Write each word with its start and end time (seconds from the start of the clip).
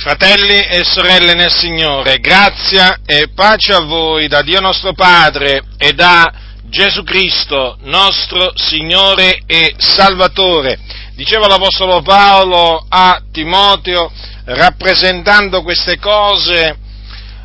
Fratelli 0.00 0.62
e 0.62 0.82
sorelle 0.82 1.34
nel 1.34 1.54
Signore, 1.54 2.20
grazia 2.20 3.00
e 3.04 3.28
pace 3.34 3.74
a 3.74 3.80
voi 3.80 4.28
da 4.28 4.40
Dio 4.40 4.58
nostro 4.58 4.94
Padre 4.94 5.64
e 5.76 5.92
da 5.92 6.32
Gesù 6.70 7.02
Cristo, 7.02 7.76
nostro 7.82 8.52
Signore 8.54 9.42
e 9.44 9.74
Salvatore. 9.76 10.78
Diceva 11.14 11.48
l'Apostolo 11.48 12.00
Paolo 12.00 12.82
a 12.88 13.20
Timoteo, 13.30 14.10
rappresentando 14.46 15.60
queste 15.60 15.98
cose 15.98 16.78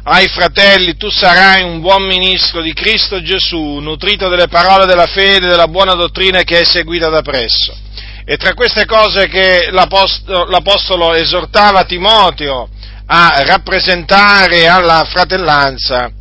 ai 0.03 0.29
fratelli, 0.29 0.95
tu 0.95 1.09
sarai 1.09 1.61
un 1.61 1.81
buon 1.81 2.03
ministro 2.03 2.61
di 2.61 2.71
Cristo 2.71 3.21
Gesù, 3.21 3.79
nutrito 3.79 4.29
delle 4.29 4.47
parole 4.47 4.85
della 4.85 5.07
fede 5.07 5.47
e 5.47 5.49
della 5.49 5.67
buona 5.67 5.93
dottrina 5.93 6.43
che 6.43 6.61
è 6.61 6.63
seguita 6.63 7.09
da 7.09 7.21
presso 7.21 7.83
e 8.25 8.37
tra 8.37 8.55
queste 8.55 8.85
cose 8.85 9.27
che 9.27 9.69
l'Apostolo, 9.69 10.45
l'Apostolo 10.45 11.13
esortava 11.13 11.85
Timoteo 11.85 12.67
a 13.05 13.43
rappresentare 13.45 14.67
alla 14.67 15.05
fratellanza, 15.07 16.11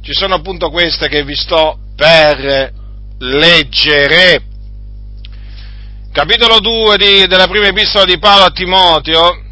ci 0.00 0.12
sono 0.12 0.36
appunto 0.36 0.70
queste 0.70 1.08
che 1.08 1.24
vi 1.24 1.34
sto 1.34 1.76
per 1.96 2.72
leggere. 3.18 4.44
Capitolo 6.12 6.60
2 6.60 6.96
di, 6.96 7.26
della 7.26 7.48
prima 7.48 7.66
epistola 7.66 8.04
di 8.04 8.18
Paolo 8.18 8.44
a 8.44 8.50
Timoteo, 8.50 9.42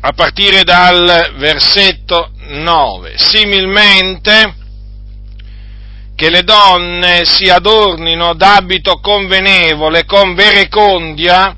a 0.00 0.12
partire 0.12 0.64
dal 0.64 1.32
versetto 1.36 2.30
9. 2.46 3.14
Similmente, 3.16 4.54
che 6.16 6.30
le 6.30 6.42
donne 6.42 7.24
si 7.24 7.44
adornino 7.44 8.34
d'abito 8.34 9.00
convenevole, 9.00 10.04
con 10.04 10.34
verecondia 10.34 11.56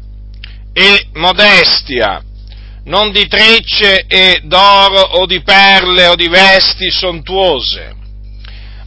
e 0.73 1.09
modestia, 1.15 2.23
non 2.85 3.11
di 3.11 3.27
trecce 3.29 4.05
e 4.07 4.41
d'oro 4.45 5.01
o 5.01 5.27
di 5.27 5.43
perle 5.43 6.07
o 6.07 6.15
di 6.15 6.29
vesti 6.29 6.91
sontuose, 6.91 7.95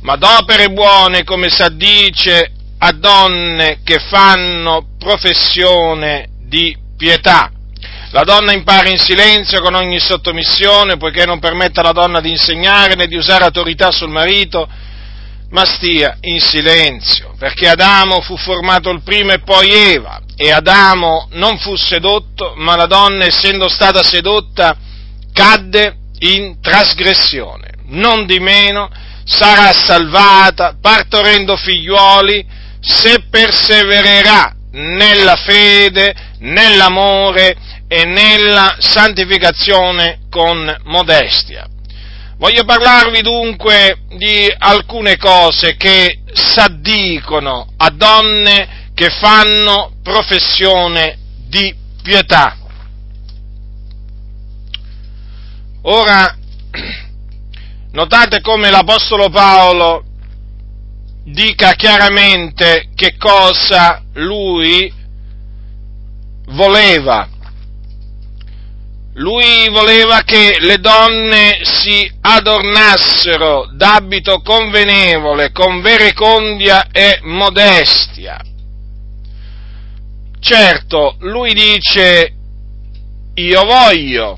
ma 0.02 0.16
d'opere 0.16 0.70
buone, 0.70 1.24
come 1.24 1.50
si 1.50 1.62
addice 1.62 2.52
a 2.80 2.92
donne 2.92 3.80
che 3.84 4.00
fanno 4.00 4.88
professione 4.98 6.30
di 6.46 6.76
pietà. 6.98 7.52
La 8.12 8.24
donna 8.24 8.54
impara 8.54 8.90
in 8.90 8.98
silenzio 8.98 9.62
con 9.62 9.76
ogni 9.76 10.00
sottomissione, 10.00 10.98
poiché 10.98 11.26
non 11.26 11.40
permette 11.40 11.80
alla 11.80 11.92
donna 11.92 12.20
di 12.22 12.32
insegnare 12.32 12.96
né 12.96 13.06
di 13.06 13.16
usare 13.16 13.44
autorità 13.44 13.92
sul 13.92 14.10
marito, 14.10 14.68
ma 15.50 15.66
stia 15.66 16.18
in 16.22 16.40
silenzio, 16.40 17.34
perché 17.38 17.68
Adamo 17.68 18.22
fu 18.22 18.38
formato 18.38 18.90
il 18.90 19.02
primo 19.02 19.32
e 19.32 19.40
poi 19.40 19.70
Eva, 19.72 20.22
e 20.36 20.52
Adamo 20.52 21.28
non 21.32 21.58
fu 21.58 21.76
sedotto, 21.76 22.54
ma 22.58 22.76
la 22.76 22.86
donna, 22.86 23.26
essendo 23.26 23.68
stata 23.68 24.04
sedotta, 24.04 24.78
cadde 25.34 25.96
in 26.20 26.62
trasgressione. 26.62 27.68
Non 27.88 28.26
di 28.26 28.40
meno 28.40 28.90
sarà 29.26 29.74
salvata, 29.74 30.78
partorendo 30.80 31.56
figliuoli, 31.56 32.46
se 32.80 33.24
persevererà 33.30 34.54
nella 34.72 35.36
fede, 35.36 36.14
nell'amore 36.40 37.56
e 37.88 38.06
nella 38.06 38.78
santificazione 38.80 40.20
con 40.30 40.74
modestia. 40.84 41.68
Voglio 42.40 42.64
parlarvi 42.64 43.22
dunque 43.22 44.04
di 44.16 44.50
alcune 44.60 45.18
cose 45.18 45.76
che 45.76 46.22
s'addicono 46.32 47.74
a 47.76 47.90
donne 47.90 48.92
che 48.94 49.10
fanno 49.10 49.92
professione 50.02 51.18
di 51.50 51.76
pietà. 52.02 52.56
Ora, 55.82 56.34
notate 57.92 58.40
come 58.40 58.72
l'Apostolo 58.72 59.30
Paolo 59.30 60.06
dica 61.26 61.74
chiaramente 61.74 62.90
che 62.96 63.18
cosa 63.18 64.02
lui 64.14 64.94
voleva 66.52 67.28
lui 69.20 69.68
voleva 69.70 70.22
che 70.22 70.58
le 70.60 70.78
donne 70.78 71.60
si 71.62 72.10
adornassero 72.22 73.70
d'abito 73.74 74.42
convenevole, 74.42 75.52
con 75.52 75.82
verecondia 75.82 76.88
e 76.90 77.20
modestia. 77.24 78.40
Certo, 80.40 81.18
lui 81.20 81.54
dice 81.54 82.34
io 83.34 83.66
voglio, 83.66 84.38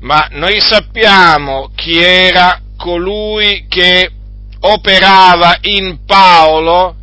ma 0.00 0.26
noi 0.30 0.58
sappiamo 0.60 1.70
chi 1.74 1.98
era 1.98 2.60
colui 2.78 3.66
che 3.68 4.10
operava 4.60 5.58
in 5.60 5.98
Paolo 6.06 6.96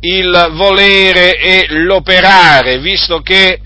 il 0.00 0.50
volere 0.54 1.36
e 1.38 1.66
l'operare, 1.68 2.80
visto 2.80 3.20
che 3.20 3.60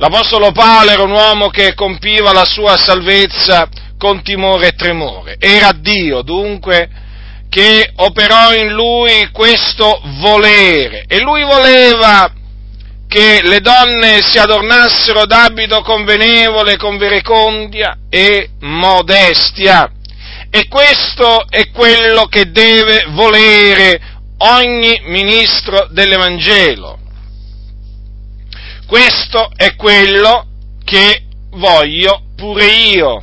L'Apostolo 0.00 0.52
Paolo 0.52 0.90
era 0.90 1.02
un 1.02 1.10
uomo 1.10 1.48
che 1.48 1.74
compiva 1.74 2.32
la 2.32 2.44
sua 2.44 2.76
salvezza 2.76 3.68
con 3.98 4.22
timore 4.22 4.68
e 4.68 4.72
tremore. 4.72 5.36
Era 5.40 5.72
Dio, 5.72 6.22
dunque, 6.22 6.88
che 7.48 7.90
operò 7.96 8.54
in 8.54 8.68
lui 8.68 9.28
questo 9.32 10.00
volere 10.20 11.02
e 11.08 11.20
lui 11.20 11.42
voleva 11.42 12.32
che 13.08 13.40
le 13.42 13.58
donne 13.58 14.20
si 14.22 14.38
adornassero 14.38 15.26
d'abito 15.26 15.82
convenevole, 15.82 16.76
con 16.76 16.96
verecondia 16.96 17.96
e 18.08 18.50
modestia. 18.60 19.90
E 20.48 20.68
questo 20.68 21.44
è 21.48 21.70
quello 21.70 22.26
che 22.26 22.52
deve 22.52 23.06
volere 23.08 24.00
ogni 24.38 25.00
ministro 25.06 25.88
dell'Evangelo. 25.90 26.98
Questo 28.88 29.50
è 29.54 29.76
quello 29.76 30.46
che 30.82 31.24
voglio 31.50 32.22
pure 32.34 32.64
io. 32.64 33.22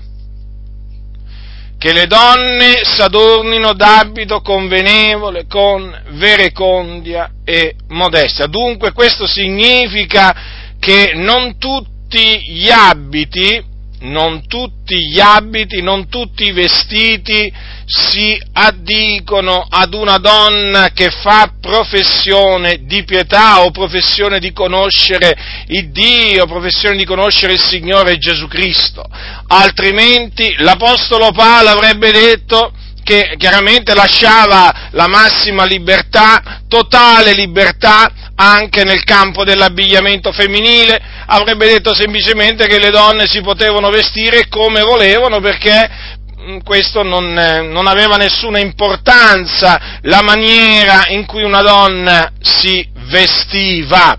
Che 1.79 1.91
le 1.91 2.05
donne 2.05 2.81
s'adornino 2.83 3.73
d'abito 3.73 4.41
convenevole, 4.41 5.47
con 5.47 6.03
verecondia 6.09 7.31
e 7.43 7.73
modestia. 7.87 8.45
Dunque 8.45 8.91
questo 8.91 9.25
significa 9.25 10.35
che 10.79 11.13
non 11.15 11.57
tutti 11.57 12.43
gli 12.43 12.69
abiti 12.69 13.73
non 14.01 14.45
tutti 14.45 15.07
gli 15.07 15.19
abiti, 15.19 15.81
non 15.81 16.09
tutti 16.09 16.45
i 16.45 16.51
vestiti 16.51 17.51
si 17.85 18.41
addicono 18.53 19.65
ad 19.69 19.93
una 19.93 20.17
donna 20.17 20.89
che 20.93 21.11
fa 21.11 21.51
professione 21.61 22.79
di 22.81 23.03
pietà 23.03 23.61
o 23.61 23.71
professione 23.71 24.39
di 24.39 24.51
conoscere 24.51 25.35
il 25.67 25.91
Dio, 25.91 26.47
professione 26.47 26.97
di 26.97 27.05
conoscere 27.05 27.53
il 27.53 27.61
Signore 27.61 28.17
Gesù 28.17 28.47
Cristo. 28.47 29.03
Altrimenti 29.47 30.55
l'Apostolo 30.57 31.31
Paolo 31.31 31.69
avrebbe 31.69 32.11
detto 32.11 32.73
che 33.03 33.35
chiaramente 33.37 33.93
lasciava 33.93 34.89
la 34.91 35.07
massima 35.07 35.63
libertà, 35.63 36.61
totale 36.67 37.33
libertà 37.33 38.11
anche 38.35 38.83
nel 38.83 39.03
campo 39.03 39.43
dell'abbigliamento 39.43 40.31
femminile, 40.31 40.99
avrebbe 41.27 41.67
detto 41.67 41.93
semplicemente 41.93 42.65
che 42.65 42.79
le 42.79 42.89
donne 42.89 43.27
si 43.27 43.41
potevano 43.41 43.91
vestire 43.91 44.47
come 44.49 44.81
volevano 44.81 45.39
perché 45.39 46.14
questo 46.63 47.03
non, 47.03 47.37
eh, 47.37 47.61
non, 47.61 47.87
aveva 47.87 48.17
nessuna 48.17 48.59
importanza 48.59 49.99
la 50.01 50.21
maniera 50.21 51.07
in 51.07 51.25
cui 51.25 51.43
una 51.43 51.61
donna 51.61 52.31
si 52.39 52.87
vestiva. 53.07 54.17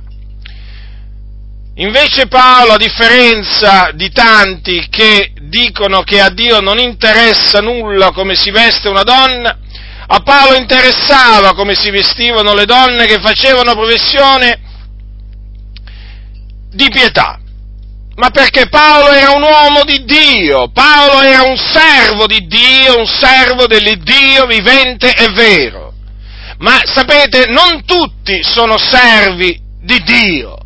Invece 1.76 2.26
Paolo, 2.26 2.72
a 2.72 2.78
differenza 2.78 3.90
di 3.92 4.10
tanti 4.10 4.86
che 4.88 5.32
dicono 5.42 6.02
che 6.02 6.20
a 6.20 6.30
Dio 6.30 6.60
non 6.60 6.78
interessa 6.78 7.60
nulla 7.60 8.12
come 8.12 8.34
si 8.34 8.50
veste 8.50 8.88
una 8.88 9.02
donna, 9.02 9.58
a 10.06 10.20
Paolo 10.20 10.56
interessava 10.56 11.54
come 11.54 11.74
si 11.74 11.90
vestivano 11.90 12.54
le 12.54 12.64
donne 12.64 13.06
che 13.06 13.20
facevano 13.20 13.74
professione 13.74 14.60
di 16.70 16.88
pietà. 16.88 17.40
Ma 18.16 18.30
perché 18.30 18.68
Paolo 18.68 19.10
era 19.10 19.32
un 19.32 19.42
uomo 19.42 19.84
di 19.84 20.04
Dio, 20.04 20.70
Paolo 20.70 21.20
era 21.20 21.42
un 21.42 21.56
servo 21.56 22.26
di 22.26 22.46
Dio, 22.46 22.98
un 22.98 23.06
servo 23.06 23.66
dell'Iddio 23.66 24.46
vivente 24.46 25.12
e 25.14 25.28
vero. 25.32 25.92
Ma 26.58 26.80
sapete, 26.84 27.46
non 27.48 27.84
tutti 27.84 28.42
sono 28.42 28.78
servi 28.78 29.60
di 29.82 30.02
Dio. 30.02 30.56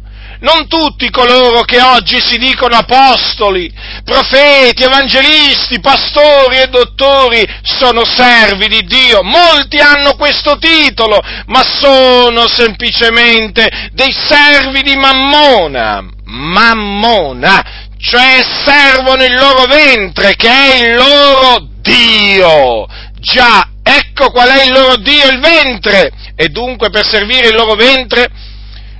Non 0.41 0.69
tutti 0.69 1.11
coloro 1.11 1.65
che 1.65 1.83
oggi 1.83 2.19
si 2.19 2.39
dicono 2.39 2.75
apostoli, 2.75 3.71
profeti, 4.03 4.85
evangelisti, 4.85 5.81
pastori 5.81 6.57
e 6.57 6.69
dottori 6.69 7.47
sono 7.63 8.07
servi 8.07 8.67
di 8.69 8.83
Dio. 8.85 9.23
Molti 9.23 9.77
hanno 9.77 10.15
questo 10.15 10.57
titolo, 10.57 11.21
ma 11.47 11.63
sono 11.63 12.49
semplicemente 12.49 13.91
dei 13.93 14.13
servi 14.13 14.81
di 14.81 14.97
Mammona. 14.97 16.09
Mammona, 16.25 17.63
cioè 17.99 18.43
servono 18.65 19.23
il 19.23 19.37
loro 19.37 19.65
ventre, 19.65 20.37
che 20.37 20.49
è 20.49 20.87
il 20.87 20.95
loro 20.95 21.69
Dio. 21.83 22.87
Già, 23.19 23.69
ecco 23.83 24.31
qual 24.31 24.49
è 24.49 24.65
il 24.65 24.73
loro 24.73 24.97
Dio, 24.97 25.29
il 25.29 25.41
ventre. 25.41 26.11
E 26.35 26.49
dunque 26.49 26.89
per 26.89 27.07
servire 27.07 27.49
il 27.49 27.55
loro 27.55 27.75
ventre 27.75 28.49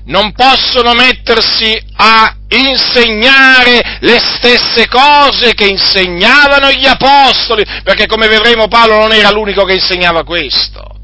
non 0.05 0.33
possono 0.33 0.93
mettersi 0.95 1.79
a 1.97 2.35
insegnare 2.49 3.99
le 4.01 4.19
stesse 4.19 4.89
cose 4.89 5.55
che 5.55 5.67
insegnavano 5.67 6.71
gli 6.71 6.87
apostoli, 6.87 7.65
perché 7.85 8.07
come 8.07 8.29
vedremo 8.29 8.69
Paolo 8.69 8.99
non 8.99 9.13
era 9.13 9.31
l'unico 9.31 9.65
che 9.65 9.75
insegnava 9.75 10.25
questo. 10.25 10.99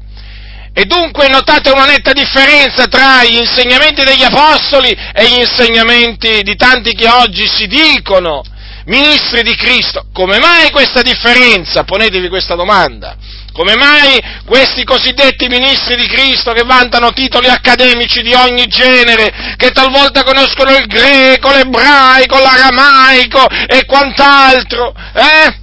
E 0.73 0.85
dunque 0.85 1.27
notate 1.27 1.71
una 1.71 1.85
netta 1.85 2.13
differenza 2.13 2.85
tra 2.85 3.23
gli 3.23 3.37
insegnamenti 3.37 4.03
degli 4.03 4.23
apostoli 4.23 4.89
e 4.89 5.25
gli 5.25 5.39
insegnamenti 5.39 6.43
di 6.43 6.55
tanti 6.55 6.93
che 6.93 7.09
oggi 7.09 7.47
si 7.47 7.65
dicono 7.65 8.43
ministri 8.85 9.41
di 9.41 9.55
Cristo. 9.55 10.05
Come 10.13 10.37
mai 10.37 10.69
questa 10.69 11.01
differenza? 11.01 11.83
Ponetevi 11.83 12.29
questa 12.29 12.55
domanda. 12.55 13.15
Come 13.57 13.75
mai 13.75 14.21
questi 14.45 14.83
cosiddetti 14.83 15.47
ministri 15.47 15.95
di 15.95 16.05
Cristo 16.05 16.51
che 16.51 16.61
vantano 16.61 17.11
titoli 17.11 17.47
accademici 17.47 18.21
di 18.21 18.31
ogni 18.35 18.67
genere, 18.67 19.55
che 19.57 19.71
talvolta 19.71 20.21
conoscono 20.21 20.77
il 20.77 20.85
greco, 20.85 21.49
l'ebraico, 21.49 22.37
l'aramaico 22.37 23.47
e 23.65 23.83
quant'altro, 23.85 24.93
eh? 25.11 25.55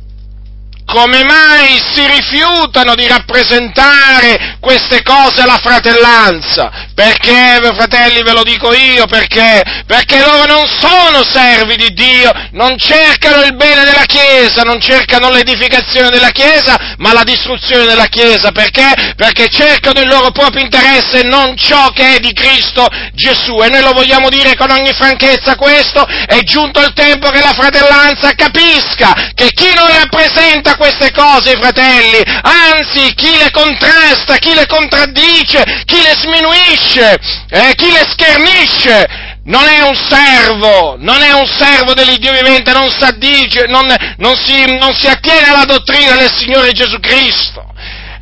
come 0.85 1.23
mai 1.23 1.81
si 1.95 2.05
rifiutano 2.09 2.97
di 2.97 3.07
rappresentare 3.07 4.57
queste 4.59 5.05
cose 5.05 5.43
alla 5.43 5.61
fratellanza? 5.63 6.84
Perché, 6.95 7.59
fratelli, 7.75 8.23
ve 8.23 8.33
lo 8.33 8.45
dico 8.45 8.73
io, 8.73 9.07
perché? 9.07 9.83
Perché 9.85 10.21
loro 10.21 10.45
non 10.47 10.65
sono 10.65 11.25
servi 11.25 11.75
di 11.77 11.93
Dio, 11.93 12.31
non 12.53 12.79
cercano 12.79 13.43
il 13.43 13.57
bene 13.57 13.83
della 13.83 14.05
Chiesa, 14.07 14.63
non 14.63 14.81
cercano 14.81 15.29
l'edificazione 15.29 16.11
della 16.11 16.31
Chiesa, 16.31 16.95
ma 16.99 17.13
la 17.13 17.25
distruzione 17.25 17.85
della 17.85 18.07
Chiesa. 18.07 18.53
Perché? 18.53 19.15
Perché 19.17 19.49
cercano 19.49 20.01
il 20.01 20.09
loro 20.09 20.31
proprio 20.31 20.63
interesse 20.63 21.21
e 21.21 21.25
non 21.25 21.57
ciò 21.57 21.91
che 21.91 22.15
è 22.15 22.21
di 22.21 22.33
Cristo 22.33 22.87
Gesù. 23.13 23.61
E 23.61 23.69
noi 23.69 23.83
lo 23.83 23.93
vogliamo 23.93 24.29
dire 24.29 24.55
con 24.55 24.71
ogni 24.71 24.93
franchezza 24.93 25.57
questo, 25.57 26.07
è 26.07 26.39
giunto 26.43 26.81
il 26.81 26.93
tempo 26.93 27.31
che 27.31 27.41
la 27.41 27.55
fratellanza 27.55 28.35
capisca 28.37 29.33
che 29.35 29.51
chi 29.53 29.73
non 29.75 29.89
rappresenta 29.89 30.77
queste 30.77 31.11
cose, 31.11 31.57
fratelli, 31.59 32.23
anzi 32.43 33.13
chi 33.15 33.37
le 33.37 33.51
contrasta, 33.51 34.37
chi 34.37 34.55
le 34.55 34.67
contraddice, 34.67 35.83
chi 35.85 36.01
le 36.01 36.15
sminuisce, 36.17 36.84
eh, 36.93 37.75
chi 37.75 37.91
le 37.91 38.07
schernisce, 38.09 39.07
non 39.45 39.67
è 39.67 39.81
un 39.83 39.95
servo, 39.95 40.97
non 40.99 41.21
è 41.23 41.33
un 41.33 41.47
servo 41.47 41.95
dell'Iddio 41.95 42.33
vivente, 42.33 42.73
non, 42.73 42.91
s'addice, 42.91 43.67
non, 43.67 43.87
non, 44.19 44.35
si, 44.37 44.77
non 44.77 44.95
si 44.95 45.07
attiene 45.07 45.49
alla 45.49 45.65
dottrina 45.65 46.17
del 46.17 46.33
Signore 46.35 46.73
Gesù 46.73 46.99
Cristo 47.01 47.73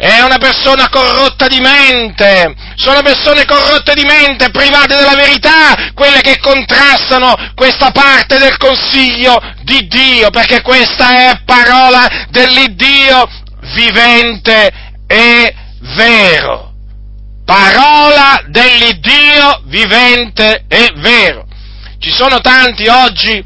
è 0.02 0.20
una 0.20 0.38
persona 0.38 0.88
corrotta 0.88 1.46
di 1.46 1.60
mente, 1.60 2.56
sono 2.74 3.02
persone 3.02 3.44
corrotte 3.44 3.94
di 3.94 4.02
mente, 4.02 4.50
private 4.50 4.96
della 4.96 5.14
verità, 5.14 5.92
quelle 5.94 6.20
che 6.20 6.40
contrastano 6.40 7.52
questa 7.54 7.92
parte 7.92 8.36
del 8.36 8.56
consiglio 8.56 9.40
di 9.62 9.86
Dio, 9.86 10.30
perché 10.30 10.60
questa 10.60 11.30
è 11.30 11.40
parola 11.44 12.26
dell'Iddio 12.30 13.28
vivente 13.74 14.72
e 15.06 15.54
vero. 15.94 16.71
Parola 17.44 18.42
dell'Iddio 18.46 19.62
vivente 19.64 20.64
e 20.68 20.92
vero. 20.96 21.46
Ci 21.98 22.10
sono 22.10 22.40
tanti 22.40 22.86
oggi 22.88 23.44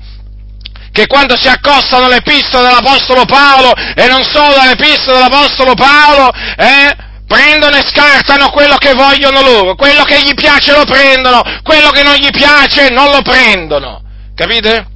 che 0.92 1.06
quando 1.06 1.36
si 1.36 1.46
accostano 1.46 2.08
l'epistola 2.08 2.68
dell'Apostolo 2.68 3.26
Paolo, 3.26 3.74
e 3.74 4.06
non 4.08 4.24
solo 4.24 4.56
l'epistola 4.64 5.18
dell'Apostolo 5.18 5.74
Paolo, 5.74 6.32
eh, 6.56 6.96
prendono 7.26 7.76
e 7.76 7.84
scartano 7.86 8.48
quello 8.50 8.76
che 8.76 8.94
vogliono 8.94 9.42
loro, 9.42 9.74
quello 9.74 10.04
che 10.04 10.22
gli 10.22 10.32
piace 10.32 10.72
lo 10.72 10.84
prendono, 10.84 11.42
quello 11.62 11.90
che 11.90 12.02
non 12.02 12.14
gli 12.14 12.30
piace 12.30 12.88
non 12.88 13.10
lo 13.10 13.20
prendono. 13.20 14.00
Capite? 14.34 14.86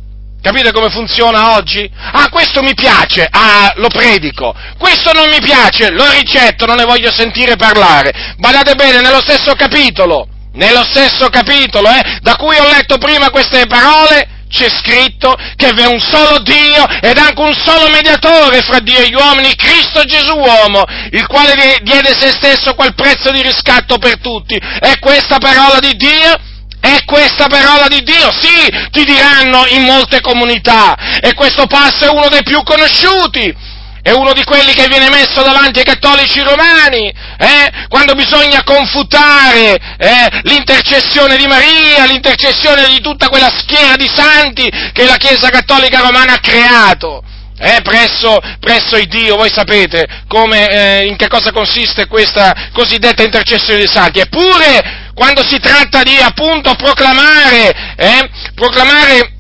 Capite 0.43 0.73
come 0.73 0.89
funziona 0.89 1.55
oggi? 1.57 1.89
Ah, 2.13 2.31
questo 2.31 2.63
mi 2.63 2.75
piace, 2.75 3.29
ah, 3.31 3.73
lo 3.77 3.89
predico. 3.89 4.55
Questo 4.79 5.13
non 5.13 5.29
mi 5.29 5.41
piace, 5.41 5.91
lo 5.91 6.09
ricetto, 6.11 6.65
non 6.65 6.77
ne 6.77 6.85
voglio 6.85 7.13
sentire 7.13 7.57
parlare. 7.57 8.35
Badate 8.39 8.75
bene, 8.75 9.03
nello 9.03 9.21
stesso 9.21 9.55
capitolo, 9.55 10.27
nello 10.55 10.83
stesso 10.83 11.29
capitolo, 11.29 11.91
eh, 11.91 12.19
da 12.23 12.37
cui 12.37 12.57
ho 12.57 12.69
letto 12.71 12.97
prima 12.97 13.29
queste 13.29 13.67
parole, 13.67 14.39
c'è 14.51 14.69
scritto 14.69 15.37
che 15.57 15.73
vi 15.75 15.85
un 15.85 16.01
solo 16.01 16.41
Dio 16.41 16.85
ed 17.01 17.19
anche 17.19 17.41
un 17.41 17.55
solo 17.55 17.89
mediatore 17.91 18.63
fra 18.63 18.81
Dio 18.81 18.99
e 18.99 19.09
gli 19.09 19.15
uomini, 19.15 19.55
Cristo 19.55 20.05
Gesù 20.05 20.37
uomo, 20.37 20.85
il 21.13 21.27
quale 21.27 21.79
diede 21.83 22.15
se 22.19 22.31
stesso 22.31 22.75
quel 22.75 22.95
prezzo 22.95 23.31
di 23.31 23.43
riscatto 23.43 23.99
per 23.99 24.19
tutti. 24.19 24.57
È 24.57 24.99
questa 24.99 25.39
parola 25.39 25.79
di 25.81 25.95
Dio? 25.97 26.49
È 26.81 27.05
questa 27.05 27.47
parola 27.47 27.87
di 27.89 28.03
Dio? 28.03 28.33
Sì, 28.33 28.89
ti 28.91 29.05
diranno 29.05 29.67
in 29.69 29.83
molte 29.83 30.21
comunità. 30.21 31.21
E 31.21 31.35
questo 31.35 31.67
passo 31.67 32.07
è 32.07 32.09
uno 32.09 32.29
dei 32.29 32.43
più 32.43 32.63
conosciuti 32.63 33.55
è 34.03 34.13
uno 34.13 34.33
di 34.33 34.45
quelli 34.45 34.73
che 34.73 34.87
viene 34.89 35.11
messo 35.11 35.43
davanti 35.43 35.81
ai 35.81 35.85
cattolici 35.85 36.41
romani, 36.41 37.13
eh? 37.39 37.87
quando 37.89 38.15
bisogna 38.15 38.63
confutare 38.65 39.77
eh? 39.99 40.41
l'intercessione 40.45 41.37
di 41.37 41.47
Maria, 41.47 42.07
l'intercessione 42.07 42.87
di 42.89 43.01
tutta 43.01 43.29
quella 43.29 43.53
schiera 43.59 43.97
di 43.97 44.11
santi 44.13 44.71
che 44.93 45.05
la 45.05 45.17
Chiesa 45.17 45.51
cattolica 45.51 46.01
romana 46.01 46.35
ha 46.35 46.41
creato. 46.41 47.23
Eh, 47.63 47.83
presso, 47.83 48.39
presso 48.59 48.97
il 48.97 49.07
Dio, 49.07 49.37
voi 49.37 49.51
sapete 49.53 50.23
come, 50.27 50.67
eh, 50.71 51.05
in 51.05 51.17
che 51.17 51.29
cosa 51.29 51.53
consiste 51.53 52.07
questa 52.07 52.71
cosiddetta 52.73 53.23
intercessione 53.23 53.81
dei 53.81 53.89
santi. 53.89 54.19
Eppure, 54.19 55.10
quando 55.21 55.47
si 55.47 55.59
tratta 55.59 56.03
di 56.03 56.17
appunto 56.17 56.75
proclamare, 56.77 57.95
eh, 57.95 58.31
proclamare 58.55 59.35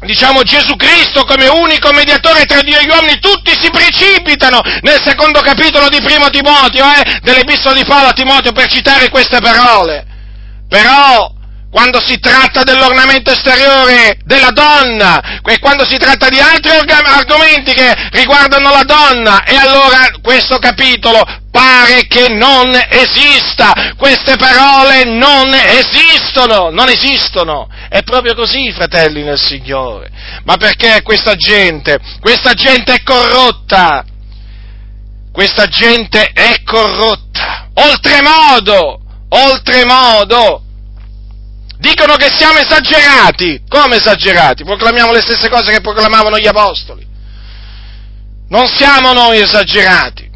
diciamo 0.00 0.42
Gesù 0.42 0.76
Cristo 0.76 1.24
come 1.24 1.48
unico 1.48 1.90
mediatore 1.92 2.44
tra 2.44 2.60
Dio 2.60 2.78
e 2.78 2.84
gli 2.84 2.90
uomini, 2.90 3.18
tutti 3.18 3.50
si 3.58 3.70
precipitano 3.70 4.60
nel 4.82 5.00
secondo 5.02 5.40
capitolo 5.40 5.88
di 5.88 6.02
Primo 6.02 6.28
Timoteo, 6.28 6.84
eh, 6.84 7.20
dell'epistola 7.22 7.74
di 7.74 7.86
Paolo 7.86 8.08
a 8.08 8.12
Timoteo 8.12 8.52
per 8.52 8.68
citare 8.68 9.08
queste 9.08 9.40
parole. 9.40 10.04
Però, 10.68 11.32
quando 11.70 12.00
si 12.00 12.18
tratta 12.18 12.62
dell'ornamento 12.62 13.30
esteriore 13.30 14.18
della 14.24 14.50
donna 14.50 15.40
e 15.44 15.58
quando 15.58 15.84
si 15.86 15.98
tratta 15.98 16.28
di 16.28 16.38
altri 16.38 16.70
argomenti 16.70 17.74
che 17.74 17.94
riguardano 18.12 18.70
la 18.70 18.84
donna, 18.84 19.44
e 19.44 19.54
allora 19.54 20.10
questo 20.22 20.58
capitolo 20.58 21.22
pare 21.50 22.06
che 22.06 22.28
non 22.28 22.70
esista, 22.88 23.94
queste 23.96 24.36
parole 24.36 25.04
non 25.04 25.52
esistono, 25.52 26.70
non 26.70 26.88
esistono. 26.88 27.68
È 27.88 28.02
proprio 28.02 28.34
così, 28.34 28.70
fratelli 28.72 29.22
nel 29.22 29.40
Signore. 29.40 30.10
Ma 30.44 30.56
perché 30.56 31.02
questa 31.02 31.34
gente, 31.34 31.98
questa 32.20 32.52
gente 32.52 32.94
è 32.94 33.02
corrotta? 33.02 34.04
Questa 35.32 35.66
gente 35.66 36.30
è 36.32 36.62
corrotta, 36.64 37.68
oltremodo, 37.74 39.00
oltremodo. 39.28 40.62
Dicono 41.78 42.16
che 42.16 42.28
siamo 42.36 42.58
esagerati. 42.58 43.62
Come 43.68 43.96
esagerati? 43.96 44.64
Proclamiamo 44.64 45.12
le 45.12 45.20
stesse 45.20 45.48
cose 45.48 45.72
che 45.72 45.80
proclamavano 45.80 46.38
gli 46.38 46.46
apostoli. 46.46 47.06
Non 48.48 48.66
siamo 48.66 49.12
noi 49.12 49.40
esagerati. 49.40 50.26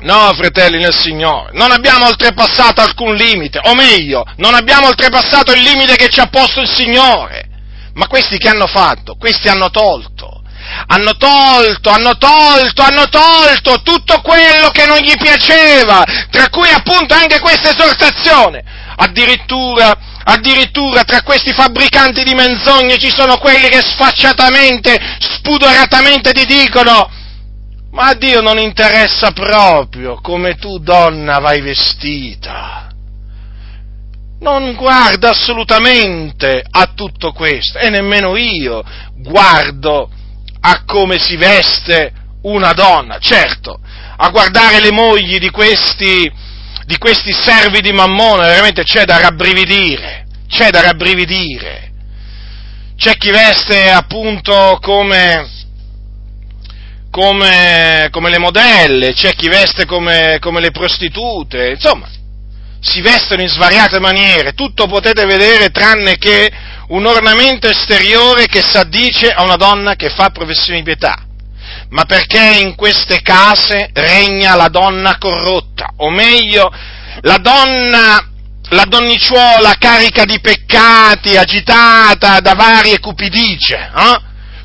No, 0.00 0.32
fratelli 0.34 0.78
nel 0.78 0.92
Signore, 0.92 1.52
non 1.52 1.70
abbiamo 1.70 2.06
oltrepassato 2.06 2.80
alcun 2.80 3.14
limite, 3.14 3.60
o 3.62 3.74
meglio, 3.74 4.24
non 4.38 4.52
abbiamo 4.54 4.88
oltrepassato 4.88 5.52
il 5.52 5.62
limite 5.62 5.94
che 5.94 6.08
ci 6.08 6.18
ha 6.18 6.26
posto 6.26 6.60
il 6.60 6.68
Signore. 6.68 7.48
Ma 7.94 8.08
questi 8.08 8.36
che 8.36 8.48
hanno 8.48 8.66
fatto? 8.66 9.14
Questi 9.14 9.48
hanno 9.48 9.70
tolto. 9.70 10.42
Hanno 10.86 11.16
tolto, 11.16 11.90
hanno 11.90 12.16
tolto, 12.16 12.82
hanno 12.82 13.08
tolto 13.08 13.82
tutto 13.82 14.20
quello 14.22 14.70
che 14.70 14.86
non 14.86 14.98
gli 14.98 15.14
piaceva, 15.16 16.02
tra 16.30 16.48
cui 16.48 16.68
appunto 16.68 17.14
anche 17.14 17.38
questa 17.38 17.70
esortazione. 17.70 18.64
Addirittura, 18.96 19.96
addirittura 20.24 21.04
tra 21.04 21.22
questi 21.22 21.52
fabbricanti 21.52 22.22
di 22.22 22.34
menzogne 22.34 22.98
ci 22.98 23.10
sono 23.10 23.38
quelli 23.38 23.68
che 23.68 23.80
sfacciatamente, 23.80 24.98
spudoratamente 25.18 26.32
ti 26.32 26.44
dicono 26.44 27.10
ma 27.92 28.08
a 28.08 28.14
Dio 28.14 28.40
non 28.40 28.58
interessa 28.58 29.32
proprio 29.32 30.18
come 30.20 30.54
tu 30.56 30.78
donna 30.78 31.38
vai 31.38 31.60
vestita. 31.60 32.88
Non 34.40 34.74
guarda 34.74 35.30
assolutamente 35.30 36.64
a 36.68 36.92
tutto 36.94 37.32
questo 37.32 37.78
e 37.78 37.90
nemmeno 37.90 38.36
io 38.36 38.82
guardo 39.18 40.10
a 40.60 40.84
come 40.84 41.18
si 41.18 41.36
veste 41.36 42.12
una 42.42 42.72
donna. 42.72 43.18
Certo, 43.18 43.78
a 44.16 44.30
guardare 44.30 44.80
le 44.80 44.90
mogli 44.90 45.38
di 45.38 45.50
questi, 45.50 46.32
di 46.84 46.98
questi 46.98 47.32
servi 47.32 47.80
di 47.80 47.92
Mammone 47.92 48.46
veramente 48.46 48.82
c'è 48.82 49.04
da 49.04 49.18
rabbrividire, 49.18 50.26
c'è 50.48 50.70
da 50.70 50.80
rabbrividire. 50.80 51.90
c'è 52.96 53.16
chi 53.16 53.30
veste 53.30 53.90
appunto 53.90 54.78
come, 54.80 55.48
come, 57.10 58.08
come 58.10 58.30
le 58.30 58.38
modelle, 58.38 59.12
c'è 59.12 59.32
chi 59.34 59.48
veste 59.48 59.86
come, 59.86 60.38
come 60.40 60.60
le 60.60 60.70
prostitute, 60.70 61.70
insomma, 61.70 62.08
si 62.80 63.00
vestono 63.00 63.42
in 63.42 63.48
svariate 63.48 64.00
maniere, 64.00 64.54
tutto 64.54 64.86
potete 64.86 65.24
vedere 65.24 65.70
tranne 65.70 66.16
che 66.16 66.50
un 66.88 67.06
ornamento 67.06 67.68
esteriore 67.68 68.46
che 68.46 68.60
s'addice 68.60 69.30
a 69.30 69.42
una 69.42 69.56
donna 69.56 69.94
che 69.94 70.10
fa 70.10 70.30
professione 70.30 70.78
di 70.78 70.84
pietà. 70.84 71.26
Ma 71.92 72.06
perché 72.06 72.58
in 72.58 72.74
queste 72.74 73.20
case 73.20 73.90
regna 73.92 74.54
la 74.54 74.68
donna 74.68 75.18
corrotta, 75.18 75.92
o 75.96 76.08
meglio, 76.08 76.72
la 77.20 77.36
donna, 77.36 78.28
la 78.70 78.84
donnicciuola 78.84 79.74
carica 79.78 80.24
di 80.24 80.40
peccati, 80.40 81.36
agitata 81.36 82.40
da 82.40 82.54
varie 82.54 82.98
cupidicie, 82.98 83.76
eh? 83.94 84.20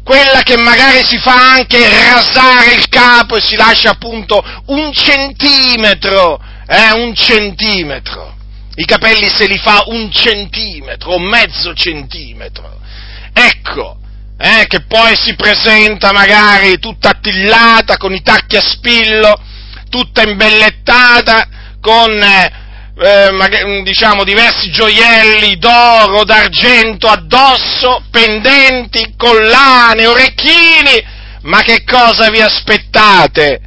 quella 0.06 0.42
che 0.42 0.56
magari 0.56 1.06
si 1.06 1.18
fa 1.18 1.52
anche 1.52 1.78
rasare 1.90 2.76
il 2.76 2.88
capo 2.88 3.36
e 3.36 3.42
si 3.42 3.58
lascia 3.58 3.90
appunto 3.90 4.42
un 4.68 4.94
centimetro, 4.94 6.42
eh, 6.66 6.94
un 6.94 7.14
centimetro. 7.14 8.36
I 8.76 8.86
capelli 8.86 9.28
se 9.28 9.48
li 9.48 9.58
fa 9.58 9.84
un 9.88 10.10
centimetro 10.10 11.12
o 11.12 11.20
mezzo 11.20 11.74
centimetro. 11.74 12.80
Ecco, 13.34 13.98
eh, 14.38 14.66
che 14.68 14.82
poi 14.82 15.16
si 15.16 15.36
presenta 15.36 16.12
magari 16.12 16.78
tutta 16.80 17.10
attillata, 17.10 17.98
con 17.98 18.14
i 18.14 18.22
tacchi 18.22 18.56
a 18.56 18.62
spillo, 18.62 19.42
tutta 19.90 20.22
imbellettata, 20.22 21.48
con 21.82 22.12
eh, 22.22 22.52
eh, 23.00 23.82
diciamo 23.84 24.24
diversi 24.24 24.70
gioielli 24.70 25.58
d'oro, 25.58 26.24
d'argento 26.24 27.08
addosso, 27.08 28.04
pendenti, 28.12 29.14
collane, 29.18 30.06
orecchini, 30.06 31.16
ma 31.44 31.62
che 31.62 31.84
cosa 31.84 32.30
vi 32.30 32.42
aspettate? 32.42 33.62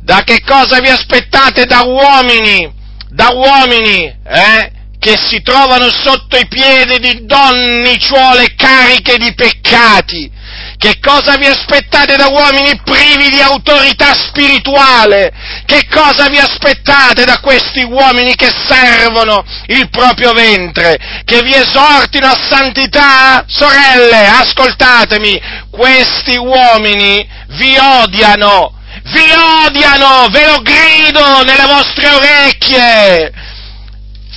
Da 0.00 0.22
che 0.24 0.40
cosa 0.44 0.80
vi 0.80 0.88
aspettate 0.88 1.66
da 1.66 1.82
uomini? 1.82 2.72
Da 3.10 3.30
uomini, 3.30 4.04
eh? 4.26 4.72
Che 5.00 5.16
si 5.16 5.40
trovano 5.40 5.90
sotto 5.90 6.36
i 6.36 6.46
piedi 6.46 6.98
di 6.98 7.24
donnicciuole 7.24 8.54
cariche 8.54 9.16
di 9.16 9.32
peccati, 9.32 10.30
che 10.76 10.98
cosa 11.00 11.36
vi 11.36 11.46
aspettate 11.46 12.16
da 12.16 12.28
uomini 12.28 12.78
privi 12.84 13.30
di 13.30 13.40
autorità 13.40 14.12
spirituale? 14.12 15.32
Che 15.64 15.86
cosa 15.90 16.28
vi 16.28 16.38
aspettate 16.38 17.24
da 17.24 17.38
questi 17.40 17.82
uomini 17.82 18.34
che 18.34 18.50
servono 18.66 19.42
il 19.68 19.88
proprio 19.88 20.32
ventre? 20.32 20.98
Che 21.24 21.42
vi 21.42 21.54
esortino 21.54 22.26
a 22.26 22.38
santità? 22.48 23.44
Sorelle, 23.46 24.26
ascoltatemi, 24.26 25.40
questi 25.70 26.36
uomini 26.36 27.26
vi 27.48 27.74
odiano, 27.78 28.74
vi 29.04 29.30
odiano, 29.64 30.26
ve 30.28 30.46
lo 30.46 30.60
grido 30.60 31.42
nelle 31.42 31.66
vostre 31.66 32.08
orecchie! 32.10 33.39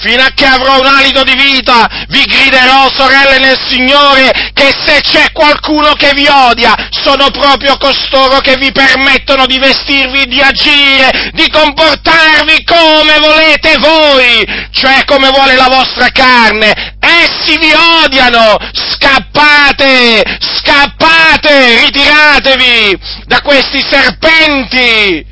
Fino 0.03 0.21
a 0.21 0.31
che 0.35 0.45
avrò 0.45 0.79
un 0.79 0.85
alito 0.85 1.23
di 1.23 1.33
vita, 1.33 1.87
vi 2.09 2.23
griderò, 2.25 2.91
sorelle 2.91 3.39
nel 3.39 3.57
Signore, 3.65 4.51
che 4.53 4.75
se 4.85 4.99
c'è 4.99 5.31
qualcuno 5.31 5.93
che 5.93 6.11
vi 6.13 6.27
odia, 6.27 6.75
sono 6.89 7.29
proprio 7.31 7.77
costoro 7.77 8.39
che 8.39 8.57
vi 8.57 8.71
permettono 8.73 9.45
di 9.45 9.57
vestirvi, 9.57 10.25
di 10.25 10.41
agire, 10.41 11.31
di 11.31 11.49
comportarvi 11.49 12.65
come 12.65 13.17
volete 13.19 13.77
voi, 13.77 14.45
cioè 14.71 15.05
come 15.05 15.29
vuole 15.29 15.55
la 15.55 15.69
vostra 15.69 16.09
carne. 16.09 16.97
Essi 16.99 17.57
vi 17.57 17.71
odiano, 18.03 18.57
scappate, 18.73 20.37
scappate, 20.39 21.79
ritiratevi 21.85 22.99
da 23.25 23.39
questi 23.41 23.81
serpenti 23.89 25.31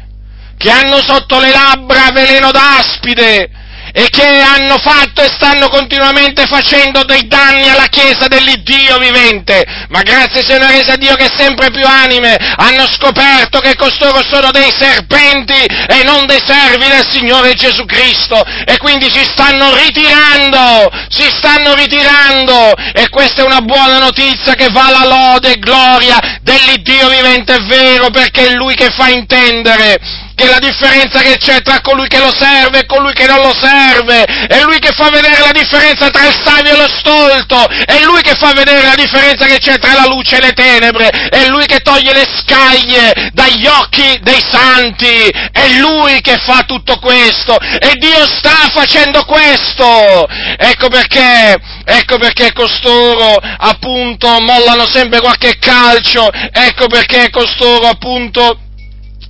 che 0.58 0.70
hanno 0.70 1.02
sotto 1.02 1.40
le 1.40 1.50
labbra 1.50 2.12
veleno 2.14 2.52
d'aspide 2.52 3.61
e 3.94 4.08
che 4.10 4.26
hanno 4.26 4.78
fatto 4.78 5.22
e 5.22 5.30
stanno 5.30 5.68
continuamente 5.70 6.46
facendo 6.46 7.04
dei 7.04 7.28
danni 7.28 7.70
alla 7.70 7.88
Chiesa 7.88 8.28
dell'Iddio 8.28 8.98
vivente, 8.98 9.64
ma 9.90 10.02
grazie 10.02 10.44
sia 10.44 10.58
una 10.58 10.70
resa 10.70 10.94
a 10.94 10.98
Dio 10.98 11.16
che 11.16 11.30
sempre 11.36 11.72
più 11.72 11.86
anime 11.86 12.36
hanno 12.56 12.88
scoperto 12.90 13.60
che 13.60 13.76
costoro 13.76 14.22
sono 14.24 14.52
dei 14.52 14.72
serpenti 14.78 15.54
e 15.54 16.04
non 16.04 16.26
dei 16.26 16.42
servi 16.46 16.88
del 16.88 17.08
Signore 17.10 17.54
Gesù 17.54 17.86
Cristo. 17.86 18.44
E 18.66 18.78
quindi 18.78 19.10
si 19.12 19.24
stanno 19.24 19.76
ritirando, 19.76 20.90
si 21.10 21.30
stanno 21.38 21.74
ritirando. 21.74 22.74
E 22.94 23.10
questa 23.10 23.42
è 23.42 23.46
una 23.46 23.62
buona 23.62 23.98
notizia 23.98 24.56
che 24.56 24.70
va 24.70 24.88
alla 24.88 25.06
lode 25.06 25.54
e 25.54 25.60
gloria 25.60 26.40
dell'Iddio 26.42 27.10
vivente, 27.10 27.56
è 27.56 27.62
vero, 27.64 28.10
perché 28.10 28.48
è 28.48 28.54
Lui 28.54 28.76
che 28.76 28.90
fa 28.90 29.10
intendere 29.10 30.30
che 30.36 30.48
la 30.48 30.60
differenza 30.60 31.22
che 31.22 31.38
c'è 31.38 31.62
tra 31.62 31.82
colui 31.82 32.08
che 32.08 32.20
lo 32.20 32.32
serve 32.34 32.80
e 32.80 32.86
colui 32.86 33.14
che 33.14 33.28
non 33.28 33.42
lo 33.42 33.54
serve, 33.54 34.24
è 34.24 34.62
lui 34.62 34.80
che 34.80 34.92
fa 34.96 35.10
vedere 35.10 35.40
la 35.40 35.52
differenza 35.52 36.10
tra 36.10 36.28
il 36.28 36.36
savio 36.44 36.74
e 36.74 36.78
lo 36.78 36.90
stolto, 36.90 37.68
è 37.86 38.02
lui 38.04 38.22
che 38.22 38.36
fa 38.38 38.52
vedere 38.54 38.84
la 38.84 38.96
differenza 38.96 39.46
che 39.46 39.60
c'è 39.60 39.78
tra 39.78 39.94
la 39.94 40.08
luce 40.08 40.38
e 40.38 40.42
le 40.42 40.54
tenebre, 40.54 41.10
è 41.10 41.48
lui 41.48 41.66
che 41.66 41.80
toglie 41.80 42.14
le 42.14 42.28
scaglie 42.28 43.30
dagli 43.34 43.66
occhi 43.66 44.20
dei 44.22 44.42
santi, 44.42 45.30
è 45.52 45.68
lui 45.80 46.22
che 46.22 46.38
fa 46.38 46.64
tutto 46.66 46.98
questo. 47.00 47.58
E 47.60 47.94
Dio 47.96 48.26
sta 48.28 48.70
facendo 48.74 49.24
questo. 49.26 50.28
Ecco 50.58 50.90
perché, 50.90 51.58
ecco 51.86 52.18
perché 52.18 52.52
costoro 52.54 53.36
appunto 53.58 54.40
mollano 54.42 54.88
sempre 54.88 55.20
qualche 55.20 55.58
calcio, 55.60 56.30
ecco 56.52 56.88
perché 56.88 57.30
costoro 57.30 57.88
appunto 57.88 58.58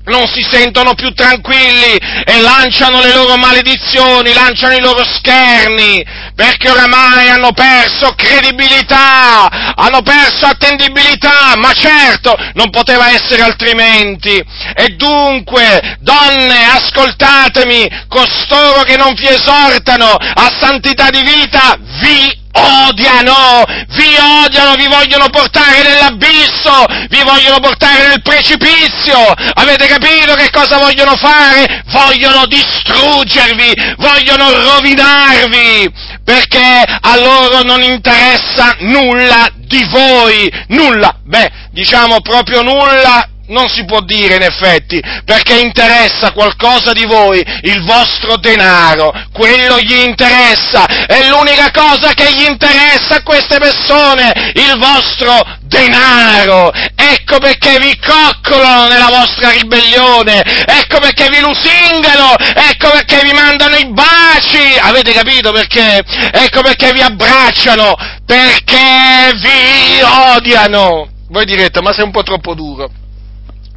non 0.05 0.27
si 0.27 0.41
sentono 0.41 0.93
più 0.93 1.13
tranquilli 1.13 1.97
e 2.25 2.41
lanciano 2.41 3.01
le 3.01 3.13
loro 3.13 3.37
maledizioni, 3.37 4.33
lanciano 4.33 4.73
i 4.73 4.79
loro 4.79 5.03
scherni, 5.03 6.03
perché 6.35 6.69
oramai 6.69 7.29
hanno 7.29 7.51
perso 7.51 8.13
credibilità, 8.15 9.73
hanno 9.75 10.01
perso 10.01 10.45
attendibilità, 10.45 11.55
ma 11.57 11.71
certo 11.73 12.35
non 12.53 12.69
poteva 12.69 13.11
essere 13.11 13.43
altrimenti. 13.43 14.43
E 14.75 14.95
dunque, 14.95 15.97
donne, 15.99 16.65
ascoltatemi, 16.65 18.05
costoro 18.07 18.83
che 18.83 18.97
non 18.97 19.13
vi 19.13 19.27
esortano 19.27 20.15
a 20.15 20.51
santità 20.59 21.09
di 21.09 21.21
vita, 21.21 21.77
vi 22.01 22.40
odiano, 22.51 23.63
vi 23.89 24.15
odiano, 24.43 24.75
vi 24.75 24.87
vogliono 24.87 25.29
portare 25.29 25.83
nell'abisso, 25.83 26.85
vi 27.09 27.21
vogliono 27.23 27.59
portare 27.59 28.07
nel 28.07 28.21
precipizio. 28.21 29.17
Avete 29.53 29.87
capito 29.87 30.33
che 30.33 30.49
cosa 30.51 30.77
vogliono 30.77 31.15
fare? 31.15 31.83
Vogliono 31.87 32.45
distruggervi, 32.45 33.95
vogliono 33.97 34.51
rovinarvi, 34.51 35.91
perché 36.23 36.83
a 37.01 37.17
loro 37.17 37.61
non 37.63 37.81
interessa 37.81 38.75
nulla 38.79 39.49
di 39.55 39.83
voi, 39.89 40.51
nulla, 40.67 41.15
beh, 41.23 41.51
diciamo 41.71 42.21
proprio 42.21 42.61
nulla 42.61 43.30
non 43.51 43.67
si 43.67 43.85
può 43.85 44.01
dire 44.01 44.35
in 44.35 44.41
effetti, 44.41 45.01
perché 45.25 45.59
interessa 45.59 46.31
qualcosa 46.31 46.93
di 46.93 47.05
voi, 47.05 47.43
il 47.63 47.83
vostro 47.83 48.37
denaro, 48.37 49.13
quello 49.31 49.79
gli 49.79 49.93
interessa, 49.93 51.05
è 51.05 51.27
l'unica 51.27 51.69
cosa 51.71 52.13
che 52.13 52.31
gli 52.33 52.43
interessa 52.43 53.15
a 53.15 53.23
queste 53.23 53.57
persone, 53.59 54.51
il 54.55 54.77
vostro 54.77 55.59
denaro. 55.61 56.71
Ecco 56.95 57.39
perché 57.39 57.77
vi 57.79 57.97
coccolano 57.99 58.87
nella 58.87 59.09
vostra 59.09 59.51
ribellione, 59.51 60.41
ecco 60.65 60.99
perché 60.99 61.27
vi 61.29 61.39
lusingano, 61.41 62.35
ecco 62.37 62.89
perché 62.91 63.21
vi 63.23 63.33
mandano 63.33 63.75
i 63.75 63.87
baci, 63.91 64.77
avete 64.79 65.11
capito 65.11 65.51
perché? 65.51 66.01
Ecco 66.31 66.61
perché 66.61 66.93
vi 66.93 67.01
abbracciano, 67.01 67.95
perché 68.25 69.31
vi 69.35 70.01
odiano. 70.35 71.09
Voi 71.29 71.45
direte, 71.45 71.81
ma 71.81 71.93
sei 71.93 72.03
un 72.03 72.11
po' 72.11 72.23
troppo 72.23 72.53
duro 72.53 72.91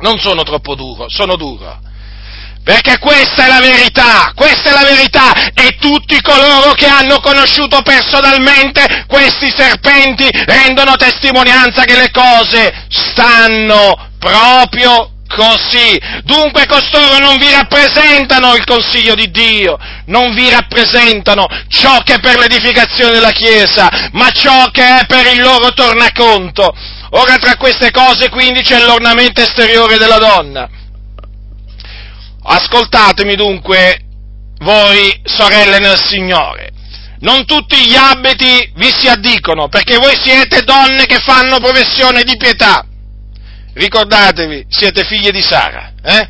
non 0.05 0.19
sono 0.19 0.43
troppo 0.43 0.75
duro, 0.75 1.09
sono 1.09 1.35
duro. 1.35 1.81
Perché 2.63 2.99
questa 2.99 3.45
è 3.45 3.49
la 3.49 3.61
verità, 3.61 4.33
questa 4.35 4.71
è 4.71 4.73
la 4.73 4.89
verità 4.89 5.33
e 5.53 5.77
tutti 5.79 6.21
coloro 6.21 6.73
che 6.73 6.87
hanno 6.87 7.21
conosciuto 7.21 7.81
personalmente 7.83 9.05
questi 9.07 9.53
serpenti 9.55 10.29
rendono 10.31 10.97
testimonianza 10.97 11.85
che 11.85 11.97
le 11.97 12.11
cose 12.11 12.87
stanno 12.89 14.11
proprio 14.19 15.11
così. 15.29 15.99
Dunque 16.23 16.67
costoro 16.67 17.19
non 17.19 17.37
vi 17.37 17.51
rappresentano 17.51 18.55
il 18.55 18.65
consiglio 18.65 19.15
di 19.15 19.31
Dio, 19.31 19.79
non 20.07 20.35
vi 20.35 20.49
rappresentano 20.51 21.47
ciò 21.69 21.99
che 22.03 22.15
è 22.15 22.21
per 22.21 22.39
l'edificazione 22.39 23.13
della 23.13 23.33
Chiesa, 23.33 24.11
ma 24.13 24.31
ciò 24.31 24.71
che 24.71 25.01
è 25.01 25.07
per 25.07 25.27
il 25.35 25.41
loro 25.41 25.73
tornaconto. 25.73 26.75
Ora 27.17 27.37
tra 27.37 27.57
queste 27.57 27.93
cose 27.93 28.29
quindi 28.29 28.63
c'è 28.63 28.81
l'ornamento 28.81 29.41
esteriore 29.41 29.99
della 29.99 30.19
donna. 30.19 30.69
Ascoltatemi 32.43 33.37
dunque, 33.37 34.01
voi 34.59 35.21
sorelle 35.25 35.79
nel 35.79 35.99
Signore. 35.99 36.73
non 37.21 37.47
tutti 37.47 37.77
gli 37.87 37.95
abiti 37.95 38.71
vi 38.75 38.91
si 38.91 39.09
addicono, 39.09 39.69
perché 39.69 39.97
voi 39.97 40.15
siete 40.15 40.63
donne 40.63 41.07
che 41.07 41.19
fanno 41.21 41.59
professione 41.59 42.23
di 42.23 42.37
pietà. 42.37 42.85
Ricordatevi, 43.73 44.67
siete 44.69 45.05
figlie 45.05 45.31
di 45.31 45.41
Sara, 45.41 45.93
eh? 46.03 46.29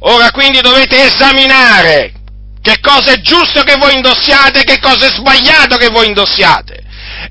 Ora 0.00 0.30
quindi 0.32 0.60
dovete 0.60 1.04
esaminare 1.04 2.12
che 2.60 2.80
cosa 2.80 3.12
è 3.12 3.20
giusto 3.20 3.62
che 3.62 3.76
voi 3.76 3.94
indossiate 3.94 4.60
e 4.60 4.64
che 4.64 4.80
cosa 4.80 5.06
è 5.06 5.10
sbagliato 5.10 5.76
che 5.76 5.88
voi 5.88 6.06
indossiate. 6.06 6.79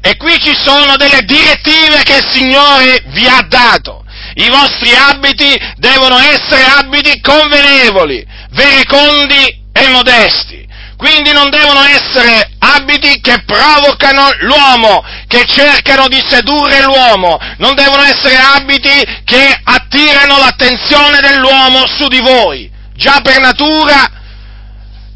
E 0.01 0.15
qui 0.17 0.38
ci 0.39 0.55
sono 0.55 0.96
delle 0.96 1.22
direttive 1.24 2.03
che 2.03 2.17
il 2.17 2.27
Signore 2.31 3.03
vi 3.08 3.27
ha 3.27 3.46
dato. 3.48 4.03
I 4.36 4.50
vostri 4.50 4.93
abiti 4.93 5.60
devono 5.77 6.17
essere 6.19 6.63
abiti 6.63 7.19
convenevoli, 7.22 8.25
verecondi 8.51 9.63
e 9.74 9.88
modesti. 9.89 10.67
Quindi 10.96 11.31
non 11.31 11.50
devono 11.50 11.81
essere 11.84 12.51
abiti 12.60 13.22
che 13.22 13.43
provocano 13.46 14.29
l'uomo, 14.39 15.01
che 15.27 15.46
cercano 15.46 16.10
di 16.10 16.22
sedurre 16.27 16.81
l'uomo, 16.81 17.39
non 17.58 17.74
devono 17.74 18.01
essere 18.03 18.36
abiti 18.36 18.89
che 19.24 19.60
attirano 19.63 20.38
l'attenzione 20.38 21.22
dell'uomo 21.22 21.88
su 21.88 22.08
di 22.10 22.19
voi. 22.19 22.69
Già 22.96 23.22
per 23.22 23.39
natura 23.39 24.18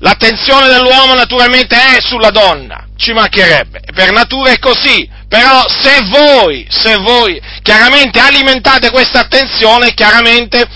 l'attenzione 0.04 0.68
dell'uomo 0.68 1.14
naturalmente 1.14 1.76
è 1.76 2.02
sulla 2.02 2.30
donna, 2.30 2.88
ci 2.98 3.14
mancherebbe, 3.14 3.82
per 3.94 4.12
natura 4.12 4.52
è 4.52 4.60
così, 4.60 5.10
però 5.30 5.64
se 5.68 6.02
voi, 6.10 6.68
se 6.70 6.98
voi 6.98 7.42
chiaramente 7.62 8.20
alimentate 8.20 8.92
questa 8.92 9.22
attenzione, 9.22 9.94
chiaramente 9.94 10.68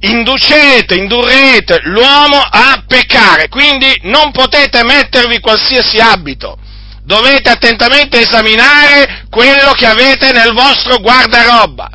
inducete, 0.00 0.94
indurrete 0.94 1.80
l'uomo 1.84 2.38
a 2.38 2.84
peccare, 2.86 3.48
quindi 3.48 3.90
non 4.02 4.30
potete 4.32 4.84
mettervi 4.84 5.40
qualsiasi 5.40 5.98
abito, 5.98 6.58
dovete 7.04 7.48
attentamente 7.48 8.20
esaminare 8.20 9.24
quello 9.30 9.72
che 9.72 9.86
avete 9.86 10.30
nel 10.32 10.52
vostro 10.52 10.98
guardaroba, 10.98 11.88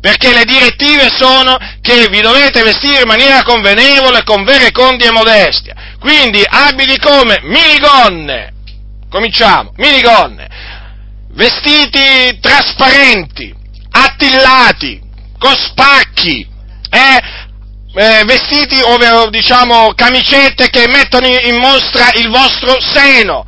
perché 0.00 0.32
le 0.32 0.44
direttive 0.44 1.08
sono 1.10 1.58
che 1.80 2.06
vi 2.08 2.20
dovete 2.20 2.62
vestire 2.62 3.00
in 3.00 3.08
maniera 3.08 3.42
convenevole, 3.42 4.22
con 4.22 4.44
vere 4.44 4.70
condi 4.70 5.04
e 5.04 5.10
modestia, 5.10 5.74
quindi 6.00 6.42
abiti 6.46 6.98
come 6.98 7.40
minigonne, 7.42 8.52
cominciamo, 9.10 9.72
minigonne, 9.76 10.48
vestiti 11.32 12.38
trasparenti, 12.40 13.54
attillati, 13.90 15.00
con 15.38 15.54
spacchi, 15.54 16.46
eh, 16.90 17.20
eh, 17.94 18.24
vestiti 18.24 18.80
ovvero 18.84 19.28
diciamo 19.30 19.92
camicette 19.94 20.68
che 20.70 20.86
mettono 20.88 21.26
in 21.26 21.56
mostra 21.56 22.10
il 22.14 22.28
vostro 22.28 22.80
seno. 22.80 23.44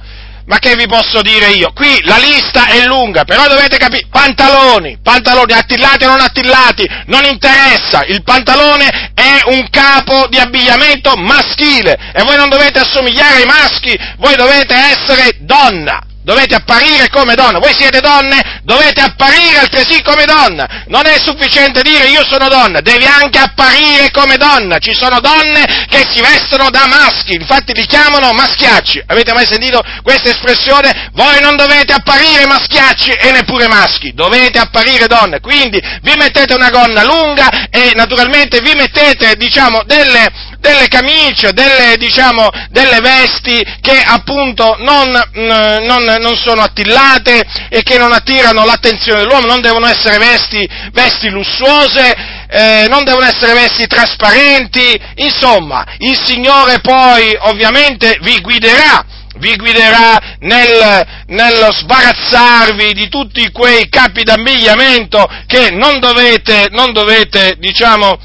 Ma 0.51 0.59
che 0.59 0.75
vi 0.75 0.89
posso 0.89 1.23
dire 1.23 1.51
io? 1.51 1.71
Qui 1.73 2.01
la 2.03 2.17
lista 2.17 2.67
è 2.67 2.85
lunga, 2.85 3.23
però 3.23 3.47
dovete 3.47 3.77
capire, 3.77 4.09
pantaloni, 4.11 4.99
pantaloni 5.01 5.53
attillati 5.53 6.05
o 6.07 6.09
non 6.09 6.19
attillati, 6.19 6.91
non 7.07 7.25
interessa, 7.25 8.03
il 8.07 8.25
pantalone 8.25 9.13
è 9.15 9.43
un 9.45 9.71
capo 9.71 10.27
di 10.29 10.39
abbigliamento 10.39 11.15
maschile 11.15 11.97
e 12.13 12.25
voi 12.25 12.35
non 12.35 12.49
dovete 12.49 12.81
assomigliare 12.81 13.37
ai 13.37 13.47
maschi, 13.47 13.97
voi 14.17 14.35
dovete 14.35 14.75
essere 14.75 15.37
donna. 15.39 16.10
Dovete 16.23 16.55
apparire 16.55 17.09
come 17.09 17.35
donna, 17.35 17.59
voi 17.59 17.75
siete 17.75 18.01
donne, 18.01 18.61
dovete 18.63 19.01
apparire 19.01 19.61
altresì 19.61 20.03
come 20.03 20.27
donna. 20.27 20.85
Non 20.89 21.07
è 21.07 21.19
sufficiente 21.19 21.81
dire 21.81 22.09
io 22.09 22.27
sono 22.27 22.49
donna, 22.49 22.81
devi 22.81 23.07
anche 23.07 23.39
apparire 23.39 24.11
come 24.11 24.37
donna. 24.37 24.79
Ci 24.79 24.93
sono 24.93 25.19
donne 25.21 25.65
che 25.89 26.07
si 26.11 26.21
vestono 26.21 26.69
da 26.69 26.85
maschi, 26.87 27.33
infatti 27.33 27.73
li 27.73 27.87
chiamano 27.87 28.33
maschiacci. 28.33 29.03
Avete 29.07 29.33
mai 29.33 29.47
sentito 29.47 29.83
questa 30.03 30.29
espressione? 30.29 31.09
Voi 31.15 31.41
non 31.41 31.57
dovete 31.57 31.95
apparire 31.95 32.45
maschiacci 32.45 33.13
e 33.13 33.31
neppure 33.33 33.67
maschi, 33.67 34.13
dovete 34.13 34.59
apparire 34.59 35.07
donne. 35.07 35.41
Quindi 35.41 35.81
vi 36.03 36.13
mettete 36.17 36.53
una 36.53 36.69
gonna 36.69 37.03
lunga 37.03 37.69
e 37.71 37.93
naturalmente 37.95 38.61
vi 38.61 38.75
mettete, 38.75 39.37
diciamo, 39.37 39.85
delle, 39.85 40.31
delle 40.61 40.89
camicie, 40.89 41.53
delle, 41.53 41.97
diciamo, 41.97 42.49
delle 42.69 43.01
vesti 43.01 43.65
che 43.81 44.01
appunto 44.05 44.77
non, 44.79 45.09
mm, 45.09 45.85
non, 45.87 46.05
non, 46.21 46.37
sono 46.37 46.63
attillate 46.63 47.45
e 47.69 47.83
che 47.83 47.99
non 47.99 48.13
attirano 48.13 48.65
l'attenzione 48.65 49.21
dell'uomo, 49.21 49.47
non 49.47 49.61
devono 49.61 49.87
essere 49.87 50.19
vesti, 50.19 50.69
vesti 50.93 51.29
lussuose, 51.31 52.15
eh, 52.49 52.87
non 52.89 53.05
devono 53.05 53.27
essere 53.27 53.55
vesti 53.55 53.87
trasparenti, 53.87 55.01
insomma, 55.17 55.85
il 55.99 56.19
Signore 56.25 56.81
poi 56.81 57.37
ovviamente 57.41 58.19
vi 58.21 58.41
guiderà 58.41 59.05
vi 59.41 59.57
guiderà 59.57 60.37
nel, 60.41 61.07
nello 61.29 61.73
sbarazzarvi 61.73 62.93
di 62.93 63.09
tutti 63.09 63.51
quei 63.51 63.89
capi 63.89 64.23
d'abbigliamento 64.23 65.27
che 65.47 65.71
non 65.71 65.99
dovete, 65.99 66.69
non 66.71 66.93
dovete 66.93 67.57
diciamo, 67.59 68.19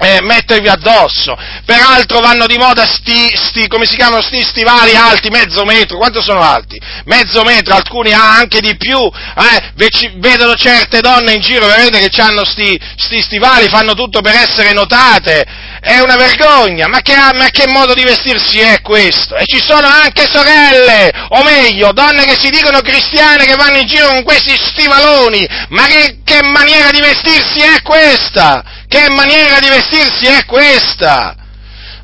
eh, 0.00 0.20
mettervi 0.22 0.68
addosso. 0.68 1.36
Peraltro 1.64 2.20
vanno 2.20 2.46
di 2.46 2.56
moda 2.56 2.86
sti, 2.86 3.30
sti, 3.34 3.68
come 3.68 3.84
si 3.86 3.96
chiamano, 3.96 4.22
sti 4.22 4.42
stivali 4.42 4.96
alti, 4.96 5.28
mezzo 5.28 5.64
metro, 5.64 5.98
quanto 5.98 6.22
sono 6.22 6.40
alti? 6.40 6.80
Mezzo 7.04 7.42
metro, 7.42 7.74
alcuni 7.74 8.12
anche 8.12 8.60
di 8.60 8.76
più, 8.76 8.98
eh? 8.98 9.72
vedono 10.16 10.54
certe 10.54 11.00
donne 11.00 11.34
in 11.34 11.40
giro, 11.40 11.66
vedete 11.66 12.08
che 12.08 12.20
hanno 12.22 12.44
sti, 12.44 12.80
sti 12.96 13.20
stivali, 13.22 13.68
fanno 13.68 13.94
tutto 13.94 14.22
per 14.22 14.34
essere 14.34 14.72
notate, 14.72 15.44
è 15.80 15.98
una 15.98 16.16
vergogna, 16.16 16.88
ma 16.88 17.00
che, 17.00 17.14
ma 17.34 17.48
che, 17.50 17.66
modo 17.68 17.92
di 17.92 18.02
vestirsi 18.02 18.58
è 18.58 18.80
questo? 18.80 19.36
E 19.36 19.44
ci 19.44 19.60
sono 19.62 19.86
anche 19.86 20.26
sorelle, 20.26 21.12
o 21.28 21.42
meglio, 21.42 21.92
donne 21.92 22.24
che 22.24 22.36
si 22.38 22.48
dicono 22.48 22.80
cristiane 22.80 23.44
che 23.44 23.54
vanno 23.54 23.76
in 23.76 23.86
giro 23.86 24.08
con 24.08 24.22
questi 24.22 24.56
stivaloni, 24.56 25.46
ma 25.68 25.86
che, 25.86 26.20
che 26.24 26.42
maniera 26.42 26.90
di 26.90 27.00
vestirsi 27.00 27.60
è 27.60 27.82
questa? 27.82 28.78
Che 28.90 29.08
maniera 29.10 29.60
di 29.60 29.68
vestirsi 29.68 30.26
è 30.26 30.44
questa? 30.46 31.36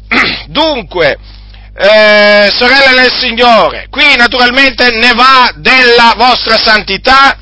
Dunque, 0.46 1.18
eh, 1.76 2.48
sorelle 2.54 2.94
nel 2.94 3.10
Signore, 3.10 3.88
qui 3.90 4.14
naturalmente 4.14 4.92
ne 4.92 5.12
va 5.12 5.50
della 5.56 6.14
vostra 6.16 6.56
santità 6.56 7.36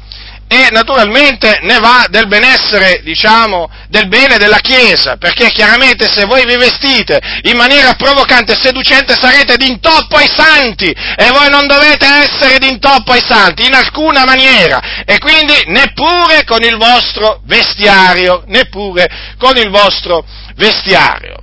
e 0.46 0.68
naturalmente 0.70 1.58
ne 1.62 1.78
va 1.78 2.06
del 2.08 2.26
benessere, 2.26 3.00
diciamo, 3.02 3.70
del 3.88 4.08
bene 4.08 4.36
della 4.36 4.58
Chiesa, 4.58 5.16
perché 5.16 5.48
chiaramente 5.50 6.06
se 6.06 6.24
voi 6.26 6.44
vi 6.44 6.56
vestite 6.56 7.20
in 7.42 7.56
maniera 7.56 7.94
provocante 7.94 8.52
e 8.52 8.60
seducente 8.60 9.14
sarete 9.18 9.56
d'intoppo 9.56 10.16
ai 10.16 10.28
santi 10.28 10.90
e 10.90 11.30
voi 11.30 11.48
non 11.48 11.66
dovete 11.66 12.06
essere 12.06 12.58
d'intoppo 12.58 13.12
ai 13.12 13.24
santi 13.26 13.66
in 13.66 13.74
alcuna 13.74 14.24
maniera 14.24 15.02
e 15.04 15.18
quindi 15.18 15.54
neppure 15.66 16.44
con 16.44 16.62
il 16.62 16.76
vostro 16.76 17.40
vestiario, 17.44 18.44
neppure 18.46 19.08
con 19.38 19.56
il 19.56 19.70
vostro 19.70 20.24
vestiario. 20.56 21.36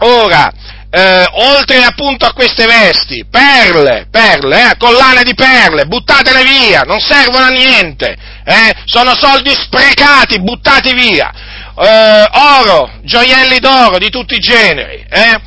Ora, 0.00 0.52
eh, 0.90 1.26
oltre 1.32 1.82
appunto 1.82 2.24
a 2.24 2.32
queste 2.32 2.66
vesti, 2.66 3.26
perle, 3.30 4.06
perle, 4.10 4.70
eh, 4.70 4.76
collane 4.78 5.22
di 5.22 5.34
perle, 5.34 5.86
buttatele 5.86 6.44
via, 6.44 6.82
non 6.82 6.98
servono 6.98 7.44
a 7.44 7.50
niente, 7.50 8.16
eh, 8.44 8.74
sono 8.84 9.14
soldi 9.14 9.50
sprecati, 9.50 10.40
buttati 10.40 10.94
via, 10.94 11.30
eh, 11.78 12.28
oro, 12.32 12.90
gioielli 13.02 13.58
d'oro 13.58 13.98
di 13.98 14.08
tutti 14.08 14.34
i 14.34 14.40
generi, 14.40 15.04
eh, 15.08 15.40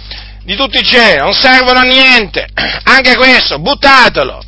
di 0.43 0.55
tutti 0.55 0.77
i 0.77 0.83
generi, 0.83 1.21
non 1.21 1.33
servono 1.33 1.79
a 1.79 1.83
niente, 1.83 2.47
anche 2.83 3.15
questo, 3.15 3.57
buttatelo, 3.57 4.43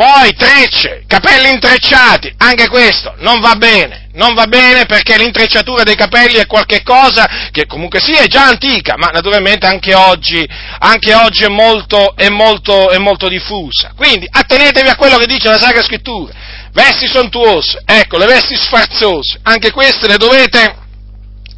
poi 0.00 0.34
trecce, 0.34 1.04
capelli 1.06 1.50
intrecciati, 1.50 2.32
anche 2.38 2.68
questo 2.68 3.16
non 3.18 3.38
va 3.38 3.54
bene, 3.56 4.08
non 4.14 4.32
va 4.32 4.46
bene 4.46 4.86
perché 4.86 5.18
l'intrecciatura 5.18 5.82
dei 5.82 5.94
capelli 5.94 6.38
è 6.38 6.46
qualcosa 6.46 7.50
che 7.50 7.66
comunque 7.66 8.00
sì 8.00 8.12
è 8.12 8.26
già 8.26 8.46
antica, 8.46 8.94
ma 8.96 9.08
naturalmente 9.08 9.66
anche 9.66 9.94
oggi, 9.94 10.48
anche 10.78 11.12
oggi 11.12 11.44
è, 11.44 11.48
molto, 11.48 12.16
è, 12.16 12.30
molto, 12.30 12.88
è 12.88 12.96
molto 12.96 13.28
diffusa. 13.28 13.92
Quindi 13.94 14.26
attenetevi 14.30 14.88
a 14.88 14.96
quello 14.96 15.18
che 15.18 15.26
dice 15.26 15.50
la 15.50 15.58
Sacra 15.58 15.82
Scrittura, 15.82 16.32
vesti 16.72 17.06
sontuose, 17.06 17.82
ecco, 17.84 18.16
le 18.16 18.24
vesti 18.24 18.56
sfarzose, 18.56 19.40
anche 19.42 19.70
queste 19.70 20.06
le 20.06 20.16
dovete 20.16 20.79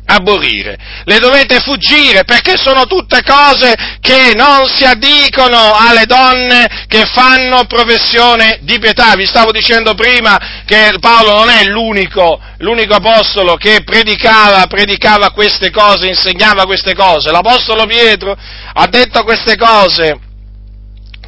aborrire, 0.07 0.77
le 1.05 1.19
dovete 1.19 1.61
fuggire 1.61 2.25
perché 2.25 2.57
sono 2.57 2.87
tutte 2.87 3.23
cose 3.23 3.75
che 4.01 4.33
non 4.35 4.67
si 4.67 4.85
addicono 4.85 5.75
alle 5.75 6.07
donne 6.07 6.87
che 6.87 7.05
fanno 7.07 7.65
professione 7.65 8.59
di 8.63 8.79
pietà. 8.79 9.15
Vi 9.15 9.27
stavo 9.27 9.53
dicendo 9.53 9.95
prima 9.95 10.63
che 10.67 10.97
Paolo 11.01 11.39
non 11.39 11.51
è 11.51 11.65
l'unico, 11.65 12.41
l'unico 12.59 12.95
apostolo 12.95 13.55
che 13.57 13.83
predicava, 13.85 14.67
predicava 14.67 15.31
queste 15.31 15.71
cose, 15.71 16.09
insegnava 16.09 16.65
queste 16.65 16.95
cose. 16.95 17.31
L'apostolo 17.31 17.87
Pietro 17.87 18.37
ha 18.73 18.87
detto 18.89 19.23
queste 19.23 19.57
cose 19.57 20.31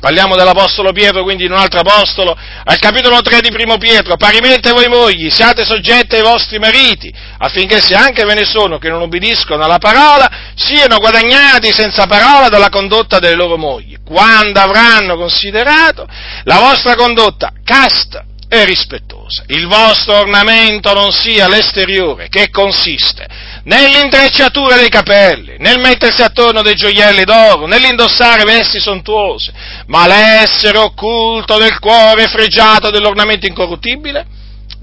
parliamo 0.05 0.37
dell'Apostolo 0.37 0.93
Pietro, 0.93 1.23
quindi 1.23 1.47
di 1.47 1.51
un 1.51 1.57
altro 1.57 1.81
Apostolo, 1.81 2.37
al 2.37 2.79
capitolo 2.79 3.23
3 3.23 3.40
di 3.40 3.51
Primo 3.51 3.79
Pietro, 3.79 4.17
parimente 4.17 4.71
voi 4.71 4.87
mogli, 4.87 5.31
siate 5.31 5.64
soggetti 5.64 6.17
ai 6.17 6.21
vostri 6.21 6.59
mariti, 6.59 7.11
affinché 7.38 7.81
se 7.81 7.95
anche 7.95 8.23
ve 8.27 8.35
ne 8.35 8.45
sono 8.45 8.77
che 8.77 8.90
non 8.90 9.01
obbediscono 9.01 9.64
alla 9.64 9.79
parola, 9.79 10.31
siano 10.57 10.99
guadagnati 10.99 11.73
senza 11.73 12.07
parola 12.07 12.51
dalla 12.51 12.69
condotta 12.69 13.19
delle 13.19 13.35
loro 13.35 13.57
mogli, 13.57 13.97
quando 14.05 14.61
avranno 14.61 15.17
considerato 15.17 16.07
la 16.43 16.59
vostra 16.59 16.97
condotta 16.97 17.53
casta 17.64 18.27
e 18.47 18.67
rispettosa. 18.67 19.45
Il 19.47 19.67
vostro 19.67 20.19
ornamento 20.19 20.93
non 20.93 21.12
sia 21.12 21.49
l'esteriore, 21.49 22.29
che 22.29 22.51
consiste 22.51 23.27
nell'intrecciatura 23.64 24.77
dei 24.77 24.88
capelli, 24.88 25.57
nel 25.59 25.79
mettersi 25.79 26.22
attorno 26.22 26.62
dei 26.62 26.74
gioielli 26.74 27.24
d'oro, 27.24 27.66
nell'indossare 27.66 28.44
vesti 28.44 28.79
sontuose, 28.81 29.53
ma 29.87 30.07
l'essere 30.07 30.79
occulto 30.79 31.59
del 31.59 31.79
cuore 31.79 32.27
fregiato 32.29 32.90
dell'ornamento 32.90 33.46
incorruttibile, 33.46 34.27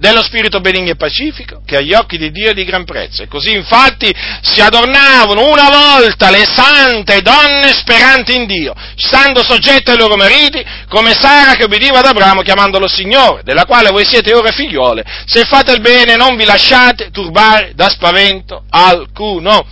dello 0.02 0.24
spirito 0.24 0.62
benigno 0.62 0.94
e 0.94 0.96
pacifico, 0.96 1.62
che 1.64 1.78
agli 1.78 1.94
occhi 1.94 2.18
di 2.18 2.32
Dio 2.32 2.50
è 2.50 2.54
di 2.56 2.66
gran 2.66 2.86
prezzo. 2.86 3.22
E 3.22 3.28
così 3.28 3.54
infatti 3.54 4.12
si 4.42 4.60
adornavano 4.60 5.48
una 5.48 5.70
volta 5.70 6.32
le 6.32 6.44
sante 6.44 7.22
donne 7.22 7.72
speranti 7.72 8.36
in 8.36 8.48
Dio, 8.48 8.74
stando 8.96 9.44
soggette 9.44 9.92
ai 9.92 9.98
loro 9.98 10.16
mariti, 10.16 10.66
come 10.90 11.14
Sara 11.14 11.54
che 11.54 11.66
obbediva 11.66 12.00
ad 12.00 12.06
Abramo 12.06 12.42
chiamandolo 12.42 12.88
Signore, 12.88 13.44
della 13.44 13.66
quale 13.66 13.92
voi 13.92 14.04
siete 14.04 14.34
ora 14.34 14.52
figliuole. 14.52 15.06
Se 15.28 15.44
fate 15.44 15.72
il 15.72 15.82
bene 15.82 16.16
non 16.16 16.36
vi 16.36 16.46
lasciate 16.46 17.12
turbare 17.12 17.74
da 17.76 17.88
spavento 17.88 18.64
alcuno. 18.72 19.64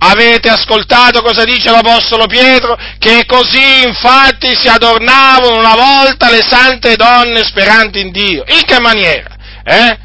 Avete 0.00 0.48
ascoltato 0.48 1.20
cosa 1.20 1.44
dice 1.44 1.70
l'Apostolo 1.70 2.26
Pietro? 2.26 2.74
Che 2.98 3.26
così 3.26 3.82
infatti 3.84 4.54
si 4.54 4.68
adornavano 4.68 5.58
una 5.58 5.74
volta 5.74 6.30
le 6.30 6.40
sante 6.40 6.96
donne 6.96 7.44
speranti 7.44 8.00
in 8.00 8.12
Dio. 8.12 8.44
In 8.46 8.62
che 8.64 8.80
maniera? 8.80 9.36
Eh? 9.68 9.98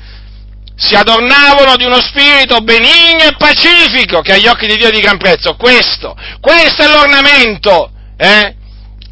si 0.76 0.96
adornavano 0.96 1.78
di 1.78 1.86
uno 1.86 2.02
spirito 2.02 2.60
benigno 2.60 3.24
e 3.24 3.36
pacifico 3.38 4.22
che 4.22 4.34
agli 4.34 4.48
occhi 4.48 4.68
di 4.68 4.76
Dio 4.76 4.88
è 4.88 4.92
di 4.92 5.00
gran 5.00 5.18
prezzo. 5.18 5.56
Questo, 5.56 6.16
questo 6.42 6.84
è 6.84 6.88
l'ornamento, 6.88 7.92
eh? 8.18 8.56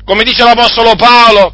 come 0.04 0.24
dice 0.24 0.44
l'Apostolo 0.44 0.96
Paolo, 0.96 1.54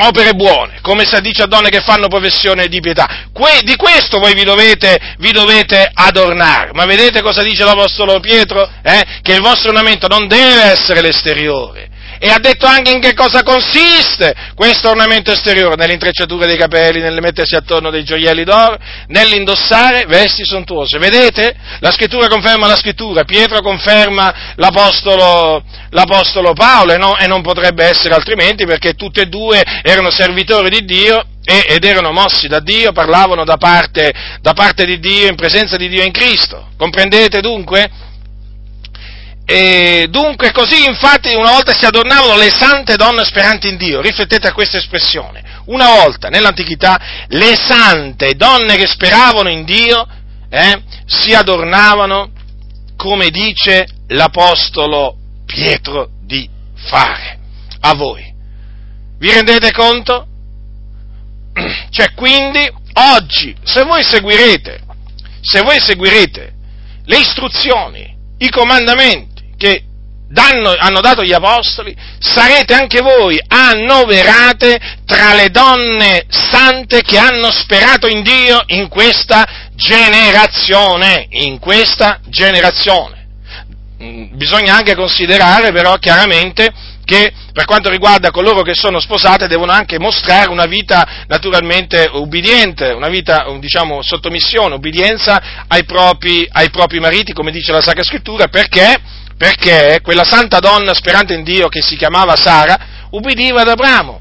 opere 0.00 0.32
buone, 0.32 0.78
come 0.80 1.04
si 1.04 1.20
dice 1.20 1.42
a 1.42 1.46
donne 1.46 1.68
che 1.68 1.80
fanno 1.80 2.08
professione 2.08 2.68
di 2.68 2.80
pietà. 2.80 3.28
Que- 3.32 3.62
di 3.62 3.76
questo 3.76 4.18
voi 4.18 4.34
vi 4.34 4.44
dovete, 4.44 4.98
vi 5.18 5.30
dovete, 5.30 5.88
adornare. 5.92 6.70
Ma 6.72 6.84
vedete 6.86 7.20
cosa 7.20 7.42
dice 7.42 7.64
l'Apostolo 7.64 8.20
Pietro? 8.20 8.68
Eh? 8.82 9.20
Che 9.22 9.32
il 9.34 9.40
vostro 9.40 9.68
ornamento 9.68 10.08
non 10.08 10.26
deve 10.26 10.62
essere 10.72 11.00
l'esteriore, 11.00 11.87
e 12.18 12.28
ha 12.30 12.38
detto 12.38 12.66
anche 12.66 12.90
in 12.90 13.00
che 13.00 13.14
cosa 13.14 13.42
consiste 13.42 14.34
questo 14.54 14.90
ornamento 14.90 15.32
esteriore, 15.32 15.76
nell'intrecciatura 15.76 16.46
dei 16.46 16.56
capelli, 16.56 17.00
nel 17.00 17.20
mettersi 17.20 17.54
attorno 17.54 17.90
dei 17.90 18.04
gioielli 18.04 18.44
d'oro, 18.44 18.76
nell'indossare 19.08 20.04
vesti 20.06 20.44
sontuose. 20.44 20.98
Vedete? 20.98 21.54
La 21.80 21.92
scrittura 21.92 22.28
conferma 22.28 22.66
la 22.66 22.76
scrittura, 22.76 23.24
Pietro 23.24 23.60
conferma 23.60 24.54
l'apostolo, 24.56 25.62
l'apostolo 25.90 26.52
Paolo 26.52 26.92
e, 26.92 26.98
no, 26.98 27.16
e 27.16 27.26
non 27.26 27.42
potrebbe 27.42 27.84
essere 27.84 28.14
altrimenti 28.14 28.66
perché 28.66 28.94
tutti 28.94 29.20
e 29.20 29.26
due 29.26 29.62
erano 29.82 30.10
servitori 30.10 30.70
di 30.70 30.84
Dio 30.84 31.24
ed 31.44 31.82
erano 31.82 32.12
mossi 32.12 32.46
da 32.46 32.60
Dio, 32.60 32.92
parlavano 32.92 33.44
da 33.44 33.56
parte, 33.56 34.12
da 34.42 34.52
parte, 34.52 34.84
di 34.84 34.98
Dio, 34.98 35.28
in 35.28 35.34
presenza 35.34 35.78
di 35.78 35.88
Dio 35.88 36.02
in 36.02 36.12
Cristo. 36.12 36.68
Comprendete 36.76 37.40
dunque? 37.40 37.88
E 39.50 40.08
dunque 40.10 40.52
così 40.52 40.84
infatti 40.86 41.34
una 41.34 41.52
volta 41.52 41.72
si 41.72 41.86
adornavano 41.86 42.36
le 42.36 42.50
sante 42.50 42.96
donne 42.96 43.24
speranti 43.24 43.66
in 43.68 43.78
Dio, 43.78 44.02
riflettete 44.02 44.46
a 44.46 44.52
questa 44.52 44.76
espressione, 44.76 45.42
una 45.68 45.86
volta 45.86 46.28
nell'antichità 46.28 47.00
le 47.28 47.54
sante 47.54 48.34
donne 48.34 48.76
che 48.76 48.86
speravano 48.86 49.48
in 49.48 49.64
Dio 49.64 50.06
eh, 50.50 50.82
si 51.06 51.32
adornavano 51.32 52.30
come 52.94 53.30
dice 53.30 53.86
l'Apostolo 54.08 55.16
Pietro 55.46 56.10
di 56.20 56.46
fare 56.74 57.38
a 57.80 57.94
voi. 57.94 58.30
Vi 59.18 59.32
rendete 59.32 59.72
conto? 59.72 60.26
Cioè 61.88 62.12
quindi 62.12 62.70
oggi 62.92 63.56
se 63.62 63.82
voi 63.84 64.02
seguirete, 64.02 64.82
se 65.40 65.62
voi 65.62 65.80
seguirete 65.80 66.52
le 67.06 67.18
istruzioni, 67.18 68.14
i 68.36 68.50
comandamenti, 68.50 69.27
che 69.58 69.82
danno, 70.28 70.74
hanno 70.78 71.00
dato 71.00 71.22
gli 71.22 71.32
apostoli, 71.32 71.94
sarete 72.18 72.74
anche 72.74 73.00
voi 73.00 73.38
annoverate 73.46 74.78
tra 75.04 75.34
le 75.34 75.50
donne 75.50 76.24
sante 76.28 77.02
che 77.02 77.18
hanno 77.18 77.50
sperato 77.50 78.06
in 78.06 78.22
Dio 78.22 78.62
in 78.66 78.88
questa 78.88 79.46
generazione, 79.74 81.26
in 81.30 81.58
questa 81.58 82.20
generazione. 82.26 83.26
Mm, 84.02 84.36
bisogna 84.36 84.76
anche 84.76 84.94
considerare 84.94 85.72
però 85.72 85.96
chiaramente 85.96 86.72
che 87.04 87.32
per 87.54 87.64
quanto 87.64 87.88
riguarda 87.88 88.30
coloro 88.30 88.60
che 88.60 88.74
sono 88.74 89.00
sposate 89.00 89.48
devono 89.48 89.72
anche 89.72 89.98
mostrare 89.98 90.50
una 90.50 90.66
vita 90.66 91.24
naturalmente 91.26 92.08
ubbidiente, 92.12 92.90
una 92.90 93.08
vita 93.08 93.46
diciamo 93.58 94.02
sottomissione, 94.02 94.74
ubbidienza 94.74 95.64
ai 95.66 95.84
propri, 95.84 96.46
ai 96.52 96.68
propri 96.68 97.00
mariti, 97.00 97.32
come 97.32 97.50
dice 97.50 97.72
la 97.72 97.80
Sacra 97.80 98.04
Scrittura, 98.04 98.48
perché 98.48 99.00
perché 99.38 100.00
quella 100.02 100.24
santa 100.24 100.58
donna 100.58 100.92
sperante 100.92 101.32
in 101.32 101.44
Dio 101.44 101.68
che 101.68 101.80
si 101.80 101.96
chiamava 101.96 102.36
Sara 102.36 103.06
ubbidiva 103.10 103.62
ad 103.62 103.68
Abramo, 103.68 104.20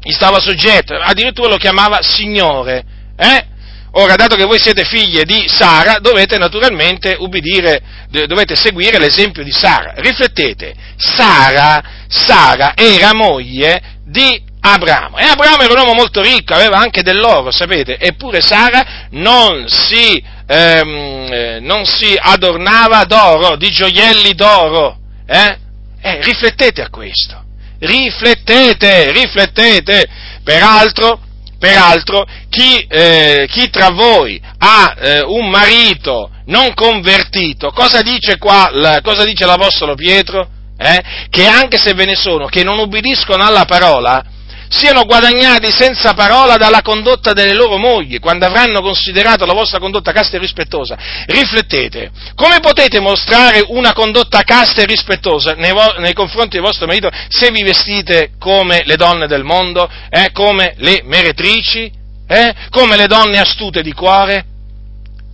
gli 0.00 0.12
stava 0.12 0.40
soggetto, 0.40 0.94
addirittura 0.94 1.50
lo 1.50 1.56
chiamava 1.56 1.98
Signore. 2.00 2.82
Eh? 3.16 3.46
Ora, 3.92 4.14
dato 4.14 4.36
che 4.36 4.44
voi 4.44 4.58
siete 4.58 4.84
figlie 4.84 5.24
di 5.24 5.44
Sara, 5.48 5.98
dovete 6.00 6.38
naturalmente 6.38 7.16
ubbidire, 7.18 7.82
dovete 8.08 8.56
seguire 8.56 8.98
l'esempio 8.98 9.42
di 9.42 9.50
Sara. 9.50 9.94
Riflettete, 9.96 10.74
Sara, 10.96 11.82
Sara 12.08 12.72
era 12.76 13.12
moglie 13.12 13.98
di 14.06 14.42
Abramo. 14.60 15.18
E 15.18 15.24
Abramo 15.24 15.62
era 15.62 15.72
un 15.72 15.78
uomo 15.80 15.94
molto 15.94 16.22
ricco, 16.22 16.54
aveva 16.54 16.78
anche 16.78 17.02
dell'oro, 17.02 17.50
sapete, 17.50 17.98
eppure 17.98 18.40
Sara 18.40 19.08
non 19.10 19.64
si 19.68 20.22
ehm, 20.50 21.32
eh, 21.32 21.60
non 21.60 21.84
si 21.86 22.16
adornava 22.18 23.04
d'oro, 23.04 23.56
di 23.56 23.70
gioielli 23.70 24.34
d'oro. 24.34 24.98
Eh? 25.26 25.58
Eh, 26.02 26.22
riflettete 26.22 26.82
a 26.82 26.90
questo, 26.90 27.44
riflettete, 27.78 29.12
riflettete. 29.12 30.06
Peraltro, 30.42 31.20
peraltro 31.58 32.26
chi, 32.48 32.84
eh, 32.88 33.46
chi, 33.48 33.70
tra 33.70 33.90
voi 33.90 34.40
ha 34.58 34.96
eh, 34.98 35.20
un 35.20 35.48
marito 35.48 36.30
non 36.46 36.74
convertito, 36.74 37.70
cosa 37.70 38.02
dice 38.02 38.38
qua, 38.38 38.70
la, 38.72 39.00
cosa 39.02 39.24
dice 39.24 39.44
l'Apostolo 39.44 39.94
Pietro? 39.94 40.48
Eh? 40.76 41.28
Che 41.28 41.46
anche 41.46 41.78
se 41.78 41.92
ve 41.92 42.06
ne 42.06 42.16
sono, 42.16 42.46
che 42.46 42.64
non 42.64 42.78
ubbidiscono 42.78 43.44
alla 43.44 43.66
parola, 43.66 44.24
siano 44.70 45.04
guadagnati 45.04 45.72
senza 45.72 46.14
parola 46.14 46.56
dalla 46.56 46.80
condotta 46.80 47.32
delle 47.32 47.54
loro 47.54 47.76
mogli, 47.76 48.20
quando 48.20 48.46
avranno 48.46 48.80
considerato 48.80 49.44
la 49.44 49.52
vostra 49.52 49.80
condotta 49.80 50.12
casta 50.12 50.36
e 50.36 50.38
rispettosa. 50.38 50.96
Riflettete, 51.26 52.12
come 52.36 52.60
potete 52.60 53.00
mostrare 53.00 53.64
una 53.66 53.92
condotta 53.92 54.42
casta 54.42 54.82
e 54.82 54.86
rispettosa 54.86 55.54
nei, 55.54 55.72
vo- 55.72 55.98
nei 55.98 56.12
confronti 56.12 56.50
del 56.56 56.64
vostro 56.64 56.86
marito 56.86 57.10
se 57.28 57.50
vi 57.50 57.64
vestite 57.64 58.30
come 58.38 58.82
le 58.84 58.94
donne 58.94 59.26
del 59.26 59.42
mondo, 59.42 59.90
eh, 60.08 60.30
come 60.32 60.74
le 60.76 61.02
meretrici, 61.04 61.90
eh, 62.28 62.54
come 62.70 62.96
le 62.96 63.08
donne 63.08 63.40
astute 63.40 63.82
di 63.82 63.92
cuore? 63.92 64.44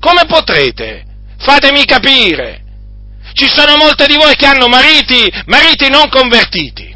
Come 0.00 0.24
potrete? 0.26 1.04
Fatemi 1.38 1.84
capire. 1.84 2.62
Ci 3.34 3.50
sono 3.52 3.76
molte 3.76 4.06
di 4.06 4.16
voi 4.16 4.34
che 4.34 4.46
hanno 4.46 4.66
mariti, 4.66 5.30
mariti 5.44 5.90
non 5.90 6.08
convertiti 6.08 6.95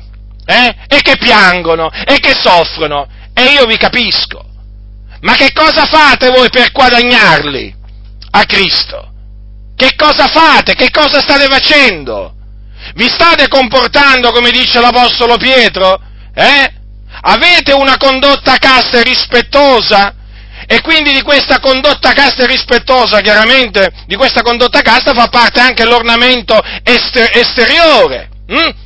eh? 0.50 0.74
e 0.88 1.00
che 1.02 1.16
piangono 1.16 1.90
e 1.90 2.18
che 2.18 2.34
soffrono 2.34 3.06
e 3.32 3.44
io 3.52 3.64
vi 3.66 3.76
capisco. 3.76 4.44
Ma 5.20 5.34
che 5.34 5.52
cosa 5.52 5.84
fate 5.86 6.30
voi 6.30 6.48
per 6.50 6.72
guadagnarli 6.72 7.74
a 8.32 8.44
Cristo? 8.44 9.08
Che 9.76 9.94
cosa 9.96 10.26
fate? 10.26 10.74
Che 10.74 10.90
cosa 10.90 11.20
state 11.20 11.46
facendo? 11.46 12.34
Vi 12.94 13.08
state 13.08 13.48
comportando 13.48 14.32
come 14.32 14.50
dice 14.50 14.80
l'Apostolo 14.80 15.36
Pietro? 15.36 16.00
Eh? 16.34 16.72
Avete 17.22 17.72
una 17.72 17.96
condotta 17.96 18.56
casta 18.56 18.98
e 18.98 19.02
rispettosa? 19.02 20.14
E 20.66 20.80
quindi 20.82 21.12
di 21.12 21.22
questa 21.22 21.58
condotta 21.58 22.12
casta 22.12 22.44
e 22.44 22.46
rispettosa, 22.46 23.20
chiaramente, 23.20 23.90
di 24.06 24.16
questa 24.16 24.42
condotta 24.42 24.82
casta 24.82 25.12
fa 25.12 25.26
parte 25.28 25.60
anche 25.60 25.84
l'ornamento 25.84 26.60
ester- 26.84 27.36
esteriore. 27.36 28.28
Hm? 28.46 28.79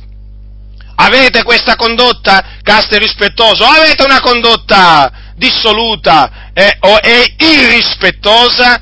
Avete 0.95 1.43
questa 1.43 1.75
condotta 1.75 2.59
casta 2.61 2.95
e 2.95 2.99
rispettosa 2.99 3.65
o 3.65 3.69
avete 3.69 4.03
una 4.03 4.21
condotta 4.21 5.11
dissoluta 5.35 6.51
eh, 6.53 6.77
o 6.79 7.01
è 7.01 7.33
irrispettosa? 7.37 8.81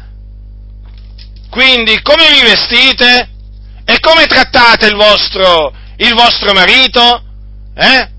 Quindi 1.50 2.02
come 2.02 2.30
vi 2.30 2.42
vestite? 2.42 3.30
E 3.86 4.00
come 4.00 4.26
trattate 4.26 4.88
il 4.88 4.96
vostro, 4.96 5.74
il 5.98 6.14
vostro 6.14 6.54
marito? 6.54 7.24
Eh? 7.76 8.10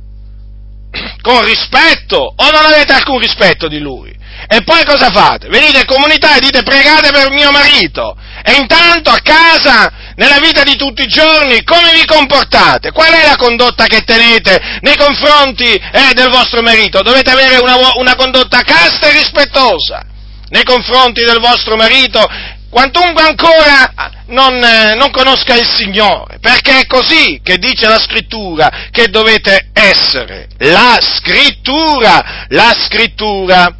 Con 1.21 1.45
rispetto 1.45 2.35
o 2.37 2.51
non 2.51 2.65
avete 2.65 2.93
alcun 2.93 3.19
rispetto 3.19 3.67
di 3.67 3.79
lui? 3.79 4.15
E 4.47 4.63
poi 4.63 4.85
cosa 4.85 5.11
fate? 5.11 5.49
Venite 5.49 5.81
in 5.81 5.87
comunità 5.87 6.37
e 6.37 6.41
dite 6.41 6.63
pregate 6.63 7.11
per 7.13 7.31
mio 7.31 7.51
marito. 7.51 8.17
E 8.45 8.53
intanto 8.55 9.11
a 9.11 9.21
casa, 9.21 9.91
nella 10.17 10.39
vita 10.39 10.63
di 10.63 10.77
tutti 10.77 11.03
i 11.03 11.09
giorni, 11.09 11.65
come 11.65 11.93
vi 11.93 12.05
comportate? 12.05 12.93
Qual 12.93 13.13
è 13.13 13.27
la 13.27 13.37
condotta 13.37 13.87
che 13.87 14.03
tenete 14.03 14.79
nei 14.81 14.97
confronti 14.97 15.75
eh, 15.75 16.13
del 16.15 16.31
vostro 16.31 16.63
marito? 16.63 17.03
Dovete 17.03 17.31
avere 17.31 17.59
una, 17.59 17.77
una 17.97 18.15
condotta 18.15 18.63
casta 18.63 19.09
e 19.09 19.13
rispettosa 19.13 20.05
nei 20.49 20.63
confronti 20.63 21.25
del 21.25 21.41
vostro 21.41 21.75
marito, 21.75 22.25
quantunque 22.71 23.23
ancora 23.23 23.93
non, 24.27 24.63
eh, 24.63 24.95
non, 24.95 25.11
conosca 25.11 25.55
il 25.57 25.67
Signore, 25.67 26.39
perché 26.41 26.81
è 26.81 26.87
così 26.87 27.41
che 27.43 27.59
dice 27.59 27.89
la 27.89 27.99
scrittura 27.99 28.89
che 28.91 29.09
dovete 29.09 29.71
essere. 29.73 30.49
La 30.59 30.99
scrittura, 31.01 32.47
la 32.49 32.75
scrittura. 32.79 33.75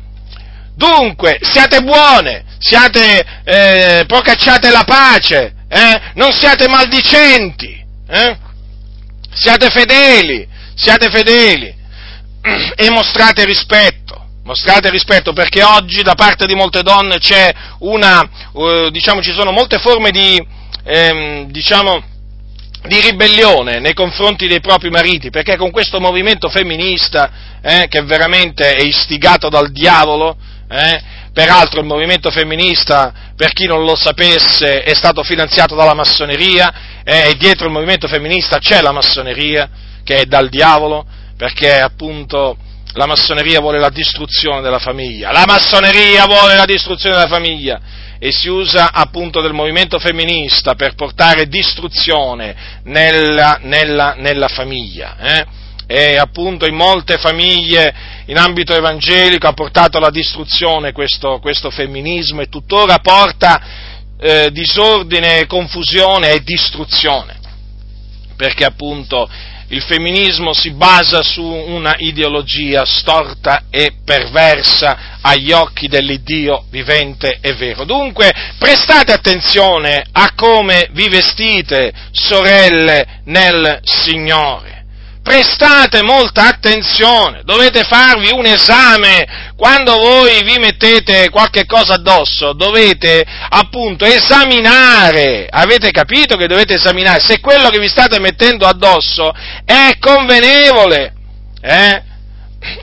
Dunque, 0.77 1.39
siate 1.43 1.81
buone, 1.83 2.45
siate, 2.59 3.25
eh, 3.45 4.05
procacciate 4.07 4.71
la 4.71 4.83
pace, 4.85 5.55
eh? 5.75 6.01
non 6.15 6.33
siate 6.33 6.69
maldicenti, 6.69 7.85
eh? 8.09 8.39
siate 9.33 9.71
fedeli, 9.71 10.47
siate 10.77 11.11
fedeli 11.11 11.75
e 12.77 12.91
mostrate 12.91 13.45
rispetto 13.45 14.23
mostrate 14.45 14.91
rispetto 14.91 15.33
perché 15.33 15.63
oggi 15.63 16.03
da 16.03 16.15
parte 16.15 16.45
di 16.45 16.55
molte 16.55 16.83
donne 16.83 17.17
c'è 17.17 17.51
una, 17.79 18.29
uh, 18.53 18.91
diciamo, 18.91 19.23
ci 19.23 19.33
sono 19.33 19.53
molte 19.53 19.79
forme 19.79 20.11
di, 20.11 20.39
ehm, 20.85 21.51
diciamo, 21.51 22.03
di 22.87 23.01
ribellione 23.01 23.79
nei 23.81 23.95
confronti 23.95 24.47
dei 24.47 24.61
propri 24.61 24.91
mariti, 24.91 25.31
perché 25.31 25.57
con 25.57 25.71
questo 25.71 25.99
movimento 25.99 26.51
femminista, 26.51 27.31
eh, 27.63 27.87
che 27.89 28.03
veramente 28.03 28.75
è 28.75 28.83
istigato 28.83 29.49
dal 29.49 29.73
diavolo, 29.73 30.37
eh, 30.69 31.03
peraltro 31.33 31.81
il 31.81 31.87
movimento 31.87 32.31
femminista, 32.31 33.24
per 33.37 33.53
chi 33.53 33.67
non 33.67 33.85
lo 33.85 33.97
sapesse, 33.97 34.83
è 34.83 34.95
stato 34.95 35.23
finanziato 35.23 35.75
dalla 35.75 35.95
massoneria, 35.95 37.03
eh, 37.05 37.31
e 37.31 37.37
dietro 37.37 37.67
il 37.67 37.73
movimento 37.73 38.09
femminista 38.09 38.59
c'è 38.59 38.81
la 38.81 38.93
massoneria, 38.93 39.69
che 40.05 40.21
è 40.21 40.25
dal 40.27 40.49
diavolo, 40.49 41.05
perché 41.37 41.81
appunto 41.81 42.57
la 42.95 43.07
massoneria 43.07 43.61
vuole 43.61 43.79
la 43.79 43.91
distruzione 43.91 44.61
della 44.61 44.79
famiglia, 44.79 45.33
la 45.33 45.45
massoneria 45.47 46.27
vuole 46.27 46.55
la 46.55 46.65
distruzione 46.65 47.17
della 47.17 47.29
famiglia 47.29 47.81
e 48.19 48.31
si 48.31 48.49
usa 48.49 48.93
appunto 48.93 49.41
del 49.41 49.53
movimento 49.53 49.99
femminista 49.99 50.75
per 50.75 50.95
portare 50.95 51.49
distruzione 51.49 52.55
nella, 52.85 53.59
nella, 53.63 54.15
nella 54.17 54.49
famiglia. 54.49 55.17
Eh? 55.19 55.47
E 55.87 56.17
appunto 56.17 56.67
in 56.67 56.75
molte 56.75 57.19
famiglie 57.19 57.95
in 58.27 58.39
ambito 58.39 58.75
evangelico 58.75 59.47
ha 59.47 59.53
portato 59.53 59.99
alla 59.99 60.11
distruzione 60.11 60.93
questo, 60.93 61.39
questo 61.41 61.71
femminismo 61.71 62.41
e 62.41 62.49
tuttora 62.49 62.99
porta 62.99 63.61
eh, 64.19 64.51
disordine, 64.51 65.47
confusione 65.47 66.33
e 66.33 66.43
distruzione. 66.43 67.41
Perché 68.37 68.65
appunto 68.65 69.29
il 69.69 69.83
femminismo 69.83 70.53
si 70.53 70.71
basa 70.73 71.23
su 71.23 71.43
una 71.43 71.95
ideologia 71.99 72.85
storta 72.85 73.65
e 73.71 73.93
perversa 74.05 75.19
agli 75.21 75.53
occhi 75.53 75.89
dell'Iddio 75.89 76.65
vivente 76.71 77.39
e 77.41 77.55
vero. 77.55 77.85
Dunque 77.85 78.33
prestate 78.59 79.13
attenzione 79.13 80.05
a 80.13 80.33
come 80.35 80.89
vi 80.93 81.09
vestite, 81.09 81.93
sorelle 82.13 83.21
nel 83.25 83.81
Signore 83.83 84.84
prestate 85.25 86.03
molta 86.03 86.49
attenzione, 86.49 87.41
dovete 87.45 87.83
farvi 87.83 88.31
un 88.31 88.45
esame, 88.45 89.53
quando 89.57 89.97
voi 89.97 90.45
vi 90.45 90.59
mettete 90.59 91.31
qualche 91.31 91.65
cosa 91.65 91.95
addosso, 91.95 92.53
dovete 92.53 93.25
appunto 93.49 94.05
esaminare, 94.05 95.49
avete 95.51 95.91
capito 95.93 96.37
che 96.37 96.47
dovete 96.47 96.75
esaminare? 96.75 97.21
Se 97.21 97.41
quello 97.41 97.71
che 97.71 97.79
vi 97.79 97.89
state 97.89 98.21
mettendo 98.21 98.67
addosso 98.67 99.33
è 99.65 99.97
convenevole, 99.99 101.15
eh? 101.63 102.03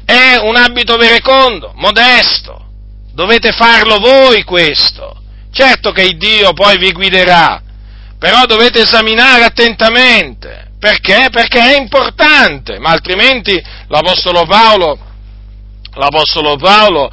è 0.04 0.38
un 0.42 0.56
abito 0.56 0.98
verecondo, 0.98 1.74
modesto, 1.76 2.66
dovete 3.14 3.52
farlo 3.52 4.00
voi 4.00 4.44
questo, 4.44 5.16
certo 5.52 5.92
che 5.92 6.18
Dio 6.18 6.54
poi 6.54 6.80
vi 6.80 6.92
guiderà, 6.92 7.62
però 8.18 8.46
dovete 8.48 8.82
esaminare 8.82 9.44
attentamente, 9.44 10.71
perché? 10.82 11.28
Perché 11.30 11.60
è 11.60 11.78
importante, 11.78 12.80
ma 12.80 12.90
altrimenti 12.90 13.54
l'Apostolo 13.88 14.48
Paolo, 14.48 14.98
l'Apostolo 15.94 16.56
Paolo 16.56 17.08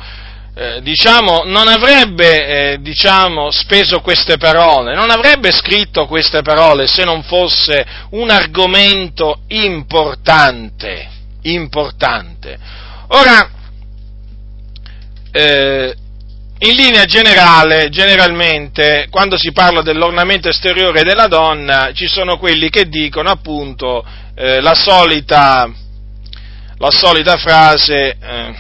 eh, 0.55 0.81
diciamo, 0.81 1.43
non 1.45 1.69
avrebbe 1.69 2.47
eh, 2.47 2.79
diciamo, 2.81 3.51
speso 3.51 4.01
queste 4.01 4.39
parole, 4.39 4.95
non 4.95 5.11
avrebbe 5.11 5.51
scritto 5.53 6.07
queste 6.07 6.41
parole 6.41 6.87
se 6.87 7.05
non 7.05 7.23
fosse 7.25 7.85
un 8.13 8.31
argomento 8.31 9.41
importante, 9.49 11.07
importante. 11.43 12.59
Ora, 13.09 13.51
eh, 15.31 15.95
in 16.61 16.75
linea 16.75 17.05
generale, 17.05 17.89
generalmente, 17.89 19.07
quando 19.11 19.39
si 19.39 19.53
parla 19.53 19.81
dell'ornamento 19.81 20.49
esteriore 20.49 21.03
della 21.03 21.29
donna, 21.29 21.93
ci 21.93 22.09
sono 22.09 22.37
quelli 22.37 22.69
che 22.69 22.89
dicono 22.89 23.31
appunto 23.31 24.05
eh, 24.35 24.61
la, 24.61 24.75
solita, 24.75 25.71
la, 26.79 26.91
solita, 26.91 27.37
frase 27.37 28.17
eh, 28.21 28.55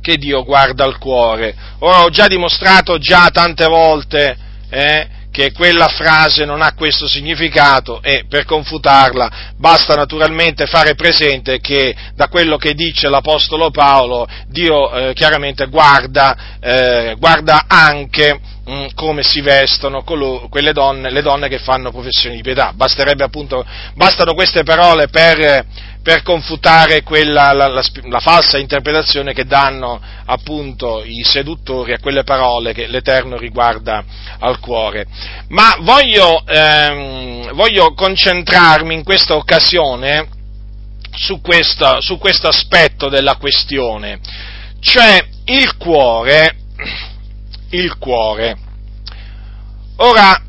che 0.00 0.16
Dio 0.16 0.44
guarda 0.44 0.84
al 0.84 0.98
cuore. 0.98 1.54
Ora 1.80 2.04
ho 2.04 2.10
già 2.10 2.28
dimostrato 2.28 2.98
già 2.98 3.30
tante 3.32 3.66
volte 3.66 4.36
eh, 4.70 5.08
che 5.30 5.52
quella 5.52 5.88
frase 5.88 6.44
non 6.44 6.60
ha 6.60 6.74
questo 6.74 7.06
significato 7.06 8.02
e 8.02 8.24
per 8.28 8.44
confutarla 8.44 9.30
basta 9.56 9.94
naturalmente 9.94 10.66
fare 10.66 10.94
presente 10.94 11.60
che 11.60 11.94
da 12.14 12.28
quello 12.28 12.56
che 12.56 12.74
dice 12.74 13.08
l'Apostolo 13.08 13.70
Paolo 13.70 14.26
Dio 14.48 14.90
eh, 14.92 15.12
chiaramente 15.14 15.66
guarda, 15.66 16.58
eh, 16.60 17.14
guarda 17.18 17.64
anche 17.66 18.40
mm, 18.68 18.86
come 18.94 19.22
si 19.22 19.40
vestono 19.40 20.02
quelle 20.02 20.72
donne, 20.72 21.10
le 21.10 21.22
donne 21.22 21.48
che 21.48 21.58
fanno 21.58 21.90
professione 21.90 22.36
di 22.36 22.42
pietà. 22.42 22.72
Basterebbe 22.74 23.24
appunto, 23.24 23.64
bastano 23.94 24.34
queste 24.34 24.62
parole 24.62 25.08
per 25.08 25.64
per 26.02 26.22
confutare 26.22 27.02
quella, 27.02 27.52
la, 27.52 27.68
la, 27.68 27.82
la, 28.04 28.20
falsa 28.20 28.56
interpretazione 28.58 29.34
che 29.34 29.44
danno 29.44 30.00
appunto 30.24 31.02
i 31.04 31.22
seduttori 31.22 31.92
a 31.92 31.98
quelle 31.98 32.24
parole 32.24 32.72
che 32.72 32.86
l'Eterno 32.86 33.36
riguarda 33.36 34.02
al 34.38 34.58
cuore. 34.60 35.06
Ma 35.48 35.76
voglio, 35.80 36.42
ehm, 36.46 37.52
voglio 37.52 37.92
concentrarmi 37.92 38.94
in 38.94 39.04
questa 39.04 39.36
occasione 39.36 40.28
su 41.12 41.40
questo, 41.40 42.00
su 42.00 42.18
questo 42.18 42.48
aspetto 42.48 43.08
della 43.08 43.36
questione, 43.36 44.20
cioè 44.80 45.22
il 45.46 45.76
cuore, 45.76 46.56
il 47.70 47.98
cuore. 47.98 48.56
Ora, 49.96 50.40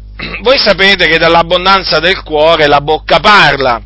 voi 0.44 0.58
sapete 0.58 1.08
che 1.08 1.18
dall'abbondanza 1.18 2.00
del 2.00 2.24
cuore 2.24 2.68
la 2.68 2.80
bocca 2.80 3.20
parla, 3.20 3.82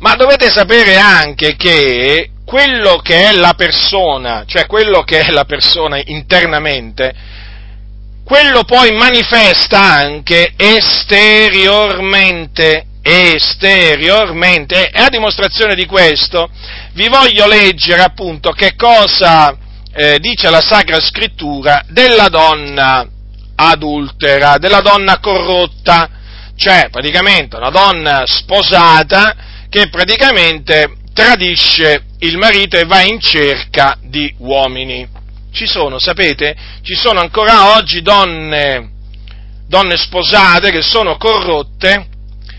ma 0.00 0.16
dovete 0.16 0.50
sapere 0.50 0.96
anche 0.96 1.54
che 1.56 2.30
quello 2.44 2.98
che 2.98 3.28
è 3.28 3.32
la 3.32 3.54
persona, 3.54 4.44
cioè 4.46 4.66
quello 4.66 5.02
che 5.02 5.20
è 5.20 5.30
la 5.30 5.44
persona 5.44 6.00
internamente, 6.04 7.14
quello 8.24 8.64
poi 8.64 8.90
manifesta 8.92 9.80
anche 9.80 10.52
esteriormente, 10.56 12.86
esteriormente, 13.02 14.90
e 14.90 15.00
a 15.00 15.08
dimostrazione 15.08 15.74
di 15.74 15.86
questo 15.86 16.50
vi 16.94 17.08
voglio 17.08 17.46
leggere 17.46 18.02
appunto 18.02 18.52
che 18.52 18.74
cosa 18.76 19.56
eh, 19.92 20.18
dice 20.18 20.48
la 20.48 20.60
Sacra 20.60 21.00
Scrittura 21.00 21.84
della 21.88 22.28
donna 22.28 23.06
adultera, 23.54 24.56
della 24.56 24.80
donna 24.80 25.18
corrotta, 25.18 26.08
cioè 26.56 26.88
praticamente 26.90 27.56
una 27.56 27.70
donna 27.70 28.22
sposata 28.24 29.48
che 29.70 29.88
praticamente 29.88 30.96
tradisce 31.14 32.04
il 32.18 32.36
marito 32.36 32.76
e 32.76 32.84
va 32.84 33.02
in 33.02 33.20
cerca 33.20 33.96
di 34.02 34.34
uomini. 34.38 35.08
Ci 35.52 35.66
sono, 35.66 35.98
sapete, 35.98 36.54
ci 36.82 36.94
sono 36.94 37.20
ancora 37.20 37.76
oggi 37.76 38.02
donne, 38.02 38.90
donne 39.66 39.96
sposate 39.96 40.70
che 40.70 40.82
sono 40.82 41.16
corrotte, 41.16 42.08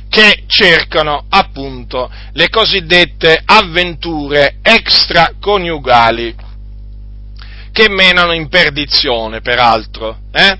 che 0.09 0.43
cercano 0.47 1.25
appunto 1.29 2.11
le 2.33 2.49
cosiddette 2.49 3.41
avventure 3.45 4.57
extraconiugali, 4.61 6.35
che 7.71 7.89
menano 7.89 8.33
in 8.33 8.49
perdizione, 8.49 9.41
peraltro. 9.41 10.17
Eh? 10.31 10.57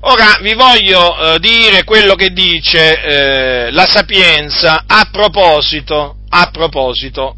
Ora 0.00 0.38
vi 0.42 0.54
voglio 0.54 1.34
eh, 1.34 1.38
dire 1.40 1.82
quello 1.82 2.14
che 2.14 2.30
dice 2.30 3.02
eh, 3.02 3.70
la 3.72 3.86
sapienza 3.86 4.84
a 4.86 5.08
proposito, 5.10 6.18
a 6.28 6.50
proposito 6.52 7.34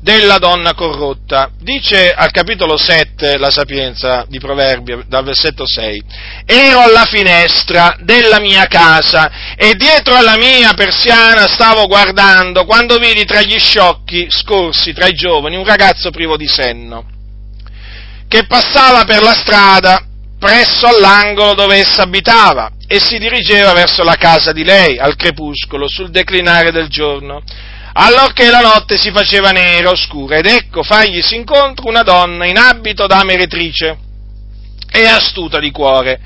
della 0.00 0.38
donna 0.38 0.72
corrotta. 0.74 1.50
Dice 1.58 2.12
al 2.12 2.30
capitolo 2.30 2.76
7 2.76 3.36
la 3.38 3.50
sapienza 3.50 4.24
di 4.28 4.38
Proverbi, 4.38 5.02
dal 5.08 5.24
versetto 5.24 5.66
6, 5.66 6.02
ero 6.46 6.80
alla 6.80 7.06
finestra 7.06 7.96
della 7.98 8.38
mia 8.38 8.66
casa 8.66 9.54
e 9.56 9.74
dietro 9.74 10.14
alla 10.14 10.36
mia 10.36 10.72
persiana 10.74 11.48
stavo 11.48 11.88
guardando 11.88 12.66
quando 12.66 12.98
vidi 12.98 13.24
tra 13.24 13.42
gli 13.42 13.58
sciocchi 13.58 14.26
scorsi, 14.28 14.92
tra 14.92 15.08
i 15.08 15.12
giovani, 15.12 15.56
un 15.56 15.64
ragazzo 15.64 16.10
privo 16.10 16.36
di 16.36 16.46
senno, 16.46 17.04
che 18.28 18.46
passava 18.46 19.04
per 19.04 19.22
la 19.22 19.34
strada 19.34 20.04
presso 20.40 20.86
all'angolo 20.86 21.52
dove 21.52 21.76
essa 21.76 22.02
abitava 22.02 22.70
e 22.88 22.98
si 22.98 23.18
dirigeva 23.18 23.74
verso 23.74 24.02
la 24.02 24.16
casa 24.16 24.52
di 24.52 24.64
lei 24.64 24.98
al 24.98 25.14
crepuscolo 25.14 25.86
sul 25.86 26.10
declinare 26.10 26.72
del 26.72 26.88
giorno. 26.88 27.42
Allorché 27.92 28.48
la 28.48 28.60
notte 28.60 28.96
si 28.96 29.10
faceva 29.10 29.50
nera, 29.50 29.90
oscura, 29.90 30.38
ed 30.38 30.46
ecco 30.46 30.82
fargli 30.82 31.20
si 31.20 31.36
incontra 31.36 31.88
una 31.88 32.02
donna 32.02 32.46
in 32.46 32.56
abito 32.56 33.06
da 33.06 33.22
meretrice 33.22 33.98
e 34.90 35.04
astuta 35.04 35.58
di 35.58 35.70
cuore, 35.70 36.18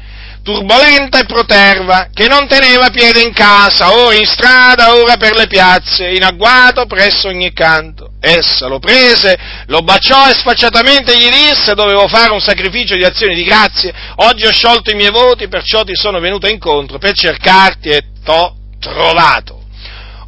turbolenta 0.44 1.18
e 1.18 1.24
proterva, 1.24 2.11
che 2.12 2.28
non 2.28 2.46
teneva 2.46 2.90
piede 2.90 3.22
in 3.22 3.33
casa, 3.33 3.94
ora 3.94 4.14
in 4.14 4.26
strada, 4.26 4.94
ora 4.94 5.16
per 5.16 5.35
le 5.35 5.46
piazze, 5.46 6.11
in 6.11 6.22
agguato 6.22 6.85
presso 6.85 7.28
ogni 7.28 7.52
canto. 7.52 8.11
Essa 8.20 8.66
lo 8.66 8.78
prese, 8.78 9.37
lo 9.66 9.80
baciò 9.80 10.28
e 10.28 10.35
sfacciatamente 10.35 11.18
gli 11.18 11.28
disse 11.28 11.74
dovevo 11.74 12.07
fare 12.09 12.33
un 12.33 12.40
sacrificio 12.40 12.94
di 12.94 13.04
azioni 13.04 13.35
di 13.35 13.42
grazie, 13.42 13.92
oggi 14.16 14.46
ho 14.46 14.52
sciolto 14.52 14.90
i 14.90 14.94
miei 14.94 15.11
voti, 15.11 15.48
perciò 15.48 15.83
ti 15.83 15.94
sono 15.94 16.20
venuta 16.20 16.48
incontro 16.48 16.98
per 16.98 17.14
cercarti 17.14 17.88
e 17.88 18.02
t'ho 18.22 18.54
trovato 18.78 19.53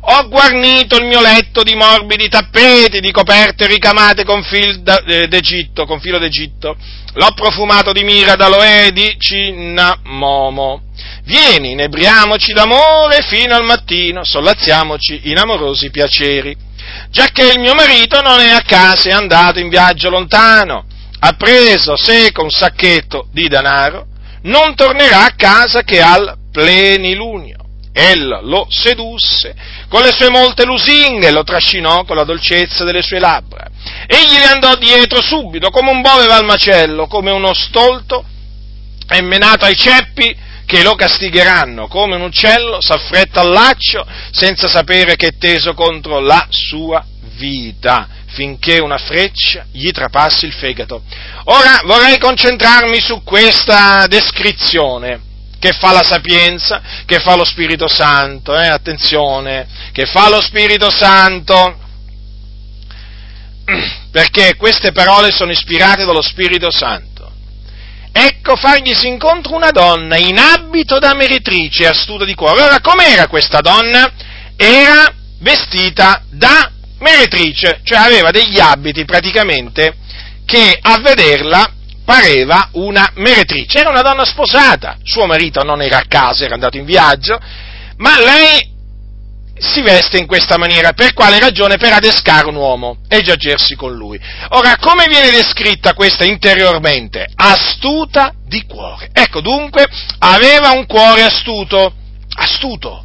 ho 0.09 0.29
guarnito 0.29 0.97
il 0.97 1.07
mio 1.07 1.21
letto 1.21 1.65
di 1.65 1.75
morbidi 1.75 2.29
tappeti, 2.29 3.01
di 3.01 3.11
coperte 3.11 3.67
ricamate 3.67 4.25
con, 4.25 4.45
fil 4.45 4.81
d'Egitto, 4.83 5.85
con 5.85 5.99
filo 5.99 6.19
d'Egitto, 6.19 6.77
l'ho 7.15 7.33
profumato 7.35 7.93
di 7.93 8.05
mira 8.05 8.37
d'aloe 8.37 8.87
e 8.87 8.93
di 8.93 9.17
cinnamomo. 9.19 10.83
Vieni, 11.25 11.73
inebriamoci 11.73 12.53
d'amore 12.53 13.23
fino 13.23 13.57
al 13.57 13.65
mattino, 13.65 14.23
sollazziamoci 14.23 15.23
in 15.25 15.39
amorosi 15.39 15.91
piaceri. 15.91 16.57
Giacché 17.11 17.51
il 17.51 17.59
mio 17.59 17.75
marito 17.75 18.23
non 18.23 18.39
è 18.39 18.51
a 18.51 18.63
casa, 18.63 19.09
è 19.09 19.13
andato 19.13 19.59
in 19.59 19.69
viaggio 19.69 20.09
lontano, 20.09 20.87
ha 21.19 21.33
preso 21.33 21.97
seco 21.97 22.45
un 22.45 22.51
sacchetto 22.51 23.27
di 23.33 23.49
denaro, 23.49 24.07
non 24.43 24.77
tornerà 24.77 25.25
a 25.25 25.35
casa 25.35 25.83
che 25.83 26.01
al 26.01 26.37
plenilunio. 26.53 27.66
Ella 27.99 28.41
lo 28.43 28.67
sedusse 28.69 29.57
con 29.89 30.03
le 30.03 30.13
sue 30.13 30.29
molte 30.29 30.67
lusinghe, 30.67 31.31
lo 31.31 31.45
trascinò 31.45 32.05
con 32.05 32.17
la 32.17 32.25
dolcezza 32.25 32.85
delle 32.85 33.01
sue 33.01 33.19
labbra. 33.19 33.67
Egli 34.07 34.37
le 34.37 34.45
andò 34.45 34.75
dietro 34.75 35.23
subito, 35.23 35.71
come 35.71 35.93
un 35.93 36.03
bove 36.03 36.27
va 36.27 36.37
al 36.37 36.45
macello, 36.45 37.07
come 37.07 37.31
uno 37.31 37.55
stolto 37.55 38.23
è 39.07 39.19
menato 39.23 39.65
ai 39.65 39.75
ceppi 39.75 40.37
che 40.67 40.83
lo 40.83 40.95
castigheranno, 40.95 41.89
come 41.89 42.17
un 42.17 42.23
uccello 42.23 42.83
s'affretta 42.83 43.41
al 43.41 43.51
laccio 43.51 44.07
senza 44.31 44.69
sapere 44.69 45.17
che 45.17 45.29
è 45.29 45.39
teso 45.39 45.73
contro 45.73 46.21
la 46.21 46.47
sua 46.51 47.03
vita 47.37 48.09
finché 48.27 48.79
una 48.79 48.99
freccia 48.99 49.65
gli 49.73 49.91
trapassi 49.91 50.45
il 50.45 50.53
fegato. 50.53 51.03
Ora 51.45 51.81
vorrei 51.85 52.19
concentrarmi 52.19 53.01
su 53.01 53.23
questa 53.23 54.07
descrizione 54.07 55.26
che 55.67 55.73
fa 55.73 55.91
la 55.91 56.05
sapienza, 56.05 56.81
che 57.05 57.19
fa 57.19 57.35
lo 57.35 57.45
Spirito 57.45 57.89
Santo, 57.89 58.57
eh, 58.57 58.69
attenzione, 58.69 59.67
che 59.91 60.07
fa 60.07 60.29
lo 60.29 60.41
Spirito 60.41 60.93
Santo, 60.93 61.77
perché 64.13 64.55
queste 64.55 64.93
parole 64.93 65.33
sono 65.33 65.51
ispirate 65.51 66.05
dallo 66.05 66.23
Spirito 66.23 66.71
Santo. 66.71 67.15
Ecco 68.13 68.55
fargli 68.55 68.95
si 68.95 69.09
incontra 69.09 69.57
una 69.57 69.71
donna 69.73 70.17
in 70.17 70.39
abito 70.39 71.01
da 71.01 71.15
meretrice, 71.15 71.89
astuta 71.89 72.25
di 72.25 72.35
cuore. 72.35 72.63
Ora, 72.63 72.81
com'era 72.81 73.27
questa 73.27 73.61
donna? 73.61 74.11
Era 74.57 75.13
vestita 75.41 76.23
da 76.31 76.71
meretrice, 77.01 77.81
cioè 77.83 77.99
aveva 77.99 78.31
degli 78.31 78.61
abiti 78.61 79.05
praticamente 79.05 79.97
che 80.47 80.79
a 80.81 80.99
vederla 81.01 81.73
pareva 82.07 82.69
una 82.75 83.11
meretrice, 83.17 83.81
era 83.81 83.91
una 83.91 84.01
donna 84.01 84.25
sposata, 84.25 84.97
suo 85.03 85.27
marito 85.27 85.63
non 85.65 85.83
era 85.83 85.99
a 85.99 86.05
casa, 86.07 86.45
era 86.45 86.55
andato 86.55 86.79
in 86.79 86.85
viaggio, 86.85 87.39
ma 87.97 88.19
lei 88.21 88.75
si 89.59 89.81
veste 89.81 90.19
in 90.19 90.27
questa 90.27 90.57
maniera, 90.57 90.93
per 90.93 91.15
quale 91.15 91.41
ragione? 91.41 91.79
Per 91.79 91.93
adescare 91.93 92.47
un 92.47 92.55
uomo 92.55 92.99
e 93.09 93.23
giacersi 93.23 93.75
con 93.75 93.95
lui. 93.95 94.21
Ora, 94.51 94.77
come 94.79 95.07
viene 95.09 95.31
descritta 95.31 95.95
questa 95.95 96.25
interiormente? 96.25 97.27
Astuta 97.35 98.33
di 98.47 98.65
cuore. 98.67 99.11
Ecco, 99.13 99.41
dunque, 99.41 99.87
aveva 100.19 100.71
un 100.71 100.87
cuore 100.87 101.23
astuto, 101.23 101.93
astuto, 102.37 103.05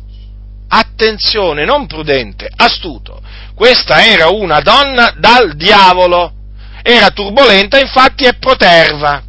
attenzione, 0.68 1.66
non 1.66 1.88
prudente, 1.88 2.50
astuto. 2.56 3.22
Questa 3.56 4.06
era 4.06 4.28
una 4.28 4.60
donna 4.60 5.14
dal 5.18 5.56
diavolo, 5.56 6.34
era 6.84 7.10
turbolenta, 7.10 7.80
infatti 7.80 8.26
è 8.26 8.34
proterva. 8.38 9.24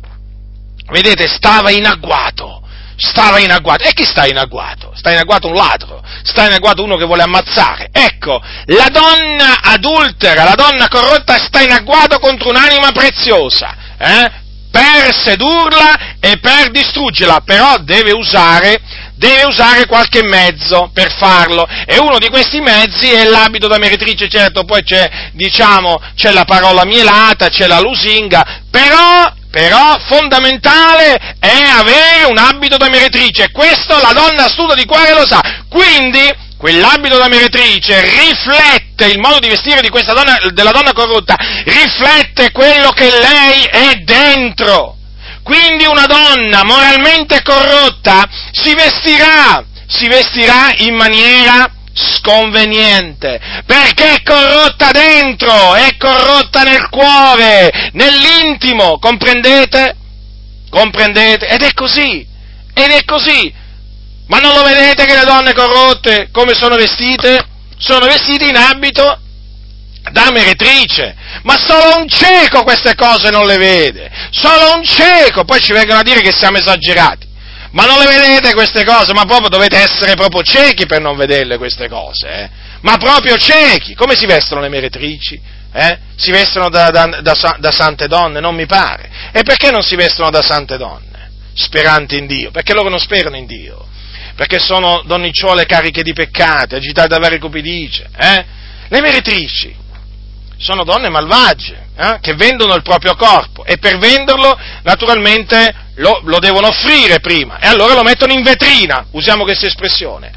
Vedete, 0.90 1.26
stava 1.28 1.70
in 1.70 1.86
agguato. 1.86 2.60
Stava 2.96 3.38
in 3.38 3.50
agguato. 3.50 3.84
E 3.84 3.92
chi 3.92 4.04
sta 4.04 4.26
in 4.26 4.36
agguato? 4.36 4.92
Sta 4.94 5.10
in 5.10 5.18
agguato 5.18 5.48
un 5.48 5.54
ladro, 5.54 6.02
sta 6.22 6.46
in 6.46 6.52
agguato 6.52 6.84
uno 6.84 6.96
che 6.96 7.04
vuole 7.04 7.22
ammazzare. 7.22 7.88
Ecco, 7.90 8.40
la 8.66 8.88
donna 8.88 9.60
adultera, 9.62 10.44
la 10.44 10.54
donna 10.54 10.88
corrotta 10.88 11.38
sta 11.38 11.62
in 11.62 11.72
agguato 11.72 12.18
contro 12.18 12.50
un'anima 12.50 12.92
preziosa, 12.92 13.74
eh? 13.98 14.40
per 14.70 15.12
sedurla 15.14 16.16
e 16.18 16.38
per 16.38 16.70
distruggerla, 16.70 17.42
però 17.44 17.76
deve 17.78 18.12
usare 18.12 18.80
deve 19.22 19.44
usare 19.44 19.86
qualche 19.86 20.24
mezzo 20.24 20.90
per 20.92 21.14
farlo. 21.16 21.64
E 21.86 21.98
uno 21.98 22.18
di 22.18 22.28
questi 22.28 22.60
mezzi 22.60 23.08
è 23.08 23.24
l'abito 23.24 23.68
da 23.68 23.78
meretrice, 23.78 24.28
certo, 24.28 24.64
poi 24.64 24.82
c'è, 24.82 25.08
diciamo, 25.32 26.00
c'è 26.16 26.32
la 26.32 26.44
parola 26.44 26.84
mielata, 26.84 27.48
c'è 27.48 27.68
la 27.68 27.78
lusinga, 27.78 28.62
però, 28.68 29.32
però 29.48 29.96
fondamentale 30.08 31.36
è 31.38 31.62
avere 31.78 32.24
un 32.28 32.36
abito 32.36 32.76
da 32.76 32.88
meretrice, 32.88 33.52
questo 33.52 33.96
la 34.00 34.12
donna 34.12 34.46
astuta 34.46 34.74
di 34.74 34.84
cuore 34.84 35.14
lo 35.14 35.24
sa, 35.24 35.40
quindi 35.68 36.50
quell'abito 36.56 37.16
da 37.16 37.28
meretrice 37.28 38.00
riflette 38.00 39.06
il 39.06 39.20
modo 39.20 39.38
di 39.38 39.48
vestire 39.48 39.80
di 39.80 39.88
donna, 39.88 40.38
della 40.52 40.70
donna 40.72 40.92
corrotta, 40.92 41.36
riflette 41.64 42.50
quello 42.50 42.90
che 42.90 43.08
lei 43.08 43.64
è 43.70 43.94
dentro. 44.02 44.96
Quindi 45.42 45.84
una 45.86 46.06
donna 46.06 46.62
moralmente 46.64 47.42
corrotta 47.42 48.28
si 48.52 48.74
vestirà, 48.74 49.64
si 49.86 50.06
vestirà 50.06 50.72
in 50.78 50.94
maniera 50.94 51.70
sconveniente, 51.94 53.40
perché 53.66 54.14
è 54.14 54.22
corrotta 54.22 54.90
dentro, 54.92 55.74
è 55.74 55.96
corrotta 55.98 56.62
nel 56.62 56.88
cuore, 56.88 57.90
nell'intimo, 57.92 58.98
comprendete? 58.98 59.96
Comprendete? 60.70 61.46
Ed 61.48 61.62
è 61.62 61.72
così, 61.74 62.26
ed 62.72 62.90
è 62.90 63.04
così. 63.04 63.52
Ma 64.28 64.38
non 64.38 64.54
lo 64.54 64.62
vedete 64.62 65.04
che 65.04 65.14
le 65.14 65.24
donne 65.24 65.52
corrotte 65.52 66.28
come 66.32 66.54
sono 66.54 66.76
vestite? 66.76 67.46
Sono 67.76 68.06
vestite 68.06 68.46
in 68.46 68.56
abito 68.56 69.21
da 70.12 70.30
meretrice, 70.30 71.14
ma 71.42 71.56
solo 71.58 71.98
un 71.98 72.08
cieco 72.08 72.62
queste 72.62 72.94
cose 72.94 73.30
non 73.30 73.46
le 73.46 73.56
vede, 73.56 74.10
solo 74.30 74.76
un 74.76 74.84
cieco, 74.84 75.44
poi 75.44 75.58
ci 75.60 75.72
vengono 75.72 76.00
a 76.00 76.02
dire 76.02 76.20
che 76.20 76.32
siamo 76.32 76.58
esagerati, 76.58 77.26
ma 77.72 77.86
non 77.86 77.98
le 77.98 78.06
vedete 78.06 78.52
queste 78.52 78.84
cose, 78.84 79.12
ma 79.14 79.24
proprio 79.24 79.48
dovete 79.48 79.78
essere 79.78 80.14
proprio 80.14 80.42
ciechi 80.42 80.86
per 80.86 81.00
non 81.00 81.16
vederle 81.16 81.56
queste 81.56 81.88
cose, 81.88 82.28
eh? 82.28 82.50
ma 82.82 82.98
proprio 82.98 83.36
ciechi, 83.36 83.94
come 83.94 84.14
si 84.14 84.26
vestono 84.26 84.60
le 84.60 84.68
meretrici? 84.68 85.40
Eh? 85.74 85.98
Si 86.16 86.30
vestono 86.30 86.68
da, 86.68 86.90
da, 86.90 87.20
da, 87.22 87.56
da 87.58 87.70
sante 87.70 88.06
donne? 88.06 88.40
Non 88.40 88.54
mi 88.54 88.66
pare. 88.66 89.08
E 89.32 89.42
perché 89.42 89.70
non 89.70 89.82
si 89.82 89.96
vestono 89.96 90.28
da 90.28 90.42
sante 90.42 90.76
donne? 90.76 91.30
Speranti 91.54 92.18
in 92.18 92.26
Dio? 92.26 92.50
Perché 92.50 92.74
loro 92.74 92.90
non 92.90 92.98
sperano 92.98 93.36
in 93.36 93.46
Dio? 93.46 93.86
Perché 94.36 94.58
sono 94.58 95.02
donnicciole 95.06 95.64
cariche 95.64 96.02
di 96.02 96.12
peccati, 96.12 96.74
agitate 96.74 97.08
da 97.08 97.18
varie 97.18 97.38
cupidice, 97.38 98.10
eh? 98.14 98.44
Le 98.88 99.00
meretrici 99.00 99.80
sono 100.62 100.84
donne 100.84 101.08
malvagie, 101.08 101.88
eh, 101.96 102.18
che 102.20 102.34
vendono 102.34 102.74
il 102.74 102.82
proprio 102.82 103.14
corpo 103.16 103.64
e 103.64 103.78
per 103.78 103.98
venderlo 103.98 104.56
naturalmente 104.82 105.74
lo, 105.96 106.20
lo 106.24 106.38
devono 106.38 106.68
offrire 106.68 107.20
prima 107.20 107.58
e 107.58 107.66
allora 107.66 107.94
lo 107.94 108.02
mettono 108.02 108.32
in 108.32 108.42
vetrina, 108.42 109.06
usiamo 109.10 109.42
questa 109.42 109.66
espressione. 109.66 110.30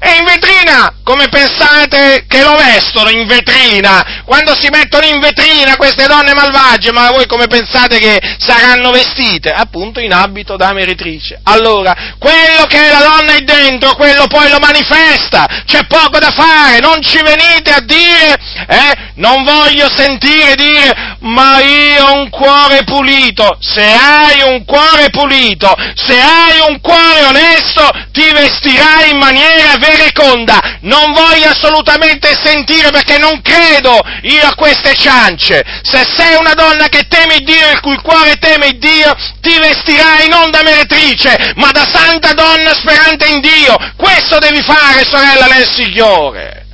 E 0.00 0.16
in 0.18 0.24
vetrina, 0.24 0.94
come 1.02 1.28
pensate 1.28 2.24
che 2.28 2.42
lo 2.42 2.54
vestono 2.54 3.10
in 3.10 3.26
vetrina? 3.26 4.22
Quando 4.24 4.54
si 4.58 4.68
mettono 4.68 5.06
in 5.06 5.18
vetrina 5.18 5.76
queste 5.76 6.06
donne 6.06 6.34
malvagie, 6.34 6.92
ma 6.92 7.10
voi 7.10 7.26
come 7.26 7.48
pensate 7.48 7.98
che 7.98 8.20
saranno 8.38 8.90
vestite? 8.90 9.50
Appunto 9.50 9.98
in 9.98 10.12
abito 10.12 10.56
da 10.56 10.72
meretrice. 10.72 11.40
Allora, 11.44 12.14
quello 12.18 12.64
che 12.66 12.88
la 12.88 13.00
donna 13.00 13.34
è 13.34 13.40
dentro, 13.40 13.94
quello 13.96 14.26
poi 14.28 14.48
lo 14.50 14.58
manifesta, 14.60 15.64
c'è 15.66 15.86
poco 15.86 16.18
da 16.18 16.30
fare, 16.30 16.78
non 16.78 17.02
ci 17.02 17.20
venite 17.22 17.72
a 17.72 17.80
dire, 17.80 18.38
eh, 18.68 19.10
non 19.14 19.42
voglio 19.42 19.90
sentire 19.90 20.54
dire 20.54 21.16
ma 21.20 21.60
io 21.60 22.06
ho 22.06 22.14
un 22.14 22.30
cuore 22.30 22.84
pulito. 22.84 23.56
Se 23.60 23.82
hai 23.82 24.42
un 24.42 24.64
cuore 24.64 25.10
pulito, 25.10 25.74
se 25.94 26.20
hai 26.20 26.60
un 26.68 26.80
cuore 26.80 27.24
onesto, 27.24 27.90
ti 28.12 28.30
vestirai 28.30 29.10
in 29.10 29.18
maniera 29.18 29.76
vereconda. 29.88 30.78
Non 30.82 31.12
voglio 31.12 31.48
assolutamente 31.48 32.36
sentire 32.42 32.90
perché 32.90 33.18
non 33.18 33.40
credo 33.42 34.00
io 34.22 34.42
a 34.42 34.54
queste 34.54 34.94
ciance. 34.94 35.64
Se 35.82 36.04
sei 36.16 36.36
una 36.38 36.54
donna 36.54 36.88
che 36.88 37.06
teme 37.08 37.38
Dio 37.38 37.68
e 37.68 37.72
il 37.72 37.80
cui 37.80 37.96
cuore 37.96 38.36
teme 38.36 38.76
Dio, 38.78 39.14
ti 39.40 39.58
vestirai 39.58 40.28
non 40.28 40.50
da 40.50 40.62
meretrice, 40.62 41.52
ma 41.56 41.70
da 41.70 41.84
santa 41.84 42.32
donna 42.32 42.74
sperante 42.74 43.26
in 43.26 43.40
Dio. 43.40 43.76
Questo 43.96 44.38
devi 44.38 44.62
fare, 44.62 45.04
sorella 45.04 45.46
nel 45.46 45.68
Signore 45.70 46.66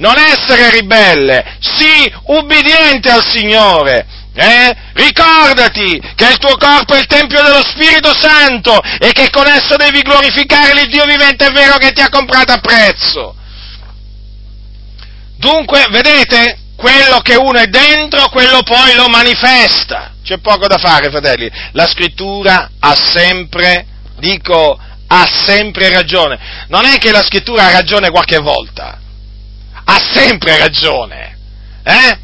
non 0.00 0.16
essere 0.16 0.70
ribelle, 0.70 1.58
sii 1.60 2.12
ubbidiente 2.26 3.10
al 3.10 3.22
Signore. 3.22 4.06
Eh? 4.32 4.76
Ricordati 4.94 6.00
che 6.14 6.28
il 6.28 6.38
tuo 6.38 6.56
corpo 6.56 6.94
è 6.94 6.98
il 6.98 7.06
Tempio 7.06 7.42
dello 7.42 7.62
Spirito 7.62 8.14
Santo 8.16 8.80
e 8.98 9.12
che 9.12 9.28
con 9.30 9.46
esso 9.46 9.76
devi 9.76 10.02
glorificare 10.02 10.74
l'Iddio 10.74 11.04
vivente 11.04 11.46
e 11.46 11.50
vero 11.50 11.76
che 11.78 11.92
ti 11.92 12.00
ha 12.00 12.08
comprato 12.08 12.52
a 12.52 12.58
prezzo. 12.58 13.34
Dunque, 15.36 15.86
vedete, 15.90 16.58
quello 16.76 17.20
che 17.20 17.34
uno 17.34 17.58
è 17.58 17.66
dentro, 17.66 18.28
quello 18.28 18.62
poi 18.62 18.94
lo 18.94 19.08
manifesta. 19.08 20.12
C'è 20.22 20.38
poco 20.38 20.66
da 20.66 20.78
fare, 20.78 21.10
fratelli. 21.10 21.50
La 21.72 21.86
scrittura 21.86 22.70
ha 22.78 22.94
sempre, 22.94 23.86
dico, 24.18 24.78
ha 25.06 25.26
sempre 25.46 25.88
ragione. 25.88 26.38
Non 26.68 26.84
è 26.84 26.98
che 26.98 27.10
la 27.10 27.22
scrittura 27.22 27.66
ha 27.66 27.72
ragione 27.72 28.10
qualche 28.10 28.38
volta 28.38 29.00
ha 29.90 30.00
sempre 30.12 30.56
ragione. 30.58 31.36
Eh? 31.82 32.18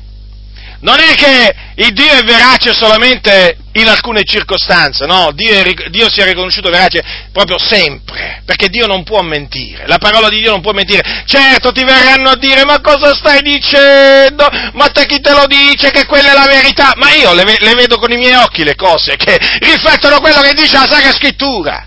Non 0.86 1.00
è 1.00 1.14
che 1.14 1.52
il 1.82 1.92
Dio 1.92 2.12
è 2.12 2.22
verace 2.22 2.72
solamente 2.72 3.56
in 3.72 3.88
alcune 3.88 4.22
circostanze, 4.22 5.04
no, 5.04 5.32
Dio, 5.34 5.52
è, 5.52 5.90
Dio 5.90 6.08
si 6.08 6.20
è 6.20 6.24
riconosciuto 6.24 6.70
verace 6.70 7.02
proprio 7.32 7.58
sempre, 7.58 8.40
perché 8.44 8.68
Dio 8.68 8.86
non 8.86 9.02
può 9.02 9.20
mentire, 9.22 9.88
la 9.88 9.98
parola 9.98 10.28
di 10.28 10.38
Dio 10.38 10.52
non 10.52 10.60
può 10.60 10.70
mentire. 10.70 11.24
Certo 11.26 11.72
ti 11.72 11.82
verranno 11.82 12.30
a 12.30 12.36
dire, 12.36 12.64
ma 12.64 12.80
cosa 12.80 13.16
stai 13.16 13.42
dicendo? 13.42 14.48
Ma 14.74 14.86
te 14.90 15.06
chi 15.06 15.18
te 15.18 15.32
lo 15.32 15.46
dice 15.48 15.90
che 15.90 16.06
quella 16.06 16.30
è 16.30 16.34
la 16.34 16.46
verità? 16.46 16.92
Ma 16.94 17.12
io 17.14 17.34
le, 17.34 17.42
le 17.58 17.74
vedo 17.74 17.98
con 17.98 18.12
i 18.12 18.16
miei 18.16 18.34
occhi 18.34 18.62
le 18.62 18.76
cose 18.76 19.16
che 19.16 19.36
riflettono 19.58 20.20
quello 20.20 20.40
che 20.40 20.52
dice 20.52 20.74
la 20.74 20.86
Sacra 20.88 21.10
Scrittura. 21.10 21.84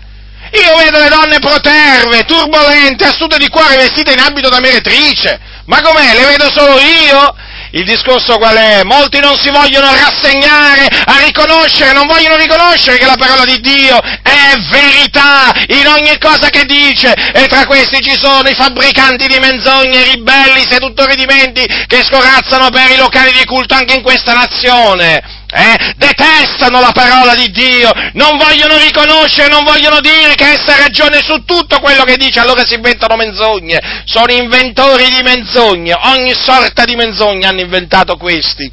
Io 0.52 0.76
vedo 0.76 0.98
le 0.98 1.08
donne 1.08 1.38
proterve, 1.38 2.24
turbolente, 2.24 3.06
astute 3.06 3.38
di 3.38 3.48
cuore, 3.48 3.76
vestite 3.76 4.12
in 4.12 4.18
abito 4.18 4.50
da 4.50 4.60
meretrice. 4.60 5.40
Ma 5.64 5.80
com'è? 5.80 6.12
Le 6.12 6.26
vedo 6.26 6.50
solo 6.50 6.78
io? 6.78 7.34
Il 7.72 7.84
discorso 7.84 8.36
qual 8.38 8.56
è? 8.56 8.82
Molti 8.82 9.20
non 9.20 9.36
si 9.36 9.48
vogliono 9.50 9.86
rassegnare 9.92 10.88
a 11.04 11.22
riconoscere, 11.24 11.92
non 11.92 12.06
vogliono 12.08 12.36
riconoscere 12.36 12.98
che 12.98 13.06
la 13.06 13.16
parola 13.16 13.44
di 13.44 13.60
Dio 13.60 13.96
è 13.96 14.56
verità 14.70 15.52
in 15.68 15.86
ogni 15.86 16.18
cosa 16.18 16.48
che 16.48 16.64
dice 16.64 17.12
e 17.12 17.46
tra 17.46 17.66
questi 17.66 18.02
ci 18.02 18.18
sono 18.18 18.48
i 18.48 18.54
fabbricanti 18.54 19.28
di 19.28 19.38
menzogne, 19.38 20.00
i 20.00 20.10
ribelli, 20.14 20.62
i 20.62 20.68
seduttori 20.68 21.14
di 21.14 21.26
menti 21.26 21.64
che 21.86 22.02
scorazzano 22.02 22.70
per 22.70 22.90
i 22.90 22.96
locali 22.96 23.32
di 23.32 23.44
culto 23.44 23.74
anche 23.74 23.94
in 23.94 24.02
questa 24.02 24.32
nazione 24.32 25.39
eh, 25.52 25.94
detestano 25.96 26.80
la 26.80 26.92
parola 26.92 27.34
di 27.34 27.50
Dio, 27.50 27.90
non 28.14 28.38
vogliono 28.38 28.76
riconoscere, 28.78 29.48
non 29.48 29.64
vogliono 29.64 30.00
dire 30.00 30.34
che 30.34 30.52
essa 30.52 30.74
ha 30.74 30.82
ragione 30.82 31.20
su 31.22 31.44
tutto 31.44 31.80
quello 31.80 32.04
che 32.04 32.16
dice, 32.16 32.38
allora 32.38 32.64
si 32.64 32.74
inventano 32.74 33.16
menzogne, 33.16 34.02
sono 34.04 34.32
inventori 34.32 35.08
di 35.08 35.22
menzogne, 35.22 35.94
ogni 36.02 36.34
sorta 36.34 36.84
di 36.84 36.94
menzogne 36.94 37.46
hanno 37.46 37.60
inventato 37.60 38.16
questi. 38.16 38.70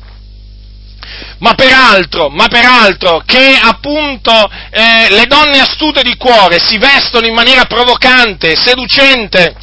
Ma 1.40 1.54
peraltro, 1.54 2.30
ma 2.30 2.48
peraltro, 2.48 3.24
che 3.26 3.58
appunto 3.60 4.32
eh, 4.70 5.08
le 5.10 5.26
donne 5.26 5.60
astute 5.60 6.04
di 6.04 6.16
cuore 6.16 6.58
si 6.60 6.78
vestono 6.78 7.26
in 7.26 7.34
maniera 7.34 7.66
provocante, 7.66 8.56
seducente, 8.56 9.56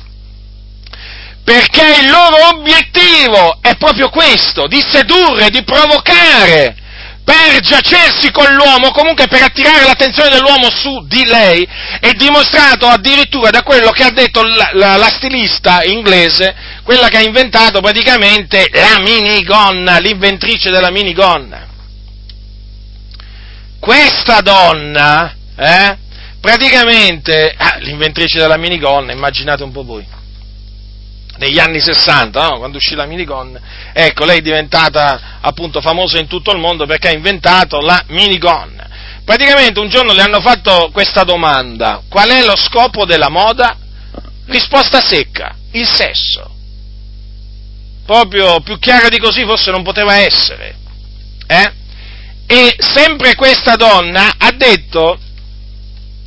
perché 1.45 2.01
il 2.01 2.11
loro 2.11 2.57
obiettivo 2.57 3.59
è 3.61 3.77
proprio 3.77 4.09
questo, 4.09 4.67
di 4.67 4.81
sedurre, 4.81 5.51
di 5.51 5.63
provocare, 5.63 6.77
per 7.25 7.61
giacersi 7.61 8.31
con 8.31 8.53
l'uomo, 8.53 8.91
comunque 8.91 9.27
per 9.27 9.43
attirare 9.43 9.85
l'attenzione 9.85 10.29
dell'uomo 10.29 10.69
su 10.71 11.07
di 11.07 11.25
lei, 11.27 11.67
è 11.99 12.13
dimostrato 12.13 12.87
addirittura 12.87 13.49
da 13.49 13.63
quello 13.63 13.91
che 13.91 14.05
ha 14.05 14.11
detto 14.11 14.43
la, 14.43 14.71
la, 14.75 14.97
la 14.99 15.09
stilista 15.09 15.83
inglese, 15.85 16.55
quella 16.83 17.09
che 17.09 17.17
ha 17.17 17.23
inventato 17.23 17.81
praticamente 17.81 18.69
la 18.71 19.01
minigonna, 19.01 19.99
l'inventrice 19.99 20.71
della 20.71 20.91
minigonna. 20.91 21.67
Questa 23.81 24.41
donna, 24.41 25.35
eh, 25.57 25.97
praticamente, 26.41 27.55
ah, 27.57 27.77
l'inventrice 27.79 28.39
della 28.39 28.59
minigonna, 28.59 29.13
immaginate 29.13 29.63
un 29.63 29.73
po' 29.73 29.83
voi 29.83 30.23
negli 31.37 31.59
anni 31.59 31.81
60, 31.81 32.49
no? 32.49 32.59
quando 32.59 32.77
uscì 32.79 32.95
la 32.95 33.07
minigun, 33.07 33.59
ecco, 33.93 34.25
lei 34.25 34.39
è 34.39 34.43
diventata 34.43 35.39
appunto 35.41 35.81
famosa 35.81 36.19
in 36.19 36.27
tutto 36.27 36.53
il 36.53 36.59
mondo 36.59 36.87
perché 36.87 37.09
ha 37.09 37.13
inventato 37.13 37.81
la 37.81 38.03
minigun. 38.09 38.83
Praticamente 39.25 39.81
un 39.81 39.89
giorno 39.89 40.13
le 40.13 40.23
hanno 40.23 40.41
fatto 40.41 40.91
questa 40.93 41.25
domanda, 41.25 42.03
qual 42.09 42.29
è 42.29 42.45
lo 42.45 42.57
scopo 42.57 43.05
della 43.05 43.31
moda? 43.31 43.77
Risposta 44.47 45.01
secca, 45.01 45.57
il 45.73 45.87
sesso. 45.87 46.51
Proprio 48.05 48.61
più 48.61 48.79
chiara 48.79 49.09
di 49.09 49.19
così 49.19 49.45
forse 49.45 49.71
non 49.71 49.83
poteva 49.83 50.17
essere. 50.17 50.77
Eh? 51.47 51.73
E 52.47 52.77
sempre 52.79 53.35
questa 53.35 53.77
donna 53.77 54.35
ha 54.37 54.53
detto 54.53 55.19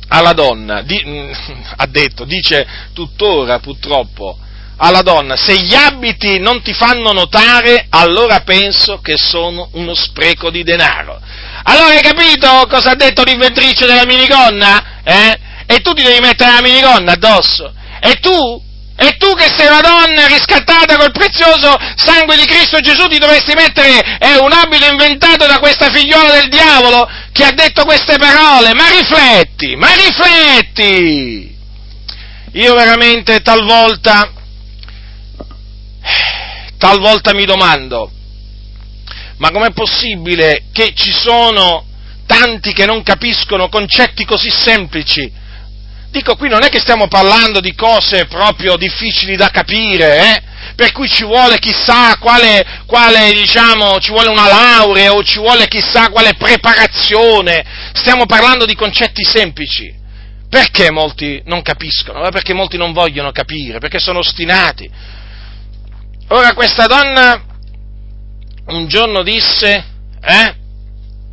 alla 0.08 0.32
donna, 0.32 0.82
di, 0.82 1.00
ha 1.76 1.86
detto, 1.86 2.24
dice 2.24 2.66
tuttora 2.92 3.60
purtroppo, 3.60 4.38
alla 4.78 5.02
donna, 5.02 5.36
se 5.36 5.56
gli 5.56 5.74
abiti 5.74 6.38
non 6.38 6.62
ti 6.62 6.72
fanno 6.72 7.12
notare, 7.12 7.86
allora 7.90 8.40
penso 8.40 9.00
che 9.00 9.16
sono 9.16 9.68
uno 9.72 9.94
spreco 9.94 10.50
di 10.50 10.62
denaro. 10.62 11.20
Allora 11.64 11.94
hai 11.94 12.00
capito 12.00 12.66
cosa 12.68 12.90
ha 12.90 12.94
detto 12.94 13.22
l'inventrice 13.22 13.86
della 13.86 14.06
minigonna? 14.06 15.00
Eh? 15.04 15.38
E 15.66 15.80
tu 15.80 15.92
ti 15.92 16.02
devi 16.02 16.20
mettere 16.20 16.52
la 16.52 16.62
minigonna 16.62 17.12
addosso. 17.12 17.72
E 18.00 18.14
tu? 18.20 18.66
E 19.00 19.16
tu 19.16 19.32
che 19.34 19.48
sei 19.56 19.68
una 19.68 19.80
donna 19.80 20.26
riscattata 20.26 20.96
col 20.96 21.12
prezioso 21.12 21.76
sangue 21.94 22.36
di 22.36 22.46
Cristo 22.46 22.80
Gesù 22.80 23.06
ti 23.06 23.18
dovresti 23.18 23.54
mettere 23.54 24.18
eh, 24.18 24.38
un 24.38 24.50
abito 24.52 24.86
inventato 24.86 25.46
da 25.46 25.58
questa 25.60 25.88
figliola 25.90 26.32
del 26.32 26.48
diavolo 26.48 27.08
che 27.32 27.44
ha 27.44 27.52
detto 27.52 27.84
queste 27.84 28.16
parole. 28.16 28.74
Ma 28.74 28.88
rifletti, 28.88 29.76
ma 29.76 29.88
rifletti! 29.94 31.56
Io 32.52 32.74
veramente 32.74 33.40
talvolta 33.40 34.32
talvolta 36.78 37.34
mi 37.34 37.44
domando, 37.44 38.10
ma 39.38 39.50
com'è 39.50 39.72
possibile 39.72 40.64
che 40.72 40.92
ci 40.94 41.12
sono 41.12 41.84
tanti 42.26 42.72
che 42.72 42.86
non 42.86 43.02
capiscono 43.02 43.68
concetti 43.68 44.24
così 44.24 44.50
semplici? 44.50 45.30
Dico, 46.10 46.36
qui 46.36 46.48
non 46.48 46.64
è 46.64 46.68
che 46.68 46.80
stiamo 46.80 47.06
parlando 47.06 47.60
di 47.60 47.74
cose 47.74 48.26
proprio 48.26 48.76
difficili 48.76 49.36
da 49.36 49.50
capire, 49.50 50.18
eh? 50.18 50.42
per 50.74 50.92
cui 50.92 51.08
ci 51.08 51.24
vuole 51.24 51.58
chissà 51.58 52.16
quale, 52.18 52.64
quale, 52.86 53.32
diciamo, 53.32 53.98
ci 53.98 54.10
vuole 54.10 54.30
una 54.30 54.46
laurea 54.46 55.12
o 55.12 55.22
ci 55.22 55.38
vuole 55.38 55.68
chissà 55.68 56.08
quale 56.08 56.34
preparazione, 56.34 57.64
stiamo 57.92 58.26
parlando 58.26 58.64
di 58.64 58.74
concetti 58.74 59.24
semplici. 59.24 59.96
Perché 60.48 60.90
molti 60.90 61.42
non 61.44 61.60
capiscono? 61.60 62.26
Perché 62.30 62.54
molti 62.54 62.78
non 62.78 62.92
vogliono 62.92 63.32
capire, 63.32 63.80
perché 63.80 63.98
sono 63.98 64.20
ostinati, 64.20 64.88
Ora 66.30 66.52
questa 66.52 66.86
donna 66.86 67.42
un 68.66 68.86
giorno 68.86 69.22
disse, 69.22 69.84
eh, 70.20 70.54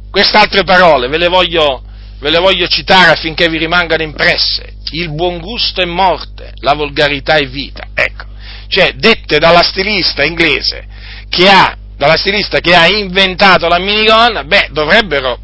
queste 0.09 0.37
altre 0.37 0.63
parole, 0.63 1.09
ve 1.09 1.17
le, 1.17 1.27
voglio, 1.27 1.83
ve 2.19 2.29
le 2.29 2.39
voglio 2.39 2.65
citare 2.67 3.11
affinché 3.11 3.49
vi 3.49 3.57
rimangano 3.57 4.03
impresse. 4.03 4.75
Il 4.91 5.11
buon 5.11 5.39
gusto 5.39 5.81
è 5.81 5.85
morte, 5.85 6.53
la 6.59 6.73
volgarità 6.73 7.35
è 7.35 7.45
vita. 7.45 7.87
Ecco, 7.93 8.25
cioè 8.69 8.93
dette 8.93 9.37
dalla 9.37 9.63
stilista 9.63 10.23
inglese 10.23 10.87
che 11.27 11.49
ha, 11.49 11.75
dalla 11.97 12.15
stilista 12.15 12.59
che 12.59 12.73
ha 12.73 12.87
inventato 12.87 13.67
la 13.67 13.79
minigonna, 13.79 14.45
beh, 14.45 14.69
dovrebbero 14.71 15.39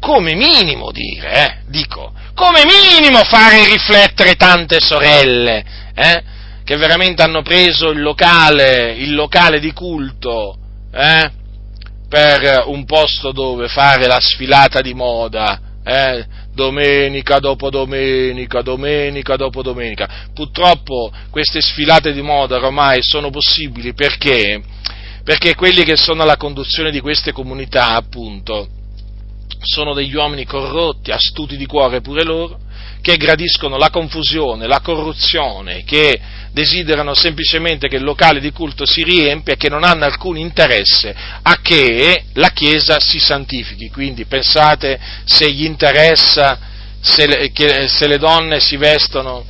come 0.00 0.34
minimo 0.34 0.90
dire, 0.90 1.32
eh, 1.32 1.56
dico, 1.68 2.12
come 2.34 2.62
minimo 2.64 3.22
fare 3.22 3.64
riflettere 3.64 4.34
tante 4.34 4.80
sorelle, 4.80 5.64
eh, 5.94 6.22
che 6.68 6.76
veramente 6.76 7.22
hanno 7.22 7.40
preso 7.40 7.88
il 7.88 8.02
locale, 8.02 8.92
il 8.92 9.14
locale 9.14 9.58
di 9.58 9.72
culto 9.72 10.54
eh, 10.92 11.30
per 12.06 12.64
un 12.66 12.84
posto 12.84 13.32
dove 13.32 13.68
fare 13.68 14.06
la 14.06 14.20
sfilata 14.20 14.82
di 14.82 14.92
moda, 14.92 15.58
eh, 15.82 16.26
domenica 16.52 17.38
dopo 17.38 17.70
domenica, 17.70 18.60
domenica 18.60 19.36
dopo 19.36 19.62
domenica. 19.62 20.28
Purtroppo 20.34 21.10
queste 21.30 21.62
sfilate 21.62 22.12
di 22.12 22.20
moda 22.20 22.56
ormai 22.56 22.98
sono 23.00 23.30
possibili 23.30 23.94
perché 23.94 24.60
perché 25.24 25.54
quelli 25.54 25.84
che 25.84 25.96
sono 25.96 26.20
alla 26.20 26.36
conduzione 26.36 26.90
di 26.90 27.00
queste 27.00 27.32
comunità, 27.32 27.94
appunto, 27.94 28.68
sono 29.62 29.94
degli 29.94 30.14
uomini 30.14 30.44
corrotti, 30.44 31.12
astuti 31.12 31.56
di 31.56 31.64
cuore 31.64 32.02
pure 32.02 32.24
loro, 32.24 32.58
che 33.00 33.16
gradiscono 33.16 33.76
la 33.76 33.90
confusione, 33.90 34.66
la 34.66 34.80
corruzione, 34.80 35.84
che 35.84 36.20
desiderano 36.52 37.14
semplicemente 37.14 37.88
che 37.88 37.96
il 37.96 38.02
locale 38.02 38.40
di 38.40 38.52
culto 38.52 38.84
si 38.86 39.02
riempia 39.02 39.54
e 39.54 39.56
che 39.56 39.68
non 39.68 39.84
hanno 39.84 40.04
alcun 40.04 40.36
interesse 40.36 41.14
a 41.42 41.60
che 41.60 42.24
la 42.34 42.50
Chiesa 42.50 42.98
si 43.00 43.18
santifichi. 43.18 43.90
Quindi 43.90 44.24
pensate 44.24 44.98
se 45.24 45.50
gli 45.50 45.64
interessa 45.64 46.58
se 47.00 47.26
le, 47.26 47.52
che, 47.52 47.88
se 47.88 48.06
le 48.06 48.18
donne 48.18 48.60
si 48.60 48.76
vestono 48.76 49.44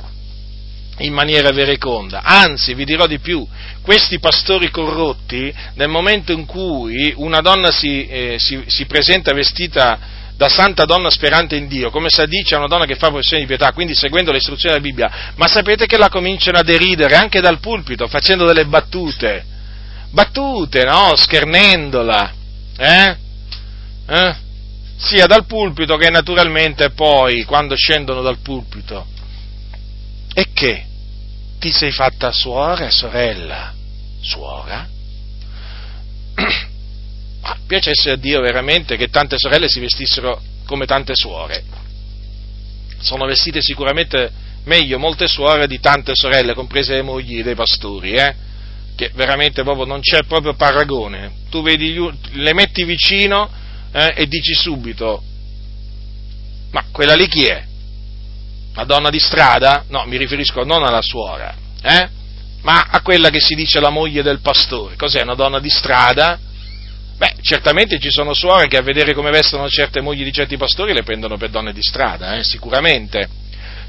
in 0.99 1.13
maniera 1.13 1.51
vereconda. 1.51 2.21
Anzi, 2.23 2.73
vi 2.73 2.85
dirò 2.85 3.07
di 3.07 3.19
più, 3.19 3.45
questi 3.81 4.19
pastori 4.19 4.69
corrotti, 4.69 5.53
nel 5.75 5.87
momento 5.87 6.31
in 6.31 6.45
cui 6.45 7.13
una 7.15 7.39
donna 7.41 7.71
si, 7.71 8.05
eh, 8.05 8.35
si, 8.37 8.61
si 8.67 8.85
presenta 8.85 9.33
vestita 9.33 10.17
da 10.39 10.47
santa 10.47 10.85
donna 10.85 11.09
sperante 11.09 11.57
in 11.57 11.67
Dio, 11.67 11.89
come 11.89 12.07
si 12.09 12.25
dice 12.27 12.55
a 12.55 12.59
una 12.59 12.67
donna 12.67 12.85
che 12.85 12.95
fa 12.95 13.09
professione 13.09 13.41
di 13.41 13.47
pietà, 13.47 13.73
quindi 13.73 13.93
seguendo 13.93 14.31
le 14.31 14.37
istruzioni 14.37 14.73
della 14.73 14.87
Bibbia, 14.87 15.33
ma 15.35 15.47
sapete 15.47 15.85
che 15.85 15.97
la 15.97 16.07
cominciano 16.07 16.57
a 16.57 16.63
deridere 16.63 17.15
anche 17.15 17.41
dal 17.41 17.59
pulpito, 17.59 18.07
facendo 18.07 18.45
delle 18.45 18.63
battute, 18.63 19.43
battute, 20.11 20.85
no? 20.85 21.13
Schernendola, 21.13 22.33
eh? 22.77 23.17
eh? 24.07 24.35
Sia 24.95 25.25
dal 25.25 25.45
pulpito 25.45 25.97
che 25.97 26.09
naturalmente 26.09 26.91
poi, 26.91 27.43
quando 27.43 27.75
scendono 27.75 28.21
dal 28.21 28.37
pulpito. 28.37 29.07
E 30.33 30.45
che? 30.53 30.85
Ti 31.59 31.69
sei 31.69 31.91
fatta 31.91 32.31
suora, 32.31 32.89
sorella? 32.89 33.73
Suora? 34.21 34.87
Piacesse 37.69 38.09
a 38.09 38.15
Dio 38.15 38.41
veramente 38.41 38.97
che 38.97 39.09
tante 39.09 39.35
sorelle 39.37 39.69
si 39.69 39.79
vestissero 39.79 40.41
come 40.65 40.87
tante 40.87 41.13
suore. 41.13 41.63
Sono 42.99 43.27
vestite 43.27 43.61
sicuramente 43.61 44.31
meglio 44.63 44.97
molte 44.97 45.27
suore 45.27 45.67
di 45.67 45.79
tante 45.79 46.15
sorelle, 46.15 46.55
comprese 46.55 46.95
le 46.95 47.03
mogli 47.03 47.43
dei 47.43 47.53
pastori, 47.53 48.13
eh? 48.13 48.33
che 48.95 49.11
veramente 49.13 49.61
proprio 49.61 49.85
non 49.85 50.01
c'è 50.01 50.23
proprio 50.23 50.55
paragone. 50.55 51.31
Tu 51.51 51.61
vedi, 51.61 51.95
le 52.31 52.53
metti 52.53 52.85
vicino 52.85 53.47
eh, 53.91 54.13
e 54.15 54.27
dici 54.27 54.55
subito, 54.55 55.21
ma 56.71 56.85
quella 56.91 57.13
lì 57.13 57.27
chi 57.27 57.45
è? 57.45 57.63
La 58.73 58.83
donna 58.85 59.11
di 59.11 59.19
strada? 59.19 59.85
No, 59.89 60.05
mi 60.07 60.17
riferisco 60.17 60.63
non 60.63 60.83
alla 60.83 61.03
suora, 61.03 61.55
eh? 61.83 62.09
ma 62.61 62.87
a 62.89 63.01
quella 63.01 63.29
che 63.29 63.39
si 63.39 63.53
dice 63.53 63.79
la 63.79 63.91
moglie 63.91 64.23
del 64.23 64.39
pastore. 64.39 64.95
Cos'è 64.95 65.21
una 65.21 65.35
donna 65.35 65.59
di 65.59 65.69
strada? 65.69 66.47
Beh, 67.19 67.35
certamente 67.41 67.99
ci 67.99 68.09
sono 68.09 68.33
suore 68.33 68.67
che 68.67 68.77
a 68.77 68.81
vedere 68.81 69.13
come 69.13 69.29
vestono 69.29 69.67
certe 69.67 69.99
mogli 69.99 70.23
di 70.23 70.31
certi 70.31 70.55
pastori 70.55 70.93
le 70.93 71.03
prendono 71.03 71.35
per 71.35 71.49
donne 71.49 71.73
di 71.73 71.81
strada, 71.81 72.37
eh, 72.37 72.45
sicuramente. 72.45 73.27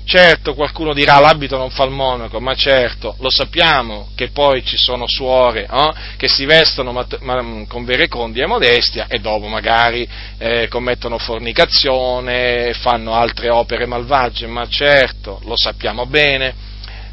Certo, 0.04 0.54
qualcuno 0.54 0.92
dirà 0.92 1.20
l'abito 1.20 1.56
non 1.56 1.70
fa 1.70 1.84
il 1.84 1.92
monaco, 1.92 2.40
ma 2.40 2.56
certo, 2.56 3.14
lo 3.20 3.30
sappiamo 3.30 4.08
che 4.16 4.30
poi 4.30 4.64
ci 4.64 4.76
sono 4.76 5.06
suore 5.06 5.68
eh, 5.70 5.92
che 6.16 6.26
si 6.26 6.44
vestono 6.44 6.90
ma, 6.90 7.06
ma, 7.20 7.64
con 7.68 7.84
verecondia 7.84 8.42
e 8.42 8.48
modestia 8.48 9.06
e 9.06 9.20
dopo 9.20 9.46
magari 9.46 10.08
eh, 10.38 10.66
commettono 10.66 11.16
fornicazione, 11.18 12.74
fanno 12.80 13.14
altre 13.14 13.48
opere 13.48 13.86
malvagie, 13.86 14.48
ma 14.48 14.66
certo, 14.66 15.40
lo 15.44 15.54
sappiamo 15.56 16.04
bene. 16.06 16.69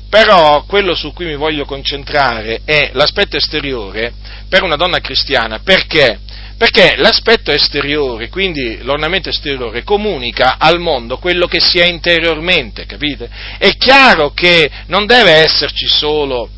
Però 0.09 0.63
quello 0.65 0.95
su 0.95 1.11
cui 1.13 1.25
mi 1.25 1.35
voglio 1.35 1.65
concentrare 1.65 2.61
è 2.63 2.91
l'aspetto 2.93 3.35
esteriore 3.35 4.13
per 4.47 4.63
una 4.63 4.75
donna 4.75 4.99
cristiana. 4.99 5.59
Perché? 5.59 6.19
Perché 6.57 6.95
l'aspetto 6.97 7.51
esteriore, 7.51 8.29
quindi 8.29 8.79
l'ornamento 8.81 9.29
esteriore, 9.29 9.83
comunica 9.83 10.55
al 10.57 10.79
mondo 10.79 11.17
quello 11.17 11.45
che 11.45 11.59
si 11.59 11.77
è 11.77 11.85
interiormente, 11.85 12.85
capite? 12.85 13.29
È 13.59 13.69
chiaro 13.77 14.31
che 14.31 14.69
non 14.87 15.05
deve 15.05 15.31
esserci 15.33 15.85
solo 15.85 16.49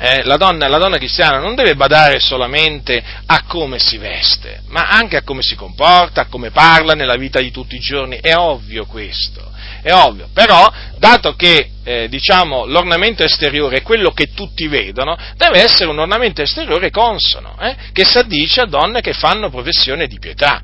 eh, 0.00 0.22
la, 0.24 0.36
donna, 0.36 0.66
la, 0.66 0.78
donna, 0.78 0.96
cristiana 0.96 1.38
non 1.38 1.54
deve 1.54 1.76
badare 1.76 2.20
solamente 2.20 3.02
a 3.26 3.44
come 3.46 3.78
si 3.78 3.98
veste, 3.98 4.62
ma 4.68 4.88
anche 4.88 5.18
a 5.18 5.22
come 5.22 5.42
si 5.42 5.54
comporta, 5.54 6.22
a 6.22 6.26
come 6.26 6.50
parla 6.50 6.94
nella 6.94 7.16
vita 7.16 7.38
di 7.38 7.50
tutti 7.50 7.76
i 7.76 7.80
giorni. 7.80 8.16
È 8.16 8.34
ovvio 8.34 8.86
questo 8.86 9.48
è 9.82 9.92
ovvio, 9.92 10.28
però 10.32 10.70
dato 10.98 11.34
che 11.34 11.70
eh, 11.82 12.08
diciamo, 12.08 12.66
l'ornamento 12.66 13.24
esteriore 13.24 13.78
è 13.78 13.82
quello 13.82 14.10
che 14.10 14.32
tutti 14.34 14.66
vedono, 14.68 15.16
deve 15.36 15.62
essere 15.62 15.88
un 15.88 15.98
ornamento 15.98 16.42
esteriore 16.42 16.90
consono, 16.90 17.56
eh, 17.60 17.74
che 17.92 18.02
addice 18.02 18.60
a 18.60 18.66
donne 18.66 19.00
che 19.00 19.12
fanno 19.12 19.50
professione 19.50 20.06
di 20.06 20.18
pietà. 20.18 20.62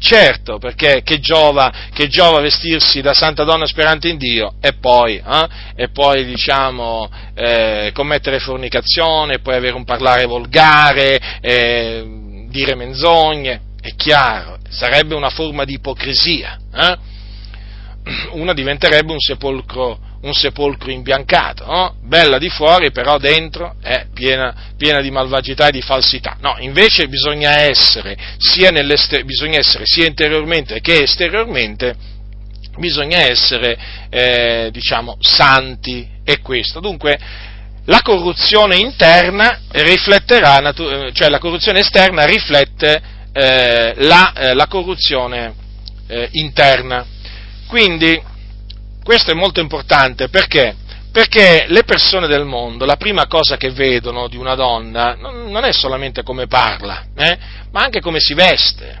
Certo, 0.00 0.58
perché 0.58 1.02
che 1.02 1.18
giova, 1.18 1.72
che 1.92 2.06
giova, 2.08 2.40
vestirsi 2.40 3.00
da 3.00 3.12
santa 3.12 3.42
donna 3.44 3.66
sperante 3.66 4.08
in 4.08 4.16
Dio 4.16 4.54
e 4.60 4.74
poi, 4.74 5.16
eh, 5.16 5.48
e 5.74 5.88
poi 5.88 6.24
diciamo, 6.24 7.10
eh, 7.34 7.90
commettere 7.92 8.38
fornicazione, 8.38 9.40
poi 9.40 9.56
avere 9.56 9.74
un 9.74 9.84
parlare 9.84 10.24
volgare, 10.24 11.40
eh, 11.40 12.46
dire 12.48 12.74
menzogne, 12.76 13.60
è 13.80 13.94
chiaro, 13.96 14.58
sarebbe 14.68 15.14
una 15.14 15.30
forma 15.30 15.64
di 15.64 15.74
ipocrisia. 15.74 16.58
Eh? 16.72 17.16
una 18.32 18.54
diventerebbe 18.54 19.12
un 19.12 19.18
sepolcro, 19.18 19.98
un 20.28 20.34
sepolcro 20.34 20.90
imbiancato, 20.90 21.64
no? 21.64 21.96
bella 22.02 22.38
di 22.38 22.48
fuori, 22.48 22.90
però 22.90 23.18
dentro 23.18 23.74
è 23.82 24.06
piena, 24.12 24.54
piena, 24.76 25.00
di 25.00 25.10
malvagità 25.10 25.68
e 25.68 25.72
di 25.72 25.82
falsità. 25.82 26.36
No, 26.40 26.56
invece 26.60 27.08
bisogna 27.08 27.60
essere, 27.60 28.16
sia 28.38 28.70
bisogna 28.70 29.58
essere 29.58 29.84
sia 29.84 30.06
interiormente 30.06 30.80
che 30.80 31.02
esteriormente, 31.02 31.94
bisogna 32.76 33.18
essere, 33.18 33.76
eh, 34.10 34.68
diciamo, 34.72 35.16
santi, 35.20 36.08
è 36.22 36.40
questo. 36.40 36.80
Dunque, 36.80 37.18
la 37.86 38.02
corruzione 38.02 38.76
interna 38.76 39.60
rifletterà, 39.70 40.72
cioè 41.12 41.28
la 41.28 41.38
corruzione 41.38 41.80
esterna 41.80 42.24
riflette 42.24 43.02
eh, 43.32 43.94
la, 43.96 44.32
eh, 44.32 44.54
la, 44.54 44.66
corruzione 44.66 45.54
eh, 46.06 46.28
interna. 46.32 47.04
Quindi 47.66 48.20
questo 49.08 49.30
è 49.30 49.34
molto 49.34 49.60
importante 49.60 50.28
perché? 50.28 50.76
Perché 51.10 51.64
le 51.68 51.84
persone 51.84 52.26
del 52.26 52.44
mondo, 52.44 52.84
la 52.84 52.96
prima 52.96 53.26
cosa 53.26 53.56
che 53.56 53.70
vedono 53.70 54.28
di 54.28 54.36
una 54.36 54.54
donna 54.54 55.14
non 55.14 55.64
è 55.64 55.72
solamente 55.72 56.22
come 56.22 56.46
parla, 56.46 57.06
eh, 57.16 57.38
ma 57.70 57.84
anche 57.84 58.02
come 58.02 58.20
si 58.20 58.34
veste. 58.34 59.00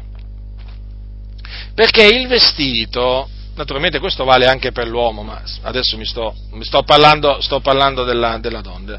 Perché 1.74 2.06
il 2.06 2.26
vestito, 2.26 3.28
naturalmente 3.54 3.98
questo 3.98 4.24
vale 4.24 4.46
anche 4.46 4.72
per 4.72 4.88
l'uomo, 4.88 5.22
ma 5.22 5.42
adesso 5.64 5.98
mi 5.98 6.06
sto, 6.06 6.34
mi 6.52 6.64
sto 6.64 6.82
parlando, 6.84 7.42
sto 7.42 7.60
parlando 7.60 8.04
della, 8.04 8.38
della 8.38 8.62
donna. 8.62 8.98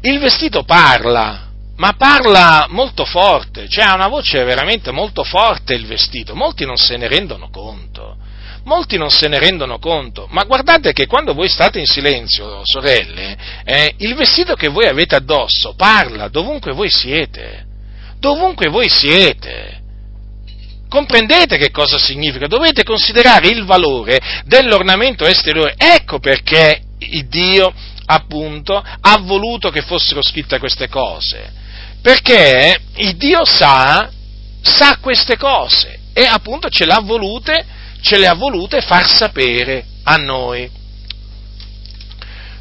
Il 0.00 0.18
vestito 0.18 0.64
parla, 0.64 1.52
ma 1.76 1.92
parla 1.92 2.66
molto 2.68 3.04
forte, 3.04 3.68
cioè 3.68 3.84
ha 3.84 3.94
una 3.94 4.08
voce 4.08 4.42
veramente 4.42 4.90
molto 4.90 5.22
forte 5.22 5.74
il 5.74 5.86
vestito, 5.86 6.34
molti 6.34 6.64
non 6.64 6.76
se 6.76 6.96
ne 6.96 7.06
rendono 7.06 7.48
conto 7.48 8.26
molti 8.64 8.96
non 8.96 9.10
se 9.10 9.28
ne 9.28 9.38
rendono 9.38 9.78
conto, 9.78 10.26
ma 10.30 10.44
guardate 10.44 10.92
che 10.92 11.06
quando 11.06 11.34
voi 11.34 11.48
state 11.48 11.78
in 11.78 11.86
silenzio, 11.86 12.60
sorelle, 12.64 13.36
eh, 13.64 13.94
il 13.98 14.14
vestito 14.14 14.54
che 14.54 14.68
voi 14.68 14.86
avete 14.86 15.16
addosso 15.16 15.74
parla 15.74 16.28
dovunque 16.28 16.72
voi 16.72 16.90
siete, 16.90 17.66
dovunque 18.18 18.68
voi 18.68 18.88
siete. 18.88 19.76
Comprendete 20.88 21.58
che 21.58 21.70
cosa 21.70 21.98
significa? 21.98 22.46
Dovete 22.46 22.82
considerare 22.82 23.48
il 23.48 23.64
valore 23.64 24.18
dell'ornamento 24.46 25.26
esteriore. 25.26 25.74
Ecco 25.76 26.18
perché 26.18 26.80
Dio, 27.26 27.72
appunto, 28.06 28.82
ha 29.00 29.18
voluto 29.18 29.68
che 29.68 29.82
fossero 29.82 30.22
scritte 30.22 30.58
queste 30.58 30.88
cose. 30.88 31.52
Perché 32.00 32.80
Dio 33.16 33.44
sa, 33.44 34.08
sa 34.62 34.96
queste 34.98 35.36
cose 35.36 35.98
e 36.18 36.24
appunto 36.24 36.68
ce 36.68 36.84
l'ha 36.84 37.00
volute 37.00 37.64
ce 38.00 38.18
le 38.18 38.26
ha 38.26 38.34
volute 38.34 38.80
far 38.80 39.08
sapere 39.08 39.84
a 40.04 40.16
noi. 40.16 40.70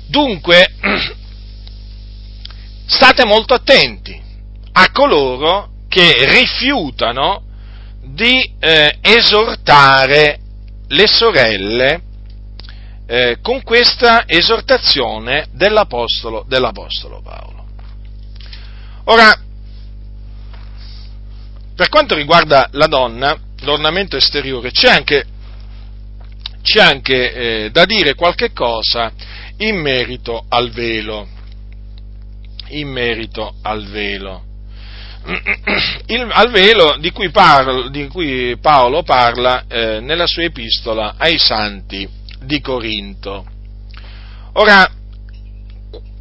Dunque, 0.07 0.73
state 2.85 3.25
molto 3.25 3.53
attenti 3.53 4.21
a 4.73 4.91
coloro 4.91 5.69
che 5.87 6.25
rifiutano 6.29 7.43
di 8.03 8.53
eh, 8.59 8.97
esortare 9.01 10.39
le 10.87 11.07
sorelle 11.07 12.01
eh, 13.05 13.37
con 13.41 13.63
questa 13.63 14.23
esortazione 14.25 15.47
dell'Apostolo, 15.51 16.45
dell'Apostolo 16.47 17.21
Paolo. 17.21 17.65
Ora, 19.05 19.39
per 21.77 21.89
quanto 21.89 22.15
riguarda 22.15 22.69
la 22.71 22.87
donna, 22.87 23.37
l'ornamento 23.61 24.17
esteriore, 24.17 24.71
c'è 24.71 24.89
anche, 24.89 25.23
c'è 26.63 26.81
anche 26.81 27.33
eh, 27.33 27.69
da 27.69 27.85
dire 27.85 28.15
qualche 28.15 28.51
cosa 28.51 29.11
in 29.57 29.79
merito 29.79 30.43
al 30.49 30.71
velo. 30.71 31.27
In 32.69 32.87
merito 32.89 33.57
al 33.61 33.85
velo. 33.85 34.43
il, 36.07 36.27
al 36.31 36.49
velo 36.49 36.97
di 36.97 37.11
cui, 37.11 37.29
parlo, 37.29 37.89
di 37.89 38.07
cui 38.07 38.57
Paolo 38.59 39.03
parla 39.03 39.65
eh, 39.67 39.99
nella 39.99 40.25
sua 40.25 40.45
epistola 40.45 41.13
ai 41.15 41.37
santi 41.37 42.09
di 42.41 42.59
Corinto. 42.59 43.45
Ora, 44.53 44.91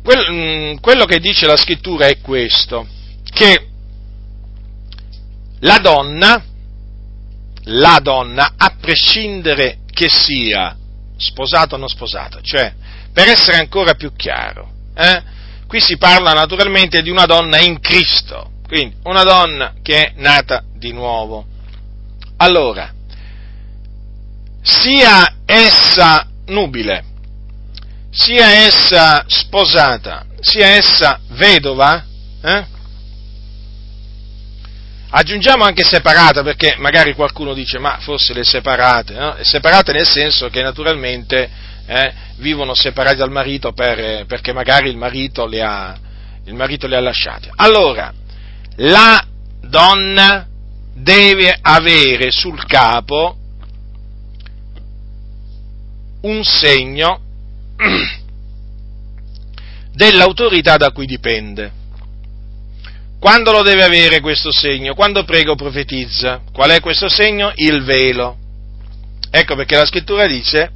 quel, 0.03 0.27
mm, 0.31 0.77
quello 0.83 1.07
che 1.07 1.19
dice 1.19 1.47
la 1.47 1.57
scrittura 1.57 2.09
è 2.09 2.21
questo, 2.21 2.87
che 3.33 3.69
la 5.61 5.79
donna, 5.79 6.43
la 7.65 7.99
donna, 8.03 8.55
a 8.57 8.75
prescindere 8.81 9.79
che 9.91 10.09
sia 10.11 10.77
sposata 11.17 11.75
o 11.75 11.79
non 11.79 11.89
sposata, 11.89 12.41
cioè, 12.43 12.75
per 13.13 13.29
essere 13.29 13.57
ancora 13.57 13.95
più 13.95 14.13
chiaro, 14.15 14.71
eh, 14.95 15.23
qui 15.67 15.81
si 15.81 15.97
parla 15.97 16.33
naturalmente 16.33 17.03
di 17.03 17.11
una 17.11 17.27
donna 17.27 17.59
in 17.61 17.81
Cristo, 17.81 18.53
quindi 18.67 18.97
una 19.05 19.23
donna 19.23 19.75
che 19.83 20.09
è 20.09 20.13
nata 20.17 20.63
di 20.75 20.93
nuovo. 20.93 21.47
Allora, 22.37 22.93
sia 24.63 25.37
essa 25.47 26.29
nubile, 26.47 27.05
sia 28.11 28.65
essa 28.67 29.25
sposata, 29.27 30.27
sia 30.41 30.67
essa 30.67 31.21
vedova, 31.29 32.05
eh? 32.43 32.67
Aggiungiamo 35.11 35.65
anche 35.65 35.85
separata 35.85 36.43
perché 36.43 36.77
magari 36.79 37.15
qualcuno 37.15 37.55
dice 37.55 37.79
ma 37.79 37.99
forse 38.01 38.33
le 38.33 38.45
separate, 38.45 39.15
no? 39.15 39.37
separate 39.43 39.93
nel 39.93 40.07
senso 40.07 40.49
che 40.49 40.63
naturalmente 40.63 41.49
eh, 41.87 42.13
vivono 42.37 42.75
separati 42.75 43.17
dal 43.17 43.31
marito 43.31 43.73
per, 43.73 44.27
perché 44.27 44.53
magari 44.53 44.91
il 44.91 44.97
marito, 44.97 45.47
le 45.47 45.63
ha, 45.63 45.97
il 46.45 46.55
marito 46.55 46.87
le 46.87 46.97
ha 46.97 47.01
lasciate. 47.01 47.51
Allora, 47.55 48.13
la 48.77 49.25
donna 49.61 50.47
deve 50.95 51.57
avere 51.61 52.31
sul 52.31 52.65
capo 52.65 53.37
un 56.23 56.43
segno 56.43 57.21
dell'autorità 59.93 60.77
da 60.77 60.91
cui 60.91 61.07
dipende. 61.07 61.85
Quando 63.19 63.51
lo 63.51 63.63
deve 63.63 63.83
avere 63.83 64.21
questo 64.21 64.53
segno? 64.53 64.95
Quando 64.95 65.25
prega 65.25 65.51
o 65.51 65.57
profetizza. 65.57 66.43
Qual 66.53 66.71
è 66.71 66.81
questo 66.81 67.09
segno? 67.09 67.53
Il 67.57 67.83
velo. 67.83 68.37
Ecco 69.31 69.55
perché 69.57 69.77
la 69.77 69.87
scrittura 69.87 70.27
dice, 70.27 70.71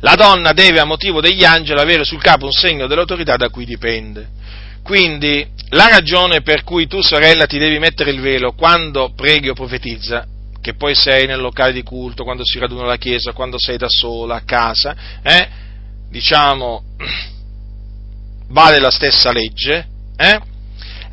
la 0.00 0.14
donna 0.14 0.52
deve 0.52 0.80
a 0.80 0.84
motivo 0.84 1.20
degli 1.20 1.44
angeli 1.44 1.80
avere 1.80 2.04
sul 2.04 2.20
capo 2.20 2.46
un 2.46 2.52
segno 2.52 2.86
dell'autorità 2.86 3.36
da 3.36 3.48
cui 3.48 3.64
dipende. 3.64 4.28
Quindi 4.82 5.46
la 5.70 5.88
ragione 5.88 6.42
per 6.42 6.64
cui 6.64 6.86
tu, 6.86 7.00
sorella, 7.00 7.46
ti 7.46 7.58
devi 7.58 7.78
mettere 7.78 8.10
il 8.10 8.20
velo 8.20 8.52
quando 8.52 9.12
preghi 9.14 9.48
o 9.48 9.54
profetizza 9.54 10.26
che 10.62 10.74
poi 10.74 10.94
sei 10.94 11.26
nel 11.26 11.40
locale 11.40 11.72
di 11.72 11.82
culto, 11.82 12.22
quando 12.22 12.44
si 12.44 12.58
raduna 12.58 12.86
la 12.86 12.96
chiesa, 12.96 13.32
quando 13.32 13.58
sei 13.58 13.76
da 13.76 13.88
sola, 13.88 14.36
a 14.36 14.44
casa, 14.44 14.94
eh, 15.20 15.48
diciamo, 16.08 16.84
vale 18.48 18.78
la 18.78 18.90
stessa 18.92 19.32
legge, 19.32 19.88
eh? 20.22 20.40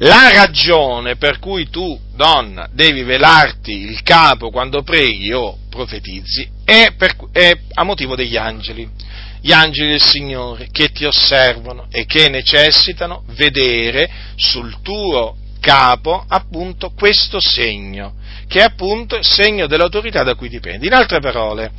La 0.02 0.32
ragione 0.32 1.18
per 1.18 1.40
cui 1.40 1.70
tu, 1.70 2.00
donna, 2.16 2.70
devi 2.72 3.04
velarti 3.04 3.72
il 3.72 4.02
capo 4.02 4.50
quando 4.50 4.82
preghi 4.82 5.34
o 5.34 5.58
profetizzi 5.70 6.50
è, 6.64 6.94
per, 6.98 7.16
è 7.34 7.58
a 7.74 7.84
motivo 7.84 8.16
degli 8.16 8.38
angeli 8.38 8.90
gli 9.42 9.52
angeli 9.52 9.92
del 9.92 10.02
Signore 10.02 10.68
che 10.72 10.90
ti 10.90 11.06
osservano 11.06 11.88
e 11.90 12.06
che 12.06 12.30
necessitano 12.30 13.24
vedere 13.36 14.10
sul 14.36 14.82
tuo 14.82 15.38
capo 15.60 16.24
appunto 16.28 16.92
questo 16.92 17.40
segno, 17.40 18.16
che 18.48 18.60
è 18.60 18.64
appunto 18.64 19.16
il 19.16 19.26
segno 19.26 19.68
dell'autorità 19.68 20.24
da 20.24 20.36
cui 20.36 20.50
dipendi. 20.50 20.88
In 20.88 20.94
altre 20.94 21.20
parole, 21.20 21.72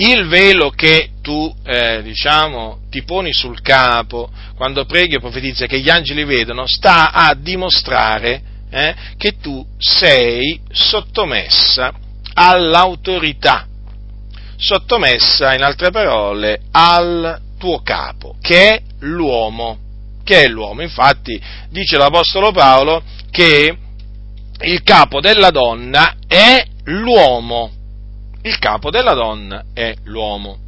il 0.00 0.26
velo 0.28 0.70
che 0.70 1.10
tu, 1.22 1.52
eh, 1.64 2.02
diciamo, 2.02 2.80
ti 2.90 3.02
poni 3.02 3.32
sul 3.32 3.60
capo 3.60 4.30
quando 4.56 4.84
preghi 4.84 5.16
o 5.16 5.20
profetizzi 5.20 5.66
che 5.66 5.80
gli 5.80 5.90
angeli 5.90 6.24
vedono, 6.24 6.66
sta 6.66 7.12
a 7.12 7.34
dimostrare 7.34 8.42
eh, 8.70 8.94
che 9.16 9.38
tu 9.40 9.64
sei 9.78 10.60
sottomessa 10.70 11.92
all'autorità, 12.34 13.66
sottomessa, 14.56 15.54
in 15.54 15.62
altre 15.62 15.90
parole, 15.90 16.60
al 16.70 17.40
tuo 17.58 17.80
capo, 17.82 18.36
che 18.40 18.68
è 18.68 18.82
l'uomo, 19.00 19.78
che 20.22 20.44
è 20.44 20.48
l'uomo. 20.48 20.82
Infatti, 20.82 21.40
dice 21.70 21.96
l'Apostolo 21.96 22.52
Paolo, 22.52 23.02
che 23.30 23.76
il 24.60 24.82
capo 24.82 25.20
della 25.20 25.50
donna 25.50 26.14
è 26.26 26.64
l'uomo. 26.84 27.72
Il 28.42 28.58
capo 28.58 28.90
della 28.90 29.14
donna 29.14 29.64
è 29.74 29.94
l'uomo. 30.04 30.58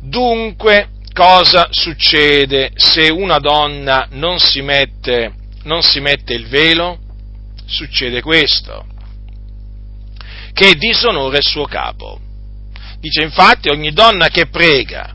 Dunque, 0.00 0.88
cosa 1.12 1.68
succede 1.70 2.72
se 2.74 3.08
una 3.10 3.38
donna 3.38 4.06
non 4.10 4.38
si 4.38 4.62
mette, 4.62 5.32
non 5.64 5.82
si 5.82 6.00
mette 6.00 6.34
il 6.34 6.46
velo? 6.46 6.98
Succede 7.66 8.22
questo, 8.22 8.86
che 10.52 10.74
disonora 10.74 11.36
il 11.36 11.46
suo 11.46 11.64
capo. 11.64 12.20
Dice 13.00 13.22
infatti 13.22 13.68
ogni 13.68 13.92
donna 13.92 14.28
che 14.28 14.46
prega 14.46 15.14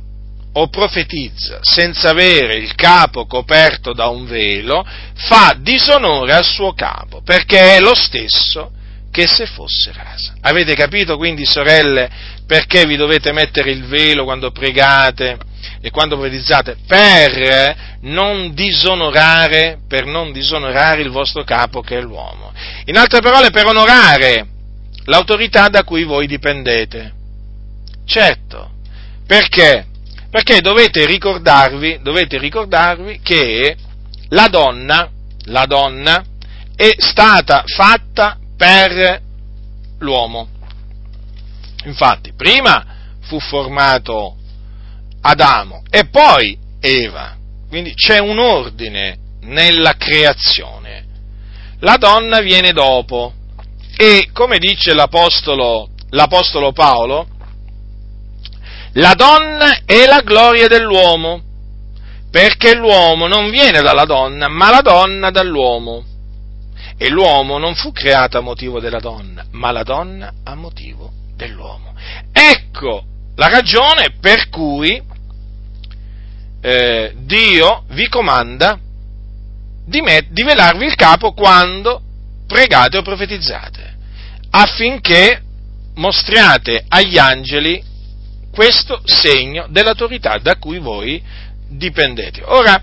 o 0.53 0.67
profetizza 0.67 1.59
senza 1.61 2.09
avere 2.09 2.57
il 2.57 2.75
capo 2.75 3.25
coperto 3.25 3.93
da 3.93 4.07
un 4.07 4.25
velo, 4.25 4.85
fa 5.15 5.55
disonore 5.57 6.33
al 6.33 6.43
suo 6.43 6.73
capo, 6.73 7.21
perché 7.21 7.75
è 7.75 7.79
lo 7.79 7.95
stesso 7.95 8.71
che 9.11 9.27
se 9.27 9.45
fosse 9.45 9.91
rasa. 9.93 10.35
Avete 10.41 10.73
capito 10.73 11.17
quindi, 11.17 11.45
sorelle, 11.45 12.09
perché 12.47 12.85
vi 12.85 12.95
dovete 12.95 13.31
mettere 13.31 13.71
il 13.71 13.85
velo 13.85 14.23
quando 14.23 14.51
pregate 14.51 15.37
e 15.81 15.91
quando 15.91 16.17
profetizzate? 16.17 16.77
Per 16.87 17.99
non 18.01 18.53
disonorare, 18.53 19.79
per 19.87 20.05
non 20.05 20.31
disonorare 20.31 21.01
il 21.01 21.09
vostro 21.09 21.43
capo 21.43 21.81
che 21.81 21.97
è 21.97 22.01
l'uomo. 22.01 22.51
In 22.85 22.97
altre 22.97 23.19
parole, 23.19 23.51
per 23.51 23.67
onorare 23.67 24.47
l'autorità 25.05 25.67
da 25.67 25.83
cui 25.83 26.03
voi 26.03 26.25
dipendete. 26.25 27.13
Certo, 28.05 28.71
perché? 29.27 29.85
Perché 30.29 30.61
dovete 30.61 31.05
ricordarvi, 31.05 31.99
dovete 32.01 32.37
ricordarvi 32.37 33.19
che 33.21 33.75
la 34.29 34.47
donna, 34.47 35.09
la 35.45 35.65
donna 35.65 36.23
è 36.75 36.95
stata 36.97 37.63
fatta 37.65 38.37
per 38.61 39.19
l'uomo. 39.97 40.47
Infatti, 41.85 42.31
prima 42.33 42.85
fu 43.21 43.39
formato 43.39 44.35
Adamo 45.21 45.81
e 45.89 46.05
poi 46.05 46.55
Eva. 46.79 47.35
Quindi 47.67 47.95
c'è 47.95 48.19
un 48.19 48.37
ordine 48.37 49.17
nella 49.41 49.95
creazione. 49.97 51.05
La 51.79 51.97
donna 51.97 52.41
viene 52.41 52.71
dopo 52.71 53.33
e, 53.97 54.29
come 54.31 54.59
dice 54.59 54.93
l'Apostolo, 54.93 55.89
l'Apostolo 56.11 56.71
Paolo, 56.71 57.27
la 58.93 59.15
donna 59.15 59.79
è 59.85 60.05
la 60.05 60.21
gloria 60.21 60.67
dell'uomo, 60.67 61.41
perché 62.29 62.75
l'uomo 62.75 63.25
non 63.25 63.49
viene 63.49 63.81
dalla 63.81 64.05
donna, 64.05 64.47
ma 64.49 64.69
la 64.69 64.81
donna 64.81 65.31
dall'uomo. 65.31 66.09
E 67.01 67.09
l'uomo 67.09 67.57
non 67.57 67.73
fu 67.73 67.91
creato 67.91 68.37
a 68.37 68.41
motivo 68.41 68.79
della 68.79 68.99
donna, 68.99 69.43
ma 69.53 69.71
la 69.71 69.81
donna 69.81 70.33
a 70.43 70.53
motivo 70.53 71.11
dell'uomo. 71.35 71.95
Ecco 72.31 73.03
la 73.37 73.47
ragione 73.47 74.17
per 74.21 74.49
cui 74.49 75.01
eh, 76.61 77.13
Dio 77.17 77.85
vi 77.87 78.07
comanda 78.07 78.77
di, 79.83 80.01
met- 80.01 80.29
di 80.29 80.43
velarvi 80.43 80.85
il 80.85 80.93
capo 80.93 81.33
quando 81.33 82.03
pregate 82.45 82.97
o 82.97 83.01
profetizzate, 83.01 83.97
affinché 84.51 85.41
mostriate 85.95 86.85
agli 86.87 87.17
angeli 87.17 87.83
questo 88.51 89.01
segno 89.05 89.65
dell'autorità 89.69 90.37
da 90.37 90.55
cui 90.57 90.77
voi 90.77 91.19
dipendete. 91.67 92.43
Ora, 92.45 92.79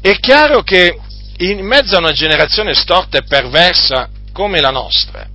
è 0.00 0.18
chiaro 0.18 0.62
che 0.62 0.98
in 1.40 1.64
mezzo 1.64 1.96
a 1.96 1.98
una 1.98 2.12
generazione 2.12 2.74
storta 2.74 3.18
e 3.18 3.22
perversa 3.22 4.08
come 4.32 4.60
la 4.60 4.70
nostra, 4.70 5.26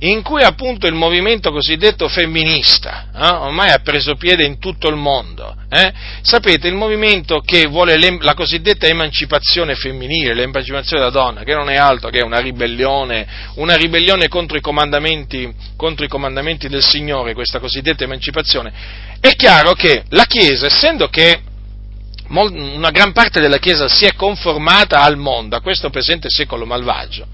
in 0.00 0.22
cui 0.22 0.42
appunto 0.42 0.86
il 0.86 0.94
movimento 0.94 1.50
cosiddetto 1.50 2.08
femminista 2.08 3.08
eh, 3.14 3.26
ormai 3.26 3.70
ha 3.70 3.80
preso 3.80 4.14
piede 4.14 4.44
in 4.44 4.58
tutto 4.58 4.88
il 4.88 4.96
mondo. 4.96 5.54
Eh? 5.68 5.92
Sapete, 6.22 6.68
il 6.68 6.74
movimento 6.74 7.40
che 7.40 7.66
vuole 7.66 7.98
la 8.20 8.34
cosiddetta 8.34 8.86
emancipazione 8.86 9.74
femminile, 9.74 10.34
l'emancipazione 10.34 11.02
della 11.02 11.12
donna, 11.12 11.42
che 11.42 11.54
non 11.54 11.68
è 11.68 11.76
altro 11.76 12.08
che 12.10 12.22
una 12.22 12.38
ribellione, 12.38 13.26
una 13.56 13.74
ribellione 13.74 14.28
contro 14.28 14.56
i, 14.56 14.60
contro 14.60 16.04
i 16.04 16.08
comandamenti 16.08 16.68
del 16.68 16.82
Signore, 16.82 17.34
questa 17.34 17.58
cosiddetta 17.58 18.04
emancipazione, 18.04 18.72
è 19.20 19.34
chiaro 19.34 19.72
che 19.72 20.04
la 20.10 20.24
Chiesa, 20.24 20.66
essendo 20.66 21.08
che 21.08 21.40
una 22.28 22.90
gran 22.90 23.12
parte 23.12 23.40
della 23.40 23.58
Chiesa 23.58 23.88
si 23.88 24.04
è 24.04 24.14
conformata 24.14 25.00
al 25.00 25.16
mondo, 25.16 25.56
a 25.56 25.60
questo 25.60 25.90
presente 25.90 26.28
secolo 26.28 26.66
malvagio, 26.66 27.26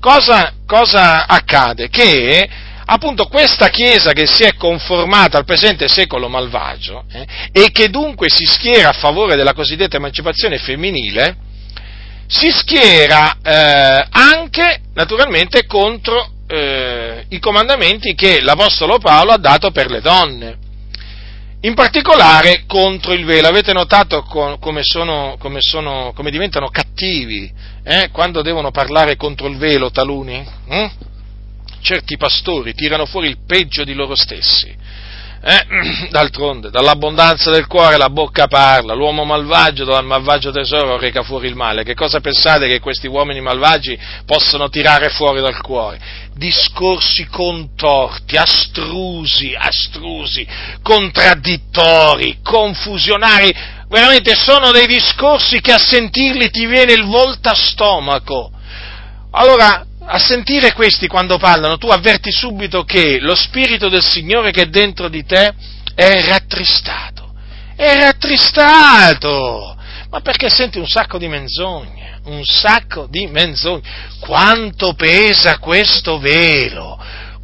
cosa, 0.00 0.54
cosa 0.66 1.26
accade? 1.26 1.88
Che 1.88 2.48
appunto 2.86 3.26
questa 3.26 3.68
Chiesa 3.68 4.12
che 4.12 4.26
si 4.26 4.44
è 4.44 4.54
conformata 4.54 5.36
al 5.36 5.44
presente 5.44 5.88
secolo 5.88 6.28
malvagio 6.28 7.04
eh, 7.12 7.26
e 7.52 7.70
che 7.70 7.88
dunque 7.90 8.28
si 8.30 8.46
schiera 8.46 8.88
a 8.88 8.92
favore 8.92 9.36
della 9.36 9.52
cosiddetta 9.52 9.96
emancipazione 9.96 10.58
femminile, 10.58 11.36
si 12.26 12.50
schiera 12.50 13.36
eh, 13.42 14.06
anche 14.10 14.80
naturalmente 14.94 15.66
contro 15.66 16.30
eh, 16.46 17.26
i 17.28 17.38
comandamenti 17.38 18.14
che 18.14 18.40
l'Apostolo 18.40 18.98
Paolo 18.98 19.32
ha 19.32 19.38
dato 19.38 19.70
per 19.70 19.90
le 19.90 20.00
donne 20.00 20.56
in 21.60 21.74
particolare 21.74 22.64
contro 22.66 23.12
il 23.12 23.24
velo. 23.24 23.48
Avete 23.48 23.72
notato 23.72 24.22
come, 24.22 24.80
sono, 24.82 25.36
come, 25.38 25.60
sono, 25.60 26.12
come 26.14 26.30
diventano 26.30 26.68
cattivi 26.68 27.50
eh, 27.82 28.10
quando 28.12 28.42
devono 28.42 28.70
parlare 28.70 29.16
contro 29.16 29.48
il 29.48 29.56
velo 29.56 29.90
taluni? 29.90 30.46
Hm? 30.68 30.90
Certi 31.80 32.16
pastori 32.16 32.74
tirano 32.74 33.06
fuori 33.06 33.28
il 33.28 33.38
peggio 33.46 33.84
di 33.84 33.94
loro 33.94 34.14
stessi 34.14 34.86
eh? 35.40 36.08
D'altronde, 36.10 36.70
dall'abbondanza 36.70 37.50
del 37.50 37.66
cuore 37.66 37.96
la 37.96 38.10
bocca 38.10 38.46
parla, 38.46 38.94
l'uomo 38.94 39.24
malvagio 39.24 39.84
dal 39.84 40.04
malvagio 40.04 40.50
tesoro 40.50 40.98
reca 40.98 41.22
fuori 41.22 41.48
il 41.48 41.54
male. 41.54 41.84
Che 41.84 41.94
cosa 41.94 42.20
pensate 42.20 42.66
che 42.66 42.80
questi 42.80 43.06
uomini 43.06 43.40
malvagi 43.40 43.98
possano 44.24 44.68
tirare 44.68 45.08
fuori 45.10 45.40
dal 45.40 45.60
cuore? 45.60 46.26
Discorsi 46.34 47.26
contorti, 47.26 48.36
astrusi, 48.36 49.54
astrusi, 49.56 50.46
contraddittori, 50.82 52.38
confusionari, 52.42 53.54
veramente 53.88 54.34
sono 54.34 54.70
dei 54.70 54.86
discorsi 54.86 55.60
che 55.60 55.72
a 55.72 55.78
sentirli 55.78 56.50
ti 56.50 56.66
viene 56.66 56.92
il 56.92 57.04
volta 57.04 57.54
stomaco. 57.54 58.50
Allora, 59.30 59.86
a 60.10 60.18
sentire 60.18 60.72
questi 60.72 61.06
quando 61.06 61.36
parlano, 61.36 61.76
tu 61.76 61.88
avverti 61.88 62.32
subito 62.32 62.82
che 62.82 63.18
lo 63.20 63.34
Spirito 63.34 63.90
del 63.90 64.02
Signore 64.02 64.50
che 64.50 64.62
è 64.62 64.66
dentro 64.66 65.08
di 65.08 65.24
te 65.24 65.54
è 65.94 66.24
rattristato. 66.26 67.34
È 67.76 67.94
rattristato! 67.98 69.76
Ma 70.10 70.20
perché 70.20 70.48
senti 70.48 70.78
un 70.78 70.88
sacco 70.88 71.18
di 71.18 71.28
menzogne? 71.28 72.20
Un 72.24 72.42
sacco 72.44 73.06
di 73.10 73.26
menzogne. 73.26 73.82
Quanto 74.20 74.94
pesa 74.94 75.58
questo 75.58 76.18
velo? 76.18 76.98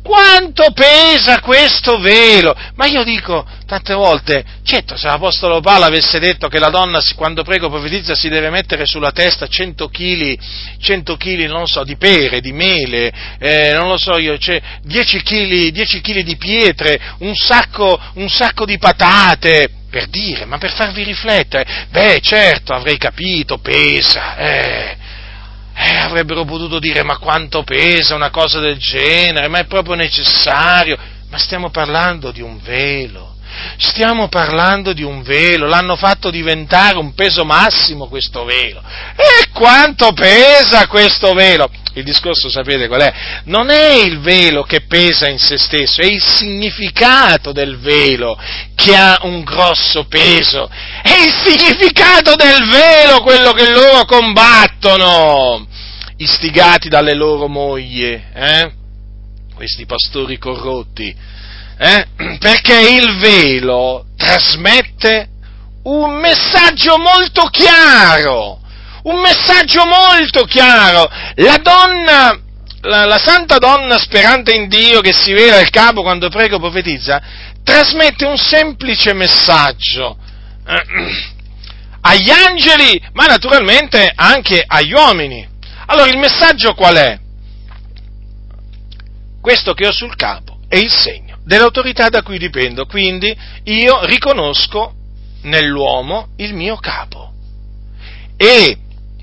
Quanto 0.05 0.71
pesa 0.75 1.41
questo 1.41 1.99
velo? 1.99 2.55
Ma 2.75 2.85
io 2.85 3.03
dico 3.05 3.47
tante 3.65 3.95
volte, 3.95 4.45
certo, 4.63 4.99
se 4.99 5.07
l'Apostolo 5.07 5.61
Paolo 5.61 5.87
avesse 5.87 6.19
detto 6.19 6.49
che 6.49 6.59
la 6.59 6.69
donna 6.69 7.01
quando 7.17 7.43
prego 7.43 7.71
profetizza 7.71 8.15
si 8.15 8.29
deve 8.29 8.51
mettere 8.51 8.85
sulla 8.85 9.13
testa 9.13 9.47
100 9.47 9.89
kg, 9.89 10.39
100 10.79 11.17
kg 11.17 11.47
non 11.47 11.67
so, 11.67 11.85
di 11.85 11.97
pere, 11.97 12.43
di 12.43 12.53
mele, 12.53 13.11
eh, 13.39 13.73
non 13.73 13.89
lo 13.89 13.97
so 13.97 14.19
io, 14.19 14.37
cioè 14.37 14.61
10 14.83 15.23
kg, 15.23 15.69
10 15.69 16.01
kg 16.03 16.21
di 16.21 16.37
pietre, 16.37 17.01
un 17.21 17.35
sacco, 17.35 17.99
un 18.17 18.29
sacco 18.29 18.67
di 18.67 18.77
patate, 18.77 19.71
per 19.89 20.09
dire, 20.09 20.45
ma 20.45 20.59
per 20.59 20.73
farvi 20.73 21.03
riflettere, 21.03 21.87
beh 21.89 22.21
certo 22.21 22.75
avrei 22.75 22.99
capito, 22.99 23.57
pesa, 23.57 24.37
eh 24.37 24.97
eh, 25.75 25.97
avrebbero 25.97 26.45
potuto 26.45 26.79
dire 26.79 27.03
ma 27.03 27.19
quanto 27.19 27.65
pesa 27.65 28.15
una 28.15 28.31
cosa 28.31 28.61
del 28.61 28.79
genere, 28.79 29.49
ma 29.49 29.59
è 29.59 29.67
proprio 29.67 29.95
necessario. 29.95 30.97
Ma 31.29 31.39
stiamo 31.39 31.71
parlando 31.71 32.31
di 32.31 32.41
un 32.41 32.61
velo, 32.63 33.34
stiamo 33.77 34.29
parlando 34.29 34.93
di 34.93 35.03
un 35.03 35.23
velo, 35.23 35.67
l'hanno 35.67 35.97
fatto 35.97 36.31
diventare 36.31 36.99
un 36.99 37.15
peso 37.15 37.45
massimo 37.45 38.09
questo 38.09 38.45
velo. 38.45 38.83
E 39.17 39.49
quanto 39.53 40.13
pesa 40.13 40.87
questo 40.87 41.33
velo? 41.33 41.71
Il 41.97 42.03
discorso 42.03 42.49
sapete 42.49 42.89
qual 42.89 43.03
è? 43.03 43.15
Non 43.45 43.71
è 43.71 43.93
il 43.93 44.19
velo 44.19 44.65
che 44.65 44.81
pesa 44.81 45.29
in 45.29 45.39
se 45.39 45.57
stesso, 45.57 46.01
è 46.01 46.07
il 46.07 46.21
significato 46.21 47.53
del 47.53 47.79
velo 47.79 48.37
che 48.75 48.97
ha 48.97 49.21
un 49.23 49.45
grosso 49.45 50.05
peso. 50.07 50.69
È 50.69 51.13
il 51.13 51.33
significato 51.33 52.35
del 52.35 52.69
velo 52.69 53.21
quello 53.21 53.53
che 53.53 53.71
loro 53.71 54.05
combattono, 54.07 55.67
istigati 56.17 56.89
dalle 56.89 57.15
loro 57.15 57.47
mogli, 57.47 58.05
eh? 58.05 58.73
questi 59.55 59.87
pastori 59.87 60.37
corrotti, 60.37 61.15
eh? 61.79 62.07
perché 62.39 62.79
il 62.79 63.19
velo 63.19 64.07
trasmette 64.17 65.29
un 65.85 66.15
messaggio 66.19 66.97
molto 66.99 67.43
chiaro, 67.49 68.61
un 69.05 69.21
messaggio 69.21 69.85
molto 69.85 70.45
chiaro. 70.45 71.09
La 71.37 71.59
donna, 71.59 72.39
la, 72.83 73.05
la, 73.05 73.19
santa 73.19 73.59
donna 73.59 73.99
sperante 73.99 74.55
in 74.55 74.69
Dio 74.69 75.01
che 75.01 75.13
si 75.13 75.33
vela 75.33 75.61
il 75.61 75.71
capo 75.71 76.03
quando 76.03 76.29
prega 76.31 76.57
o 76.57 76.61
profetizza, 76.61 77.21
trasmette 77.63 78.25
un 78.25 78.39
semplice 78.39 79.13
messaggio 79.13 80.17
eh, 80.67 80.83
agli 82.01 82.31
angeli, 82.31 83.03
ma 83.13 83.27
naturalmente 83.27 84.11
anche 84.15 84.63
agli 84.67 84.93
uomini. 84.93 85.47
Allora 85.87 86.09
il 86.09 86.19
messaggio 86.19 86.73
qual 86.75 86.97
è? 86.97 87.19
Questo 89.41 89.75
che 89.75 89.87
ho 89.87 89.93
sul 89.93 90.17
capo 90.17 90.61
è 90.67 90.77
il 90.77 90.91
segno 90.91 91.24
dell'autorità 91.45 92.09
da 92.09 92.23
cui 92.23 92.39
dipendo, 92.39 92.87
quindi 92.87 93.37
io 93.65 94.05
riconosco 94.07 94.95
nell'uomo 95.43 96.29
il 96.37 96.55
mio 96.55 96.77
capo. 96.77 97.33
E 98.37 98.79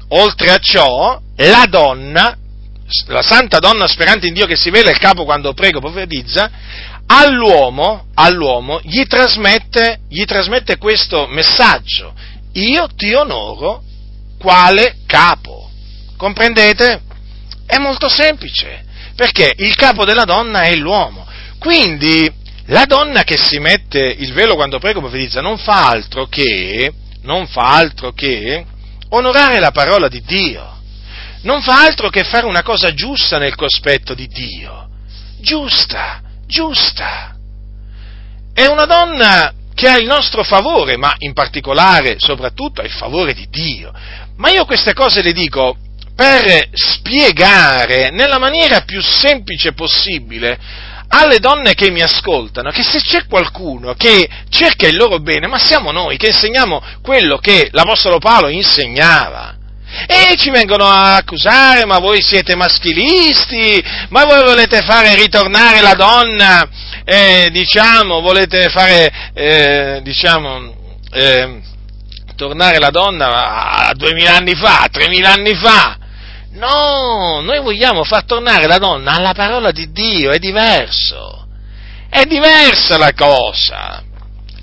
oltre 0.10 0.52
a 0.52 0.58
ciò, 0.58 1.20
la 1.36 1.66
donna, 1.70 2.38
la 3.08 3.22
santa 3.22 3.60
donna 3.60 3.88
sperante 3.88 4.28
in 4.28 4.34
Dio 4.34 4.46
che 4.46 4.56
si 4.56 4.70
vela 4.70 4.92
il 4.92 4.98
capo 4.98 5.24
quando 5.26 5.54
prego 5.54 5.80
profetizza, 5.80 6.50
all'uomo, 7.08 8.06
all'uomo 8.14 8.80
gli, 8.84 9.04
trasmette, 9.06 10.02
gli 10.08 10.24
trasmette 10.24 10.78
questo 10.78 11.28
messaggio. 11.28 12.14
Io 12.54 12.88
ti 12.96 13.14
onoro 13.14 13.84
quale 14.40 14.98
capo. 15.06 15.70
Comprendete? 16.18 17.02
È 17.66 17.78
molto 17.78 18.10
semplice, 18.10 18.84
perché 19.16 19.54
il 19.58 19.76
capo 19.76 20.06
della 20.06 20.26
donna 20.26 20.62
è 20.62 20.76
l'uomo. 20.76 21.21
Quindi 21.62 22.28
la 22.70 22.86
donna 22.86 23.24
che 23.24 23.38
si 23.38 23.60
mette 23.60 24.00
il 24.00 24.34
velo 24.34 24.56
quando 24.56 24.80
prego 24.80 25.00
profetizza 25.00 25.42
non 25.42 25.60
fa 25.60 25.90
altro 25.90 26.26
che, 26.26 26.92
non 27.22 27.46
fa 27.46 27.76
altro 27.76 28.14
che 28.14 28.66
onorare 29.10 29.60
la 29.60 29.70
parola 29.70 30.08
di 30.08 30.24
Dio. 30.24 30.80
Non 31.44 31.62
fa 31.62 31.84
altro 31.84 32.10
che 32.10 32.24
fare 32.24 32.48
una 32.48 32.64
cosa 32.64 32.96
giusta 32.96 33.38
nel 33.38 33.54
cospetto 33.54 34.16
di 34.16 34.26
Dio. 34.26 34.90
Giusta, 35.40 36.24
giusta. 36.48 37.36
È 38.56 38.66
una 38.66 38.86
donna 38.86 39.54
che 39.76 39.88
ha 39.88 39.98
il 39.98 40.08
nostro 40.08 40.44
favore, 40.44 40.98
ma 40.98 41.14
in 41.20 41.34
particolare, 41.34 42.16
soprattutto, 42.18 42.82
ha 42.82 42.86
il 42.86 42.92
favore 42.92 43.36
di 43.36 43.48
Dio. 43.52 43.94
Ma 44.38 44.50
io 44.50 44.66
queste 44.66 44.94
cose 44.94 45.22
le 45.22 45.32
dico 45.32 45.78
per 46.16 46.70
spiegare 46.74 48.10
nella 48.10 48.40
maniera 48.40 48.82
più 48.82 49.00
semplice 49.00 49.74
possibile 49.74 50.90
alle 51.14 51.40
donne 51.40 51.74
che 51.74 51.92
mi 51.92 52.02
ascoltano 52.02 52.72
che 52.72 52.84
se 52.84 53.00
c'è 53.02 53.26
qualcuno 53.28 53.94
che 53.96 54.30
cerca 54.50 54.88
il 54.88 54.96
loro 54.96 55.20
bene, 55.20 55.48
ma 55.48 55.58
siamo 55.58 55.92
noi 55.92 56.18
che 56.18 56.28
insegniamo 56.28 56.82
quello 57.02 57.38
che 57.38 57.70
l'Apostolo 57.72 58.18
Paolo 58.18 58.48
insegnava. 58.48 59.58
E 60.08 60.36
ci 60.38 60.50
vengono 60.52 60.86
a 60.86 61.18
accusare, 61.18 61.86
ma 61.86 62.00
voi 62.00 62.22
siete 62.22 62.56
maschilisti, 62.56 63.84
ma 64.08 64.24
voi 64.24 64.42
volete 64.42 64.82
fare 64.84 65.16
ritornare 65.16 65.82
la 65.82 65.96
donna, 65.96 66.70
eh, 67.04 67.50
diciamo, 67.52 68.22
volete 68.22 68.70
fare, 68.70 69.12
eh, 69.34 70.00
diciamo, 70.02 70.74
eh, 71.12 71.60
tornare 72.38 72.80
la 72.80 72.90
donna 72.90 73.90
a 73.90 73.94
duemila 73.94 74.38
anni 74.38 74.56
fa, 74.56 74.84
a 74.84 74.88
tremila 74.90 75.34
anni 75.34 75.56
fa. 75.56 75.98
No, 76.54 77.42
noi 77.42 77.60
vogliamo 77.62 78.04
far 78.04 78.26
tornare 78.26 78.68
la 78.68 78.78
donna 78.78 79.14
alla 79.14 79.34
parola 79.34 79.72
di 79.72 79.92
Dio, 79.92 80.32
è 80.32 80.40
diverso. 80.40 81.48
È 82.10 82.24
diversa 82.26 82.98
la 82.98 83.14
cosa 83.14 84.04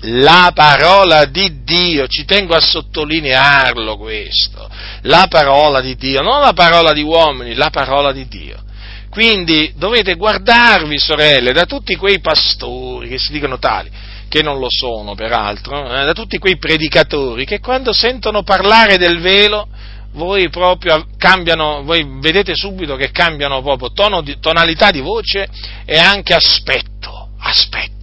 la 0.03 0.51
parola 0.53 1.25
di 1.25 1.63
Dio, 1.63 2.07
ci 2.07 2.23
tengo 2.23 2.55
a 2.55 2.61
sottolinearlo 2.61 3.97
questo, 3.97 4.69
la 5.01 5.25
parola 5.29 5.81
di 5.81 5.95
Dio, 5.95 6.21
non 6.21 6.39
la 6.39 6.53
parola 6.53 6.93
di 6.93 7.01
uomini, 7.01 7.55
la 7.55 7.69
parola 7.69 8.11
di 8.11 8.27
Dio. 8.27 8.63
Quindi 9.09 9.73
dovete 9.75 10.15
guardarvi, 10.15 10.97
sorelle, 10.99 11.51
da 11.51 11.65
tutti 11.65 11.95
quei 11.95 12.19
pastori 12.19 13.09
che 13.09 13.17
si 13.17 13.31
dicono 13.31 13.57
tali, 13.57 13.89
che 14.29 14.43
non 14.43 14.59
lo 14.59 14.67
sono 14.69 15.15
peraltro, 15.15 15.83
eh, 15.85 16.05
da 16.05 16.13
tutti 16.13 16.37
quei 16.37 16.57
predicatori 16.57 17.43
che 17.43 17.59
quando 17.59 17.91
sentono 17.91 18.43
parlare 18.43 18.97
del 18.97 19.19
velo, 19.19 19.67
voi 20.13 20.49
proprio 20.49 21.07
cambiano, 21.17 21.83
voi 21.83 22.05
vedete 22.19 22.55
subito 22.55 22.95
che 22.95 23.11
cambiano 23.11 23.61
proprio 23.61 23.91
tono 23.91 24.21
di, 24.21 24.39
tonalità 24.39 24.91
di 24.91 25.01
voce 25.01 25.47
e 25.85 25.97
anche 25.97 26.33
aspetto, 26.33 27.29
aspetto 27.39 27.99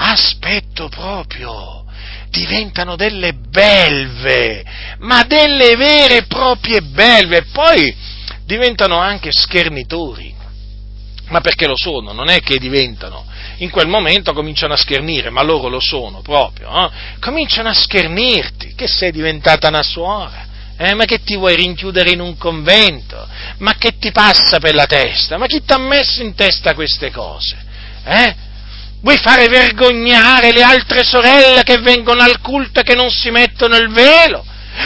aspetto 0.00 0.88
proprio. 0.88 1.78
diventano 2.30 2.94
delle 2.94 3.32
belve, 3.34 4.64
ma 4.98 5.24
delle 5.24 5.74
vere 5.74 6.18
e 6.18 6.26
proprie 6.26 6.80
belve, 6.80 7.38
e 7.38 7.44
poi 7.46 7.92
diventano 8.44 8.98
anche 8.98 9.32
schernitori. 9.32 10.32
Ma 11.30 11.40
perché 11.40 11.66
lo 11.66 11.76
sono? 11.76 12.12
Non 12.12 12.28
è 12.28 12.40
che 12.40 12.58
diventano. 12.58 13.26
In 13.58 13.70
quel 13.70 13.88
momento 13.88 14.32
cominciano 14.32 14.74
a 14.74 14.76
schernire, 14.76 15.30
ma 15.30 15.42
loro 15.42 15.68
lo 15.68 15.80
sono 15.80 16.20
proprio. 16.20 16.70
Eh? 16.70 16.90
Cominciano 17.18 17.68
a 17.68 17.74
schernirti, 17.74 18.74
che 18.76 18.86
sei 18.86 19.10
diventata 19.10 19.66
una 19.66 19.82
suora. 19.82 20.46
Eh, 20.82 20.94
ma 20.94 21.04
che 21.04 21.22
ti 21.22 21.36
vuoi 21.36 21.56
rinchiudere 21.56 22.08
in 22.08 22.20
un 22.20 22.38
convento? 22.38 23.28
Ma 23.58 23.74
che 23.74 23.98
ti 23.98 24.12
passa 24.12 24.58
per 24.58 24.74
la 24.74 24.86
testa? 24.86 25.36
Ma 25.36 25.44
chi 25.44 25.62
ti 25.62 25.74
ha 25.74 25.76
messo 25.76 26.22
in 26.22 26.34
testa 26.34 26.72
queste 26.72 27.10
cose? 27.10 27.54
Eh? 28.02 28.34
Vuoi 29.02 29.18
fare 29.18 29.48
vergognare 29.48 30.52
le 30.52 30.62
altre 30.62 31.04
sorelle 31.04 31.64
che 31.64 31.80
vengono 31.80 32.22
al 32.22 32.40
culto 32.40 32.80
e 32.80 32.82
che 32.82 32.94
non 32.94 33.10
si 33.10 33.30
mettono 33.30 33.76
il 33.76 33.90
velo? 33.90 34.42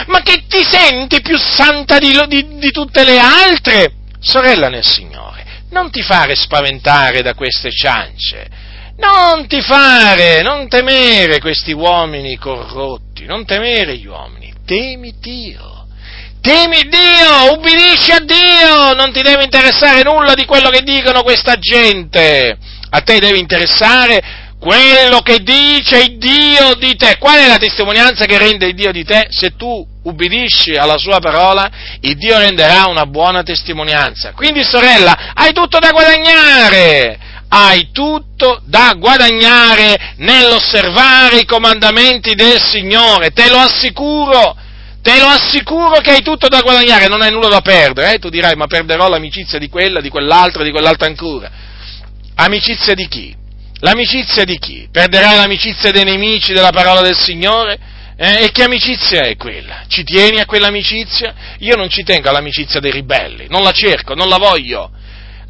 Ma 0.07 0.21
che 0.23 0.47
ti 0.49 0.65
senti 0.69 1.21
più 1.21 1.39
santa 1.39 1.99
di, 1.99 2.11
di, 2.27 2.59
di 2.59 2.71
tutte 2.73 3.05
le 3.05 3.21
altre? 3.21 3.93
Sorella 4.19 4.69
nel 4.69 4.85
Signore, 4.85 5.45
non 5.71 5.93
ti 5.93 6.03
fare 6.03 6.35
spaventare 6.35 7.23
da 7.23 7.35
queste 7.35 7.71
ciance. 7.71 8.49
Non 8.97 9.47
ti 9.47 9.61
fare, 9.61 10.43
non 10.43 10.67
temere 10.67 11.39
questi 11.39 11.71
uomini 11.71 12.37
corrotti, 12.37 13.27
non 13.27 13.45
temere 13.45 13.97
gli 13.97 14.07
uomini, 14.07 14.53
temi 14.67 15.15
Dio. 15.21 15.74
Temi 16.45 16.87
Dio, 16.91 17.55
ubbidisci 17.55 18.13
a 18.13 18.19
Dio, 18.21 18.93
non 18.93 19.15
ti 19.15 19.23
deve 19.23 19.45
interessare 19.45 20.03
nulla 20.03 20.35
di 20.35 20.45
quello 20.45 20.69
che 20.69 20.83
dicono 20.83 21.23
questa 21.23 21.57
gente. 21.59 22.59
A 22.91 23.01
te 23.01 23.19
deve 23.19 23.39
interessare 23.39 24.21
quello 24.61 25.21
che 25.23 25.39
dice 25.39 26.03
il 26.03 26.19
Dio 26.19 26.75
di 26.75 26.97
te. 26.97 27.17
Qual 27.19 27.39
è 27.39 27.49
la 27.49 27.57
testimonianza 27.57 28.27
che 28.27 28.37
rende 28.37 28.67
il 28.67 28.75
Dio 28.75 28.93
di 28.93 29.05
te? 29.05 29.29
Se 29.31 29.57
tu 29.57 29.87
ubbidisci 30.03 30.75
alla 30.75 30.99
sua 30.99 31.19
parola, 31.19 31.67
il 32.01 32.15
Dio 32.19 32.37
renderà 32.37 32.89
una 32.89 33.07
buona 33.07 33.43
testimonianza. 33.43 34.33
Quindi, 34.33 34.63
sorella, 34.65 35.33
hai 35.33 35.55
tutto 35.55 35.79
da 35.79 35.93
guadagnare. 35.93 37.19
Hai 37.49 37.89
tutto 37.91 38.61
da 38.67 38.93
guadagnare 38.99 40.13
nell'osservare 40.19 41.39
i 41.39 41.47
comandamenti 41.47 42.35
del 42.35 42.61
Signore, 42.61 43.31
te 43.31 43.49
lo 43.49 43.57
assicuro. 43.57 44.57
Te 45.05 45.19
lo 45.19 45.27
assicuro 45.27 46.01
che 46.01 46.13
hai 46.13 46.23
tutto 46.23 46.49
da 46.49 46.63
guadagnare, 46.63 47.09
non 47.09 47.21
hai 47.21 47.31
nulla 47.31 47.49
da 47.49 47.61
perdere. 47.61 48.15
Eh? 48.15 48.19
Tu 48.19 48.31
dirai, 48.31 48.55
ma 48.57 48.67
perderò 48.67 49.07
l'amicizia 49.07 49.59
di 49.59 49.69
quella, 49.69 50.01
di 50.01 50.09
quell'altra, 50.09 50.63
di 50.63 50.71
quell'altra 50.71 51.07
ancora. 51.07 51.51
Amicizia 52.37 52.95
di 52.95 53.07
chi? 53.07 53.37
L'amicizia 53.81 54.45
di 54.45 54.59
chi? 54.59 54.89
Perderai 54.91 55.37
l'amicizia 55.37 55.91
dei 55.91 56.05
nemici 56.05 56.55
della 56.55 56.71
parola 56.71 57.03
del 57.03 57.19
Signore? 57.19 57.79
Eh, 58.17 58.45
e 58.45 58.51
che 58.51 58.63
amicizia 58.63 59.27
è 59.27 59.37
quella? 59.37 59.83
Ci 59.89 60.05
tieni 60.05 60.41
a 60.41 60.47
quell'amicizia? 60.47 61.35
Io 61.59 61.77
non 61.77 61.91
ci 61.91 62.03
tengo 62.03 62.31
all'amicizia 62.31 62.81
dei 62.81 62.91
ribelli, 62.91 63.45
non 63.51 63.63
la 63.63 63.73
cerco, 63.73 64.15
non 64.15 64.31
la 64.31 64.39
voglio. 64.39 64.91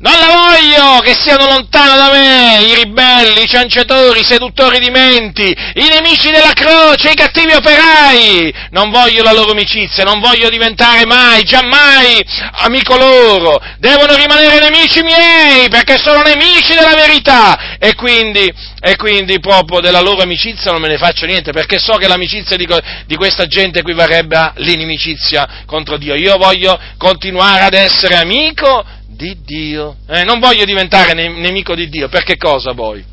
Non 0.05 0.13
la 0.19 0.35
voglio 0.35 1.01
che 1.01 1.15
siano 1.19 1.47
lontano 1.47 1.97
da 1.97 2.11
me 2.11 2.61
i 2.61 2.75
ribelli, 2.75 3.45
i 3.45 3.49
cianciatori, 3.49 4.21
i 4.21 4.25
seduttori 4.25 4.79
di 4.79 4.91
menti, 4.91 5.45
i 5.47 5.89
nemici 5.89 6.31
della 6.31 6.53
croce, 6.53 7.13
i 7.13 7.15
cattivi 7.15 7.55
operai. 7.55 8.53
Non 8.73 8.91
voglio 8.91 9.23
la 9.23 9.33
loro 9.33 9.53
amicizia, 9.53 10.05
non 10.05 10.21
voglio 10.21 10.51
diventare 10.51 11.07
mai, 11.07 11.43
giammai 11.45 12.23
amico 12.65 12.99
loro. 12.99 13.59
Devono 13.79 14.15
rimanere 14.15 14.69
nemici 14.69 15.03
miei 15.03 15.71
perché 15.71 15.97
sono 15.97 16.21
nemici 16.21 16.75
della 16.75 16.95
verità. 16.95 17.79
E 17.79 17.95
quindi, 17.95 18.53
e 18.81 18.97
quindi 18.97 19.41
proprio 19.41 19.81
della 19.81 20.03
loro 20.03 20.21
amicizia 20.21 20.71
non 20.71 20.83
me 20.83 20.89
ne 20.89 20.99
faccio 20.99 21.25
niente 21.25 21.51
perché 21.51 21.79
so 21.79 21.95
che 21.95 22.09
l'amicizia 22.09 22.59
di, 22.59 22.69
di 23.07 23.17
questa 23.17 23.47
gente 23.47 23.79
equivarrebbe 23.79 24.37
all'inimicizia 24.37 25.63
contro 25.65 25.97
Dio. 25.97 26.15
Io 26.15 26.37
voglio 26.37 26.79
continuare 26.99 27.63
ad 27.63 27.73
essere 27.73 28.17
amico 28.17 28.85
di 29.15 29.39
Dio. 29.45 29.97
Eh, 30.09 30.25
non 30.25 30.39
voglio 30.39 30.65
diventare 30.65 31.15
nemico 31.15 31.75
di 31.75 31.89
Dio, 31.89 32.09
perché 32.09 32.37
cosa 32.37 32.73
voi? 32.73 33.05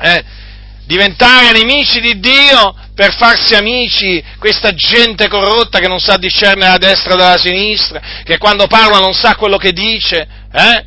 Eh, 0.00 0.24
diventare 0.86 1.52
nemici 1.52 2.00
di 2.00 2.18
Dio 2.18 2.74
per 2.94 3.14
farsi 3.14 3.54
amici 3.54 4.22
questa 4.38 4.72
gente 4.74 5.28
corrotta 5.28 5.78
che 5.78 5.88
non 5.88 5.98
sa 5.98 6.16
discernere 6.16 6.72
la 6.72 6.78
destra 6.78 7.14
dalla 7.14 7.38
sinistra, 7.38 8.00
che 8.22 8.38
quando 8.38 8.66
parla 8.66 8.98
non 8.98 9.14
sa 9.14 9.34
quello 9.34 9.56
che 9.56 9.72
dice, 9.72 10.26
eh? 10.52 10.84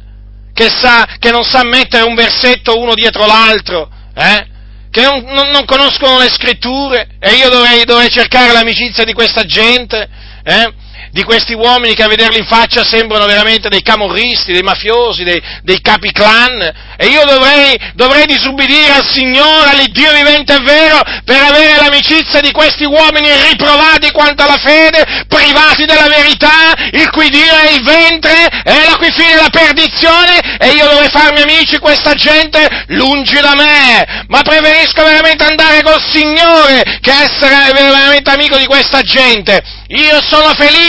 che, 0.54 0.70
sa, 0.70 1.18
che, 1.20 1.32
non 1.32 1.44
sa 1.44 1.64
mettere 1.64 2.04
un 2.04 2.16
versetto 2.16 2.80
uno 2.80 2.94
dietro 2.94 3.26
l'altro, 3.26 3.90
eh? 4.16 4.48
che 4.90 5.02
non, 5.02 5.24
non, 5.24 5.50
non, 5.50 5.66
conoscono 5.66 6.18
le 6.18 6.30
scritture 6.30 7.08
e 7.20 7.34
io 7.34 7.50
dovrei, 7.50 7.84
dovrei 7.84 8.10
cercare 8.10 8.52
l'amicizia 8.54 9.04
di 9.04 9.14
questa 9.14 9.44
gente. 9.44 10.10
Eh? 10.44 10.74
Di 11.12 11.24
questi 11.24 11.54
uomini 11.54 11.96
che 11.96 12.04
a 12.04 12.08
vederli 12.08 12.40
in 12.40 12.46
faccia 12.46 12.84
sembrano 12.84 13.26
veramente 13.26 13.70
dei 13.70 13.82
camorristi, 13.82 14.52
dei 14.52 14.62
mafiosi, 14.62 15.24
dei, 15.24 15.42
dei 15.64 15.82
capi 15.82 16.12
clan, 16.12 16.62
e 16.98 17.08
io 17.08 17.24
dovrei, 17.26 17.78
dovrei 17.94 18.26
disubbidire 18.26 18.92
al 18.92 19.06
Signore, 19.06 19.70
all'Iddio 19.70 20.12
vivente 20.14 20.56
e 20.56 20.62
vero, 20.62 21.02
per 21.24 21.42
avere 21.42 21.76
l'amicizia 21.80 22.42
di 22.42 22.52
questi 22.52 22.86
uomini 22.86 23.30
riprovati 23.50 24.12
quanto 24.12 24.44
alla 24.44 24.58
fede, 24.58 25.26
privati 25.28 25.86
della 25.86 26.08
verità, 26.08 26.74
il 26.92 27.10
cui 27.12 27.30
Dio 27.30 27.54
è 27.54 27.72
il 27.72 27.84
ventre, 27.84 28.48
e 28.64 28.86
la 28.86 28.96
cui 28.98 29.12
fine 29.12 29.34
è 29.34 29.42
la 29.42 29.50
perdizione, 29.50 30.58
e 30.60 30.70
io 30.70 30.86
dovrei 30.86 31.10
farmi 31.10 31.42
amici 31.42 31.78
questa 31.78 32.14
gente 32.14 32.86
lungi 32.88 33.40
da 33.40 33.54
me, 33.56 34.26
ma 34.28 34.42
preferisco 34.42 35.04
veramente 35.04 35.44
andare 35.44 35.84
col 35.84 36.02
Signore 36.12 37.00
che 37.02 37.12
essere 37.12 37.72
veramente 37.74 38.30
amico 38.30 38.58
di 38.58 38.66
questa 38.66 39.02
gente. 39.02 39.62
Io 39.90 40.22
sono 40.22 40.54
felice 40.54 40.87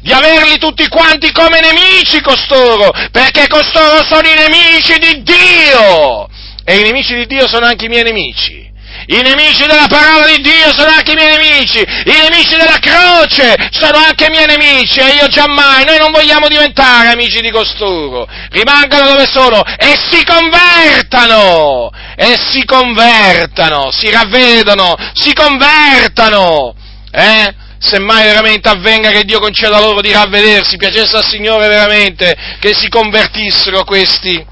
di 0.00 0.12
averli 0.12 0.58
tutti 0.58 0.88
quanti 0.88 1.30
come 1.30 1.60
nemici 1.60 2.20
costoro, 2.20 2.90
perché 3.12 3.46
costoro 3.46 4.04
sono 4.04 4.26
i 4.26 4.34
nemici 4.34 4.98
di 4.98 5.22
Dio! 5.22 6.28
E 6.64 6.78
i 6.78 6.82
nemici 6.82 7.14
di 7.14 7.26
Dio 7.26 7.46
sono 7.48 7.66
anche 7.66 7.86
i 7.86 7.88
miei 7.88 8.02
nemici. 8.02 8.66
I 9.06 9.22
nemici 9.22 9.64
della 9.66 9.86
parola 9.88 10.26
di 10.26 10.42
Dio 10.42 10.74
sono 10.76 10.90
anche 10.90 11.12
i 11.12 11.14
miei 11.14 11.36
nemici, 11.38 11.78
i 11.78 12.16
nemici 12.20 12.56
della 12.56 12.78
croce 12.78 13.54
sono 13.70 13.96
anche 13.96 14.26
i 14.26 14.30
miei 14.30 14.46
nemici 14.46 14.98
e 14.98 15.14
io 15.14 15.28
giammai, 15.28 15.84
noi 15.84 15.98
non 15.98 16.10
vogliamo 16.10 16.48
diventare 16.48 17.08
amici 17.08 17.40
di 17.40 17.50
costoro, 17.50 18.26
rimangano 18.50 19.08
dove 19.12 19.26
sono 19.26 19.62
e 19.62 19.94
si 20.10 20.24
convertano, 20.24 21.90
e 22.16 22.36
si 22.50 22.64
convertano, 22.64 23.90
si 23.92 24.10
ravvedono, 24.10 24.94
si 25.14 25.32
convertano, 25.32 26.74
eh? 27.12 27.54
Semmai 27.78 28.24
veramente 28.24 28.68
avvenga 28.68 29.10
che 29.10 29.24
Dio 29.24 29.38
conceda 29.38 29.80
loro 29.80 30.00
di 30.00 30.12
ravvedersi, 30.12 30.76
piacesse 30.76 31.16
al 31.16 31.24
Signore 31.24 31.68
veramente 31.68 32.36
che 32.58 32.74
si 32.74 32.88
convertissero 32.88 33.84
questi, 33.84 34.44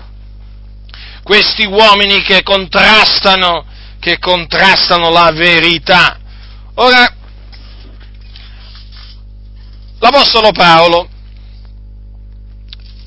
questi 1.23 1.67
uomini 1.67 2.23
che 2.23 2.43
contrastano, 2.43 3.67
che 3.99 4.19
contrastano 4.19 5.11
la 5.11 5.31
verità. 5.33 6.19
Ora, 6.75 7.15
l'Apostolo 9.99 10.53
Paolo 10.53 11.09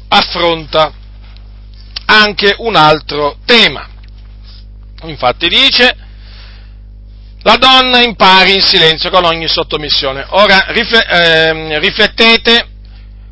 affronta 0.09 0.91
anche 2.05 2.55
un 2.57 2.75
altro 2.75 3.37
tema. 3.45 3.87
Infatti 5.03 5.47
dice, 5.47 5.95
la 7.43 7.55
donna 7.55 8.01
impari 8.01 8.55
in 8.55 8.61
silenzio 8.61 9.09
con 9.09 9.23
ogni 9.23 9.47
sottomissione. 9.47 10.25
Ora 10.29 10.67
ehm, 10.67 11.79
riflettete, 11.79 12.67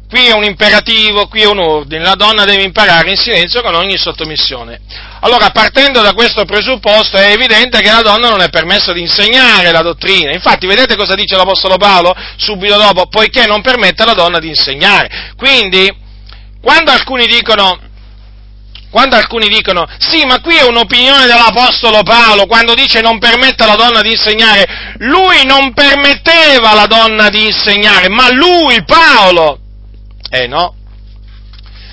qui 0.10 0.28
è 0.28 0.34
un 0.34 0.46
imperativo, 0.46 1.28
qui 1.28 1.42
è 1.42 1.46
un 1.46 1.60
ordine, 1.60 2.04
la 2.04 2.16
donna 2.16 2.46
deve 2.46 2.64
imparare 2.64 3.10
in 3.10 3.18
silenzio 3.18 3.62
con 3.62 3.76
ogni 3.76 3.98
sottomissione. 3.98 4.80
Allora, 5.22 5.50
partendo 5.50 6.02
da 6.02 6.14
questo 6.14 6.46
presupposto, 6.46 7.18
è 7.18 7.32
evidente 7.32 7.82
che 7.82 7.92
la 7.92 8.02
donna 8.02 8.30
non 8.30 8.42
è 8.42 8.50
permesso 8.50 8.94
di 8.94 9.02
insegnare 9.02 9.72
la 9.72 9.82
dottrina. 9.82 10.32
Infatti, 10.32 10.68
vedete 10.68 10.96
cosa 10.96 11.16
dice 11.16 11.36
l'Apostolo 11.36 11.76
Paolo 11.78 12.16
subito 12.38 12.78
dopo? 12.78 13.08
Poiché 13.08 13.46
non 13.46 13.62
permette 13.62 14.04
alla 14.04 14.14
donna 14.14 14.40
di 14.40 14.48
insegnare. 14.48 15.34
Quindi, 15.36 15.92
quando 16.62 16.92
alcuni 16.92 17.26
dicono 17.26 17.80
quando 18.90 19.16
alcuni 19.16 19.48
dicono, 19.50 19.86
sì, 20.00 20.26
ma 20.26 20.40
qui 20.40 20.56
è 20.56 20.64
un'opinione 20.64 21.26
dell'Apostolo 21.26 22.04
Paolo, 22.04 22.46
quando 22.46 22.74
dice 22.74 23.02
non 23.02 23.20
permette 23.20 23.64
alla 23.64 23.76
donna 23.76 24.02
di 24.02 24.12
insegnare, 24.12 24.96
lui 25.00 25.46
non 25.46 25.74
permetteva 25.74 26.72
alla 26.72 26.88
donna 26.88 27.30
di 27.30 27.46
insegnare, 27.46 28.08
ma 28.08 28.32
lui, 28.32 28.84
Paolo, 28.86 29.60
eh 30.30 30.48
no, 30.48 30.76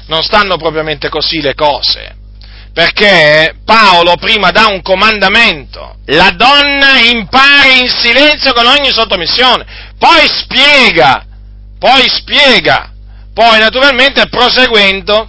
non 0.06 0.22
stanno 0.22 0.56
propriamente 0.56 1.08
così 1.08 1.40
le 1.40 1.54
cose, 1.54 2.16
perché 2.72 3.56
Paolo 3.64 4.16
prima 4.16 4.50
dà 4.50 4.66
un 4.66 4.80
comandamento, 4.80 5.96
la 6.06 6.30
donna 6.30 6.98
impari 6.98 7.80
in 7.80 7.88
silenzio 7.88 8.52
con 8.52 8.66
ogni 8.66 8.90
sottomissione, 8.90 9.92
poi 9.98 10.28
spiega, 10.28 11.24
poi 11.78 12.08
spiega, 12.08 12.92
poi 13.32 13.58
naturalmente 13.58 14.28
proseguendo, 14.28 15.28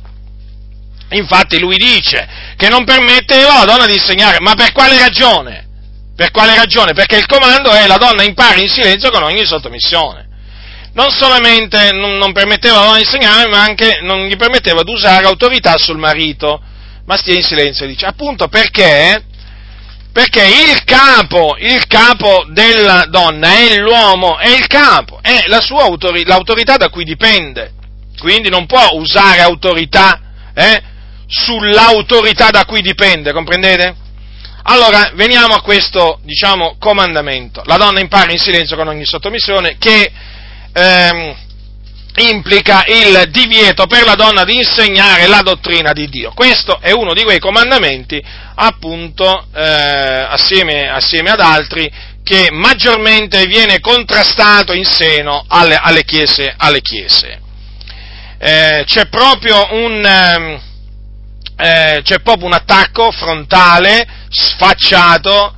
Infatti 1.17 1.59
lui 1.59 1.77
dice 1.77 2.27
che 2.57 2.69
non 2.69 2.83
permetteva 2.83 3.55
alla 3.55 3.71
donna 3.71 3.85
di 3.85 3.93
insegnare, 3.93 4.37
ma 4.39 4.53
per 4.53 4.71
quale 4.71 4.97
ragione? 4.97 5.67
Per 6.15 6.31
quale 6.31 6.55
ragione? 6.55 6.93
Perché 6.93 7.17
il 7.17 7.25
comando 7.25 7.71
è 7.71 7.87
la 7.87 7.97
donna 7.97 8.23
impari 8.23 8.61
in 8.61 8.69
silenzio 8.69 9.11
con 9.11 9.23
ogni 9.23 9.45
sottomissione. 9.45 10.27
Non 10.93 11.11
solamente 11.11 11.91
non, 11.91 12.17
non 12.17 12.31
permetteva 12.31 12.75
alla 12.75 12.85
donna 12.85 12.99
di 12.99 13.03
insegnare, 13.03 13.49
ma 13.49 13.61
anche 13.61 13.99
non 14.01 14.25
gli 14.25 14.35
permetteva 14.37 14.83
di 14.83 14.91
usare 14.91 15.25
autorità 15.25 15.77
sul 15.77 15.97
marito. 15.97 16.61
Ma 17.05 17.17
stia 17.17 17.35
in 17.35 17.43
silenzio, 17.43 17.85
dice. 17.85 18.05
Appunto 18.05 18.47
perché 18.47 19.23
perché 20.15 20.45
il 20.45 20.81
capo, 20.85 21.57
il 21.59 21.85
capo 21.87 22.45
della 22.47 23.05
donna 23.09 23.57
è 23.57 23.77
l'uomo, 23.79 24.37
è 24.37 24.47
il 24.47 24.65
capo, 24.65 25.19
è 25.21 25.43
la 25.47 25.59
sua 25.59 25.83
autorità, 25.83 26.29
l'autorità 26.29 26.77
da 26.77 26.87
cui 26.87 27.03
dipende. 27.03 27.73
Quindi 28.17 28.47
non 28.47 28.65
può 28.65 28.91
usare 28.93 29.41
autorità 29.41 30.21
eh, 30.55 30.81
sull'autorità 31.27 32.49
da 32.49 32.65
cui 32.65 32.81
dipende, 32.81 33.31
comprendete? 33.31 34.03
Allora, 34.67 35.11
veniamo 35.13 35.53
a 35.53 35.61
questo, 35.61 36.19
diciamo, 36.23 36.77
comandamento. 36.79 37.61
La 37.65 37.77
donna 37.77 37.99
impara 37.99 38.31
in 38.31 38.39
silenzio 38.39 38.75
con 38.75 38.87
ogni 38.87 39.05
sottomissione 39.05 39.77
che 39.77 40.11
ehm, 40.73 41.35
implica 42.17 42.83
il 42.87 43.29
divieto 43.29 43.85
per 43.85 44.05
la 44.05 44.15
donna 44.15 44.43
di 44.43 44.55
insegnare 44.55 45.27
la 45.27 45.41
dottrina 45.41 45.93
di 45.93 46.07
Dio. 46.09 46.31
Questo 46.33 46.79
è 46.81 46.91
uno 46.91 47.13
di 47.13 47.23
quei 47.23 47.39
comandamenti, 47.39 48.23
appunto, 48.55 49.47
eh, 49.53 49.61
assieme, 49.61 50.89
assieme, 50.89 51.29
ad 51.29 51.41
altri, 51.41 51.91
che 52.23 52.47
maggiormente 52.51 53.45
viene 53.45 53.79
contrastato 53.79 54.73
in 54.73 54.85
seno 54.85 55.45
alle, 55.47 55.77
alle 55.79 56.03
chiese. 56.03 56.53
Alle 56.57 56.81
chiese. 56.81 57.39
Eh, 58.39 58.83
c'è, 58.87 59.07
proprio 59.09 59.67
un, 59.73 60.03
ehm, 60.03 60.61
eh, 61.57 62.01
c'è 62.03 62.19
proprio 62.19 62.47
un 62.47 62.53
attacco 62.53 63.11
frontale, 63.11 64.05
sfacciato, 64.29 65.53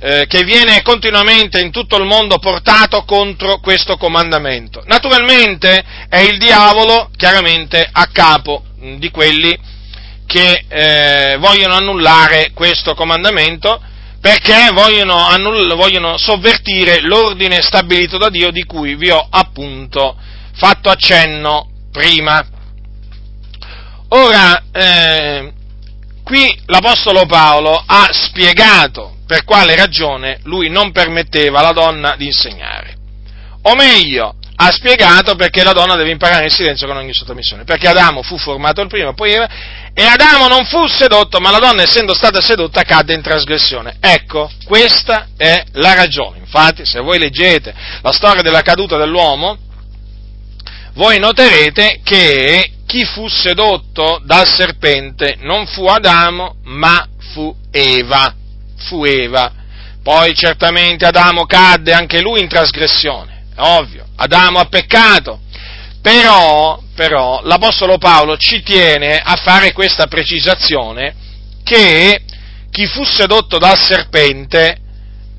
eh, 0.00 0.26
che 0.26 0.42
viene 0.42 0.82
continuamente 0.82 1.60
in 1.60 1.70
tutto 1.70 1.96
il 1.96 2.04
mondo 2.04 2.38
portato 2.38 3.04
contro 3.04 3.60
questo 3.60 3.96
comandamento. 3.96 4.82
Naturalmente 4.86 5.84
è 6.08 6.18
il 6.18 6.38
diavolo 6.38 7.10
chiaramente 7.16 7.88
a 7.90 8.08
capo 8.10 8.64
di 8.98 9.10
quelli 9.10 9.56
che 10.26 10.64
eh, 10.66 11.36
vogliono 11.38 11.74
annullare 11.74 12.50
questo 12.52 12.94
comandamento 12.94 13.80
perché 14.20 14.70
vogliono, 14.72 15.16
annull- 15.16 15.74
vogliono, 15.74 16.16
sovvertire 16.16 17.00
l'ordine 17.00 17.60
stabilito 17.60 18.18
da 18.18 18.30
Dio 18.30 18.50
di 18.50 18.64
cui 18.64 18.94
vi 18.94 19.10
ho 19.10 19.26
appunto 19.28 20.16
fatto 20.54 20.90
accenno 20.90 21.68
prima. 21.90 22.44
Ora, 24.14 24.64
eh, 24.72 25.52
qui 26.22 26.54
l'Apostolo 26.66 27.24
Paolo 27.24 27.82
ha 27.86 28.08
spiegato 28.12 29.16
per 29.26 29.44
quale 29.44 29.74
ragione 29.74 30.40
lui 30.42 30.68
non 30.68 30.92
permetteva 30.92 31.60
alla 31.60 31.72
donna 31.72 32.14
di 32.16 32.26
insegnare. 32.26 32.94
O 33.62 33.74
meglio, 33.74 34.34
ha 34.56 34.70
spiegato 34.70 35.34
perché 35.34 35.64
la 35.64 35.72
donna 35.72 35.96
deve 35.96 36.10
imparare 36.10 36.44
in 36.44 36.50
silenzio 36.50 36.86
con 36.86 36.98
ogni 36.98 37.14
sottomissione, 37.14 37.64
perché 37.64 37.88
Adamo 37.88 38.22
fu 38.22 38.36
formato 38.36 38.82
il 38.82 38.88
primo, 38.88 39.14
poi 39.14 39.32
Eva, 39.32 39.48
e 39.94 40.04
Adamo 40.04 40.46
non 40.46 40.66
fu 40.66 40.86
sedotto, 40.86 41.40
ma 41.40 41.50
la 41.50 41.58
donna 41.58 41.82
essendo 41.82 42.14
stata 42.14 42.42
sedotta 42.42 42.82
cadde 42.82 43.14
in 43.14 43.22
trasgressione. 43.22 43.96
Ecco, 43.98 44.50
questa 44.66 45.28
è 45.38 45.64
la 45.72 45.94
ragione. 45.94 46.36
Infatti, 46.38 46.84
se 46.84 47.00
voi 47.00 47.18
leggete 47.18 47.74
la 48.02 48.12
storia 48.12 48.42
della 48.42 48.60
caduta 48.60 48.98
dell'uomo, 48.98 49.56
voi 50.94 51.18
noterete 51.18 52.00
che 52.02 52.70
chi 52.86 53.04
fu 53.04 53.28
sedotto 53.28 54.20
dal 54.24 54.46
serpente 54.46 55.36
non 55.40 55.66
fu 55.66 55.86
Adamo, 55.86 56.56
ma 56.64 57.06
fu 57.32 57.54
Eva 57.70 58.34
fu 58.82 59.04
Eva. 59.04 59.52
Poi 60.02 60.34
certamente 60.34 61.06
Adamo 61.06 61.46
cadde 61.46 61.92
anche 61.92 62.20
lui 62.20 62.40
in 62.40 62.48
trasgressione, 62.48 63.44
è 63.54 63.60
ovvio, 63.60 64.06
Adamo 64.16 64.58
ha 64.58 64.66
peccato. 64.66 65.40
Però, 66.02 66.82
però 66.96 67.42
l'Apostolo 67.44 67.96
Paolo 67.96 68.36
ci 68.36 68.60
tiene 68.64 69.18
a 69.18 69.36
fare 69.36 69.72
questa 69.72 70.08
precisazione 70.08 71.14
che 71.62 72.22
chi 72.72 72.86
fu 72.86 73.04
sedotto 73.04 73.58
dal 73.58 73.78
serpente 73.78 74.78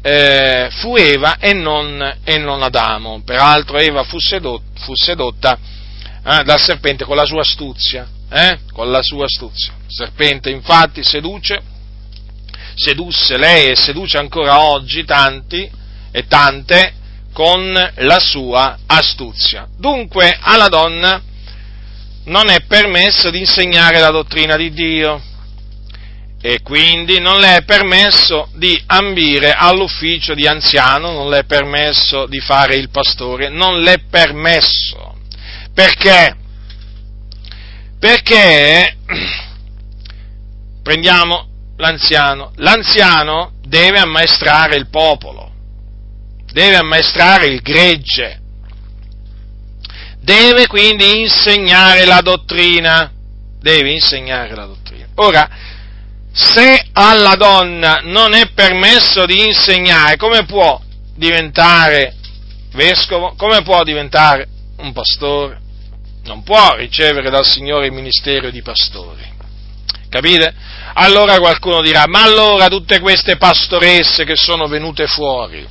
eh, 0.06 0.68
fu 0.70 0.98
Eva 0.98 1.38
e 1.40 1.54
non, 1.54 2.18
e 2.26 2.38
non, 2.38 2.62
Adamo. 2.62 3.22
Peraltro 3.24 3.78
Eva 3.78 4.04
fu, 4.04 4.20
sedot, 4.20 4.62
fu 4.80 4.94
sedotta 4.96 5.58
eh, 6.26 6.44
dal 6.44 6.60
serpente 6.60 7.06
con 7.06 7.16
la 7.16 7.26
sua 7.26 7.42
astuzia. 7.42 8.06
Eh? 8.30 8.60
Con 8.74 8.92
la 8.92 9.02
sua 9.02 9.26
astuzia. 9.26 9.72
Il 9.88 9.94
serpente 9.94 10.50
infatti 10.50 11.04
seduce 11.04 11.72
sedusse 12.76 13.38
lei 13.38 13.70
e 13.70 13.76
seduce 13.76 14.18
ancora 14.18 14.62
oggi 14.62 15.06
tanti 15.06 15.70
e 16.12 16.28
tante 16.28 16.94
con 17.32 17.72
la 17.96 18.20
sua 18.20 18.80
astuzia. 18.86 19.68
Dunque 19.78 20.38
alla 20.40 20.68
donna 20.68 21.22
non 22.26 22.50
è 22.50 22.62
permesso 22.62 23.30
di 23.30 23.40
insegnare 23.40 24.00
la 24.00 24.10
dottrina 24.10 24.56
di 24.56 24.72
Dio 24.72 25.22
e 26.46 26.62
quindi 26.62 27.22
non 27.22 27.40
le 27.40 27.56
è 27.56 27.64
permesso 27.64 28.50
di 28.56 28.78
ambire 28.88 29.54
all'ufficio 29.54 30.34
di 30.34 30.46
anziano, 30.46 31.14
non 31.14 31.30
le 31.30 31.40
è 31.40 31.44
permesso 31.46 32.26
di 32.26 32.42
fare 32.42 32.76
il 32.76 32.90
pastore, 32.90 33.48
non 33.48 33.80
le 33.80 33.94
è 33.94 34.00
permesso. 34.10 35.16
Perché? 35.74 36.36
Perché 37.98 38.98
prendiamo 40.84 41.48
l'anziano? 41.78 42.52
L'anziano 42.58 43.54
deve 43.62 44.00
ammaestrare 44.00 44.76
il 44.76 44.90
popolo, 44.90 45.50
deve 46.52 46.76
ammaestrare 46.76 47.46
il 47.46 47.62
gregge, 47.62 48.42
deve 50.20 50.68
quindi 50.68 51.22
insegnare 51.22 52.04
la 52.04 52.20
dottrina, 52.20 53.10
deve 53.62 53.94
insegnare 53.94 54.54
la 54.54 54.66
dottrina. 54.66 55.08
Ora, 55.16 55.50
se 56.34 56.88
alla 56.94 57.36
donna 57.36 58.00
non 58.04 58.34
è 58.34 58.50
permesso 58.54 59.26
di 59.28 59.46
insegnare, 59.46 60.18
come 60.18 60.46
può 60.46 60.82
diventare 61.16 62.16
vescovo? 62.72 63.36
Come 63.38 63.62
può 63.62 63.84
diventare 63.84 64.48
un 64.78 64.92
pastore? 64.94 65.62
Non 66.24 66.42
può 66.42 66.76
ricevere 66.76 67.30
dal 67.30 67.46
Signore 67.46 67.86
il 67.86 67.92
ministero 67.92 68.50
di 68.50 68.64
pastore. 68.64 69.32
Capite? 70.10 70.54
Allora 70.96 71.38
qualcuno 71.38 71.82
dirà, 71.82 72.06
ma 72.08 72.24
allora 72.24 72.68
tutte 72.68 73.00
queste 73.00 73.38
pastoresse 73.38 74.26
che 74.26 74.36
sono 74.36 74.68
venute 74.68 75.06
fuori, 75.06 75.68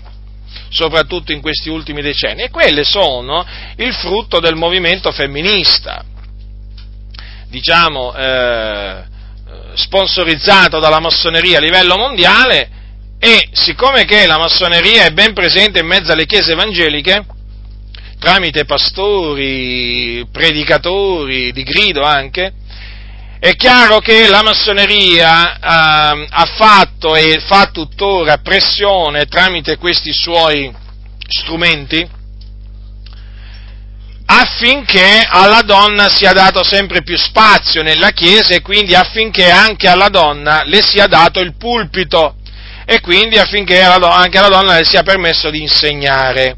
soprattutto 0.68 1.32
in 1.32 1.40
questi 1.40 1.70
ultimi 1.70 2.02
decenni, 2.02 2.42
e 2.42 2.50
quelle 2.50 2.84
sono 2.84 3.44
il 3.76 3.92
frutto 3.94 4.38
del 4.38 4.54
movimento 4.54 5.10
femminista, 5.10 6.04
diciamo, 7.48 8.14
eh, 8.14 9.10
sponsorizzato 9.74 10.78
dalla 10.78 11.00
massoneria 11.00 11.58
a 11.58 11.60
livello 11.60 11.96
mondiale, 11.96 12.68
e 13.18 13.48
siccome 13.52 14.04
che 14.04 14.26
la 14.26 14.38
massoneria 14.38 15.04
è 15.04 15.10
ben 15.10 15.32
presente 15.32 15.80
in 15.80 15.86
mezzo 15.86 16.12
alle 16.12 16.26
chiese 16.26 16.52
evangeliche, 16.52 17.24
tramite 18.18 18.64
pastori, 18.64 20.26
predicatori 20.30 21.52
di 21.52 21.62
grido 21.62 22.02
anche, 22.02 22.52
è 23.38 23.56
chiaro 23.56 23.98
che 23.98 24.28
la 24.28 24.42
massoneria 24.42 25.54
eh, 25.54 26.26
ha 26.30 26.44
fatto 26.56 27.16
e 27.16 27.40
fa 27.44 27.70
tuttora 27.72 28.38
pressione 28.38 29.26
tramite 29.26 29.78
questi 29.78 30.12
suoi 30.12 30.72
strumenti 31.26 32.08
affinché 34.40 35.26
alla 35.28 35.60
donna 35.60 36.08
sia 36.08 36.32
dato 36.32 36.64
sempre 36.64 37.02
più 37.02 37.18
spazio 37.18 37.82
nella 37.82 38.10
Chiesa 38.10 38.54
e 38.54 38.62
quindi 38.62 38.94
affinché 38.94 39.50
anche 39.50 39.88
alla 39.88 40.08
donna 40.08 40.62
le 40.64 40.82
sia 40.82 41.06
dato 41.06 41.40
il 41.40 41.54
pulpito 41.56 42.36
e 42.86 43.00
quindi 43.00 43.38
affinché 43.38 43.80
anche 43.82 44.38
alla 44.38 44.48
donna 44.48 44.78
le 44.78 44.84
sia 44.84 45.02
permesso 45.02 45.50
di 45.50 45.60
insegnare. 45.60 46.56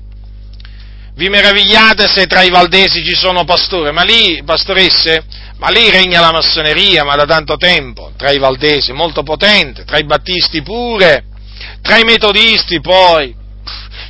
Vi 1.17 1.29
meravigliate 1.29 2.07
se 2.09 2.27
tra 2.27 2.43
i 2.43 2.51
valdesi 2.51 3.05
ci 3.05 3.15
sono 3.15 3.45
pastori, 3.45 3.93
ma 3.93 4.03
lì, 4.03 4.43
pastoresse, 4.45 5.25
ma 5.59 5.69
lì 5.69 5.91
regna 5.91 6.21
la 6.21 6.33
massoneria, 6.33 7.05
ma 7.05 7.15
da 7.15 7.25
tanto 7.25 7.57
tempo, 7.57 8.13
tra 8.17 8.31
i 8.31 8.39
valdesi, 8.39 8.93
molto 8.93 9.23
potente, 9.23 9.85
tra 9.85 9.99
i 9.99 10.05
battisti 10.05 10.63
pure, 10.63 11.25
tra 11.83 11.99
i 11.99 12.05
metodisti 12.05 12.81
poi. 12.81 13.43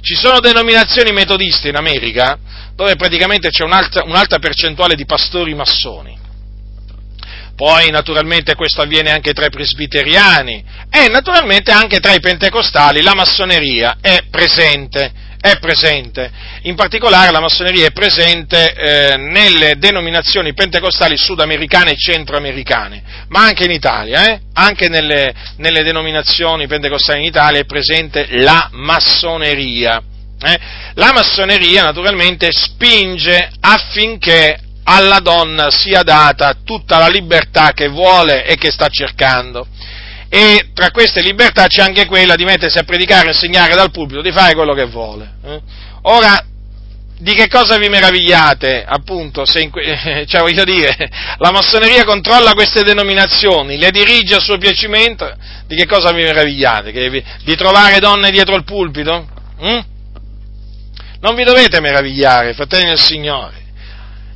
Ci 0.05 0.17
sono 0.17 0.39
denominazioni 0.39 1.13
metodiste 1.13 1.71
in 1.71 1.77
America 1.77 2.39
dove 2.77 2.95
praticamente 2.95 3.49
c'è 3.49 3.65
un'alta, 3.65 4.03
un'alta 4.05 4.39
percentuale 4.39 4.97
di 4.97 5.07
pastori 5.07 5.55
massoni. 5.55 6.15
Poi 7.57 7.89
naturalmente 7.89 8.55
questo 8.55 8.83
avviene 8.83 9.11
anche 9.11 9.33
tra 9.33 9.47
i 9.47 9.51
presbiteriani 9.51 10.63
e 10.91 11.09
naturalmente 11.09 11.73
anche 11.73 12.01
tra 12.01 12.13
i 12.13 12.21
pentecostali 12.21 13.01
la 13.01 13.15
massoneria 13.15 13.97
è 14.03 14.25
presente 14.31 15.11
è 15.45 15.59
presente, 15.59 16.31
in 16.63 16.75
particolare 16.75 17.31
la 17.31 17.39
massoneria 17.39 17.89
è 17.89 17.93
presente 17.93 18.73
eh, 18.73 19.17
nelle 19.19 19.77
denominazioni 19.77 20.55
pentecostali 20.55 21.19
sudamericane 21.19 21.91
e 21.91 21.97
centroamericane, 21.99 23.03
ma 23.29 23.43
anche 23.43 23.65
in 23.65 23.71
Italia, 23.71 24.27
eh? 24.27 24.41
anche 24.55 24.89
nelle, 24.89 25.35
nelle, 25.59 25.83
denominazioni 25.83 26.67
pentecostali 26.67 27.19
in 27.19 27.27
Italia 27.27 27.61
è 27.61 27.67
presente 27.67 28.27
la 28.39 28.71
massoneria. 28.73 30.03
Eh? 30.41 30.59
La 30.95 31.13
massoneria 31.13 31.83
naturalmente 31.83 32.49
spinge 32.51 33.51
affinché 33.61 34.59
alla 34.85 35.21
donna 35.21 35.71
sia 35.71 36.03
data 36.03 36.57
tutta 36.65 36.97
la 36.97 37.09
libertà 37.09 37.73
che 37.73 37.89
vuole 37.89 38.47
e 38.47 38.57
che 38.57 38.71
sta 38.71 38.89
cercando 38.89 39.67
e 40.35 40.71
tra 40.75 40.91
queste 40.91 41.23
libertà 41.23 41.69
c'è 41.69 41.81
anche 41.81 42.07
quella 42.07 42.35
di 42.35 42.45
mettersi 42.45 42.77
a 42.77 42.83
predicare, 42.83 43.29
insegnare 43.29 43.77
dal 43.77 43.93
pubblico, 43.93 44.21
di 44.21 44.33
fare 44.33 44.55
quello 44.55 44.75
che 44.75 44.85
vuole. 44.87 45.35
Eh? 45.45 45.61
Ora, 46.03 46.45
di 47.17 47.35
che 47.35 47.47
cosa 47.47 47.79
vi 47.79 47.89
meravigliate, 47.89 48.85
appunto, 48.85 49.47
se 49.47 49.61
in, 49.61 49.71
cioè 50.27 50.41
voglio 50.41 50.65
dire, 50.65 51.09
la 51.39 51.53
massoneria 51.53 52.03
controlla 52.03 52.53
queste 52.53 52.83
denominazioni, 52.83 53.79
le 53.79 53.93
dirige 53.93 54.35
a 54.35 54.41
suo 54.41 54.59
piacimento, 54.59 55.33
di 55.69 55.77
che 55.77 55.87
cosa 55.87 56.11
vi 56.11 56.25
meravigliate? 56.25 56.91
Vi, 56.91 57.25
di 57.45 57.55
trovare 57.55 58.01
donne 58.01 58.33
dietro 58.33 58.57
il 58.57 58.65
pulpito? 58.65 59.29
Mm? 59.63 59.79
Non 61.21 61.37
vi 61.37 61.45
dovete 61.45 61.79
meravigliare, 61.79 62.55
fratelli 62.55 62.87
del 62.87 63.01
Signore 63.01 63.64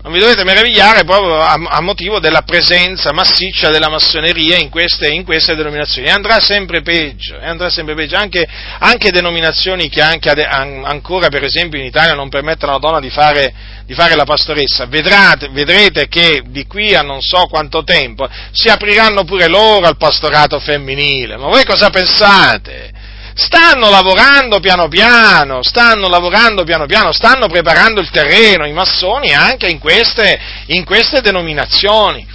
non 0.01 0.13
vi 0.13 0.21
dovete 0.21 0.45
meravigliare 0.45 1.03
proprio 1.03 1.41
a, 1.41 1.55
a, 1.55 1.81
motivo 1.81 2.21
della 2.21 2.43
presenza 2.43 3.13
massiccia 3.13 3.69
della 3.69 3.89
massoneria 3.89 4.57
in 4.57 4.69
queste, 4.71 5.09
in 5.09 5.25
queste 5.25 5.57
denominazioni. 5.57 6.07
E 6.07 6.11
andrà 6.11 6.39
sempre 6.39 6.83
peggio, 6.83 7.37
andrà 7.41 7.69
sempre 7.69 7.97
peggio. 7.97 8.17
Anche, 8.17 8.47
anche 8.79 9.11
denominazioni 9.11 9.89
che 9.89 10.01
anche 10.01 10.31
ade, 10.31 10.45
an, 10.45 10.85
ancora, 10.85 11.29
per 11.29 11.43
esempio, 11.43 11.81
in 11.81 11.85
Italia 11.85 12.15
non 12.15 12.29
permettono 12.29 12.73
alla 12.73 12.81
donna 12.81 13.01
di 13.01 13.11
fare, 13.11 13.53
di 13.87 13.95
fare 13.95 14.15
la 14.15 14.25
pastoressa, 14.25 14.87
Vedrate, 14.87 15.49
vedrete 15.49 16.07
che 16.07 16.43
di 16.47 16.65
qui 16.67 16.95
a 16.95 17.03
non 17.03 17.21
so 17.21 17.47
quanto 17.49 17.83
tempo 17.83 18.29
si 18.53 18.69
apriranno 18.69 19.25
pure 19.25 19.49
loro 19.49 19.87
al 19.87 19.97
pastorato 19.97 20.61
femminile. 20.61 21.37
Ma 21.37 21.49
voi 21.49 21.65
cosa 21.65 21.91
pensate? 21.91 22.93
Stanno 23.39 23.89
lavorando 23.89 24.59
piano 24.59 24.89
piano, 24.89 25.63
stanno 25.63 26.09
lavorando 26.09 26.65
piano 26.65 26.87
piano, 26.87 27.13
stanno 27.13 27.47
preparando 27.47 28.01
il 28.01 28.11
terreno, 28.11 28.67
i 28.67 28.73
massoni 28.73 29.33
anche 29.33 29.69
in 29.69 29.79
queste, 29.79 30.37
in 30.67 30.85
queste 30.85 31.21
denominazioni. 31.21 32.27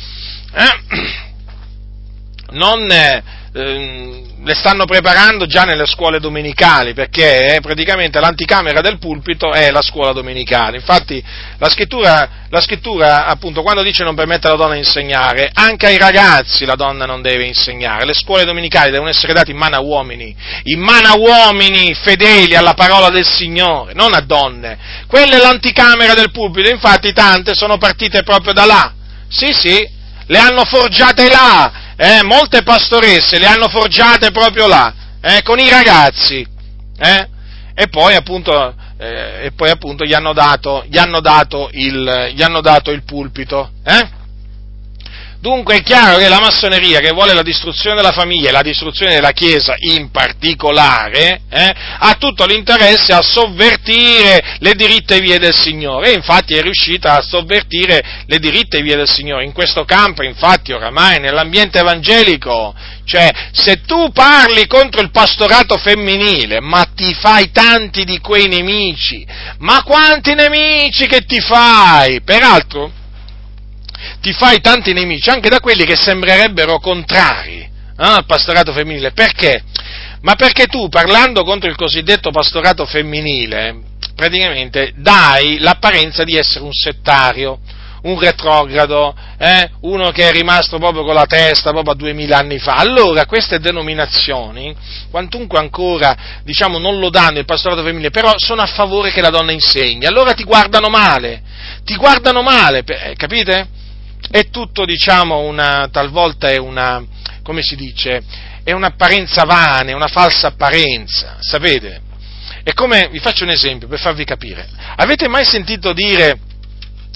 Eh? 0.53 1.21
Non, 2.53 2.87
eh, 2.91 3.23
le 3.55 4.55
stanno 4.55 4.85
preparando 4.85 5.45
già 5.45 5.61
nelle 5.63 5.85
scuole 5.85 6.19
domenicali, 6.19 6.93
perché 6.93 7.55
eh, 7.55 7.61
praticamente 7.61 8.19
l'anticamera 8.19 8.81
del 8.81 8.97
pulpito 8.97 9.53
è 9.53 9.69
la 9.69 9.83
scuola 9.83 10.11
domenicale. 10.11 10.77
Infatti 10.77 11.23
la 11.59 11.69
scrittura, 11.69 12.29
la 12.49 12.61
scrittura, 12.61 13.27
appunto, 13.27 13.61
quando 13.61 13.83
dice 13.83 14.03
non 14.03 14.15
permette 14.15 14.47
alla 14.47 14.55
donna 14.55 14.73
di 14.73 14.79
insegnare, 14.79 15.51
anche 15.53 15.85
ai 15.85 15.99
ragazzi 15.99 16.65
la 16.65 16.73
donna 16.73 17.05
non 17.05 17.21
deve 17.21 17.45
insegnare. 17.45 18.05
Le 18.05 18.15
scuole 18.15 18.43
domenicali 18.43 18.89
devono 18.89 19.09
essere 19.09 19.33
date 19.33 19.51
in 19.51 19.57
mano 19.57 19.75
a 19.75 19.81
uomini, 19.81 20.35
in 20.63 20.79
mano 20.79 21.09
a 21.09 21.15
uomini 21.15 21.93
fedeli 21.93 22.55
alla 22.55 22.73
parola 22.73 23.09
del 23.09 23.25
Signore, 23.25 23.93
non 23.93 24.15
a 24.15 24.21
donne. 24.21 25.05
Quella 25.05 25.37
è 25.37 25.39
l'anticamera 25.39 26.15
del 26.15 26.31
pulpito, 26.31 26.69
infatti 26.69 27.13
tante 27.13 27.53
sono 27.53 27.77
partite 27.77 28.23
proprio 28.23 28.53
da 28.53 28.65
là. 28.65 28.93
Sì, 29.29 29.53
sì, 29.53 29.87
le 30.25 30.37
hanno 30.39 30.65
forgiate 30.65 31.29
là 31.29 31.82
eh, 31.95 32.23
molte 32.23 32.63
pastoresse 32.63 33.39
le 33.39 33.45
hanno 33.45 33.69
forgiate 33.69 34.31
proprio 34.31 34.67
là, 34.67 34.93
eh, 35.21 35.41
con 35.43 35.59
i 35.59 35.69
ragazzi, 35.69 36.45
eh, 36.97 37.27
e 37.73 37.87
poi 37.87 38.15
appunto, 38.15 38.75
eh, 38.97 39.45
e 39.45 39.51
poi 39.51 39.69
appunto 39.69 40.03
gli 40.05 40.13
hanno 40.13 40.33
dato, 40.33 40.83
gli 40.87 40.97
hanno 40.97 41.19
dato, 41.19 41.69
il, 41.73 42.31
gli 42.33 42.41
hanno 42.41 42.61
dato 42.61 42.91
il 42.91 43.03
pulpito. 43.03 43.71
Dunque 45.43 45.79
è 45.79 45.83
chiaro 45.83 46.19
che 46.19 46.29
la 46.29 46.39
massoneria 46.39 47.01
che 47.01 47.11
vuole 47.11 47.33
la 47.33 47.41
distruzione 47.41 47.97
della 47.97 48.13
famiglia 48.13 48.47
e 48.47 48.53
la 48.53 48.61
distruzione 48.61 49.15
della 49.15 49.31
Chiesa 49.31 49.75
in 49.77 50.09
particolare, 50.09 51.41
eh, 51.49 51.73
ha 51.99 52.15
tutto 52.17 52.45
l'interesse 52.45 53.11
a 53.11 53.21
sovvertire 53.21 54.55
le 54.59 54.73
diritte 54.73 55.19
vie 55.19 55.39
del 55.39 55.53
Signore 55.53 56.11
e 56.11 56.13
infatti 56.13 56.55
è 56.55 56.61
riuscita 56.61 57.17
a 57.17 57.21
sovvertire 57.21 58.23
le 58.25 58.39
diritte 58.39 58.81
vie 58.81 58.95
del 58.95 59.09
Signore. 59.09 59.43
In 59.43 59.51
questo 59.51 59.83
campo, 59.83 60.23
infatti, 60.23 60.71
oramai 60.71 61.19
nell'ambiente 61.19 61.79
evangelico, 61.79 62.73
cioè 63.03 63.29
se 63.51 63.81
tu 63.81 64.13
parli 64.13 64.65
contro 64.65 65.01
il 65.01 65.11
pastorato 65.11 65.75
femminile, 65.75 66.61
ma 66.61 66.87
ti 66.95 67.13
fai 67.13 67.51
tanti 67.51 68.05
di 68.05 68.19
quei 68.19 68.47
nemici, 68.47 69.27
ma 69.57 69.83
quanti 69.83 70.35
nemici 70.35 71.05
che 71.05 71.25
ti 71.25 71.41
fai? 71.41 72.21
Peraltro, 72.21 73.01
ti 74.21 74.33
fai 74.33 74.61
tanti 74.61 74.93
nemici, 74.93 75.29
anche 75.29 75.49
da 75.49 75.59
quelli 75.59 75.85
che 75.85 75.95
sembrerebbero 75.95 76.79
contrari 76.79 77.61
eh, 77.61 77.69
al 77.95 78.25
pastorato 78.25 78.71
femminile. 78.73 79.11
Perché? 79.11 79.63
Ma 80.21 80.35
perché 80.35 80.67
tu, 80.67 80.87
parlando 80.87 81.43
contro 81.43 81.69
il 81.69 81.75
cosiddetto 81.75 82.31
pastorato 82.31 82.85
femminile, 82.85 83.81
praticamente 84.15 84.93
dai 84.95 85.59
l'apparenza 85.59 86.23
di 86.23 86.37
essere 86.37 86.63
un 86.63 86.71
settario, 86.71 87.59
un 88.03 88.19
retrogrado, 88.19 89.15
eh? 89.37 89.69
uno 89.81 90.11
che 90.11 90.27
è 90.27 90.31
rimasto 90.31 90.77
proprio 90.77 91.03
con 91.03 91.13
la 91.13 91.25
testa 91.25 91.71
proprio 91.71 91.93
a 91.93 91.95
duemila 91.95 92.37
anni 92.37 92.57
fa. 92.57 92.75
Allora 92.75 93.25
queste 93.25 93.59
denominazioni, 93.59 94.75
quantunque 95.09 95.59
ancora 95.59 96.15
diciamo, 96.43 96.79
non 96.79 96.99
lo 96.99 97.09
danno 97.09 97.39
il 97.39 97.45
pastorato 97.45 97.83
femminile, 97.83 98.09
però 98.09 98.33
sono 98.37 98.61
a 98.61 98.67
favore 98.67 99.11
che 99.11 99.21
la 99.21 99.29
donna 99.29 99.51
insegni, 99.51 100.05
allora 100.05 100.33
ti 100.33 100.43
guardano 100.43 100.89
male, 100.89 101.41
ti 101.83 101.95
guardano 101.95 102.41
male, 102.41 102.83
eh, 102.85 103.13
capite? 103.15 103.67
È 104.33 104.49
tutto, 104.49 104.83
diciamo, 104.83 105.41
una, 105.41 105.87
talvolta 105.91 106.49
è 106.49 106.57
una, 106.57 107.05
come 107.43 107.61
si 107.61 107.75
dice, 107.75 108.23
è 108.63 108.71
un'apparenza 108.71 109.43
vana, 109.43 109.91
è 109.91 109.93
una 109.93 110.07
falsa 110.07 110.47
apparenza, 110.47 111.37
sapete? 111.39 112.01
È 112.63 112.73
come, 112.73 113.09
vi 113.11 113.19
faccio 113.19 113.43
un 113.43 113.51
esempio 113.51 113.87
per 113.87 113.99
farvi 113.99 114.23
capire, 114.23 114.67
avete 114.95 115.27
mai 115.27 115.45
sentito 115.45 115.93
dire, 115.93 116.39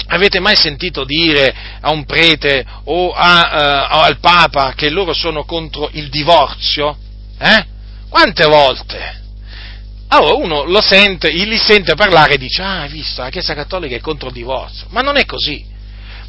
avete 0.09 0.39
mai 0.39 0.55
sentito 0.55 1.03
dire 1.05 1.51
a 1.81 1.89
un 1.89 2.05
prete 2.05 2.63
o 2.83 3.11
a, 3.13 3.95
uh, 3.95 4.03
al 4.03 4.19
Papa 4.19 4.73
che 4.75 4.91
loro 4.91 5.13
sono 5.13 5.43
contro 5.43 5.89
il 5.93 6.09
divorzio? 6.09 6.95
Eh? 7.39 7.65
Quante 8.09 8.45
volte? 8.45 9.21
Allora 10.09 10.35
uno 10.35 10.65
lo 10.65 10.81
sente, 10.81 11.31
li 11.31 11.57
sente 11.57 11.95
parlare 11.95 12.35
e 12.35 12.37
dice, 12.37 12.61
ah, 12.61 12.81
hai 12.81 12.89
visto, 12.89 13.23
la 13.23 13.29
Chiesa 13.29 13.55
Cattolica 13.55 13.95
è 13.95 14.01
contro 14.01 14.27
il 14.27 14.35
divorzio, 14.35 14.85
ma 14.89 15.01
non 15.01 15.17
è 15.17 15.25
così. 15.25 15.73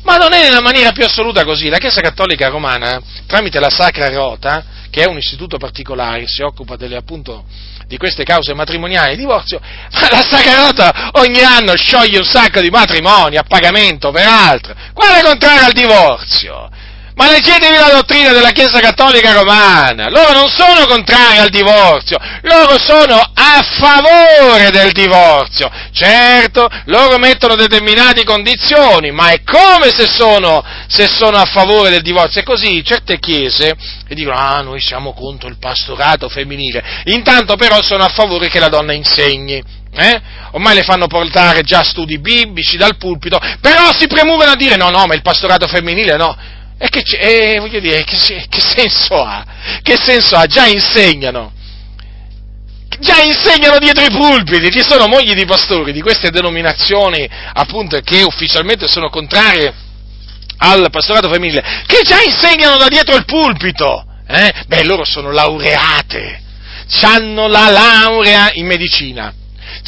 Ma 0.02 0.16
non 0.16 0.32
è 0.32 0.42
nella 0.42 0.60
maniera 0.60 0.92
più 0.92 1.04
assoluta 1.04 1.44
così. 1.44 1.68
La 1.68 1.78
Chiesa 1.78 2.00
Cattolica 2.00 2.48
Romana, 2.48 3.00
tramite 3.26 3.60
la 3.60 3.70
Sacra 3.70 4.08
Rota, 4.08 4.64
che 4.90 5.02
è 5.02 5.06
un 5.06 5.18
istituto 5.18 5.58
particolare, 5.58 6.26
si 6.26 6.42
occupa 6.42 6.76
delle, 6.76 6.96
appunto 6.96 7.44
di 7.86 7.96
queste 7.96 8.22
cause 8.22 8.52
matrimoniali 8.52 9.16
divorzio, 9.16 9.60
ma 9.60 10.08
la 10.10 10.22
Sacra 10.22 10.66
Rota 10.66 11.10
ogni 11.14 11.40
anno 11.40 11.74
scioglie 11.74 12.18
un 12.18 12.24
sacco 12.24 12.60
di 12.60 12.68
matrimoni 12.68 13.36
a 13.36 13.44
pagamento, 13.44 14.10
peraltro. 14.10 14.74
Quale 14.92 15.22
contrario 15.22 15.66
al 15.66 15.72
divorzio? 15.72 16.70
Ma 17.18 17.32
leggetevi 17.32 17.76
la 17.76 17.90
dottrina 17.90 18.30
della 18.30 18.52
Chiesa 18.52 18.78
Cattolica 18.78 19.32
Romana, 19.32 20.08
loro 20.08 20.34
non 20.34 20.48
sono 20.48 20.86
contrari 20.86 21.38
al 21.38 21.48
divorzio, 21.48 22.16
loro 22.42 22.78
sono 22.78 23.16
a 23.16 23.60
favore 23.76 24.70
del 24.70 24.92
divorzio. 24.92 25.68
Certo, 25.90 26.68
loro 26.84 27.18
mettono 27.18 27.56
determinate 27.56 28.22
condizioni, 28.22 29.10
ma 29.10 29.30
è 29.30 29.42
come 29.42 29.90
se 29.90 30.06
sono, 30.06 30.64
se 30.86 31.08
sono 31.08 31.38
a 31.38 31.44
favore 31.44 31.90
del 31.90 32.02
divorzio. 32.02 32.42
È 32.42 32.44
così, 32.44 32.84
certe 32.84 33.18
chiese 33.18 33.74
dicono, 34.10 34.36
ah, 34.36 34.60
noi 34.62 34.80
siamo 34.80 35.12
contro 35.12 35.48
il 35.48 35.58
pastorato 35.58 36.28
femminile, 36.28 37.02
intanto 37.06 37.56
però 37.56 37.82
sono 37.82 38.04
a 38.04 38.12
favore 38.14 38.48
che 38.48 38.60
la 38.60 38.68
donna 38.68 38.92
insegni. 38.92 39.60
Eh? 39.92 40.20
Ormai 40.52 40.76
le 40.76 40.82
fanno 40.82 41.08
portare 41.08 41.62
già 41.62 41.82
studi 41.82 42.20
biblici 42.20 42.76
dal 42.76 42.96
pulpito, 42.96 43.40
però 43.60 43.92
si 43.92 44.06
premurano 44.06 44.52
a 44.52 44.56
dire 44.56 44.76
no, 44.76 44.90
no, 44.90 45.04
ma 45.06 45.14
il 45.14 45.22
pastorato 45.22 45.66
femminile 45.66 46.16
no. 46.16 46.36
E 46.78 46.88
che, 46.88 47.02
eh, 47.18 47.58
voglio 47.58 47.80
dire, 47.80 48.04
che, 48.04 48.16
che, 48.48 48.60
senso 48.60 49.22
ha? 49.22 49.44
Che 49.82 49.96
senso 49.96 50.36
ha? 50.36 50.46
Già 50.46 50.66
insegnano. 50.66 51.52
Già 53.00 53.20
insegnano 53.22 53.78
dietro 53.78 54.04
i 54.04 54.10
pulpiti, 54.10 54.70
ci 54.70 54.82
sono 54.82 55.06
mogli 55.06 55.34
di 55.34 55.44
pastori 55.44 55.92
di 55.92 56.00
queste 56.00 56.30
denominazioni, 56.30 57.28
appunto, 57.52 58.00
che 58.00 58.22
ufficialmente 58.22 58.88
sono 58.88 59.08
contrarie 59.08 59.72
al 60.58 60.88
pastorato 60.90 61.28
femminile, 61.28 61.62
che 61.86 62.00
già 62.02 62.20
insegnano 62.22 62.76
da 62.76 62.88
dietro 62.88 63.16
il 63.16 63.24
pulpito. 63.24 64.04
Eh? 64.26 64.52
Beh, 64.66 64.84
loro 64.84 65.04
sono 65.04 65.32
laureate, 65.32 66.42
hanno 67.02 67.48
la 67.48 67.70
laurea 67.70 68.50
in 68.52 68.66
medicina, 68.66 69.32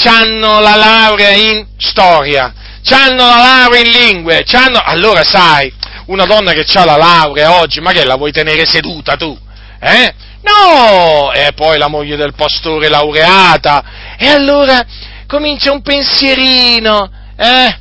hanno 0.05 0.61
la 0.61 0.77
laurea 0.77 1.31
in 1.31 1.67
storia, 1.79 2.53
hanno 2.89 3.27
la 3.27 3.37
laurea 3.37 3.81
in 3.81 3.91
lingue, 3.91 4.43
c'hanno... 4.45 4.81
allora 4.83 5.25
sai, 5.25 5.73
una 6.11 6.27
donna 6.27 6.53
che 6.53 6.66
ha 6.73 6.85
la 6.85 6.97
laurea 6.97 7.61
oggi, 7.61 7.81
ma 7.81 7.93
che 7.93 8.05
la 8.05 8.16
vuoi 8.16 8.32
tenere 8.32 8.66
seduta 8.66 9.16
tu? 9.16 9.37
Eh? 9.78 10.15
No! 10.43 11.32
E 11.32 11.53
poi 11.55 11.78
la 11.78 11.89
moglie 11.89 12.16
del 12.16 12.35
pastore 12.35 12.89
laureata. 12.89 14.16
E 14.19 14.27
allora 14.27 14.85
comincia 15.27 15.70
un 15.70 15.82
pensierino, 15.82 17.11
eh? 17.37 17.78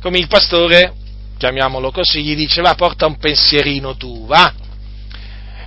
Come 0.00 0.18
il 0.18 0.28
pastore, 0.28 0.94
chiamiamolo 1.36 1.90
così, 1.90 2.22
gli 2.22 2.36
dice 2.36 2.62
va 2.62 2.74
porta 2.74 3.06
un 3.06 3.16
pensierino 3.18 3.96
tu, 3.96 4.26
va. 4.26 4.52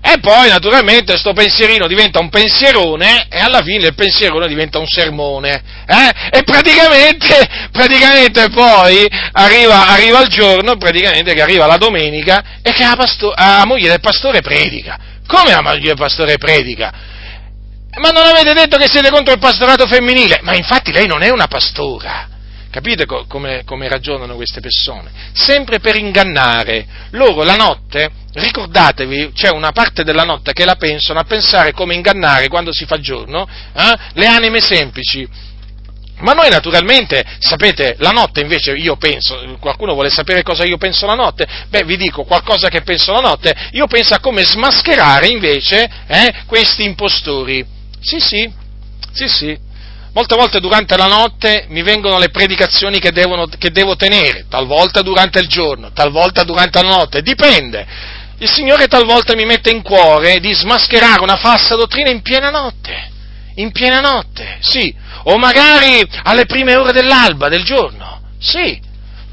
E 0.10 0.20
poi 0.22 0.48
naturalmente 0.48 1.12
questo 1.12 1.34
pensierino 1.34 1.86
diventa 1.86 2.20
un 2.20 2.30
pensierone 2.30 3.28
e 3.30 3.40
alla 3.40 3.62
fine 3.62 3.88
il 3.88 3.94
pensierone 3.94 4.48
diventa 4.48 4.80
un 4.80 4.88
sermone. 4.88 5.62
Eh? 5.86 6.38
E 6.38 6.44
praticamente, 6.44 7.46
praticamente 7.74 8.50
poi 8.50 9.06
arriva, 9.34 9.90
arriva, 9.90 10.22
il 10.22 10.30
giorno, 10.30 10.78
praticamente 10.78 11.34
che 11.34 11.42
arriva 11.42 11.66
la 11.66 11.76
domenica 11.76 12.42
e 12.62 12.72
che 12.72 12.86
la, 12.86 12.96
pasto- 12.96 13.34
la 13.36 13.64
moglie 13.66 13.90
del 13.90 14.00
pastore 14.00 14.40
predica. 14.40 14.98
Come 15.28 15.52
la 15.52 15.62
moglie 15.62 15.88
del 15.88 15.98
pastore 15.98 16.38
predica? 16.38 16.94
Ma 17.98 18.10
non 18.12 18.28
avete 18.28 18.54
detto 18.54 18.78
che 18.78 18.88
siete 18.90 19.10
contro 19.10 19.34
il 19.34 19.40
pastorato 19.40 19.88
femminile? 19.88 20.40
Ma 20.42 20.56
infatti 20.56 20.94
lei 20.94 21.06
non 21.06 21.22
è 21.22 21.30
una 21.32 21.48
pastora. 21.48 22.30
Capite 22.70 23.06
co- 23.06 23.26
come, 23.28 23.64
come, 23.66 23.88
ragionano 23.88 24.36
queste 24.36 24.60
persone? 24.60 25.12
Sempre 25.34 25.80
per 25.80 25.96
ingannare. 25.96 26.86
Loro 27.12 27.44
la 27.44 27.56
notte, 27.56 28.10
ricordatevi, 28.34 29.32
c'è 29.34 29.50
una 29.50 29.72
parte 29.72 30.04
della 30.04 30.24
notte 30.24 30.54
che 30.54 30.66
la 30.66 30.76
pensano 30.76 31.20
a 31.20 31.24
pensare 31.24 31.72
come 31.72 31.96
ingannare 31.96 32.48
quando 32.50 32.74
si 32.74 32.86
fa 32.86 33.00
giorno 33.00 33.48
eh, 33.74 33.96
le 34.14 34.26
anime 34.28 34.62
semplici. 34.62 35.28
Ma 36.20 36.34
noi 36.34 36.50
naturalmente, 36.50 37.24
sapete, 37.38 37.96
la 38.00 38.10
notte 38.10 38.42
invece 38.42 38.72
io 38.72 38.96
penso, 38.98 39.40
qualcuno 39.60 39.94
vuole 39.94 40.10
sapere 40.10 40.42
cosa 40.42 40.66
io 40.66 40.78
penso 40.78 41.06
la 41.06 41.14
notte? 41.14 41.46
Beh, 41.70 41.84
vi 41.84 41.96
dico 41.96 42.24
qualcosa 42.24 42.70
che 42.70 42.82
penso 42.82 43.12
la 43.12 43.20
notte, 43.20 43.56
io 43.74 43.86
penso 43.86 44.16
a 44.16 44.20
come 44.20 44.44
smascherare 44.44 45.28
invece 45.28 45.88
eh, 46.08 46.34
questi 46.48 46.84
impostori. 46.84 47.64
Sì, 48.00 48.20
sì, 48.20 48.52
sì, 49.14 49.28
sì. 49.28 49.58
Molte 50.18 50.36
volte 50.36 50.60
durante 50.60 50.98
la 50.98 51.06
notte 51.06 51.68
mi 51.70 51.84
vengono 51.84 52.18
le 52.18 52.30
predicazioni 52.30 52.98
che, 52.98 53.12
devono, 53.12 53.46
che 53.46 53.70
devo 53.70 53.96
tenere, 53.96 54.48
talvolta 54.50 55.04
durante 55.04 55.38
il 55.38 55.48
giorno, 55.48 55.92
talvolta 55.92 56.42
durante 56.42 56.82
la 56.82 56.90
notte, 56.90 57.22
dipende. 57.22 57.86
Il 58.40 58.50
Signore 58.50 58.88
talvolta 58.88 59.36
mi 59.36 59.46
mette 59.46 59.70
in 59.70 59.84
cuore 59.84 60.40
di 60.40 60.52
smascherare 60.56 61.22
una 61.22 61.36
falsa 61.36 61.76
dottrina 61.76 62.10
in 62.10 62.24
piena 62.24 62.50
notte, 62.50 63.12
in 63.58 63.72
piena 63.72 64.00
notte, 64.00 64.58
sì, 64.60 64.92
o 65.26 65.38
magari 65.38 66.04
alle 66.24 66.48
prime 66.48 66.76
ore 66.76 66.94
dell'alba 66.94 67.48
del 67.48 67.64
giorno, 67.64 68.22
sì, 68.40 68.82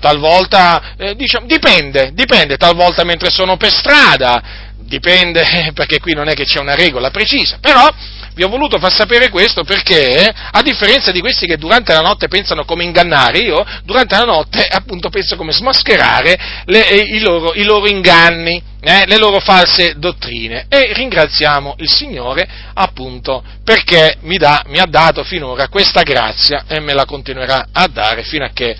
talvolta, 0.00 0.96
eh, 0.98 1.14
diciamo, 1.14 1.46
dipende, 1.46 2.10
dipende, 2.12 2.58
talvolta 2.58 3.04
mentre 3.04 3.30
sono 3.30 3.56
per 3.56 3.72
strada, 3.72 4.42
dipende, 4.80 5.72
perché 5.72 5.98
qui 5.98 6.12
non 6.12 6.28
è 6.28 6.34
che 6.34 6.44
c'è 6.44 6.60
una 6.60 6.74
regola 6.74 7.10
precisa, 7.10 7.56
però 7.58 7.88
vi 8.34 8.42
ho 8.42 8.48
voluto 8.48 8.78
far 8.78 8.92
sapere 8.92 9.28
questo 9.30 9.62
perché, 9.62 10.28
a 10.28 10.60
differenza 10.62 11.12
di 11.12 11.20
questi 11.20 11.46
che 11.46 11.56
durante 11.56 11.92
la 11.92 12.00
notte 12.00 12.28
pensano 12.28 12.64
come 12.64 12.82
ingannare, 12.82 13.38
io 13.38 13.64
durante 13.84 14.16
la 14.16 14.24
notte 14.24 14.66
appunto 14.66 15.08
penso 15.08 15.36
come 15.36 15.52
smascherare 15.52 16.62
le, 16.64 16.88
eh, 16.88 17.14
i, 17.14 17.20
loro, 17.20 17.54
i, 17.54 17.62
loro, 17.64 17.86
inganni, 17.86 18.60
eh, 18.80 19.06
le 19.06 19.16
loro 19.18 19.38
false 19.38 19.94
dottrine. 19.96 20.66
E 20.68 20.92
ringraziamo 20.92 21.76
il 21.78 21.90
Signore 21.90 22.48
appunto 22.74 23.42
perché 23.62 24.16
mi, 24.22 24.36
dà, 24.36 24.64
mi 24.66 24.78
ha 24.78 24.86
dato 24.86 25.22
finora 25.22 25.68
questa 25.68 26.02
grazia 26.02 26.64
e 26.66 26.80
me 26.80 26.92
la 26.92 27.04
continuerà 27.04 27.68
a 27.72 27.86
dare 27.86 28.24
fino 28.24 28.44
a 28.44 28.50
che 28.52 28.76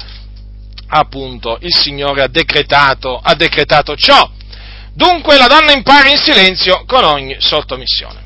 appunto 0.89 1.59
il 1.60 1.74
Signore 1.74 2.22
ha 2.22 2.28
decretato, 2.28 3.20
ha 3.22 3.35
decretato 3.35 3.94
ciò. 3.94 4.28
Dunque 4.93 5.36
la 5.36 5.47
donna 5.47 5.72
impara 5.72 6.09
in 6.09 6.18
silenzio 6.18 6.85
con 6.86 7.05
ogni 7.05 7.36
sottomissione. 7.39 8.23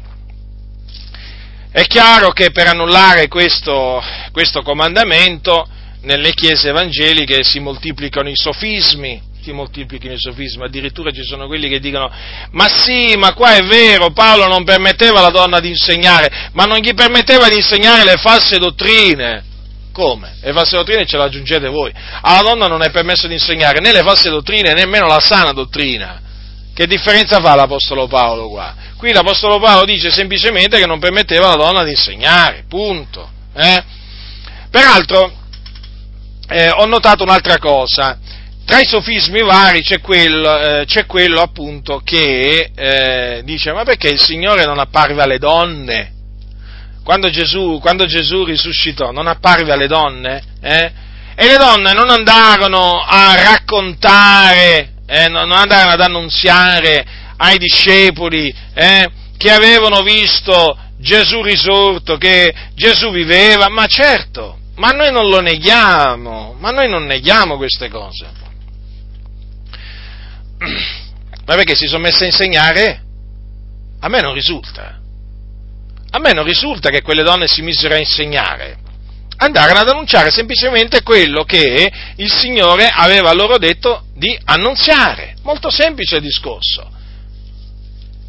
È 1.71 1.83
chiaro 1.83 2.31
che 2.31 2.51
per 2.51 2.67
annullare 2.67 3.29
questo, 3.29 4.03
questo 4.33 4.63
comandamento 4.63 5.69
nelle 6.03 6.33
chiese 6.33 6.71
evangeliche 6.71 7.43
si 7.45 7.61
moltiplicano 7.61 8.31
i 8.31 8.37
sofismi, 8.37 9.21
si 9.43 9.53
moltiplicano 9.53 10.15
i 10.15 10.19
sofismi, 10.19 10.65
addirittura 10.65 11.11
ci 11.11 11.23
sono 11.23 11.47
quelli 11.47 11.69
che 11.69 11.79
dicono 11.79 12.11
ma 12.53 12.69
sì, 12.69 13.15
ma 13.19 13.35
qua 13.35 13.57
è 13.57 13.63
vero, 13.67 14.13
Paolo 14.13 14.47
non 14.47 14.65
permetteva 14.65 15.19
alla 15.19 15.29
donna 15.29 15.61
di 15.61 15.69
insegnare, 15.69 16.51
ma 16.53 16.65
non 16.65 16.79
gli 16.79 16.95
permetteva 16.95 17.49
di 17.49 17.57
insegnare 17.57 18.03
le 18.03 18.17
false 18.17 18.57
dottrine. 18.57 19.45
Come? 19.93 20.37
Le 20.41 20.53
false 20.53 20.77
dottrine 20.77 21.05
ce 21.05 21.17
le 21.19 21.25
aggiungete 21.25 21.69
voi. 21.69 21.93
Alla 22.23 22.49
donna 22.49 22.67
non 22.67 22.83
è 22.83 22.91
permesso 22.91 23.27
di 23.27 23.35
insegnare 23.35 23.81
né 23.81 23.93
le 23.93 24.03
false 24.03 24.31
dottrine, 24.31 24.73
nemmeno 24.73 25.07
la 25.07 25.21
sana 25.21 25.53
dottrina. 25.53 26.23
Che 26.79 26.87
differenza 26.87 27.41
fa 27.41 27.57
l'Apostolo 27.57 28.07
Paolo 28.07 28.51
qua? 28.51 28.73
Qui 28.97 29.13
l'Apostolo 29.13 29.59
Paolo 29.59 29.85
dice 29.85 30.13
semplicemente 30.13 30.79
che 30.79 30.87
non 30.87 31.01
permetteva 31.01 31.49
alla 31.49 31.65
donna 31.65 31.83
di 31.83 31.91
insegnare, 31.91 32.67
punto. 32.69 33.29
Eh? 33.53 33.83
Peraltro, 34.71 35.33
eh, 36.49 36.71
ho 36.71 36.87
notato 36.87 37.25
un'altra 37.25 37.59
cosa. 37.59 38.17
Tra 38.65 38.79
i 38.79 38.87
sofismi 38.87 39.43
vari 39.43 39.83
c'è 39.83 40.01
quello, 40.01 40.57
eh, 40.57 40.85
c'è 40.85 41.05
quello 41.05 41.41
appunto 41.41 42.01
che 42.05 42.71
eh, 42.73 43.41
dice 43.43 43.73
ma 43.73 43.83
perché 43.83 44.11
il 44.11 44.21
Signore 44.21 44.65
non 44.65 44.79
apparve 44.79 45.21
alle 45.21 45.39
donne? 45.39 46.13
Quando 47.03 47.29
Gesù, 47.29 47.81
quando 47.81 48.07
Gesù 48.07 48.45
risuscitò 48.45 49.11
non 49.11 49.27
apparve 49.27 49.73
alle 49.73 49.89
donne? 49.89 50.45
Eh? 50.61 50.93
E 51.35 51.45
le 51.45 51.57
donne 51.57 51.93
non 51.93 52.09
andarono 52.09 53.03
a 53.05 53.35
raccontare 53.35 54.93
eh, 55.11 55.29
non 55.29 55.51
andavano 55.53 55.93
ad 55.93 56.01
annunziare 56.03 57.05
ai 57.39 57.57
discepoli 57.57 58.55
eh, 58.75 59.11
che 59.39 59.51
avevano 59.51 60.03
visto 60.03 60.77
Gesù 60.99 61.43
risorto, 61.43 62.19
che 62.19 62.55
Gesù 62.75 63.11
viveva, 63.11 63.69
ma 63.69 63.87
certo, 63.87 64.59
ma 64.77 64.91
noi 64.91 65.11
non 65.11 65.29
lo 65.29 65.41
neghiamo, 65.41 66.57
ma 66.59 66.71
noi 66.71 66.91
non 66.91 67.07
neghiamo 67.07 67.57
queste 67.57 67.89
cose. 67.89 68.37
Ma 71.49 71.55
perché 71.55 71.75
si 71.75 71.87
sono 71.87 72.03
messe 72.03 72.25
a 72.25 72.27
insegnare? 72.27 73.03
A 74.01 74.09
me 74.09 74.21
non 74.21 74.35
risulta. 74.35 75.01
A 76.11 76.19
me 76.19 76.33
non 76.35 76.45
risulta 76.45 76.91
che 76.91 77.01
quelle 77.01 77.23
donne 77.23 77.47
si 77.47 77.63
misero 77.63 77.95
a 77.95 77.99
insegnare 77.99 78.81
andarono 79.39 79.79
ad 79.79 79.89
annunciare 79.89 80.31
semplicemente 80.31 81.03
quello 81.03 81.45
che 81.45 81.91
il 82.17 82.31
Signore 82.31 82.91
aveva 82.93 83.33
loro 83.33 83.59
detto 83.59 84.05
di 84.15 84.39
annunziare. 84.45 85.37
Molto 85.43 85.71
semplice 85.71 86.17
il 86.17 86.23
discorso. 86.23 86.91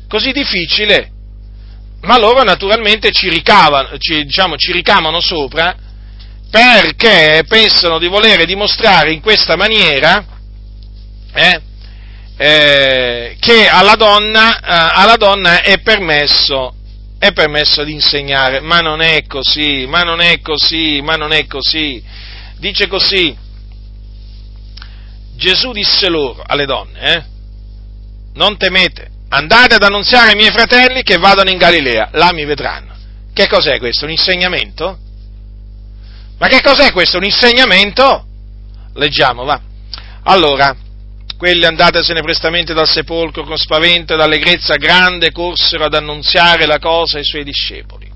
Così 0.08 0.32
difficile. 0.32 1.12
Ma 2.02 2.18
loro 2.18 2.44
naturalmente 2.44 3.12
ci, 3.12 3.30
ricavano, 3.30 3.98
ci, 3.98 4.24
diciamo, 4.24 4.56
ci 4.56 4.72
ricamano 4.72 5.20
sopra 5.20 5.76
perché 6.50 7.44
pensano 7.48 8.00
di 8.00 8.08
volere 8.08 8.46
dimostrare 8.46 9.12
in 9.12 9.20
questa 9.20 9.56
maniera 9.56 10.26
eh, 11.34 11.62
eh, 12.38 13.36
che 13.40 13.68
alla 13.68 13.96
donna, 13.96 14.60
eh, 14.60 14.92
alla 14.96 15.16
donna 15.18 15.62
è 15.62 15.80
permesso 15.80 16.76
è 17.20 17.34
permesso 17.34 17.84
di 17.84 17.92
insegnare, 17.92 18.62
ma 18.62 18.80
non 18.80 19.02
è 19.02 19.28
così, 19.28 19.86
ma 19.88 20.02
non 20.04 20.22
è 20.22 20.40
così, 20.40 21.02
ma 21.04 21.16
non 21.16 21.34
è 21.34 21.46
così. 21.48 22.02
Dice 22.58 22.88
così, 22.88 23.38
Gesù 25.36 25.72
disse 25.74 26.08
loro, 26.08 26.42
alle 26.46 26.66
donne, 26.66 27.00
eh, 27.00 27.24
non 28.36 28.58
temete, 28.58 29.10
andate 29.30 29.76
ad 29.76 29.84
annunziare 29.84 30.30
ai 30.30 30.36
miei 30.36 30.52
fratelli 30.52 31.04
che 31.04 31.18
vadano 31.18 31.50
in 31.50 31.58
Galilea, 31.58 32.10
là 32.14 32.32
mi 32.32 32.46
vedranno. 32.46 32.96
Che 33.34 33.48
cos'è 33.48 33.80
questo? 33.80 34.06
Un 34.06 34.12
insegnamento? 34.12 34.98
Ma 36.38 36.48
che 36.48 36.62
cos'è 36.62 36.92
questo? 36.94 37.18
Un 37.18 37.26
insegnamento? 37.26 38.26
Leggiamo, 38.94 39.44
va. 39.44 39.62
Allora, 40.24 40.76
quelli 41.40 41.66
andatesene 41.66 42.20
prestamente 42.20 42.74
dal 42.74 42.86
sepolcro 42.86 43.46
con 43.46 43.56
spavento 43.56 44.14
ed 44.14 44.20
allegrezza 44.20 44.76
grande 44.76 45.32
corsero 45.32 45.86
ad 45.86 45.94
annunziare 45.94 46.66
la 46.66 46.80
cosa 46.80 47.18
ai 47.18 47.24
suoi 47.24 47.46
discepoli. 47.46 48.12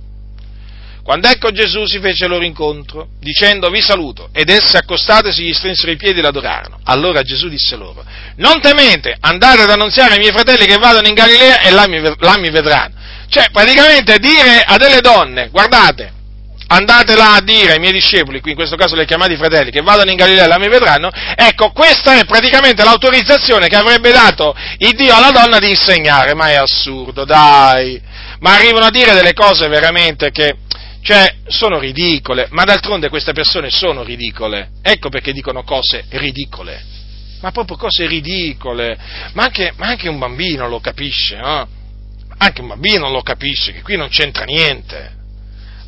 Quando 1.01 1.29
ecco 1.29 1.49
Gesù 1.51 1.85
si 1.85 1.99
fece 1.99 2.27
loro 2.27 2.43
incontro, 2.43 3.07
dicendo 3.21 3.69
vi 3.69 3.81
saluto, 3.81 4.27
ed 4.33 4.49
esse 4.49 4.77
accostatesi 4.77 5.41
gli 5.43 5.53
strinsero 5.53 5.91
i 5.91 5.95
piedi 5.95 6.19
e 6.19 6.21
l'adorarono. 6.21 6.81
Allora 6.83 7.21
Gesù 7.21 7.47
disse 7.47 7.77
loro, 7.77 8.03
non 8.35 8.59
temete, 8.59 9.15
andate 9.21 9.61
ad 9.61 9.69
annunziare 9.69 10.15
ai 10.15 10.19
miei 10.19 10.33
fratelli 10.33 10.65
che 10.65 10.77
vadano 10.77 11.07
in 11.07 11.13
Galilea 11.13 11.61
e 11.61 11.71
là 11.71 11.87
mi, 11.87 12.01
là 12.01 12.37
mi 12.37 12.49
vedranno. 12.49 12.95
Cioè, 13.29 13.51
praticamente 13.53 14.19
dire 14.19 14.63
a 14.65 14.75
delle 14.75 14.99
donne, 14.99 15.47
guardate, 15.47 16.11
andate 16.67 17.15
là 17.15 17.35
a 17.35 17.41
dire 17.41 17.73
ai 17.73 17.79
miei 17.79 17.91
discepoli, 17.91 18.41
qui 18.41 18.51
in 18.51 18.57
questo 18.57 18.75
caso 18.75 18.95
li 18.95 19.01
ho 19.01 19.05
chiamati 19.05 19.35
fratelli, 19.35 19.71
che 19.71 19.81
vadano 19.81 20.11
in 20.11 20.17
Galilea 20.17 20.55
e 20.55 20.59
mi 20.59 20.69
vedranno, 20.69 21.09
ecco, 21.35 21.71
questa 21.71 22.19
è 22.19 22.25
praticamente 22.25 22.83
l'autorizzazione 22.83 23.67
che 23.67 23.75
avrebbe 23.75 24.11
dato 24.11 24.55
il 24.77 24.91
Dio 24.95 25.15
alla 25.15 25.31
donna 25.31 25.59
di 25.59 25.69
insegnare, 25.69 26.33
ma 26.33 26.49
è 26.49 26.55
assurdo, 26.55 27.25
dai, 27.25 28.01
ma 28.39 28.55
arrivano 28.55 28.85
a 28.85 28.91
dire 28.91 29.13
delle 29.13 29.33
cose 29.33 29.67
veramente 29.67 30.31
che, 30.31 30.57
cioè, 31.01 31.35
sono 31.47 31.79
ridicole, 31.79 32.47
ma 32.51 32.63
d'altronde 32.63 33.09
queste 33.09 33.33
persone 33.33 33.69
sono 33.69 34.03
ridicole, 34.03 34.69
ecco 34.81 35.09
perché 35.09 35.33
dicono 35.33 35.63
cose 35.63 36.05
ridicole, 36.09 36.81
ma 37.41 37.51
proprio 37.51 37.77
cose 37.77 38.07
ridicole, 38.07 38.97
ma 39.33 39.43
anche, 39.43 39.73
ma 39.75 39.87
anche 39.87 40.07
un 40.07 40.17
bambino 40.17 40.67
lo 40.67 40.79
capisce, 40.79 41.35
no? 41.35 41.67
Anche 42.37 42.61
un 42.61 42.67
bambino 42.67 43.09
lo 43.09 43.21
capisce, 43.21 43.73
che 43.73 43.81
qui 43.81 43.95
non 43.95 44.09
c'entra 44.09 44.43
niente 44.43 45.21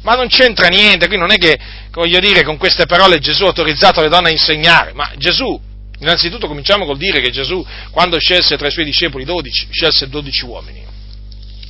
Ma 0.05 0.13
non 0.13 0.27
c'entra 0.27 0.67
niente, 0.67 1.07
qui 1.07 1.17
non 1.17 1.31
è 1.31 1.37
che, 1.37 1.57
voglio 1.89 2.19
dire, 2.19 2.43
con 2.43 2.57
queste 2.57 2.85
parole 2.85 3.17
Gesù 3.17 3.43
ha 3.43 3.47
autorizzato 3.47 4.01
le 4.01 4.07
donne 4.07 4.27
a 4.27 4.31
insegnare, 4.31 4.93
ma 4.93 5.11
Gesù, 5.17 5.59
innanzitutto 5.99 6.45
cominciamo 6.45 6.85
col 6.85 6.97
dire 6.97 7.21
che 7.21 7.31
Gesù, 7.31 7.65
quando 7.89 8.19
scelse 8.19 8.55
tra 8.55 8.67
i 8.67 8.71
suoi 8.71 8.85
discepoli 8.85 9.25
12, 9.25 9.67
scelse 9.71 10.07
12 10.07 10.45
uomini 10.45 10.83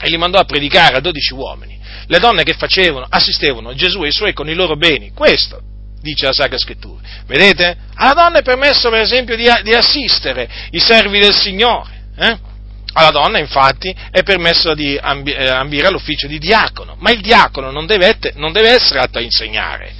e 0.01 0.09
li 0.09 0.17
mandò 0.17 0.37
a 0.37 0.43
predicare 0.43 0.97
a 0.97 0.99
12 0.99 1.33
uomini. 1.33 1.79
Le 2.07 2.19
donne 2.19 2.43
che 2.43 2.53
facevano, 2.53 3.07
assistevano 3.09 3.73
Gesù 3.73 4.03
e 4.03 4.09
i 4.09 4.11
suoi 4.11 4.33
con 4.33 4.49
i 4.49 4.53
loro 4.53 4.75
beni, 4.75 5.11
questo 5.13 5.61
dice 6.01 6.25
la 6.25 6.33
Sacra 6.33 6.57
Scrittura. 6.57 7.01
Vedete? 7.25 7.77
Alla 7.95 8.13
donna 8.13 8.39
è 8.39 8.43
permesso, 8.43 8.89
per 8.89 8.99
esempio, 8.99 9.37
di, 9.37 9.49
di 9.63 9.73
assistere 9.73 10.67
i 10.71 10.79
servi 10.81 11.19
del 11.19 11.33
Signore. 11.33 12.09
Eh? 12.17 12.37
Alla 12.97 13.11
donna, 13.11 13.39
infatti, 13.39 13.93
è 14.09 14.23
permesso 14.23 14.73
di 14.73 14.95
eh, 14.95 15.47
ambire 15.49 15.87
all'ufficio 15.87 16.27
di 16.27 16.39
diacono, 16.39 16.95
ma 16.99 17.11
il 17.11 17.19
diacono 17.19 17.69
non 17.69 17.85
deve, 17.85 18.17
non 18.35 18.53
deve 18.53 18.69
essere 18.69 18.99
atto 18.99 19.17
a 19.17 19.21
insegnare. 19.21 19.93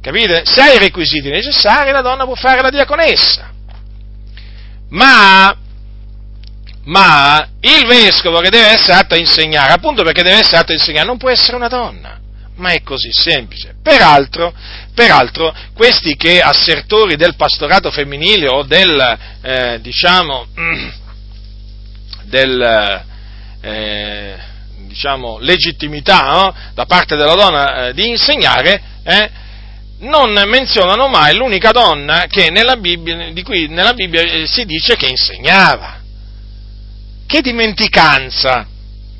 Capite? 0.00 0.42
Se 0.44 0.60
ha 0.60 0.72
i 0.72 0.78
requisiti 0.78 1.28
necessari, 1.28 1.90
la 1.90 2.02
donna 2.02 2.24
può 2.24 2.36
fare 2.36 2.62
la 2.62 2.70
diaconessa. 2.70 3.50
Ma, 4.90 5.56
ma 6.84 7.48
il 7.60 7.86
vescovo 7.86 8.38
che 8.38 8.50
deve 8.50 8.68
essere 8.68 8.92
atto 8.92 9.14
a 9.14 9.18
insegnare, 9.18 9.72
appunto 9.72 10.04
perché 10.04 10.22
deve 10.22 10.38
essere 10.38 10.58
atto 10.58 10.70
a 10.70 10.76
insegnare, 10.76 11.06
non 11.06 11.18
può 11.18 11.30
essere 11.30 11.56
una 11.56 11.68
donna. 11.68 12.16
Ma 12.58 12.70
è 12.70 12.82
così 12.82 13.10
semplice. 13.10 13.74
Peraltro, 13.82 14.54
peraltro 14.94 15.52
questi 15.74 16.14
che 16.14 16.40
assertori 16.40 17.16
del 17.16 17.34
pastorato 17.34 17.90
femminile 17.90 18.46
o 18.46 18.62
del, 18.62 19.18
eh, 19.42 19.78
diciamo, 19.80 20.46
del, 22.30 23.04
eh, 23.60 24.36
diciamo, 24.86 25.38
legittimità 25.40 26.22
no? 26.22 26.54
da 26.72 26.86
parte 26.86 27.16
della 27.16 27.34
donna 27.34 27.88
eh, 27.88 27.92
di 27.92 28.08
insegnare, 28.08 28.80
eh, 29.02 29.30
non 29.98 30.32
menzionano 30.46 31.08
mai 31.08 31.36
l'unica 31.36 31.72
donna 31.72 32.26
Bibbia, 32.76 33.32
di 33.32 33.42
cui 33.42 33.66
nella 33.68 33.92
Bibbia 33.92 34.22
eh, 34.22 34.46
si 34.46 34.64
dice 34.64 34.96
che 34.96 35.06
insegnava. 35.06 35.98
Che 37.26 37.40
dimenticanza! 37.42 38.66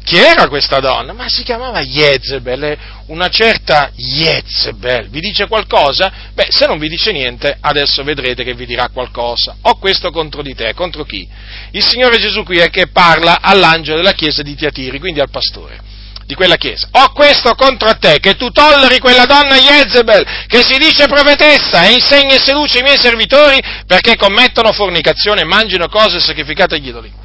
Chi 0.03 0.17
era 0.17 0.49
questa 0.49 0.81
donna? 0.81 1.13
Ma 1.13 1.29
si 1.29 1.43
chiamava 1.43 1.81
Jezebel, 1.81 2.77
una 3.07 3.29
certa 3.29 3.91
Jezebel. 3.95 5.09
Vi 5.09 5.21
dice 5.21 5.47
qualcosa? 5.47 6.11
Beh, 6.33 6.49
se 6.49 6.67
non 6.67 6.79
vi 6.79 6.89
dice 6.89 7.13
niente, 7.13 7.57
adesso 7.61 8.03
vedrete 8.03 8.43
che 8.43 8.55
vi 8.55 8.67
dirà 8.67 8.89
qualcosa. 8.89 9.57
Ho 9.63 9.79
questo 9.79 10.11
contro 10.11 10.43
di 10.43 10.55
te, 10.55 10.75
contro 10.75 11.05
chi? 11.05 11.29
Il 11.73 11.87
Signore 11.87 12.19
Gesù 12.19 12.43
qui 12.43 12.59
è 12.59 12.71
che 12.71 12.89
parla 12.89 13.39
all'angelo 13.41 13.99
della 13.99 14.13
chiesa 14.15 14.43
di 14.43 14.55
Tiatiri, 14.55 14.99
quindi 14.99 15.21
al 15.21 15.31
pastore 15.31 15.89
di 16.31 16.35
quella 16.37 16.57
chiesa. 16.57 16.89
Ho 16.93 17.13
questo 17.13 17.55
contro 17.55 17.93
te, 17.99 18.21
che 18.21 18.37
tu 18.37 18.51
tolleri 18.51 19.01
quella 19.01 19.27
donna 19.27 19.57
Jezebel, 19.57 20.25
che 20.47 20.63
si 20.63 20.79
dice 20.79 21.07
profetessa, 21.07 21.87
e 21.87 21.93
insegna 21.95 22.35
e 22.35 22.41
seduce 22.41 22.79
i 22.79 22.83
miei 22.83 22.99
servitori 22.99 23.61
perché 23.85 24.17
commettono 24.17 24.73
fornicazione 24.73 25.41
e 25.41 25.45
mangino 25.45 25.89
cose 25.89 26.21
sacrificate 26.21 26.77
agli 26.77 26.89
idoli 26.89 27.20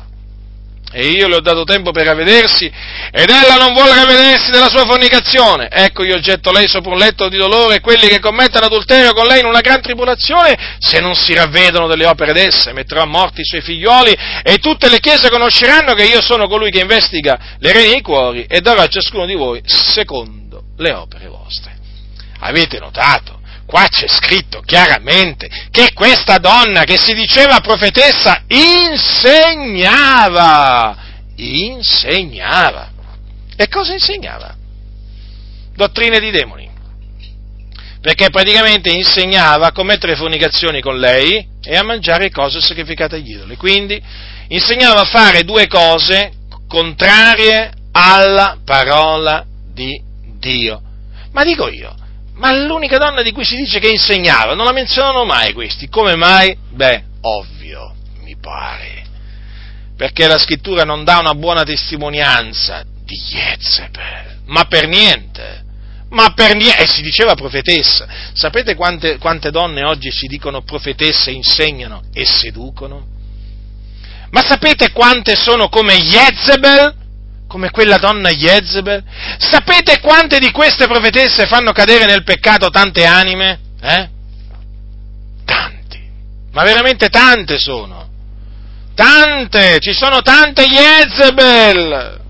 e 0.96 1.08
io 1.08 1.28
le 1.28 1.36
ho 1.36 1.42
dato 1.42 1.66
tempo 1.66 1.92
per 1.92 2.06
ravvedersi, 2.06 2.72
ed 3.12 3.30
ella 3.30 3.58
non 3.58 3.74
vuole 3.74 3.94
ravvedersi 3.94 4.50
della 4.50 4.70
sua 4.70 4.86
fornicazione. 4.86 5.68
Ecco 5.70 6.06
io 6.06 6.20
getto 6.20 6.54
lei 6.54 6.70
sopra 6.70 6.92
un 6.92 6.98
letto 6.98 7.28
di 7.28 7.36
dolore 7.36 7.76
e 7.76 7.80
quelli 7.82 8.08
che 8.08 8.22
commettono 8.22 8.68
adulterio 8.68 9.12
con 9.12 9.28
lei 9.28 9.42
in 9.42 9.46
una 9.46 9.60
gran 9.60 9.82
tribolazione, 9.82 10.78
se 10.80 11.02
non 11.02 11.14
si 11.14 11.34
ravvedono 11.34 11.88
delle 11.88 12.06
opere 12.06 12.32
d'esse, 12.32 12.72
metterò 12.72 13.02
a 13.02 13.06
morte 13.06 13.42
i 13.42 13.46
suoi 13.46 13.60
figlioli 13.60 14.16
e 14.42 14.58
tutte 14.60 14.88
le 14.88 15.02
chiese 15.02 15.30
conosceranno 15.30 15.94
che 15.96 16.06
io 16.06 16.22
sono 16.22 16.48
colui 16.48 16.72
che 16.72 16.80
investiga 16.80 17.58
le 17.60 17.74
reni 17.74 17.94
e 17.96 17.98
i 17.98 18.02
cuori 18.02 18.46
e 18.48 18.62
darò 18.62 18.82
a 18.82 18.88
ciascuno 18.88 19.26
di 19.26 19.36
voi 19.36 19.62
secondo 19.66 20.64
le 20.78 20.94
opere 20.94 21.28
vostre. 21.28 21.74
Avete 22.40 22.80
notato? 22.80 23.42
Qua 23.66 23.88
c'è 23.88 24.08
scritto 24.08 24.62
chiaramente 24.62 25.50
che 25.72 25.92
questa 25.94 26.38
donna 26.38 26.84
che 26.84 26.98
si 26.98 27.14
diceva 27.16 27.60
profetessa 27.62 28.44
insegnava, 28.48 29.76
insegnava. 31.36 32.92
E 33.56 33.68
cosa 33.68 33.94
insegnava? 33.94 34.56
Dottrine 35.76 36.20
di 36.20 36.30
demoni. 36.30 36.70
Perché 38.02 38.30
praticamente 38.30 38.92
insegnava 38.92 39.68
a 39.68 39.72
commettere 39.72 40.16
fornicazioni 40.16 40.80
con 40.80 41.00
lei 41.00 41.48
e 41.64 41.76
a 41.76 41.84
mangiare 41.84 42.30
cose 42.30 42.62
sacrificate 42.62 43.16
agli 43.16 43.32
idoli. 43.32 43.56
Quindi 43.56 44.00
insegnava 44.50 45.02
a 45.02 45.06
fare 45.06 45.44
due 45.44 45.66
cose 45.68 46.34
contrarie 46.68 47.72
alla 47.92 48.60
parola 48.64 49.44
di 49.74 50.00
Dio. 50.38 50.82
Ma 51.32 51.44
dico 51.44 51.68
io, 51.68 51.96
ma 52.36 52.52
l'unica 52.52 52.98
donna 52.98 53.22
di 53.22 53.32
cui 53.32 53.46
si 53.46 53.56
dice 53.56 53.80
che 53.80 53.90
insegnava, 53.90 54.56
non 54.56 54.66
la 54.66 54.74
menzionano 54.74 55.24
mai 55.26 55.54
questi. 55.54 55.88
Come 55.88 56.16
mai? 56.16 56.58
Beh, 56.72 57.04
ovvio, 57.22 57.96
mi 58.22 58.36
pare. 58.38 59.04
Perché 59.96 60.28
la 60.28 60.38
scrittura 60.38 60.84
non 60.84 61.04
dà 61.04 61.20
una 61.20 61.34
buona 61.34 61.64
testimonianza 61.64 62.84
di 63.06 63.16
Jezebel, 63.16 64.42
ma 64.48 64.66
per 64.66 64.88
niente. 64.88 65.64
Ma 66.10 66.34
per 66.34 66.56
niente, 66.56 66.84
e 66.84 66.88
si 66.88 67.02
diceva 67.02 67.36
profetessa. 67.36 68.08
Sapete 68.34 68.76
quante, 68.76 69.18
quante 69.18 69.50
donne 69.50 69.84
oggi 69.84 70.12
si 70.12 70.28
dicono 70.28 70.62
profetesse, 70.62 71.32
insegnano 71.32 72.04
e 72.14 72.26
seducono? 72.26 73.08
Ma 74.30 74.42
sapete 74.42 74.92
quante 74.92 75.36
sono 75.36 75.70
come 75.70 75.98
Jezebel? 75.98 77.04
Come 77.48 77.70
quella 77.70 77.98
donna 77.98 78.30
Jezebel? 78.30 79.04
Sapete 79.38 80.00
quante 80.00 80.40
di 80.40 80.52
queste 80.52 80.88
profetesse 80.88 81.46
fanno 81.46 81.72
cadere 81.72 82.06
nel 82.06 82.24
peccato 82.24 82.70
tante 82.70 83.06
anime? 83.06 83.60
Eh? 83.82 84.10
Tanti, 85.46 86.00
ma 86.52 86.64
veramente 86.64 87.10
tante 87.10 87.58
sono. 87.58 88.10
Tante, 88.96 89.80
ci 89.80 89.94
sono 89.94 90.22
tante 90.22 90.66
Jezebel. 90.66 92.22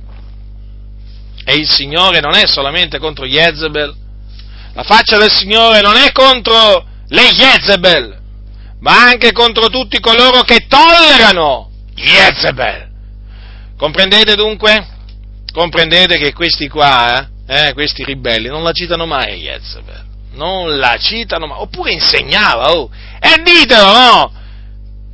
E 1.45 1.55
il 1.55 1.69
Signore 1.69 2.19
non 2.19 2.33
è 2.33 2.47
solamente 2.47 2.97
contro 2.97 3.25
Jezebel. 3.25 3.95
La 4.73 4.83
faccia 4.83 5.17
del 5.17 5.31
Signore 5.31 5.79
non 5.81 5.95
è 5.95 6.11
contro 6.11 6.85
le 7.07 7.29
Jezebel, 7.29 8.19
ma 8.79 9.03
anche 9.03 9.31
contro 9.31 9.69
tutti 9.69 9.99
coloro 9.99 10.41
che 10.41 10.65
tollerano 10.67 11.69
Jezebel. 11.93 12.89
Comprendete 13.77 14.35
dunque? 14.35 14.94
Comprendete 15.55 16.17
che 16.17 16.33
questi 16.33 16.67
qua, 16.67 17.29
eh, 17.47 17.71
questi 17.73 18.03
ribelli, 18.03 18.49
non 18.49 18.61
la 18.61 18.73
citano 18.73 19.05
mai 19.05 19.39
Jezebel, 19.39 20.03
non 20.33 20.77
la 20.77 20.97
citano 20.99 21.47
mai, 21.47 21.59
oppure 21.61 21.93
insegnava, 21.93 22.73
oh, 22.73 22.89
e 23.21 23.41
ditelo, 23.41 23.93
no? 23.93 24.33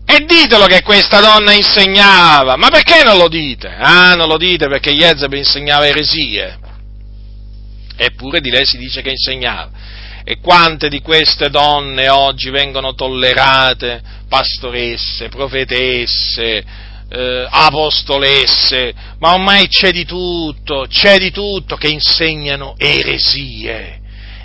E 0.03 0.25
ditelo 0.25 0.65
che 0.65 0.81
questa 0.81 1.21
donna 1.21 1.53
insegnava, 1.53 2.55
ma 2.55 2.69
perché 2.69 3.03
non 3.03 3.17
lo 3.17 3.27
dite? 3.27 3.67
Ah, 3.67 4.15
non 4.15 4.27
lo 4.27 4.37
dite 4.37 4.67
perché 4.67 4.93
Jezebel 4.93 5.37
insegnava 5.37 5.85
eresie, 5.85 6.57
eppure 7.95 8.41
di 8.41 8.49
lei 8.49 8.65
si 8.65 8.79
dice 8.79 9.03
che 9.03 9.11
insegnava. 9.11 9.69
E 10.23 10.39
quante 10.39 10.89
di 10.89 11.01
queste 11.01 11.49
donne 11.49 12.09
oggi 12.09 12.49
vengono 12.49 12.93
tollerate, 12.95 14.01
pastoresse, 14.27 15.29
profetesse, 15.29 16.63
eh, 17.11 17.45
apostolesse, 17.49 18.93
ma 19.19 19.33
ormai 19.33 19.67
c'è 19.67 19.91
di 19.91 20.05
tutto, 20.05 20.85
c'è 20.87 21.17
di 21.17 21.31
tutto 21.31 21.75
che 21.75 21.89
insegnano 21.89 22.75
eresie, 22.77 23.99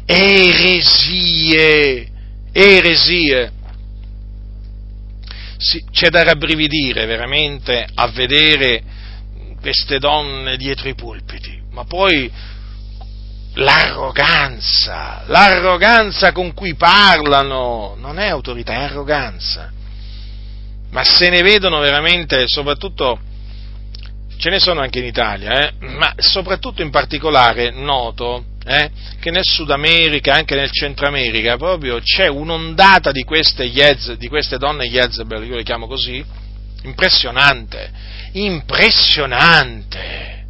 eresie, 0.05 2.09
eresie. 2.53 3.53
Sì, 5.59 5.83
c'è 5.91 6.11
da 6.11 6.25
rabbrividire 6.25 7.07
veramente 7.07 7.87
a 7.95 8.09
vedere 8.09 8.83
queste 9.61 9.99
donne 9.99 10.57
dietro 10.57 10.89
i 10.89 10.95
pulpiti, 10.95 11.63
ma 11.71 11.85
poi 11.85 12.31
l'arroganza, 13.55 15.23
l'arroganza 15.27 16.33
con 16.33 16.53
cui 16.53 16.75
parlano, 16.75 17.95
non 17.97 18.19
è 18.19 18.27
autorità, 18.27 18.73
è 18.73 18.83
arroganza 18.83 19.73
ma 20.97 21.05
se 21.05 21.29
ne 21.29 21.43
vedono 21.43 21.79
veramente, 21.81 22.49
soprattutto, 22.49 23.21
ce 24.39 24.49
ne 24.49 24.59
sono 24.59 24.81
anche 24.81 25.01
in 25.01 25.05
Italia, 25.05 25.69
eh, 25.69 25.73
ma 25.89 26.15
soprattutto 26.17 26.81
in 26.81 26.89
particolare 26.89 27.71
noto 27.71 28.47
eh, 28.65 28.91
che 29.21 29.31
nel 29.31 29.45
Sud 29.45 29.71
America, 29.71 30.33
anche 30.33 30.55
nel 30.55 30.71
Centro 30.71 31.07
America, 31.07 31.59
proprio 31.59 32.01
c'è 32.01 32.29
un'ondata 32.29 33.13
di 33.13 33.25
queste, 33.25 33.65
Yez, 33.65 34.13
di 34.13 34.27
queste 34.29 34.57
donne 34.57 34.89
Jezebel, 34.89 35.45
io 35.45 35.57
le 35.57 35.65
chiamo 35.65 35.87
così, 35.87 36.25
impressionante, 36.85 37.91
impressionante. 38.33 40.47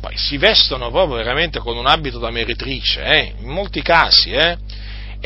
Poi 0.00 0.16
si 0.16 0.38
vestono 0.38 0.90
proprio 0.90 1.16
veramente 1.16 1.58
con 1.58 1.76
un 1.76 1.86
abito 1.86 2.18
da 2.18 2.30
meretrice, 2.30 3.04
eh, 3.04 3.34
in 3.40 3.48
molti 3.48 3.82
casi, 3.82 4.30
eh 4.30 4.56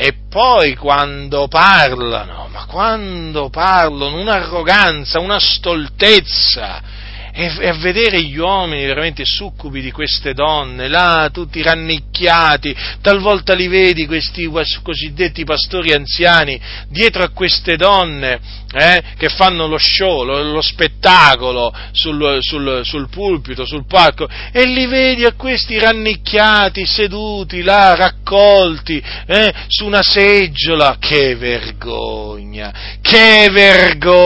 e 0.01 0.13
poi 0.29 0.77
quando 0.77 1.49
parlano, 1.49 2.47
ma 2.53 2.65
quando 2.67 3.49
parlano, 3.49 4.17
un'arroganza, 4.21 5.19
una 5.19 5.41
stoltezza, 5.41 6.81
e, 7.31 7.67
a 7.67 7.73
vedere 7.73 8.21
gli 8.21 8.37
uomini 8.37 8.85
veramente 8.85 9.23
succubi 9.25 9.81
di 9.81 9.91
queste 9.91 10.33
donne, 10.33 10.87
là 10.87 11.29
tutti 11.31 11.61
rannicchiati, 11.61 12.75
talvolta 13.01 13.53
li 13.53 13.67
vedi 13.67 14.05
questi 14.05 14.49
cosiddetti 14.81 15.43
pastori 15.43 15.93
anziani 15.93 16.59
dietro 16.87 17.23
a 17.23 17.29
queste 17.29 17.75
donne 17.75 18.39
eh, 18.71 19.01
che 19.17 19.29
fanno 19.29 19.67
lo 19.67 19.77
show, 19.77 20.23
lo, 20.23 20.41
lo 20.43 20.61
spettacolo 20.61 21.73
sul, 21.91 22.39
sul, 22.41 22.81
sul, 22.83 23.09
pulpito, 23.09 23.65
sul 23.65 23.85
palco, 23.85 24.27
e 24.51 24.65
li 24.65 24.85
vedi 24.85 25.25
a 25.25 25.33
questi 25.33 25.77
rannicchiati, 25.79 26.85
seduti 26.85 27.61
là, 27.61 27.95
raccolti 27.95 29.01
eh, 29.27 29.53
su 29.67 29.85
una 29.85 30.01
seggiola, 30.03 30.97
che 30.99 31.35
vergogna, 31.35 32.97
che 33.01 33.49
vergogna, 33.51 34.17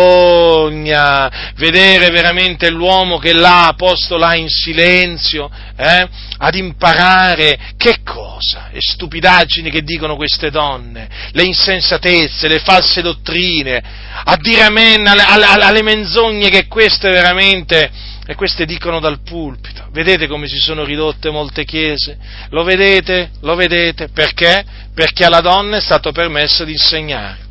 vedere 1.55 2.09
veramente 2.09 2.69
l'uomo 2.69 2.92
che 3.19 3.33
là, 3.33 3.73
posto 3.75 4.17
là 4.17 4.35
in 4.35 4.49
silenzio, 4.49 5.49
eh, 5.75 6.07
ad 6.37 6.55
imparare 6.55 7.57
che 7.77 7.97
cosa? 8.03 8.69
Le 8.71 8.79
stupidaggini 8.79 9.69
che 9.69 9.81
dicono 9.81 10.15
queste 10.15 10.49
donne, 10.49 11.07
le 11.31 11.43
insensatezze, 11.43 12.47
le 12.47 12.59
false 12.59 13.01
dottrine, 13.01 13.83
a 14.23 14.35
dire 14.37 14.63
amen 14.63 15.07
alle, 15.07 15.23
alle, 15.23 15.45
alle 15.45 15.81
menzogne 15.81 16.49
che 16.49 16.67
queste 16.67 17.09
veramente, 17.09 17.91
e 18.25 18.35
queste 18.35 18.65
dicono 18.65 18.99
dal 18.99 19.21
pulpito. 19.21 19.89
Vedete 19.91 20.27
come 20.27 20.47
si 20.47 20.57
sono 20.57 20.83
ridotte 20.85 21.29
molte 21.29 21.65
chiese? 21.65 22.17
Lo 22.49 22.63
vedete? 22.63 23.31
Lo 23.41 23.55
vedete? 23.55 24.07
Perché? 24.09 24.63
Perché 24.93 25.25
alla 25.25 25.41
donna 25.41 25.77
è 25.77 25.81
stato 25.81 26.11
permesso 26.11 26.63
di 26.63 26.71
insegnare 26.71 27.42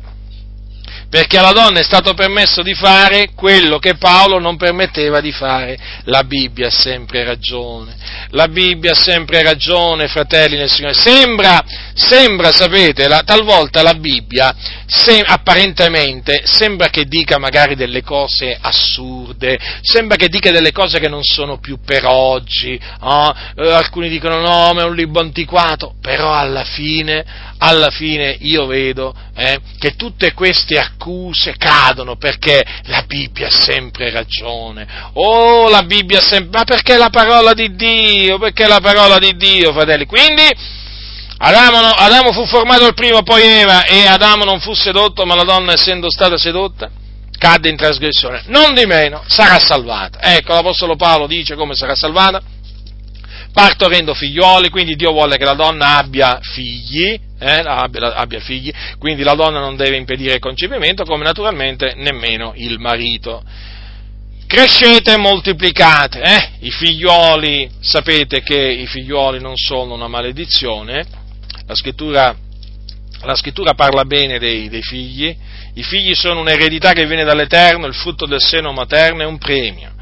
perché 1.13 1.37
alla 1.37 1.51
donna 1.51 1.79
è 1.79 1.83
stato 1.83 2.15
permesso 2.15 2.63
di 2.63 2.73
fare 2.73 3.33
quello 3.35 3.77
che 3.77 3.97
Paolo 3.97 4.39
non 4.39 4.57
permetteva 4.57 5.21
di 5.21 5.31
fare. 5.31 5.77
La 6.05 6.23
Bibbia 6.23 6.69
ha 6.69 6.71
sempre 6.71 7.23
ragione, 7.23 7.95
la 8.29 8.47
Bibbia 8.47 8.93
ha 8.93 8.99
sempre 8.99 9.43
ragione, 9.43 10.07
fratelli 10.07 10.57
nel 10.57 10.71
Signore. 10.71 10.95
Sembra, 10.95 11.63
sembra 11.93 12.51
sapete, 12.51 13.07
la, 13.07 13.21
talvolta 13.23 13.83
la 13.83 13.93
Bibbia, 13.93 14.55
se, 14.87 15.21
apparentemente, 15.23 16.41
sembra 16.45 16.89
che 16.89 17.05
dica 17.05 17.37
magari 17.37 17.75
delle 17.75 18.01
cose 18.01 18.57
assurde, 18.59 19.59
sembra 19.83 20.15
che 20.15 20.29
dica 20.29 20.49
delle 20.49 20.71
cose 20.71 20.99
che 20.99 21.09
non 21.09 21.23
sono 21.23 21.59
più 21.59 21.77
per 21.85 22.05
oggi, 22.07 22.79
oh? 23.01 23.35
alcuni 23.71 24.09
dicono 24.09 24.39
no, 24.39 24.73
ma 24.73 24.81
è 24.81 24.85
un 24.85 24.95
libro 24.95 25.21
antiquato, 25.21 25.93
però 26.01 26.33
alla 26.33 26.63
fine, 26.63 27.51
alla 27.63 27.91
fine 27.91 28.35
io 28.41 28.65
vedo 28.65 29.15
eh, 29.33 29.57
che 29.79 29.95
tutte 29.95 30.33
queste 30.33 30.77
accuse 30.77 31.55
cadono 31.57 32.17
perché 32.17 32.61
la 32.83 33.03
Bibbia 33.07 33.47
ha 33.47 33.51
sempre 33.51 34.11
ragione. 34.11 34.85
Oh, 35.13 35.69
la 35.69 35.83
Bibbia 35.83 36.19
ha 36.19 36.21
sempre... 36.21 36.59
Ma 36.59 36.65
perché 36.65 36.97
la 36.97 37.09
parola 37.09 37.53
di 37.53 37.73
Dio? 37.73 38.37
Perché 38.37 38.67
la 38.67 38.81
parola 38.81 39.17
di 39.17 39.33
Dio, 39.37 39.71
fratelli? 39.71 40.05
Quindi 40.05 40.43
Adamo, 41.37 41.77
Adamo 41.77 42.33
fu 42.33 42.45
formato 42.45 42.85
il 42.85 42.93
primo, 42.93 43.23
poi 43.23 43.43
Eva, 43.43 43.85
e 43.85 44.07
Adamo 44.07 44.43
non 44.43 44.59
fu 44.59 44.73
sedotto, 44.73 45.25
ma 45.25 45.35
la 45.35 45.43
donna, 45.43 45.71
essendo 45.71 46.09
stata 46.09 46.37
sedotta, 46.37 46.89
cadde 47.37 47.69
in 47.69 47.77
trasgressione. 47.77 48.43
Non 48.47 48.73
di 48.73 48.85
meno, 48.85 49.23
sarà 49.27 49.57
salvata. 49.59 50.19
Ecco, 50.21 50.53
l'Apostolo 50.53 50.97
Paolo 50.97 51.27
dice 51.27 51.55
come 51.55 51.75
sarà 51.75 51.95
salvata 51.95 52.41
partorendo 53.53 54.15
figlioli, 54.15 54.69
quindi 54.69 54.95
Dio 54.95 55.11
vuole 55.11 55.37
che 55.37 55.45
la 55.45 55.53
donna 55.53 55.97
abbia 55.97 56.39
figli, 56.41 57.17
eh, 57.39 57.61
abbia, 57.63 58.15
abbia, 58.15 58.39
figli, 58.39 58.73
quindi 58.97 59.21
la 59.21 59.35
donna 59.35 59.59
non 59.59 59.75
deve 59.75 59.95
impedire 59.95 60.33
il 60.33 60.39
concepimento, 60.39 61.03
come 61.03 61.23
naturalmente 61.23 61.93
nemmeno 61.95 62.53
il 62.55 62.79
marito. 62.79 63.43
Crescete 64.47 65.13
e 65.13 65.17
moltiplicate, 65.17 66.21
eh? 66.21 66.49
i 66.61 66.71
figlioli, 66.71 67.69
sapete 67.79 68.41
che 68.41 68.59
i 68.59 68.87
figlioli 68.87 69.39
non 69.39 69.55
sono 69.55 69.93
una 69.93 70.07
maledizione, 70.07 71.05
la 71.65 71.75
scrittura, 71.75 72.35
la 73.21 73.35
scrittura 73.35 73.73
parla 73.73 74.03
bene 74.03 74.39
dei, 74.39 74.67
dei 74.67 74.81
figli, 74.81 75.35
i 75.75 75.83
figli 75.83 76.13
sono 76.13 76.39
un'eredità 76.39 76.93
che 76.93 77.05
viene 77.05 77.23
dall'Eterno, 77.23 77.85
il 77.85 77.95
frutto 77.95 78.25
del 78.25 78.41
seno 78.41 78.71
materno 78.73 79.21
è 79.21 79.25
un 79.25 79.37
premio. 79.37 79.92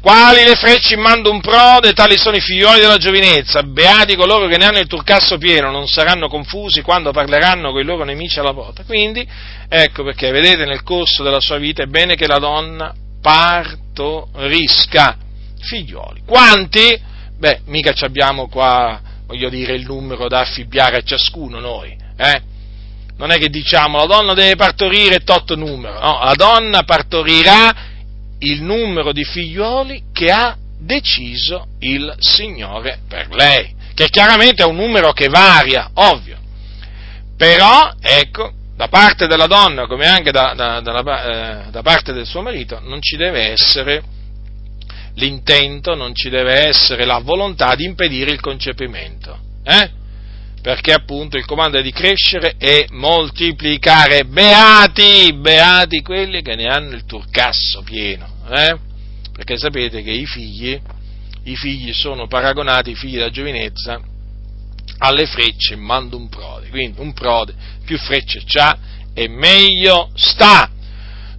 Quali 0.00 0.44
le 0.44 0.54
frecce 0.56 0.94
in 0.94 1.00
mando 1.00 1.30
un 1.30 1.42
prode, 1.42 1.92
tali 1.92 2.16
sono 2.16 2.36
i 2.36 2.40
figlioli 2.40 2.80
della 2.80 2.96
giovinezza. 2.96 3.62
Beati 3.62 4.16
coloro 4.16 4.48
che 4.48 4.56
ne 4.56 4.64
hanno 4.64 4.78
il 4.78 4.86
turcasso 4.86 5.36
pieno, 5.36 5.70
non 5.70 5.88
saranno 5.88 6.28
confusi 6.28 6.80
quando 6.80 7.10
parleranno 7.12 7.70
con 7.70 7.80
i 7.80 7.84
loro 7.84 8.04
nemici 8.04 8.38
alla 8.38 8.54
porta. 8.54 8.84
Quindi, 8.84 9.28
ecco 9.68 10.02
perché, 10.02 10.30
vedete, 10.30 10.64
nel 10.64 10.82
corso 10.82 11.22
della 11.22 11.40
sua 11.40 11.58
vita 11.58 11.82
è 11.82 11.86
bene 11.86 12.14
che 12.14 12.26
la 12.26 12.38
donna 12.38 12.94
partorisca 13.20 15.18
figlioli. 15.60 16.22
Quanti? 16.24 16.98
Beh, 17.36 17.60
mica 17.66 17.92
ci 17.92 18.04
abbiamo 18.04 18.48
qua, 18.48 18.98
voglio 19.26 19.50
dire, 19.50 19.74
il 19.74 19.84
numero 19.84 20.28
da 20.28 20.40
affibbiare 20.40 20.96
a 20.96 21.02
ciascuno 21.02 21.60
noi, 21.60 21.94
eh? 22.16 22.42
Non 23.18 23.30
è 23.32 23.36
che 23.36 23.50
diciamo 23.50 23.98
la 23.98 24.06
donna 24.06 24.32
deve 24.32 24.56
partorire 24.56 25.18
tot 25.18 25.54
numero, 25.54 26.00
no, 26.00 26.20
la 26.22 26.34
donna 26.34 26.84
partorirà 26.84 27.88
il 28.40 28.62
numero 28.62 29.12
di 29.12 29.24
figlioli 29.24 30.04
che 30.12 30.30
ha 30.30 30.56
deciso 30.78 31.68
il 31.80 32.14
Signore 32.18 33.00
per 33.08 33.28
lei, 33.30 33.74
che 33.94 34.08
chiaramente 34.08 34.62
è 34.62 34.66
un 34.66 34.76
numero 34.76 35.12
che 35.12 35.28
varia, 35.28 35.90
ovvio. 35.94 36.38
Però, 37.36 37.92
ecco, 38.00 38.52
da 38.76 38.88
parte 38.88 39.26
della 39.26 39.46
donna 39.46 39.86
come 39.86 40.06
anche 40.06 40.30
da, 40.30 40.54
da, 40.54 40.80
da, 40.80 41.66
eh, 41.66 41.70
da 41.70 41.82
parte 41.82 42.12
del 42.12 42.26
suo 42.26 42.40
marito 42.42 42.80
non 42.80 43.00
ci 43.02 43.16
deve 43.16 43.50
essere 43.50 44.02
l'intento, 45.14 45.94
non 45.94 46.14
ci 46.14 46.30
deve 46.30 46.66
essere 46.66 47.04
la 47.04 47.18
volontà 47.18 47.74
di 47.74 47.84
impedire 47.84 48.30
il 48.30 48.40
concepimento. 48.40 49.38
Eh? 49.62 49.98
perché 50.60 50.92
appunto 50.92 51.36
il 51.36 51.46
comando 51.46 51.78
è 51.78 51.82
di 51.82 51.92
crescere 51.92 52.54
e 52.58 52.86
moltiplicare. 52.90 54.24
Beati, 54.24 55.32
beati 55.34 56.02
quelli 56.02 56.42
che 56.42 56.54
ne 56.54 56.64
hanno 56.64 56.94
il 56.94 57.04
turcasso 57.06 57.82
pieno, 57.82 58.29
eh? 58.50 58.78
perché 59.32 59.56
sapete 59.56 60.02
che 60.02 60.10
i 60.10 60.26
figli, 60.26 60.78
i 61.44 61.56
figli 61.56 61.92
sono 61.92 62.26
paragonati, 62.26 62.90
i 62.90 62.94
figli 62.94 63.16
della 63.16 63.30
giovinezza, 63.30 64.00
alle 64.98 65.26
frecce 65.26 65.74
in 65.74 65.80
mando 65.80 66.16
un 66.16 66.28
prode, 66.28 66.68
quindi 66.68 67.00
un 67.00 67.12
prode 67.12 67.54
più 67.84 67.96
frecce 67.96 68.42
c'ha 68.44 68.76
e 69.14 69.28
meglio 69.28 70.10
sta. 70.14 70.70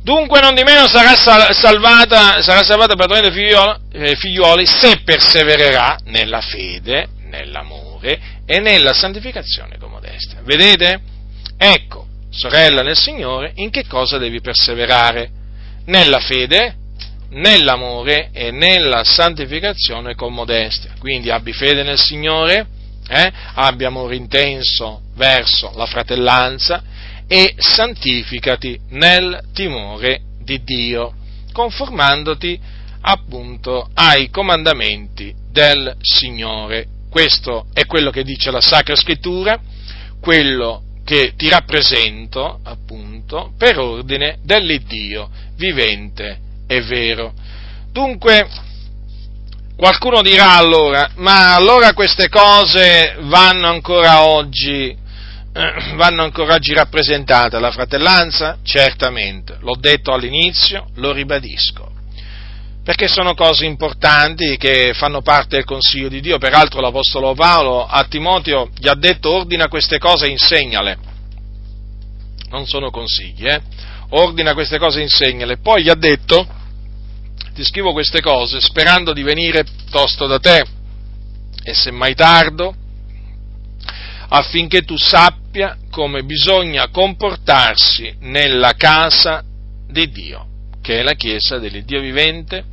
Dunque 0.02 0.40
non 0.40 0.56
di 0.56 0.64
meno 0.64 0.88
sarà 0.88 1.16
salvata, 1.54 2.42
sarà 2.42 2.64
salvata 2.64 2.96
figliuoli, 3.32 3.80
eh, 3.92 4.16
figliuoli 4.16 4.66
se 4.66 5.02
persevererà 5.04 6.00
nella 6.06 6.42
fede, 6.42 7.08
nell'amore 7.30 8.20
e 8.48 8.60
nella 8.60 8.94
santificazione 8.94 9.78
con 9.78 9.92
modestia. 9.92 10.42
Vedete? 10.44 11.00
Ecco, 11.56 12.08
sorella 12.32 12.82
nel 12.82 12.98
Signore, 12.98 13.52
in 13.56 13.70
che 13.70 13.86
cosa 13.86 14.18
devi 14.18 14.42
perseverare? 14.42 15.30
Nella 15.86 16.20
fede, 16.20 16.76
nell'amore 17.32 18.30
e 18.32 18.52
nella 18.52 19.03
santificazione 19.03 20.16
con 20.16 20.34
modestia. 20.34 20.94
Quindi 20.99 21.30
abbi 21.30 21.53
fede 21.53 21.84
nel 21.84 21.99
Signore, 21.99 22.68
eh? 23.08 23.32
abbi 23.56 23.86
amore 23.86 24.16
intenso 24.16 25.02
verso 25.16 25.72
la 25.76 25.86
fratellanza 25.86 26.84
e 27.28 27.56
santificati 27.58 28.80
nel 28.90 29.49
timore 29.53 30.22
di 30.44 30.64
Dio, 30.64 31.14
conformandoti 31.52 32.60
appunto 33.02 33.90
ai 33.94 34.30
comandamenti 34.30 35.34
del 35.49 35.95
Signore 36.02 36.99
questo 37.12 37.66
è 37.74 37.86
quello 37.86 38.10
che 38.10 38.24
dice 38.24 38.52
la 38.52 38.62
Sacra 38.62 38.95
Scrittura, 38.95 39.60
quello 40.22 40.82
che 41.03 41.34
ti 41.36 41.49
rappresento, 41.49 42.62
appunto, 42.64 43.52
per 43.58 43.80
ordine 43.80 44.38
dell'Iddio 44.44 45.30
vivente 45.58 46.40
e 46.72 46.81
vero. 46.81 47.34
Dunque, 47.91 48.48
qualcuno 49.76 50.22
dirà 50.22 50.56
allora, 50.56 51.10
ma 51.15 51.53
allora 51.53 51.93
queste 51.93 52.30
cose 52.30 53.18
vanno 53.23 53.68
ancora 53.68 54.26
oggi, 54.26 54.88
eh, 55.53 55.93
vanno 55.95 56.23
ancora 56.23 56.53
oggi 56.53 56.73
rappresentate, 56.73 57.60
la 57.60 57.72
fratellanza? 57.72 58.60
Certamente, 58.64 59.57
l'ho 59.60 59.76
detto 59.77 60.14
all'inizio, 60.14 60.88
lo 60.95 61.11
ribadisco 61.11 61.89
perché 62.84 63.07
sono 63.07 63.35
cose 63.35 63.65
importanti 63.65 64.57
che 64.57 64.93
fanno 64.95 65.22
parte 65.22 65.57
del 65.57 65.65
consiglio 65.65 66.10
di 66.10 66.19
Dio. 66.19 66.39
Peraltro 66.39 66.81
l'Apostolo 66.81 67.35
Paolo 67.35 67.85
a 67.85 68.03
Timoteo 68.06 68.69
gli 68.76 68.88
ha 68.88 68.95
detto 68.95 69.31
ordina 69.31 69.68
queste 69.68 69.99
cose 69.99 70.26
e 70.26 70.30
insegnale. 70.30 70.98
Non 72.49 72.65
sono 72.65 72.89
consigli, 72.89 73.45
eh? 73.45 73.61
Ordina 74.10 74.53
queste 74.53 74.80
cose 74.80 74.99
e 74.99 75.03
insegnale. 75.03 75.57
Poi 75.57 75.84
gli 75.84 75.89
ha 75.89 75.95
detto, 75.95 76.45
ti 77.53 77.64
scrivo 77.64 77.91
queste 77.91 78.22
cose 78.22 78.60
sperando 78.61 79.14
di 79.14 79.23
venire 79.23 79.65
tosto 79.90 80.26
da 80.28 80.40
te 80.40 80.64
e 81.64 81.73
semmai 81.73 82.15
tardo, 82.15 82.73
affinché 84.30 84.82
tu 84.84 84.98
sappia 84.98 85.78
come 85.90 86.23
bisogna 86.23 86.90
comportarsi 86.90 88.15
nella 88.22 88.73
casa 88.73 89.44
di 89.88 90.10
Dio, 90.10 90.48
che 90.82 90.99
è 90.99 91.03
la 91.03 91.14
Chiesa 91.14 91.60
dell'Iddio 91.60 91.99
vivente, 91.99 92.64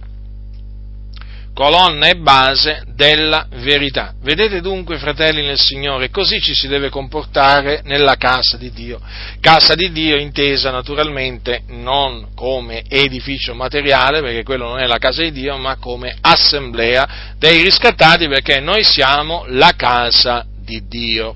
colonna 1.58 2.06
e 2.06 2.14
base 2.14 2.84
della 2.94 3.48
verità. 3.56 4.14
Vedete 4.22 4.60
dunque, 4.60 4.96
fratelli 4.96 5.44
nel 5.44 5.58
Signore, 5.58 6.08
così 6.08 6.40
ci 6.40 6.54
si 6.54 6.68
deve 6.68 6.88
comportare 6.88 7.80
nella 7.82 8.14
casa 8.14 8.56
di 8.56 8.70
Dio. 8.70 9.00
Casa 9.40 9.74
di 9.74 9.90
Dio 9.90 10.16
intesa 10.16 10.70
naturalmente 10.70 11.62
non 11.66 12.28
come 12.36 12.84
edificio 12.88 13.54
materiale, 13.54 14.20
perché 14.20 14.44
quello 14.44 14.68
non 14.68 14.78
è 14.78 14.86
la 14.86 14.98
casa 14.98 15.22
di 15.22 15.32
Dio, 15.32 15.56
ma 15.56 15.74
come 15.78 16.16
assemblea 16.20 17.32
dei 17.36 17.60
riscattati, 17.64 18.28
perché 18.28 18.60
noi 18.60 18.84
siamo 18.84 19.42
la 19.48 19.72
casa 19.74 20.46
di 20.60 20.86
Dio. 20.86 21.34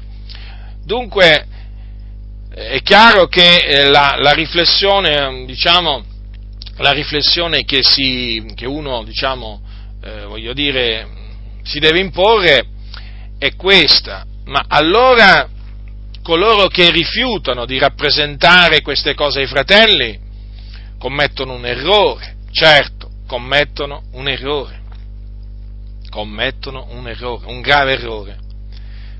Dunque, 0.85 1.47
è 2.55 2.81
chiaro 2.82 3.27
che 3.27 3.57
eh, 3.57 3.89
la, 3.89 4.15
la 4.20 4.31
riflessione, 4.31 5.44
diciamo, 5.47 6.05
la 6.77 6.93
riflessione 6.93 7.65
che, 7.65 7.81
si, 7.82 8.53
che 8.55 8.66
uno, 8.66 9.03
diciamo, 9.03 9.61
eh, 10.03 10.24
voglio 10.24 10.53
dire, 10.53 11.09
si 11.62 11.79
deve 11.79 12.01
imporre 12.01 12.66
è 13.39 13.55
questa. 13.57 14.24
Ma 14.45 14.65
allora 14.69 15.49
coloro 16.23 16.69
che 16.69 16.91
rifiutano 16.91 17.66
di 17.66 17.79
rappresentare 17.79 18.81
queste 18.81 19.15
cose 19.15 19.41
ai 19.41 19.47
fratelli 19.47 20.19
commettono 20.99 21.55
un 21.55 21.66
errore, 21.66 22.37
certo, 22.53 23.11
commettono 23.27 24.05
un 24.12 24.29
errore, 24.29 24.81
commettono 26.11 26.87
un 26.91 27.09
errore, 27.09 27.47
un 27.47 27.61
grave 27.61 27.95
errore, 27.95 28.39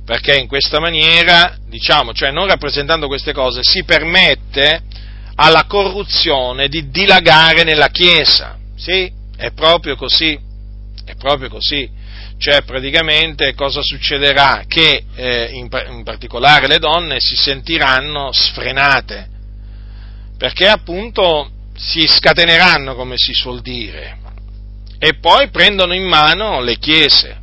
perché 0.05 0.37
in 0.37 0.47
questa 0.47 0.79
maniera, 0.79 1.57
diciamo, 1.67 2.13
cioè 2.13 2.31
non 2.31 2.47
rappresentando 2.47 3.09
queste 3.09 3.33
cose, 3.33 3.61
si 3.65 3.83
permette 3.83 4.83
alla 5.35 5.65
corruzione 5.65 6.69
di 6.69 6.89
dilagare 6.91 7.65
nella 7.65 7.89
Chiesa, 7.89 8.57
sì, 8.77 9.11
è 9.37 9.51
proprio 9.51 9.97
così. 9.97 10.51
È 11.05 11.15
proprio 11.16 11.49
così. 11.49 11.89
Cioè, 12.39 12.62
praticamente 12.62 13.55
cosa 13.55 13.83
succederà? 13.83 14.65
Che 14.66 15.05
eh, 15.15 15.51
in, 15.53 15.69
in 15.91 16.03
particolare 16.03 16.66
le 16.66 16.79
donne 16.79 17.20
si 17.20 17.37
sentiranno 17.37 18.33
sfrenate, 18.33 19.29
perché 20.37 20.69
appunto 20.69 21.51
si 21.77 22.07
scateneranno, 22.07 22.95
come 22.95 23.15
si 23.16 23.33
suol 23.33 23.61
dire, 23.61 24.19
e 24.99 25.19
poi 25.19 25.51
prendono 25.51 25.95
in 25.95 26.05
mano 26.05 26.61
le 26.61 26.79
chiese. 26.79 27.41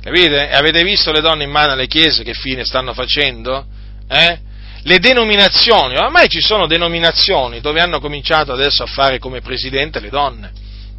Capite? 0.00 0.48
Avete 0.50 0.84
visto 0.84 1.10
le 1.10 1.20
donne 1.20 1.44
in 1.44 1.50
mano 1.50 1.72
alle 1.72 1.88
chiese 1.88 2.22
che 2.22 2.34
fine 2.34 2.64
stanno 2.64 2.94
facendo? 2.94 3.66
Eh? 4.08 4.38
Le 4.82 4.98
denominazioni, 5.00 5.96
ormai 5.96 6.28
ci 6.28 6.40
sono 6.40 6.66
denominazioni 6.66 7.60
dove 7.60 7.80
hanno 7.80 7.98
cominciato 7.98 8.52
adesso 8.52 8.84
a 8.84 8.86
fare 8.86 9.18
come 9.18 9.40
presidente 9.40 9.98
le 9.98 10.08
donne. 10.08 10.52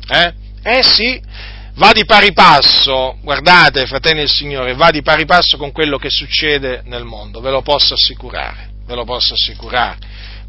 Eh? 0.10 0.34
Eh 0.62 0.84
sì, 0.84 1.20
va 1.80 1.94
di 1.94 2.04
pari 2.04 2.34
passo, 2.34 3.18
guardate 3.22 3.86
fratelli 3.86 4.20
del 4.20 4.30
Signore, 4.30 4.74
va 4.74 4.92
di 4.92 5.02
pari 5.02 5.26
passo 5.26 5.56
con 5.56 5.72
quello 5.72 5.98
che 5.98 6.10
succede 6.10 6.82
nel 6.86 7.06
mondo, 7.06 7.40
ve 7.40 7.52
lo 7.52 7.62
posso 7.62 7.94
assicurare, 7.94 8.70
ve 8.86 8.96
lo 8.96 9.06
posso 9.06 9.34
assicurare. 9.34 9.98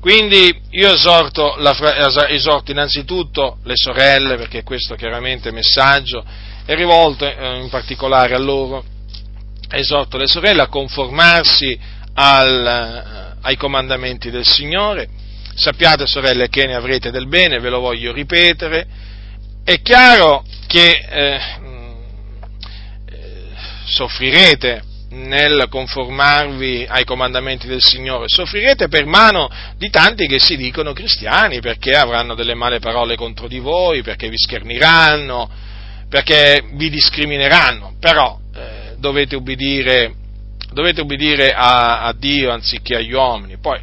Quindi 0.00 0.52
io 0.70 0.92
esorto, 0.92 1.54
la, 1.58 2.28
esorto 2.28 2.72
innanzitutto 2.72 3.58
le 3.62 3.76
sorelle, 3.76 4.34
perché 4.34 4.64
questo 4.64 4.96
chiaramente 4.96 5.52
messaggio 5.52 6.24
è 6.64 6.74
rivolto 6.74 7.24
eh, 7.24 7.60
in 7.60 7.68
particolare 7.68 8.34
a 8.34 8.38
loro, 8.38 8.84
esorto 9.70 10.16
le 10.16 10.26
sorelle 10.26 10.62
a 10.62 10.68
conformarsi 10.68 11.78
al, 12.14 12.66
eh, 12.66 13.36
ai 13.42 13.56
comandamenti 13.56 14.30
del 14.30 14.46
Signore, 14.46 15.08
sappiate 15.54 16.06
sorelle 16.06 16.48
che 16.48 16.66
ne 16.66 16.74
avrete 16.74 17.12
del 17.12 17.28
bene, 17.28 17.60
ve 17.60 17.68
lo 17.68 17.78
voglio 17.78 18.12
ripetere, 18.12 18.86
è 19.62 19.80
chiaro 19.80 20.42
che 20.70 21.04
eh, 21.10 21.34
eh, 21.34 21.40
soffrirete 23.86 24.84
nel 25.10 25.66
conformarvi 25.68 26.86
ai 26.88 27.02
comandamenti 27.04 27.66
del 27.66 27.82
Signore, 27.82 28.28
soffrirete 28.28 28.86
per 28.86 29.04
mano 29.04 29.50
di 29.76 29.90
tanti 29.90 30.28
che 30.28 30.38
si 30.38 30.56
dicono 30.56 30.92
cristiani 30.92 31.58
perché 31.58 31.96
avranno 31.96 32.36
delle 32.36 32.54
male 32.54 32.78
parole 32.78 33.16
contro 33.16 33.48
di 33.48 33.58
voi, 33.58 34.02
perché 34.02 34.28
vi 34.28 34.38
scherniranno, 34.38 35.50
perché 36.08 36.62
vi 36.74 36.88
discrimineranno, 36.88 37.96
però 37.98 38.38
eh, 38.54 38.94
dovete 38.96 39.34
ubbidire, 39.34 40.14
dovete 40.72 41.00
ubbidire 41.00 41.50
a, 41.50 42.02
a 42.02 42.12
Dio 42.12 42.52
anziché 42.52 42.94
agli 42.94 43.12
uomini, 43.12 43.58
poi 43.58 43.80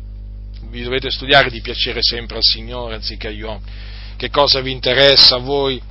vi 0.69 0.83
dovete 0.83 1.11
studiare 1.11 1.49
di 1.49 1.59
piacere 1.59 1.99
sempre 2.01 2.37
al 2.37 2.43
Signore 2.43 2.95
anziché 2.95 3.27
agli 3.27 3.41
uomini. 3.41 3.71
Che 4.15 4.29
cosa 4.29 4.61
vi 4.61 4.71
interessa 4.71 5.35
a 5.35 5.39
voi? 5.39 5.81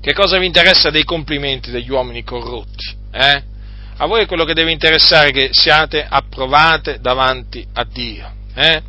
Che 0.00 0.12
cosa 0.12 0.38
vi 0.38 0.46
interessa 0.46 0.90
dei 0.90 1.04
complimenti 1.04 1.70
degli 1.70 1.90
uomini 1.90 2.22
corrotti? 2.22 2.96
Eh? 3.12 3.42
A 3.96 4.06
voi 4.06 4.26
quello 4.26 4.44
che 4.44 4.54
deve 4.54 4.70
interessare 4.70 5.28
è 5.28 5.32
che 5.32 5.48
siate 5.52 6.06
approvate 6.08 6.98
davanti 7.00 7.66
a 7.74 7.84
Dio. 7.84 8.30
Eh? 8.54 8.82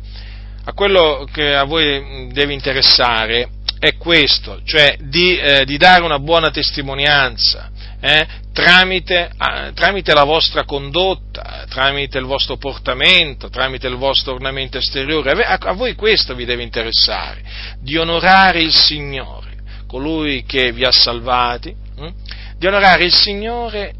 A 0.64 0.72
quello 0.72 1.28
che 1.32 1.54
a 1.54 1.64
voi 1.64 2.28
deve 2.32 2.52
interessare 2.52 3.48
è 3.78 3.96
questo, 3.96 4.60
cioè 4.64 4.96
di, 5.00 5.36
eh, 5.36 5.64
di 5.64 5.76
dare 5.78 6.04
una 6.04 6.18
buona 6.18 6.50
testimonianza 6.50 7.70
eh, 8.00 8.26
tramite, 8.52 9.30
eh, 9.36 9.72
tramite, 9.74 10.14
la 10.14 10.24
vostra 10.24 10.64
condotta, 10.64 11.66
tramite 11.68 12.18
il 12.18 12.24
vostro 12.24 12.56
portamento, 12.56 13.50
tramite 13.50 13.88
il 13.88 13.96
vostro 13.96 14.34
ornamento 14.34 14.78
esteriore. 14.78 15.32
A, 15.32 15.58
a 15.60 15.72
voi 15.72 15.94
questo 15.94 16.34
vi 16.34 16.46
deve 16.46 16.62
interessare, 16.62 17.42
di 17.80 17.96
onorare 17.98 18.62
il 18.62 18.72
Signore 18.72 19.49
colui 19.90 20.44
che 20.44 20.70
vi 20.70 20.84
ha 20.84 20.92
salvati, 20.92 21.74
hm? 21.96 22.08
di 22.56 22.66
onorare 22.68 23.02
il 23.02 23.12
Signore 23.12 23.92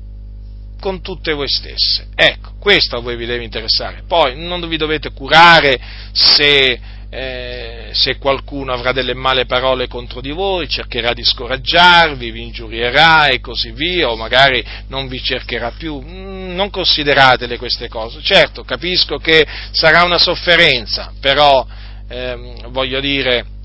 con 0.78 1.02
tutte 1.02 1.32
voi 1.32 1.48
stesse. 1.48 2.06
Ecco, 2.14 2.52
questo 2.60 2.96
a 2.96 3.00
voi 3.00 3.16
vi 3.16 3.26
deve 3.26 3.42
interessare. 3.42 4.04
Poi 4.06 4.40
non 4.40 4.66
vi 4.68 4.76
dovete 4.76 5.10
curare 5.10 5.80
se, 6.12 6.80
eh, 7.10 7.88
se 7.90 8.18
qualcuno 8.18 8.72
avrà 8.72 8.92
delle 8.92 9.14
male 9.14 9.46
parole 9.46 9.88
contro 9.88 10.20
di 10.20 10.30
voi, 10.30 10.68
cercherà 10.68 11.12
di 11.12 11.24
scoraggiarvi, 11.24 12.30
vi 12.30 12.42
ingiurierà 12.42 13.26
e 13.26 13.40
così 13.40 13.72
via, 13.72 14.10
o 14.10 14.16
magari 14.16 14.64
non 14.86 15.08
vi 15.08 15.20
cercherà 15.20 15.72
più. 15.76 16.00
Mm, 16.00 16.54
non 16.54 16.70
consideratele 16.70 17.58
queste 17.58 17.88
cose. 17.88 18.20
Certo, 18.22 18.62
capisco 18.62 19.18
che 19.18 19.44
sarà 19.72 20.04
una 20.04 20.18
sofferenza, 20.18 21.12
però 21.20 21.66
ehm, 22.08 22.70
voglio 22.70 23.00
dire 23.00 23.58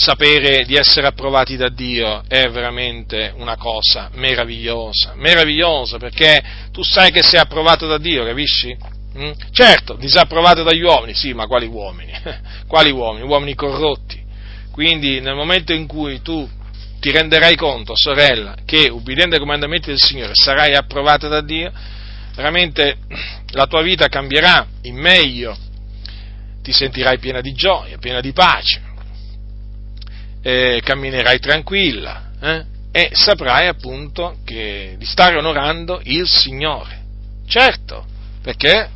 sapere 0.00 0.64
di 0.64 0.76
essere 0.76 1.06
approvati 1.06 1.56
da 1.58 1.68
Dio 1.68 2.22
è 2.26 2.48
veramente 2.48 3.34
una 3.36 3.56
cosa 3.56 4.08
meravigliosa, 4.14 5.12
meravigliosa 5.14 5.98
perché 5.98 6.42
tu 6.72 6.82
sai 6.82 7.12
che 7.12 7.22
sei 7.22 7.38
approvato 7.38 7.86
da 7.86 7.98
Dio, 7.98 8.24
capisci? 8.24 8.74
Mm? 9.18 9.32
Certo, 9.52 9.94
disapprovato 9.94 10.62
dagli 10.62 10.80
uomini, 10.80 11.14
sì, 11.14 11.34
ma 11.34 11.46
quali 11.46 11.66
uomini? 11.66 12.12
quali 12.66 12.90
uomini? 12.90 13.26
Uomini 13.26 13.54
corrotti. 13.54 14.18
Quindi 14.72 15.20
nel 15.20 15.34
momento 15.34 15.74
in 15.74 15.86
cui 15.86 16.22
tu 16.22 16.48
ti 16.98 17.10
renderai 17.10 17.54
conto, 17.56 17.92
sorella, 17.94 18.56
che 18.64 18.88
ubbidiendo 18.88 19.34
ai 19.34 19.40
comandamenti 19.40 19.88
del 19.88 20.00
Signore 20.00 20.32
sarai 20.34 20.74
approvata 20.74 21.28
da 21.28 21.42
Dio, 21.42 21.70
veramente 22.34 22.96
la 23.52 23.66
tua 23.66 23.82
vita 23.82 24.08
cambierà 24.08 24.66
in 24.82 24.96
meglio, 24.96 25.54
ti 26.62 26.72
sentirai 26.72 27.18
piena 27.18 27.42
di 27.42 27.52
gioia, 27.52 27.98
piena 27.98 28.20
di 28.20 28.32
pace 28.32 28.88
eh, 30.42 30.80
camminerai 30.82 31.38
tranquilla 31.38 32.30
eh, 32.40 32.64
e 32.92 33.10
saprai 33.12 33.68
appunto 33.68 34.38
che, 34.44 34.96
di 34.98 35.04
stare 35.04 35.36
onorando 35.36 36.00
il 36.04 36.26
Signore. 36.26 36.98
Certo, 37.46 38.04
perché 38.42 38.88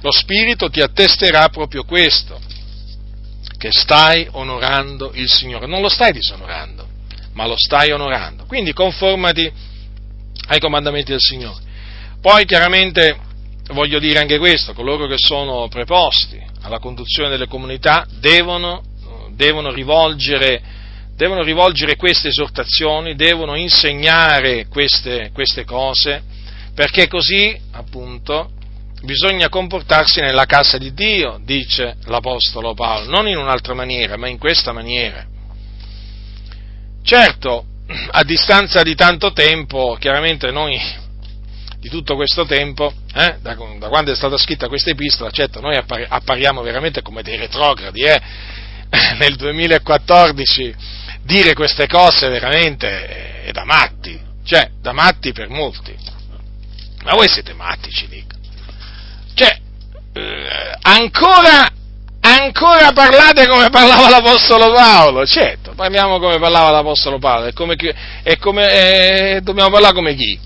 lo 0.00 0.12
Spirito 0.12 0.70
ti 0.70 0.80
attesterà 0.80 1.48
proprio 1.48 1.84
questo, 1.84 2.40
che 3.58 3.70
stai 3.72 4.26
onorando 4.30 5.10
il 5.14 5.28
Signore. 5.28 5.66
Non 5.66 5.80
lo 5.80 5.88
stai 5.88 6.12
disonorando, 6.12 6.86
ma 7.32 7.46
lo 7.46 7.56
stai 7.56 7.90
onorando. 7.90 8.44
Quindi 8.46 8.72
conformati 8.72 9.50
ai 10.48 10.60
comandamenti 10.60 11.10
del 11.10 11.20
Signore. 11.20 11.66
Poi 12.20 12.44
chiaramente 12.44 13.18
voglio 13.72 13.98
dire 13.98 14.20
anche 14.20 14.38
questo, 14.38 14.72
coloro 14.72 15.06
che 15.06 15.18
sono 15.18 15.68
preposti 15.68 16.40
alla 16.62 16.78
conduzione 16.78 17.28
delle 17.28 17.46
comunità 17.46 18.06
devono 18.18 18.82
devono 19.38 19.70
rivolgere, 19.72 20.60
devono 21.14 21.42
rivolgere 21.42 21.94
queste 21.94 22.28
esortazioni, 22.28 23.14
devono 23.14 23.54
insegnare 23.54 24.66
queste, 24.66 25.30
queste 25.32 25.64
cose, 25.64 26.20
perché 26.74 27.06
così, 27.06 27.56
appunto, 27.70 28.50
bisogna 29.02 29.48
comportarsi 29.48 30.20
nella 30.20 30.44
casa 30.44 30.76
di 30.76 30.92
Dio, 30.92 31.40
dice 31.44 31.98
l'Apostolo 32.06 32.74
Paolo, 32.74 33.08
non 33.08 33.28
in 33.28 33.36
un'altra 33.36 33.74
maniera, 33.74 34.16
ma 34.16 34.26
in 34.26 34.38
questa 34.38 34.72
maniera. 34.72 35.24
Certo, 37.04 37.64
a 38.10 38.24
distanza 38.24 38.82
di 38.82 38.96
tanto 38.96 39.32
tempo, 39.32 39.96
chiaramente 40.00 40.50
noi, 40.50 40.80
di 41.78 41.88
tutto 41.88 42.16
questo 42.16 42.44
tempo, 42.44 42.92
eh, 43.14 43.36
da, 43.40 43.56
da, 43.78 43.88
quando 43.88 44.10
è 44.10 44.16
stata 44.16 44.36
scritta 44.36 44.66
questa 44.66 44.90
epistola, 44.90 45.30
certo, 45.30 45.60
noi 45.60 45.76
appariamo 45.76 46.60
veramente 46.60 47.02
come 47.02 47.22
dei 47.22 47.36
retrogradi, 47.36 48.02
eh, 48.02 48.20
nel 49.18 49.36
2014 49.36 50.74
dire 51.22 51.54
queste 51.54 51.86
cose 51.86 52.28
veramente 52.28 53.42
è 53.44 53.50
da 53.52 53.64
matti, 53.64 54.18
cioè 54.44 54.70
da 54.80 54.92
matti 54.92 55.32
per 55.32 55.48
molti. 55.48 55.94
Ma 57.04 57.12
voi 57.12 57.28
siete 57.28 57.52
matti, 57.54 57.90
ci 57.90 58.08
dico. 58.08 58.34
Cioè, 59.34 59.58
eh, 60.14 60.76
ancora, 60.82 61.68
ancora 62.20 62.92
parlate 62.92 63.46
come 63.46 63.70
parlava 63.70 64.08
l'Apostolo 64.08 64.72
Paolo, 64.72 65.24
certo, 65.26 65.72
parliamo 65.74 66.18
come 66.18 66.38
parlava 66.38 66.70
l'Apostolo 66.70 67.18
Paolo, 67.18 67.46
è 67.46 67.52
come, 67.52 67.76
è 68.22 68.36
come 68.38 69.36
eh, 69.36 69.40
dobbiamo 69.42 69.70
parlare 69.70 69.94
come 69.94 70.14
chi? 70.14 70.38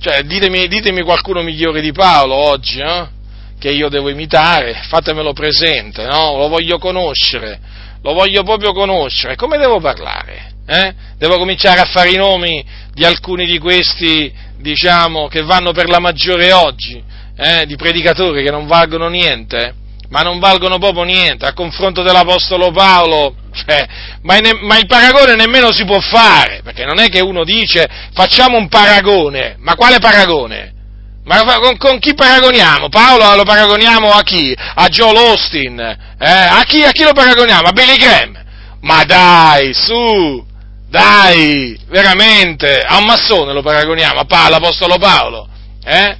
Cioè, 0.00 0.22
ditemi, 0.22 0.66
ditemi, 0.66 1.02
qualcuno 1.02 1.42
migliore 1.42 1.82
di 1.82 1.92
Paolo 1.92 2.34
oggi, 2.34 2.80
eh? 2.80 3.18
Che 3.60 3.70
io 3.70 3.90
devo 3.90 4.08
imitare, 4.08 4.80
fatemelo 4.88 5.34
presente, 5.34 6.04
no? 6.06 6.38
Lo 6.38 6.48
voglio 6.48 6.78
conoscere, 6.78 7.60
lo 8.02 8.14
voglio 8.14 8.42
proprio 8.42 8.72
conoscere. 8.72 9.36
Come 9.36 9.58
devo 9.58 9.78
parlare? 9.80 10.54
Eh? 10.66 10.94
Devo 11.18 11.36
cominciare 11.36 11.80
a 11.80 11.84
fare 11.84 12.10
i 12.10 12.16
nomi 12.16 12.64
di 12.94 13.04
alcuni 13.04 13.44
di 13.44 13.58
questi, 13.58 14.32
diciamo, 14.56 15.28
che 15.28 15.42
vanno 15.42 15.72
per 15.72 15.90
la 15.90 15.98
maggiore 15.98 16.52
oggi, 16.52 17.02
eh? 17.36 17.66
di 17.66 17.76
predicatori 17.76 18.42
che 18.42 18.50
non 18.50 18.66
valgono 18.66 19.08
niente? 19.08 19.74
ma 20.08 20.22
non 20.22 20.40
valgono 20.40 20.78
proprio 20.78 21.04
niente, 21.04 21.46
a 21.46 21.52
confronto 21.52 22.02
dell'Apostolo 22.02 22.72
Paolo, 22.72 23.32
cioè, 23.52 23.86
ma, 24.22 24.38
ne, 24.38 24.54
ma, 24.60 24.76
il 24.76 24.86
paragone 24.86 25.36
nemmeno 25.36 25.70
si 25.70 25.84
può 25.84 26.00
fare, 26.00 26.62
perché 26.64 26.84
non 26.84 26.98
è 26.98 27.08
che 27.08 27.20
uno 27.20 27.44
dice 27.44 27.88
facciamo 28.12 28.56
un 28.56 28.66
paragone, 28.66 29.54
ma 29.60 29.76
quale 29.76 30.00
paragone? 30.00 30.79
Ma 31.24 31.42
con, 31.60 31.76
con 31.76 31.98
chi 31.98 32.14
paragoniamo? 32.14 32.88
Paolo 32.88 33.36
lo 33.36 33.44
paragoniamo 33.44 34.10
a 34.10 34.22
chi? 34.22 34.56
A 34.56 34.88
Joel 34.88 35.16
Austin? 35.16 35.78
Eh? 35.78 36.26
A, 36.28 36.62
chi, 36.66 36.82
a 36.82 36.90
chi 36.92 37.02
lo 37.02 37.12
paragoniamo? 37.12 37.68
A 37.68 37.72
Billy 37.72 37.96
Graham? 37.96 38.38
Ma 38.80 39.04
dai, 39.04 39.74
su, 39.74 40.44
dai, 40.88 41.78
veramente, 41.88 42.80
a 42.80 42.96
un 42.96 43.04
massone 43.04 43.52
lo 43.52 43.62
paragoniamo, 43.62 44.20
a 44.20 44.24
Paolo, 44.24 44.46
all'Apostolo 44.46 44.96
Paolo? 44.96 45.48
Eh? 45.84 46.16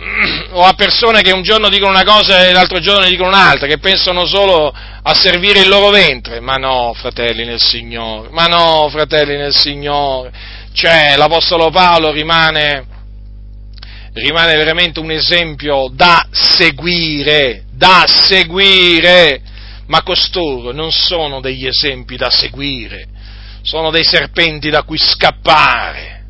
o 0.52 0.64
a 0.64 0.72
persone 0.74 1.22
che 1.22 1.32
un 1.32 1.42
giorno 1.42 1.68
dicono 1.68 1.90
una 1.90 2.04
cosa 2.04 2.46
e 2.46 2.52
l'altro 2.52 2.78
giorno 2.80 3.04
ne 3.04 3.10
dicono 3.10 3.28
un'altra, 3.28 3.66
che 3.66 3.78
pensano 3.78 4.26
solo 4.26 4.72
a 5.02 5.14
servire 5.14 5.60
il 5.60 5.68
loro 5.68 5.90
ventre. 5.90 6.40
Ma 6.40 6.54
no, 6.54 6.92
fratelli 6.94 7.44
nel 7.44 7.60
Signore, 7.60 8.28
ma 8.30 8.46
no, 8.46 8.88
fratelli 8.90 9.36
nel 9.36 9.54
Signore. 9.54 10.30
Cioè, 10.72 11.16
l'Apostolo 11.16 11.70
Paolo 11.70 12.12
rimane, 12.12 12.86
rimane 14.12 14.56
veramente 14.56 15.00
un 15.00 15.10
esempio 15.10 15.88
da 15.92 16.26
seguire, 16.30 17.64
da 17.72 18.04
seguire, 18.06 19.40
ma 19.86 20.02
costoro 20.02 20.72
non 20.72 20.90
sono 20.90 21.40
degli 21.40 21.66
esempi 21.66 22.16
da 22.16 22.30
seguire, 22.30 23.06
sono 23.62 23.90
dei 23.90 24.04
serpenti 24.04 24.70
da 24.70 24.82
cui 24.82 24.98
scappare. 24.98 26.24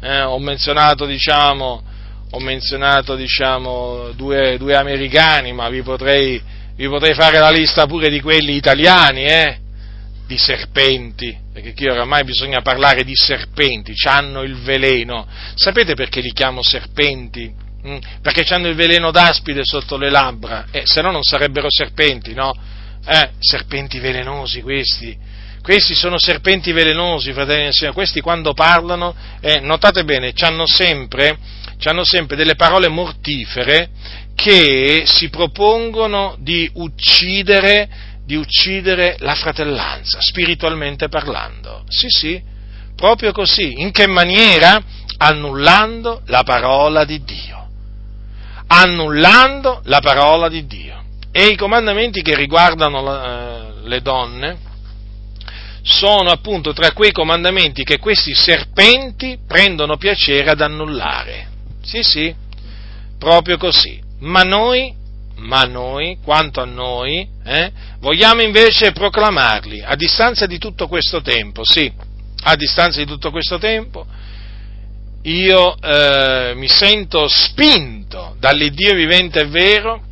Eh, 0.00 0.22
ho 0.22 0.38
menzionato, 0.38 1.04
diciamo, 1.06 1.82
ho 2.30 2.40
menzionato 2.40 3.14
diciamo, 3.14 4.10
due, 4.14 4.56
due 4.58 4.74
americani, 4.74 5.52
ma 5.52 5.68
vi 5.68 5.82
potrei, 5.82 6.40
vi 6.76 6.88
potrei, 6.88 7.14
fare 7.14 7.38
la 7.38 7.50
lista 7.50 7.86
pure 7.86 8.10
di 8.10 8.20
quelli 8.20 8.54
italiani, 8.56 9.24
eh? 9.24 9.58
Di 10.26 10.36
serpenti, 10.38 11.36
perché 11.52 11.72
qui 11.72 11.88
oramai 11.88 12.24
bisogna 12.24 12.60
parlare 12.60 13.04
di 13.04 13.14
serpenti, 13.14 13.92
hanno 14.06 14.42
il 14.42 14.56
veleno. 14.56 15.26
Sapete 15.54 15.94
perché 15.94 16.20
li 16.20 16.32
chiamo 16.32 16.62
serpenti? 16.62 17.52
Mm? 17.86 17.96
Perché 18.20 18.44
hanno 18.52 18.68
il 18.68 18.74
veleno 18.74 19.10
d'aspide 19.10 19.64
sotto 19.64 19.96
le 19.96 20.10
labbra, 20.10 20.66
eh, 20.70 20.82
se 20.84 21.00
no 21.00 21.10
non 21.10 21.22
sarebbero 21.22 21.68
serpenti, 21.70 22.34
no? 22.34 22.54
Eh, 23.06 23.30
serpenti 23.38 24.00
velenosi 24.00 24.62
questi. 24.62 25.16
Questi 25.62 25.94
sono 25.94 26.18
serpenti 26.18 26.72
velenosi, 26.72 27.32
fratelli 27.32 27.68
e 27.68 27.72
signori, 27.72 27.94
questi 27.94 28.20
quando 28.20 28.52
parlano, 28.52 29.14
eh, 29.40 29.58
notate 29.60 30.04
bene, 30.04 30.32
hanno 30.40 30.64
sempre 30.64 31.36
sempre 32.04 32.36
delle 32.36 32.54
parole 32.54 32.88
mortifere 32.88 33.90
che 34.34 35.04
si 35.06 35.28
propongono 35.28 36.36
di 36.38 36.70
uccidere, 36.74 37.88
di 38.26 38.34
uccidere 38.34 39.16
la 39.20 39.36
fratellanza, 39.36 40.18
spiritualmente 40.20 41.08
parlando. 41.08 41.84
Sì, 41.88 42.08
sì, 42.08 42.42
proprio 42.96 43.30
così. 43.30 43.80
In 43.80 43.92
che 43.92 44.08
maniera? 44.08 44.82
Annullando 45.18 46.22
la 46.26 46.42
parola 46.42 47.04
di 47.04 47.22
Dio. 47.22 47.68
Annullando 48.66 49.80
la 49.84 50.00
parola 50.00 50.48
di 50.48 50.66
Dio. 50.66 51.04
E 51.30 51.46
i 51.46 51.56
comandamenti 51.56 52.20
che 52.22 52.34
riguardano 52.34 53.02
la, 53.02 53.22
eh, 53.24 53.88
le 53.88 54.02
donne 54.02 54.58
sono 55.82 56.30
appunto 56.30 56.72
tra 56.72 56.90
quei 56.90 57.12
comandamenti 57.12 57.84
che 57.84 57.98
questi 57.98 58.34
serpenti 58.34 59.38
prendono 59.46 59.96
piacere 59.96 60.50
ad 60.50 60.60
annullare. 60.60 61.46
Sì, 61.82 62.02
sì, 62.02 62.34
proprio 63.18 63.56
così. 63.56 64.02
Ma 64.20 64.42
noi, 64.42 64.92
ma 65.36 65.62
noi, 65.64 66.18
quanto 66.22 66.60
a 66.60 66.64
noi, 66.64 67.28
eh, 67.44 67.72
vogliamo 67.98 68.42
invece 68.42 68.92
proclamarli 68.92 69.82
a 69.82 69.94
distanza 69.94 70.46
di 70.46 70.58
tutto 70.58 70.88
questo 70.88 71.20
tempo, 71.20 71.62
sì, 71.64 71.92
a 72.42 72.56
distanza 72.56 72.98
di 72.98 73.06
tutto 73.06 73.30
questo 73.30 73.58
tempo, 73.58 74.06
io 75.22 75.76
eh, 75.80 76.52
mi 76.54 76.68
sento 76.68 77.26
spinto 77.28 78.36
dall'Iddio 78.38 78.94
vivente 78.94 79.40
e 79.40 79.46
vero 79.46 80.02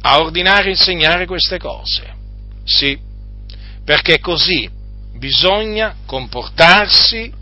a 0.00 0.18
ordinare 0.18 0.66
e 0.66 0.70
insegnare 0.70 1.26
queste 1.26 1.58
cose. 1.58 2.12
Sì, 2.64 2.98
perché 3.84 4.18
così 4.18 4.68
bisogna 5.16 5.96
comportarsi 6.04 7.32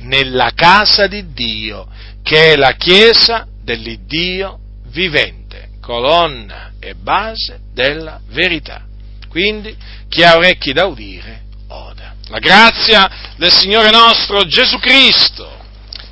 nella 0.00 0.52
casa 0.54 1.06
di 1.06 1.32
Dio 1.32 1.88
che 2.22 2.52
è 2.52 2.56
la 2.56 2.72
Chiesa 2.72 3.46
dell'Iddio 3.62 4.58
vivente, 4.88 5.41
colonna 5.82 6.72
e 6.78 6.94
base 6.94 7.60
della 7.74 8.20
verità. 8.28 8.86
Quindi 9.28 9.76
chi 10.08 10.22
ha 10.22 10.36
orecchi 10.36 10.72
da 10.72 10.86
udire, 10.86 11.42
oda. 11.68 12.14
La 12.28 12.38
grazia 12.38 13.10
del 13.36 13.50
Signore 13.50 13.90
nostro 13.90 14.44
Gesù 14.44 14.78
Cristo 14.78 15.50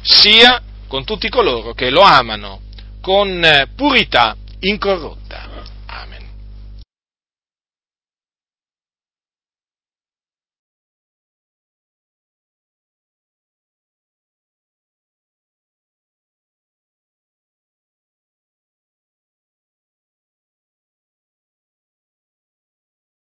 sia 0.02 0.60
con 0.88 1.04
tutti 1.04 1.28
coloro 1.28 1.72
che 1.72 1.88
lo 1.88 2.02
amano 2.02 2.62
con 3.00 3.68
purità 3.76 4.36
incorrotta. 4.60 5.49